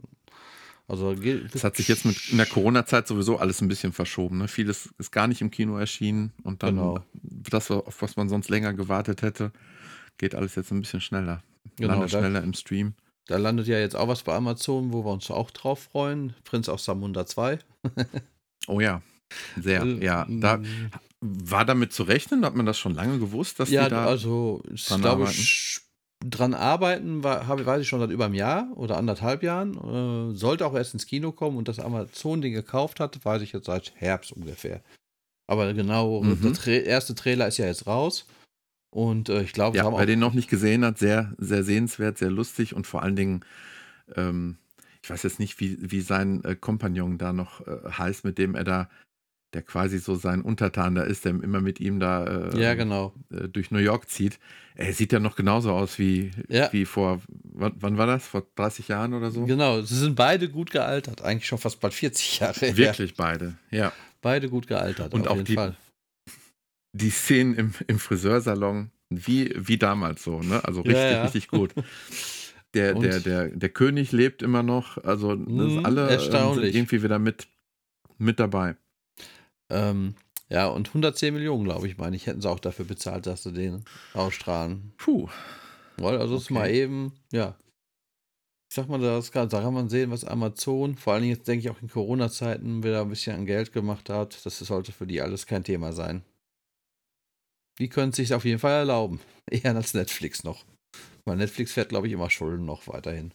Also, 0.87 1.15
das 1.15 1.63
hat 1.63 1.77
sich 1.77 1.87
jetzt 1.87 2.05
mit 2.05 2.29
in 2.29 2.37
der 2.37 2.45
Corona-Zeit 2.45 3.07
sowieso 3.07 3.37
alles 3.37 3.61
ein 3.61 3.69
bisschen 3.69 3.93
verschoben. 3.93 4.39
Ne? 4.39 4.47
Vieles 4.47 4.89
ist 4.97 5.11
gar 5.11 5.27
nicht 5.27 5.41
im 5.41 5.49
Kino 5.49 5.77
erschienen 5.77 6.33
und 6.43 6.61
dann 6.61 6.75
genau. 6.75 7.05
das, 7.21 7.71
auf 7.71 8.01
was 8.01 8.17
man 8.17 8.27
sonst 8.27 8.49
länger 8.49 8.73
gewartet 8.73 9.21
hätte, 9.21 9.51
geht 10.17 10.35
alles 10.35 10.55
jetzt 10.55 10.71
ein 10.71 10.81
bisschen 10.81 11.01
schneller. 11.01 11.41
Genau, 11.77 11.93
Landet 11.93 12.11
schneller 12.11 12.43
im 12.43 12.53
Stream. 12.53 12.93
Da 13.27 13.37
landet 13.37 13.67
ja 13.67 13.79
jetzt 13.79 13.95
auch 13.95 14.09
was 14.09 14.23
bei 14.23 14.35
Amazon, 14.35 14.91
wo 14.91 15.05
wir 15.05 15.11
uns 15.11 15.31
auch 15.31 15.51
drauf 15.51 15.83
freuen. 15.91 16.33
Prinz 16.43 16.67
aus 16.67 16.83
Samunda 16.83 17.25
2. 17.25 17.59
oh 18.67 18.81
ja, 18.81 19.01
sehr. 19.55 19.83
Äh, 19.83 20.03
ja, 20.03 20.27
da 20.29 20.61
war 21.21 21.63
damit 21.63 21.93
zu 21.93 22.03
rechnen, 22.03 22.43
hat 22.43 22.55
man 22.55 22.65
das 22.65 22.77
schon 22.77 22.93
lange 22.93 23.17
gewusst, 23.19 23.59
dass 23.59 23.69
ja, 23.69 23.85
die 23.85 23.91
da 23.91 24.05
also 24.05 24.61
ich 24.73 24.85
glaube, 24.85 25.07
arbeiten? 25.07 25.37
Dran 26.29 26.53
arbeiten, 26.53 27.23
war, 27.23 27.47
hab, 27.47 27.65
weiß 27.65 27.81
ich 27.81 27.87
schon 27.87 27.99
seit 27.99 28.11
über 28.11 28.25
einem 28.25 28.33
Jahr 28.33 28.67
oder 28.75 28.97
anderthalb 28.97 29.43
Jahren. 29.43 30.31
Äh, 30.31 30.35
sollte 30.35 30.65
auch 30.65 30.73
erst 30.73 30.93
ins 30.93 31.05
Kino 31.05 31.31
kommen 31.31 31.57
und 31.57 31.67
das 31.67 31.79
Amazon 31.79 32.41
den 32.41 32.53
gekauft 32.53 32.99
hat, 32.99 33.23
weiß 33.23 33.41
ich 33.41 33.53
jetzt 33.53 33.65
seit 33.65 33.93
Herbst 33.95 34.31
ungefähr. 34.31 34.81
Aber 35.47 35.73
genau, 35.73 36.21
mhm. 36.23 36.57
der 36.65 36.85
erste 36.85 37.15
Trailer 37.15 37.47
ist 37.47 37.57
ja 37.57 37.65
jetzt 37.65 37.85
raus. 37.85 38.25
Und 38.89 39.29
äh, 39.29 39.41
ich 39.41 39.53
glaube, 39.53 39.77
ja, 39.77 39.91
wer 39.91 40.05
den 40.05 40.19
noch 40.19 40.33
nicht 40.33 40.49
gesehen 40.49 40.85
hat, 40.85 40.99
sehr, 40.99 41.33
sehr 41.37 41.63
sehenswert, 41.63 42.17
sehr 42.17 42.29
lustig 42.29 42.75
und 42.75 42.85
vor 42.85 43.01
allen 43.01 43.15
Dingen, 43.15 43.43
ähm, 44.15 44.57
ich 45.01 45.09
weiß 45.09 45.23
jetzt 45.23 45.39
nicht, 45.39 45.59
wie, 45.59 45.77
wie 45.79 46.01
sein 46.01 46.43
äh, 46.43 46.55
Kompagnon 46.55 47.17
da 47.17 47.33
noch 47.33 47.65
äh, 47.65 47.89
heißt, 47.89 48.23
mit 48.23 48.37
dem 48.37 48.55
er 48.55 48.63
da, 48.63 48.89
der 49.53 49.61
quasi 49.61 49.99
so 49.99 50.15
sein 50.15 50.41
Untertan 50.41 50.95
da 50.95 51.03
ist, 51.03 51.25
der 51.25 51.31
immer 51.31 51.61
mit 51.61 51.79
ihm 51.79 51.99
da 51.99 52.49
äh, 52.49 52.59
ja, 52.59 52.73
genau. 52.73 53.13
Äh, 53.31 53.47
durch 53.49 53.71
New 53.71 53.79
York 53.79 54.09
zieht. 54.09 54.39
Er 54.75 54.93
sieht 54.93 55.13
ja 55.13 55.19
noch 55.19 55.35
genauso 55.35 55.71
aus 55.71 55.99
wie, 55.99 56.31
ja. 56.49 56.71
wie 56.73 56.85
vor, 56.85 57.21
wann, 57.43 57.73
wann, 57.79 57.97
war 57.97 58.07
das? 58.07 58.25
Vor 58.25 58.45
30 58.55 58.87
Jahren 58.87 59.13
oder 59.13 59.29
so? 59.29 59.45
Genau, 59.45 59.81
sie 59.81 59.95
sind 59.95 60.15
beide 60.15 60.49
gut 60.49 60.71
gealtert, 60.71 61.21
eigentlich 61.21 61.47
schon 61.47 61.59
fast 61.59 61.79
bald 61.79 61.93
40 61.93 62.39
Jahre. 62.39 62.75
Wirklich 62.75 63.11
her. 63.11 63.15
beide, 63.17 63.53
ja. 63.69 63.93
Beide 64.21 64.49
gut 64.49 64.67
gealtert, 64.67 65.13
und 65.13 65.27
auf 65.27 65.33
auch 65.33 65.35
jeden 65.35 65.45
die, 65.45 65.55
Fall 65.55 65.75
die 66.93 67.09
Szenen 67.09 67.55
im, 67.55 67.73
im 67.87 67.99
Friseursalon 67.99 68.91
wie, 69.09 69.53
wie 69.55 69.77
damals 69.77 70.23
so, 70.23 70.39
ne? 70.39 70.63
Also 70.63 70.81
richtig, 70.81 70.95
ja, 70.95 71.23
richtig 71.23 71.47
gut. 71.47 71.73
Der, 72.75 72.95
der, 72.95 73.19
der, 73.19 73.49
der 73.49 73.69
König 73.69 74.11
lebt 74.11 74.41
immer 74.41 74.63
noch, 74.63 74.97
also 75.03 75.35
mhm, 75.35 75.85
alle 75.85 76.09
ähm, 76.09 76.63
irgendwie 76.63 77.03
wieder 77.03 77.19
mit, 77.19 77.47
mit 78.17 78.39
dabei. 78.39 78.75
Ähm, 79.73 80.15
ja, 80.49 80.67
und 80.67 80.89
110 80.89 81.33
Millionen, 81.33 81.63
glaube 81.63 81.87
ich, 81.87 81.97
meine 81.97 82.15
ich, 82.15 82.27
hätten 82.27 82.41
sie 82.41 82.49
auch 82.49 82.59
dafür 82.59 82.85
bezahlt, 82.85 83.25
dass 83.25 83.43
sie 83.43 83.53
den 83.53 83.83
ausstrahlen. 84.13 84.93
Puh. 84.97 85.27
Also 85.97 86.35
okay. 86.35 86.43
ist 86.43 86.51
mal 86.51 86.69
eben, 86.69 87.13
ja. 87.31 87.57
Ich 88.69 88.75
sag 88.75 88.87
mal, 88.87 88.99
das 88.99 89.31
kann, 89.31 89.49
da 89.49 89.61
kann 89.61 89.73
man 89.73 89.89
sehen, 89.89 90.11
was 90.11 90.25
Amazon, 90.25 90.95
vor 90.95 91.13
allen 91.13 91.23
Dingen 91.23 91.35
jetzt 91.35 91.47
denke 91.47 91.65
ich 91.65 91.69
auch 91.69 91.81
in 91.81 91.89
Corona-Zeiten, 91.89 92.83
wieder 92.83 93.01
ein 93.01 93.09
bisschen 93.09 93.35
an 93.35 93.45
Geld 93.45 93.71
gemacht 93.71 94.09
hat. 94.09 94.45
Das 94.45 94.57
sollte 94.59 94.91
für 94.91 95.07
die 95.07 95.21
alles 95.21 95.45
kein 95.45 95.63
Thema 95.63 95.93
sein. 95.93 96.23
Die 97.79 97.89
können 97.89 98.09
es 98.09 98.17
sich 98.17 98.33
auf 98.33 98.45
jeden 98.45 98.59
Fall 98.59 98.73
erlauben. 98.73 99.19
Eher 99.49 99.75
als 99.75 99.93
Netflix 99.93 100.43
noch. 100.43 100.65
Weil 101.25 101.37
Netflix 101.37 101.73
fährt, 101.73 101.89
glaube 101.89 102.07
ich, 102.07 102.13
immer 102.13 102.29
Schulden 102.29 102.65
noch 102.65 102.87
weiterhin. 102.87 103.33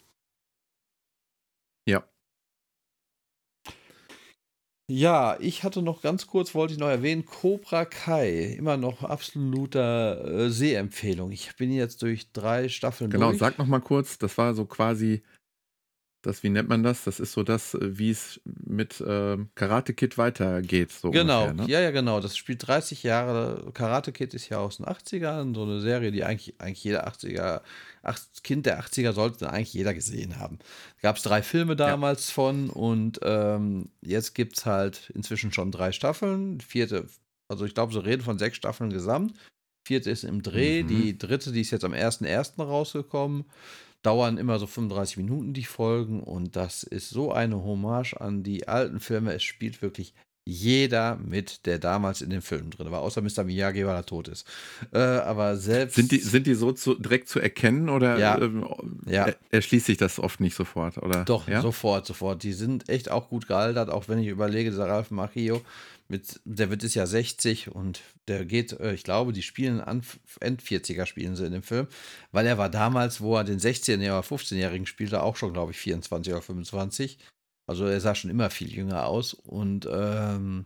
Ja. 1.87 2.05
Ja, 4.91 5.37
ich 5.39 5.65
hatte 5.65 5.83
noch 5.83 6.01
ganz 6.01 6.27
kurz, 6.27 6.55
wollte 6.55 6.73
ich 6.73 6.81
noch 6.81 6.89
erwähnen, 6.89 7.27
Cobra 7.27 7.85
Kai, 7.85 8.55
immer 8.59 8.79
noch 8.79 9.03
absoluter 9.03 10.25
äh, 10.25 10.51
Sehempfehlung. 10.51 11.31
Ich 11.31 11.55
bin 11.57 11.71
jetzt 11.71 12.01
durch 12.01 12.33
drei 12.33 12.71
Staffeln 12.71 13.11
genau, 13.11 13.27
durch. 13.27 13.39
Genau, 13.39 13.51
sag 13.51 13.59
noch 13.59 13.67
mal 13.67 13.81
kurz, 13.81 14.17
das 14.17 14.39
war 14.39 14.55
so 14.55 14.65
quasi 14.65 15.23
das, 16.23 16.43
wie 16.43 16.49
nennt 16.49 16.69
man 16.69 16.83
das? 16.83 17.05
Das 17.05 17.21
ist 17.21 17.33
so 17.33 17.45
das, 17.45 17.75
äh, 17.75 17.99
wie 17.99 18.11
es 18.11 18.41
mit 18.45 19.01
äh, 19.01 19.37
Karate 19.55 19.95
Kid 19.95 20.19
weitergeht. 20.19 20.91
So 20.91 21.11
genau, 21.11 21.47
ungefähr, 21.47 21.67
ne? 21.67 21.73
ja, 21.73 21.81
ja, 21.81 21.91
genau. 21.93 22.21
Das 22.21 22.37
spielt 22.37 22.67
30 22.67 23.05
Jahre. 23.05 23.71
Karate 23.73 24.11
Kid 24.13 24.35
ist 24.35 24.49
ja 24.49 24.59
aus 24.59 24.79
den 24.79 24.87
80ern, 24.87 25.55
so 25.55 25.63
eine 25.63 25.81
Serie, 25.81 26.11
die 26.11 26.25
eigentlich, 26.25 26.61
eigentlich 26.61 26.83
jeder 26.83 27.07
80er, 27.09 27.61
ach, 28.03 28.19
Kind 28.43 28.67
der 28.67 28.83
80er 28.83 29.13
sollte 29.13 29.51
eigentlich 29.51 29.75
jeder 29.75 29.95
gesehen 29.95 30.39
haben. 30.39 30.59
Gab 31.03 31.17
es 31.17 31.23
drei 31.23 31.43
Filme 31.43 31.77
damals 31.77 32.29
ja. 32.29 32.35
von 32.35 32.71
und 32.71 33.21
ähm, 33.23 33.91
jetzt 34.01 34.35
gibt 34.35 34.59
es 34.59 34.67
halt 34.67 35.11
inzwischen 35.15 35.53
schon 35.53 35.71
drei 35.71 35.93
Staffeln. 35.93 36.61
Vierte, 36.61 37.07
also 37.49 37.65
ich 37.65 37.75
glaube, 37.75 37.93
so 37.93 38.01
reden 38.01 38.23
von 38.23 38.39
sechs 38.39 38.57
Staffeln 38.57 38.91
gesamt. 38.91 39.35
Vierte 39.87 40.11
ist 40.11 40.25
im 40.25 40.43
Dreh, 40.43 40.83
mhm. 40.83 40.89
die 40.89 41.17
dritte, 41.17 41.53
die 41.53 41.61
ist 41.61 41.71
jetzt 41.71 41.85
am 41.85 41.93
1.1. 41.93 42.63
rausgekommen 42.63 43.45
dauern 44.03 44.39
immer 44.39 44.59
so 44.59 44.67
35 44.67 45.17
Minuten 45.17 45.53
die 45.53 45.65
Folgen 45.65 46.23
und 46.23 46.57
das 46.57 46.83
ist 46.83 47.11
so 47.11 47.33
eine 47.33 47.63
Hommage 47.65 48.15
an 48.15 48.43
die 48.43 48.69
alten 48.69 49.01
Filme. 49.01 49.35
Es 49.35 49.43
spielt 49.43 49.83
wirklich 49.83 50.15
jeder 50.51 51.17
mit, 51.17 51.67
der 51.67 51.79
damals 51.79 52.23
in 52.23 52.31
den 52.31 52.41
Filmen 52.41 52.71
drin 52.71 52.91
war, 52.91 53.03
außer 53.03 53.21
Mr. 53.21 53.45
Miyagi, 53.45 53.85
weil 53.87 53.97
er 53.97 54.07
tot 54.07 54.29
ist. 54.29 54.47
Äh, 54.95 54.99
aber 54.99 55.59
selbst. 55.59 55.97
Sind 55.97 56.11
die, 56.11 56.21
sind 56.21 56.47
die 56.47 56.55
so 56.55 56.73
zu, 56.73 56.95
direkt 56.95 57.29
zu 57.29 57.39
erkennen 57.39 57.91
oder 57.91 58.19
ja, 58.19 58.39
ähm, 58.41 58.67
ja. 59.05 59.29
erschließt 59.51 59.85
sich 59.85 59.99
das 59.99 60.19
oft 60.19 60.41
nicht 60.41 60.55
sofort? 60.55 60.97
Oder? 60.97 61.27
Doch, 61.27 61.49
ja? 61.49 61.61
sofort, 61.61 62.07
sofort. 62.07 62.43
Die 62.45 62.55
sind 62.55 62.89
echt 62.89 63.11
auch 63.11 63.29
gut 63.29 63.47
gealtert, 63.47 63.91
auch 63.91 64.09
wenn 64.09 64.21
ich 64.21 64.29
überlege, 64.29 64.71
dieser 64.71 64.89
Ralph 64.89 65.11
Macchio, 65.11 65.61
mit, 66.09 66.41
der 66.45 66.71
wird 66.71 66.83
ist 66.83 66.95
ja 66.95 67.07
60 67.07 67.71
und 67.71 68.01
der 68.29 68.45
geht, 68.45 68.73
äh, 68.73 68.95
ich 68.95 69.05
glaube, 69.05 69.33
die 69.33 69.43
spielen 69.43 69.81
an, 69.81 70.03
End 70.41 70.63
40er 70.63 71.07
spielen 71.07 71.37
sie 71.37 71.47
in 71.47 71.53
dem 71.53 71.63
Film, 71.63 71.87
weil 72.33 72.47
er 72.47 72.59
war 72.59 72.71
damals, 72.71 73.21
wo 73.21 73.37
er 73.37 73.45
den 73.45 73.59
16- 73.59 73.97
oder 73.97 74.21
15-Jährigen 74.21 74.87
spielte, 74.87 75.23
auch 75.23 75.37
schon, 75.37 75.53
glaube 75.53 75.73
ich, 75.73 75.79
24 75.79 76.33
oder 76.33 76.43
25. 76.43 77.19
Also 77.67 77.85
er 77.85 78.01
sah 78.01 78.15
schon 78.15 78.31
immer 78.31 78.49
viel 78.49 78.73
jünger 78.73 79.07
aus 79.07 79.35
und 79.35 79.87
ähm, 79.91 80.65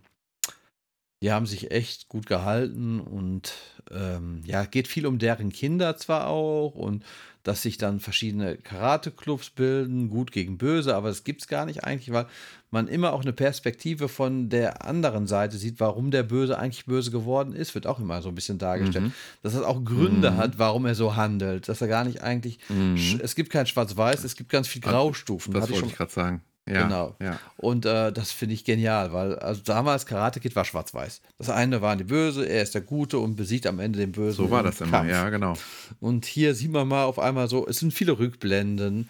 die 1.22 1.30
haben 1.30 1.46
sich 1.46 1.70
echt 1.70 2.08
gut 2.08 2.26
gehalten 2.26 3.00
und 3.00 3.54
ähm, 3.90 4.42
ja, 4.44 4.64
geht 4.64 4.88
viel 4.88 5.06
um 5.06 5.18
deren 5.18 5.52
Kinder 5.52 5.96
zwar 5.96 6.26
auch 6.26 6.74
und 6.74 7.04
dass 7.44 7.62
sich 7.62 7.76
dann 7.78 8.00
verschiedene 8.00 8.56
Karate-Clubs 8.56 9.50
bilden, 9.50 10.10
gut 10.10 10.32
gegen 10.32 10.58
böse, 10.58 10.94
aber 10.94 11.08
das 11.08 11.24
gibt 11.24 11.42
es 11.42 11.48
gar 11.48 11.66
nicht 11.66 11.84
eigentlich, 11.84 12.12
weil 12.12 12.26
man 12.70 12.88
immer 12.88 13.12
auch 13.12 13.22
eine 13.22 13.32
Perspektive 13.32 14.08
von 14.08 14.48
der 14.48 14.84
anderen 14.84 15.26
Seite 15.26 15.58
sieht, 15.58 15.78
warum 15.80 16.10
der 16.10 16.22
Böse 16.22 16.58
eigentlich 16.58 16.86
böse 16.86 17.10
geworden 17.10 17.52
ist, 17.52 17.74
wird 17.74 17.86
auch 17.86 17.98
immer 17.98 18.22
so 18.22 18.28
ein 18.28 18.34
bisschen 18.34 18.58
dargestellt. 18.58 19.06
Mhm. 19.06 19.12
Dass 19.42 19.54
es 19.54 19.62
auch 19.62 19.84
Gründe 19.84 20.32
mhm. 20.32 20.36
hat, 20.36 20.58
warum 20.58 20.86
er 20.86 20.94
so 20.94 21.16
handelt, 21.16 21.68
dass 21.68 21.80
er 21.80 21.88
gar 21.88 22.04
nicht 22.04 22.22
eigentlich, 22.22 22.58
mhm. 22.68 23.20
es 23.22 23.34
gibt 23.34 23.50
kein 23.50 23.66
Schwarz-Weiß, 23.66 24.24
es 24.24 24.36
gibt 24.36 24.50
ganz 24.50 24.68
viel 24.68 24.80
Graustufen. 24.80 25.52
Das 25.52 25.68
wollte 25.68 25.86
ich, 25.86 25.92
ich 25.92 25.96
gerade 25.96 26.12
sagen. 26.12 26.42
Ja, 26.68 26.84
genau. 26.84 27.16
Ja. 27.20 27.40
Und 27.56 27.86
äh, 27.86 28.12
das 28.12 28.30
finde 28.30 28.54
ich 28.54 28.64
genial, 28.64 29.12
weil 29.12 29.36
also 29.40 29.62
damals 29.64 30.06
Karate 30.06 30.38
Kid 30.38 30.54
war 30.54 30.64
schwarz-weiß. 30.64 31.20
Das 31.38 31.50
eine 31.50 31.82
war 31.82 31.96
die 31.96 32.04
Böse, 32.04 32.48
er 32.48 32.62
ist 32.62 32.74
der 32.74 32.82
Gute 32.82 33.18
und 33.18 33.34
besiegt 33.34 33.66
am 33.66 33.80
Ende 33.80 33.98
den 33.98 34.12
Bösen. 34.12 34.44
So 34.44 34.50
war 34.50 34.62
das 34.62 34.80
immer, 34.80 34.98
Kampf. 34.98 35.10
ja, 35.10 35.28
genau. 35.30 35.54
Und 35.98 36.24
hier 36.24 36.54
sieht 36.54 36.70
man 36.70 36.86
mal 36.86 37.04
auf 37.04 37.18
einmal 37.18 37.48
so, 37.48 37.66
es 37.66 37.80
sind 37.80 37.92
viele 37.92 38.16
Rückblenden. 38.16 39.08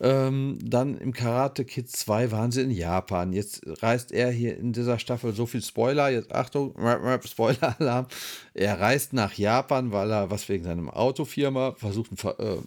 Ähm, 0.00 0.58
dann 0.62 0.96
im 0.96 1.12
Karate 1.12 1.64
Kid 1.64 1.90
2 1.90 2.30
waren 2.30 2.52
sie 2.52 2.62
in 2.62 2.70
Japan. 2.70 3.32
Jetzt 3.32 3.62
reist 3.82 4.12
er 4.12 4.30
hier 4.30 4.56
in 4.56 4.72
dieser 4.72 4.98
Staffel 5.00 5.32
so 5.32 5.46
viel 5.46 5.62
Spoiler. 5.62 6.08
Jetzt 6.08 6.32
Achtung, 6.32 6.74
Spoiler-Alarm. 7.24 8.06
Er 8.54 8.80
reist 8.80 9.12
nach 9.12 9.34
Japan, 9.34 9.90
weil 9.90 10.10
er 10.10 10.30
was 10.30 10.48
wegen 10.48 10.64
seinem 10.64 10.88
Autofirma 10.88 11.74
versucht, 11.76 12.10
einen, 12.10 12.16
Ver 12.16 12.38
äh, 12.38 12.58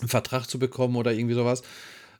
einen 0.00 0.08
Vertrag 0.08 0.46
zu 0.46 0.58
bekommen 0.58 0.96
oder 0.96 1.12
irgendwie 1.12 1.34
sowas. 1.34 1.62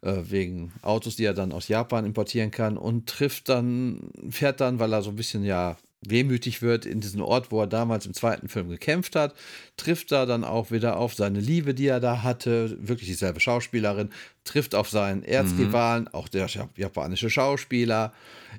Äh, 0.00 0.30
wegen 0.30 0.72
Autos, 0.82 1.16
die 1.16 1.24
er 1.24 1.34
dann 1.34 1.50
aus 1.50 1.66
Japan 1.66 2.04
importieren 2.04 2.52
kann 2.52 2.78
und 2.78 3.08
trifft 3.08 3.48
dann, 3.48 4.12
fährt 4.30 4.60
dann, 4.60 4.78
weil 4.78 4.92
er 4.92 5.02
so 5.02 5.10
ein 5.10 5.16
bisschen 5.16 5.44
ja 5.44 5.76
wehmütig 6.02 6.62
wird 6.62 6.86
in 6.86 7.00
diesen 7.00 7.20
Ort, 7.20 7.50
wo 7.50 7.60
er 7.60 7.66
damals 7.66 8.06
im 8.06 8.14
zweiten 8.14 8.48
Film 8.48 8.68
gekämpft 8.68 9.16
hat, 9.16 9.34
trifft 9.76 10.12
er 10.12 10.26
dann 10.26 10.44
auch 10.44 10.70
wieder 10.70 10.98
auf 10.98 11.14
seine 11.14 11.40
Liebe, 11.40 11.74
die 11.74 11.88
er 11.88 11.98
da 11.98 12.22
hatte, 12.22 12.76
wirklich 12.80 13.08
dieselbe 13.08 13.40
Schauspielerin, 13.40 14.10
trifft 14.44 14.76
auf 14.76 14.88
seinen 14.88 15.24
Erzrivalen, 15.24 16.04
mhm. 16.04 16.14
auch 16.14 16.28
der 16.28 16.48
japanische 16.76 17.30
Schauspieler. 17.30 18.12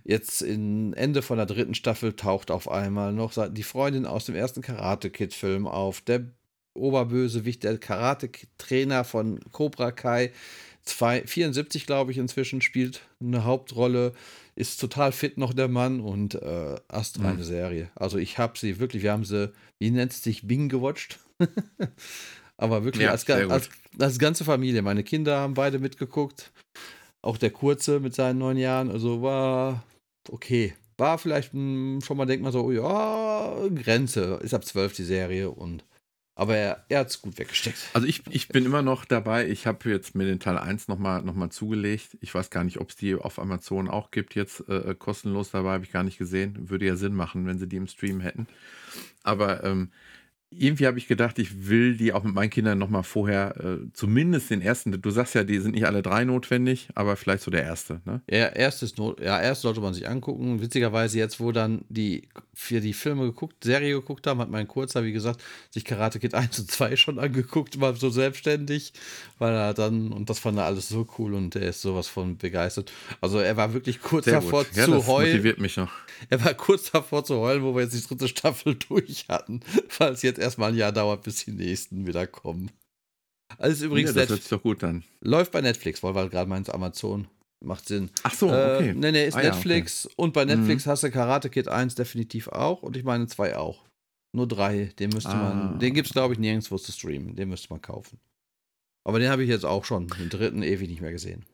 Jetzt 0.04 0.42
in 0.42 0.92
Ende 0.92 1.22
von 1.22 1.38
der 1.38 1.46
dritten 1.46 1.76
Staffel 1.76 2.14
taucht 2.14 2.52
auf 2.52 2.70
einmal 2.70 3.14
noch 3.14 3.32
die 3.50 3.64
Freundin 3.64 4.06
aus 4.06 4.26
dem 4.26 4.36
ersten 4.36 4.62
Karate 4.62 5.10
Kid 5.10 5.34
Film 5.34 5.66
auf, 5.68 6.02
der 6.02 6.26
Oberbösewicht, 6.74 7.64
der 7.64 7.78
Karate-Trainer 7.78 9.04
von 9.04 9.40
Cobra 9.52 9.92
Kai, 9.92 10.32
2, 10.84 11.24
74 11.26 11.86
glaube 11.86 12.12
ich 12.12 12.18
inzwischen, 12.18 12.62
spielt 12.62 13.02
eine 13.22 13.44
Hauptrolle, 13.44 14.14
ist 14.56 14.80
total 14.80 15.12
fit 15.12 15.38
noch 15.38 15.54
der 15.54 15.68
Mann 15.68 16.00
und 16.00 16.36
äh, 16.36 16.76
astreine 16.88 17.40
mhm. 17.40 17.44
Serie. 17.44 17.90
Also 17.96 18.18
ich 18.18 18.38
habe 18.38 18.58
sie 18.58 18.80
wirklich, 18.80 19.04
wir 19.04 19.12
haben 19.12 19.26
sie, 19.26 19.52
wie 19.80 19.92
nennt 19.92 20.12
es 20.12 20.24
sich, 20.24 20.48
Bing 20.48 20.70
gewatcht. 20.70 21.20
Aber 22.58 22.84
wirklich 22.84 23.04
ja, 23.04 23.12
als, 23.12 23.30
als, 23.30 23.70
als 23.98 24.20
ganze 24.20 24.44
Familie. 24.44 24.82
Meine 24.82 25.04
Kinder 25.04 25.40
haben 25.40 25.54
beide 25.54 25.80
mitgeguckt. 25.80 26.52
Auch 27.22 27.38
der 27.38 27.52
Kurze 27.52 28.02
mit 28.02 28.14
seinen 28.14 28.40
neun 28.40 28.58
Jahren. 28.58 28.92
Also 28.92 29.22
war 29.22 29.86
okay. 30.30 30.74
War 30.98 31.18
vielleicht 31.18 31.54
mh, 31.54 32.02
schon 32.02 32.18
mal, 32.18 32.26
denkt 32.26 32.44
man 32.44 32.52
so, 32.52 32.70
ja, 32.72 33.56
Grenze. 33.74 34.40
Ist 34.44 34.54
ab 34.54 34.66
zwölf 34.66 34.94
die 34.94 35.06
Serie 35.06 35.50
und 35.50 35.86
aber 36.40 36.56
er, 36.56 36.86
er 36.88 37.00
hat 37.00 37.10
es 37.10 37.22
gut 37.22 37.38
weggesteckt. 37.38 37.90
Also 37.94 38.08
ich, 38.08 38.24
ich 38.30 38.48
bin 38.48 38.66
immer 38.66 38.82
noch 38.82 39.04
dabei. 39.04 39.50
Ich 39.50 39.68
habe 39.68 39.90
jetzt 39.90 40.16
mir 40.16 40.24
den 40.24 40.40
Teil 40.40 40.58
1 40.58 40.88
nochmal 40.88 41.22
noch 41.22 41.36
mal 41.36 41.50
zugelegt. 41.50 42.18
Ich 42.22 42.34
weiß 42.34 42.50
gar 42.50 42.64
nicht, 42.64 42.80
ob 42.80 42.92
es 42.92 42.96
die 42.96 43.14
auf 43.16 43.40
Amazon 43.40 43.90
auch 43.90 44.10
gibt. 44.10 44.36
Jetzt 44.36 44.64
äh, 44.70 44.96
kostenlos 44.98 45.52
dabei 45.52 45.74
habe 45.74 45.84
ich 45.84 45.92
gar 45.92 46.04
nicht 46.04 46.18
gesehen. 46.18 46.70
Würde 46.70 46.86
ja 46.86 46.96
Sinn 46.96 47.14
machen, 47.14 47.46
wenn 47.46 47.60
sie 47.60 47.68
die 47.68 47.76
im 47.76 47.88
Stream 47.88 48.22
hätten. 48.22 48.48
Aber 49.22 49.66
ähm, 49.66 49.92
irgendwie 50.52 50.88
habe 50.88 50.98
ich 50.98 51.08
gedacht, 51.08 51.38
ich 51.38 51.68
will 51.70 51.96
die 51.96 52.12
auch 52.12 52.24
mit 52.24 52.34
meinen 52.34 52.50
Kindern 52.50 52.80
nochmal 52.80 53.04
vorher, 53.04 53.56
äh, 53.58 53.78
zumindest 53.94 54.50
den 54.50 54.62
ersten, 54.62 55.00
du 55.00 55.12
sagst 55.12 55.36
ja, 55.36 55.44
die 55.44 55.60
sind 55.60 55.76
nicht 55.76 55.86
alle 55.86 56.02
drei 56.02 56.26
notwendig, 56.26 56.90
aber 56.96 57.16
vielleicht 57.16 57.44
so 57.44 57.52
der 57.52 57.64
erste, 57.64 58.02
ne? 58.06 58.22
Ja, 58.30 58.48
erstes 58.48 58.98
Not, 58.98 59.20
ja, 59.20 59.40
erst 59.40 59.62
sollte 59.62 59.80
man 59.80 59.94
sich 59.94 60.10
angucken. 60.10 60.60
Witzigerweise 60.60 61.20
jetzt, 61.20 61.40
wo 61.40 61.52
dann 61.52 61.86
die 61.90 62.28
für 62.56 62.82
die 62.82 62.94
Filme 62.94 63.26
geguckt, 63.26 63.64
Serie 63.64 63.94
geguckt 63.94 64.26
haben, 64.26 64.40
hat 64.40 64.50
mein 64.50 64.68
Kurzer, 64.68 65.04
wie 65.04 65.12
gesagt, 65.12 65.42
sich 65.70 65.86
Karate 65.86 66.20
Kid 66.20 66.34
1 66.34 66.60
und 66.60 66.72
2 66.72 66.96
schon 66.96 67.20
angeguckt, 67.20 67.78
mal 67.78 67.96
so 67.96 68.10
selbstständig, 68.10 68.94
weil 69.38 69.54
er 69.54 69.76
dann, 69.76 70.12
und 70.12 70.32
das 70.32 70.40
fand 70.40 70.58
er 70.58 70.66
alles 70.66 70.90
so 70.90 71.08
cool 71.20 71.36
und 71.36 71.56
er 71.56 71.70
ist 71.70 71.82
sowas 71.82 72.08
von 72.08 72.38
begeistert. 72.38 72.92
Also 73.22 73.38
er 73.38 73.56
war 73.56 73.74
wirklich 73.74 74.02
kurz 74.02 74.26
Sehr 74.26 74.36
davor 74.36 74.66
ja, 74.74 74.86
zu 74.86 75.06
heulen. 75.06 75.32
motiviert 75.32 75.60
mich 75.60 75.78
noch. 75.78 75.92
Er 76.30 76.44
war 76.44 76.54
kurz 76.56 76.92
davor 76.92 77.24
zu 77.24 77.38
heulen, 77.38 77.64
wo 77.64 77.76
wir 77.76 77.84
jetzt 77.84 77.94
die 77.94 78.06
dritte 78.06 78.28
Staffel 78.28 78.76
durch 78.90 79.26
hatten, 79.30 79.62
weil 80.00 80.14
es 80.14 80.24
jetzt 80.24 80.39
erstmal 80.40 80.72
ein 80.72 80.78
Jahr 80.78 80.92
dauert, 80.92 81.24
bis 81.24 81.46
die 81.46 81.52
nächsten 81.52 82.08
wieder 82.08 82.28
kommen. 82.28 82.72
Also 83.58 83.86
übrigens, 83.86 84.12
ja, 84.12 84.22
das 84.22 84.30
hört 84.30 84.42
sich 84.42 84.50
doch 84.50 84.62
gut 84.62 84.84
an. 84.84 85.04
Läuft 85.22 85.52
bei 85.52 85.62
Netflix, 85.62 86.04
weil 86.04 86.16
wir 86.16 86.30
gerade 86.30 86.50
meins 86.50 86.70
Amazon 86.70 87.28
macht 87.62 87.88
Sinn. 87.88 88.10
Ach 88.24 88.34
so, 88.34 88.48
okay. 88.48 88.90
Äh, 88.90 88.94
nee, 88.94 89.12
nee, 89.12 89.28
ist 89.28 89.36
ah, 89.36 89.42
Netflix 89.42 90.04
ja, 90.04 90.10
okay. 90.10 90.16
und 90.18 90.34
bei 90.34 90.46
Netflix 90.46 90.86
mhm. 90.86 90.92
hast 90.92 91.04
du 91.04 91.12
Karate 91.12 91.50
Kid 91.50 91.68
1 91.68 91.96
definitiv 91.96 92.48
auch 92.48 92.84
und 92.84 92.96
ich 92.96 93.04
meine 93.04 93.28
2 93.28 93.58
auch. 93.58 93.86
Nur 94.32 94.48
3, 94.48 94.94
den 95.00 95.10
müsste 95.10 95.32
ah. 95.32 95.54
man, 95.54 95.80
den 95.80 95.94
gibt 95.94 96.08
es 96.08 96.14
glaube 96.14 96.34
ich 96.34 96.40
nirgendwo 96.40 96.78
zu 96.78 96.92
streamen, 96.92 97.36
den 97.36 97.50
müsste 97.50 97.70
man 97.72 97.82
kaufen. 97.82 98.20
Aber 99.04 99.20
den 99.20 99.30
habe 99.30 99.44
ich 99.44 99.50
jetzt 99.50 99.66
auch 99.66 99.86
schon, 99.86 100.08
den 100.08 100.30
dritten 100.30 100.62
ewig 100.62 100.90
nicht 100.90 101.02
mehr 101.02 101.12
gesehen. 101.12 101.46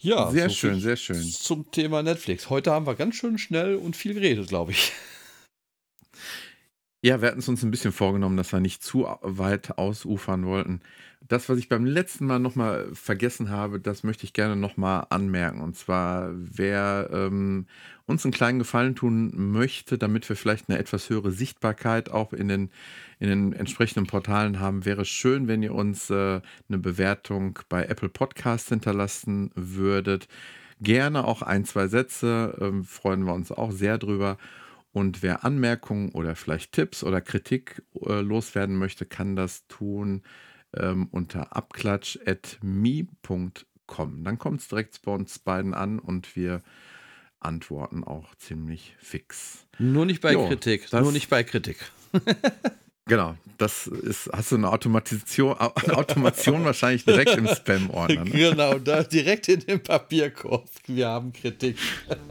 Ja, 0.00 0.30
sehr 0.32 0.48
so 0.48 0.56
schön, 0.56 0.80
sehr 0.80 0.96
schön. 0.96 1.22
Zum 1.22 1.70
Thema 1.70 2.02
Netflix. 2.02 2.50
Heute 2.50 2.72
haben 2.72 2.86
wir 2.86 2.96
ganz 2.96 3.14
schön 3.14 3.38
schnell 3.38 3.76
und 3.76 3.94
viel 3.94 4.14
geredet, 4.14 4.48
glaube 4.48 4.72
ich. 4.72 4.92
Ja, 7.04 7.20
wir 7.20 7.28
hatten 7.28 7.40
es 7.40 7.48
uns 7.48 7.64
ein 7.64 7.70
bisschen 7.72 7.90
vorgenommen, 7.92 8.36
dass 8.36 8.52
wir 8.52 8.60
nicht 8.60 8.82
zu 8.82 9.06
weit 9.22 9.76
ausufern 9.76 10.46
wollten. 10.46 10.80
Das, 11.20 11.48
was 11.48 11.58
ich 11.58 11.68
beim 11.68 11.84
letzten 11.84 12.26
Mal 12.26 12.38
nochmal 12.38 12.88
vergessen 12.94 13.50
habe, 13.50 13.80
das 13.80 14.04
möchte 14.04 14.24
ich 14.24 14.32
gerne 14.32 14.54
nochmal 14.54 15.06
anmerken. 15.10 15.60
Und 15.60 15.76
zwar, 15.76 16.30
wer 16.32 17.08
ähm, 17.12 17.66
uns 18.06 18.24
einen 18.24 18.32
kleinen 18.32 18.58
Gefallen 18.60 18.94
tun 18.94 19.32
möchte, 19.52 19.98
damit 19.98 20.28
wir 20.28 20.36
vielleicht 20.36 20.68
eine 20.68 20.78
etwas 20.78 21.10
höhere 21.10 21.32
Sichtbarkeit 21.32 22.08
auch 22.10 22.32
in 22.32 22.46
den, 22.48 22.70
in 23.18 23.28
den 23.28 23.52
entsprechenden 23.52 24.06
Portalen 24.06 24.60
haben, 24.60 24.84
wäre 24.84 25.04
schön, 25.04 25.48
wenn 25.48 25.62
ihr 25.62 25.74
uns 25.74 26.08
äh, 26.10 26.40
eine 26.68 26.78
Bewertung 26.78 27.58
bei 27.68 27.84
Apple 27.84 28.10
Podcasts 28.10 28.68
hinterlassen 28.68 29.50
würdet. 29.56 30.28
Gerne 30.80 31.24
auch 31.24 31.42
ein, 31.42 31.64
zwei 31.64 31.88
Sätze, 31.88 32.56
äh, 32.60 32.84
freuen 32.84 33.24
wir 33.24 33.34
uns 33.34 33.50
auch 33.50 33.72
sehr 33.72 33.98
drüber. 33.98 34.38
Und 34.92 35.22
wer 35.22 35.44
Anmerkungen 35.44 36.10
oder 36.10 36.36
vielleicht 36.36 36.72
Tipps 36.72 37.02
oder 37.02 37.20
Kritik 37.20 37.82
äh, 38.06 38.20
loswerden 38.20 38.76
möchte, 38.76 39.06
kann 39.06 39.36
das 39.36 39.66
tun 39.66 40.22
ähm, 40.74 41.08
unter 41.10 41.56
abklatsch.me.com. 41.56 44.24
Dann 44.24 44.38
kommt 44.38 44.60
es 44.60 44.68
direkt 44.68 45.02
bei 45.02 45.12
uns 45.12 45.38
beiden 45.38 45.74
an 45.74 45.98
und 45.98 46.36
wir 46.36 46.62
antworten 47.40 48.04
auch 48.04 48.34
ziemlich 48.36 48.94
fix. 48.98 49.66
Nur 49.78 50.06
nicht 50.06 50.20
bei 50.20 50.34
jo, 50.34 50.46
Kritik. 50.46 50.92
Nur 50.92 51.12
nicht 51.12 51.30
bei 51.30 51.42
Kritik. 51.42 51.78
Genau, 53.06 53.34
das 53.58 53.88
ist, 53.88 54.30
hast 54.32 54.52
du 54.52 54.56
eine 54.56 54.70
Automation, 54.70 55.56
Automation 55.58 56.64
wahrscheinlich 56.64 57.04
direkt 57.04 57.36
im 57.36 57.48
Spam-Ordner. 57.48 58.24
Ne? 58.24 58.30
Genau, 58.30 58.78
da 58.78 59.02
direkt 59.02 59.48
in 59.48 59.60
den 59.60 59.82
Papierkorb. 59.82 60.68
Wir 60.86 61.08
haben 61.08 61.32
Kritik. 61.32 61.76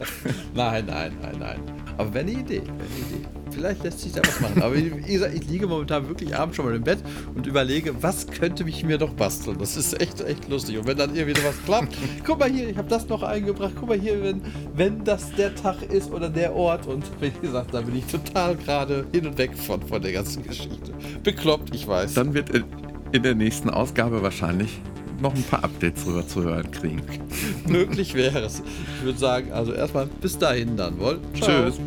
nein, 0.54 0.86
nein, 0.86 1.16
nein, 1.20 1.36
nein. 1.38 1.60
Aber 1.98 2.14
wäre 2.14 2.24
eine 2.24 2.32
Idee, 2.32 2.62
wäre 2.62 2.72
eine 2.72 3.18
Idee. 3.18 3.41
Vielleicht 3.52 3.82
lässt 3.82 4.00
sich 4.00 4.12
da 4.12 4.22
was 4.26 4.40
machen. 4.40 4.62
Aber 4.62 4.74
wie 4.74 4.90
gesagt, 4.90 5.34
ich 5.34 5.48
liege 5.48 5.66
momentan 5.66 6.08
wirklich 6.08 6.36
abends 6.36 6.56
schon 6.56 6.64
mal 6.64 6.74
im 6.74 6.82
Bett 6.82 6.98
und 7.34 7.46
überlege, 7.46 7.94
was 8.02 8.26
könnte 8.26 8.64
mich 8.64 8.84
mir 8.84 8.98
noch 8.98 9.14
basteln. 9.14 9.58
Das 9.58 9.76
ist 9.76 10.00
echt, 10.00 10.20
echt 10.20 10.48
lustig. 10.48 10.78
Und 10.78 10.86
wenn 10.86 10.96
dann 10.96 11.14
irgendwie 11.14 11.42
was 11.44 11.62
klappt, 11.64 11.96
guck 12.24 12.38
mal 12.38 12.50
hier, 12.50 12.68
ich 12.68 12.76
habe 12.76 12.88
das 12.88 13.08
noch 13.08 13.22
eingebracht. 13.22 13.72
Guck 13.78 13.88
mal 13.88 14.00
hier, 14.00 14.22
wenn, 14.22 14.42
wenn 14.74 15.04
das 15.04 15.32
der 15.32 15.54
Tag 15.54 15.82
ist 15.82 16.10
oder 16.10 16.28
der 16.28 16.54
Ort. 16.54 16.86
Und 16.86 17.04
wie 17.20 17.30
gesagt, 17.30 17.74
da 17.74 17.80
bin 17.80 17.96
ich 17.96 18.06
total 18.06 18.56
gerade 18.56 19.06
hin 19.12 19.26
und 19.26 19.38
weg 19.38 19.56
von, 19.56 19.82
von 19.82 20.00
der 20.00 20.12
ganzen 20.12 20.42
Geschichte. 20.42 20.92
Bekloppt, 21.22 21.74
ich 21.74 21.86
weiß. 21.86 22.14
Dann 22.14 22.34
wird 22.34 22.50
in, 23.12 23.22
der 23.22 23.34
nächsten 23.34 23.70
Ausgabe 23.70 24.22
wahrscheinlich 24.22 24.80
noch 25.20 25.34
ein 25.34 25.42
paar 25.44 25.64
Updates 25.64 26.04
drüber 26.04 26.26
zu 26.26 26.42
hören 26.42 26.70
kriegen. 26.70 27.02
Möglich 27.68 28.14
wäre 28.14 28.40
es. 28.40 28.62
Ich 28.98 29.04
würde 29.04 29.18
sagen, 29.18 29.52
also 29.52 29.72
erstmal 29.72 30.06
bis 30.20 30.38
dahin 30.38 30.76
dann 30.76 30.98
wohl. 30.98 31.20
Tschüss. 31.34 31.78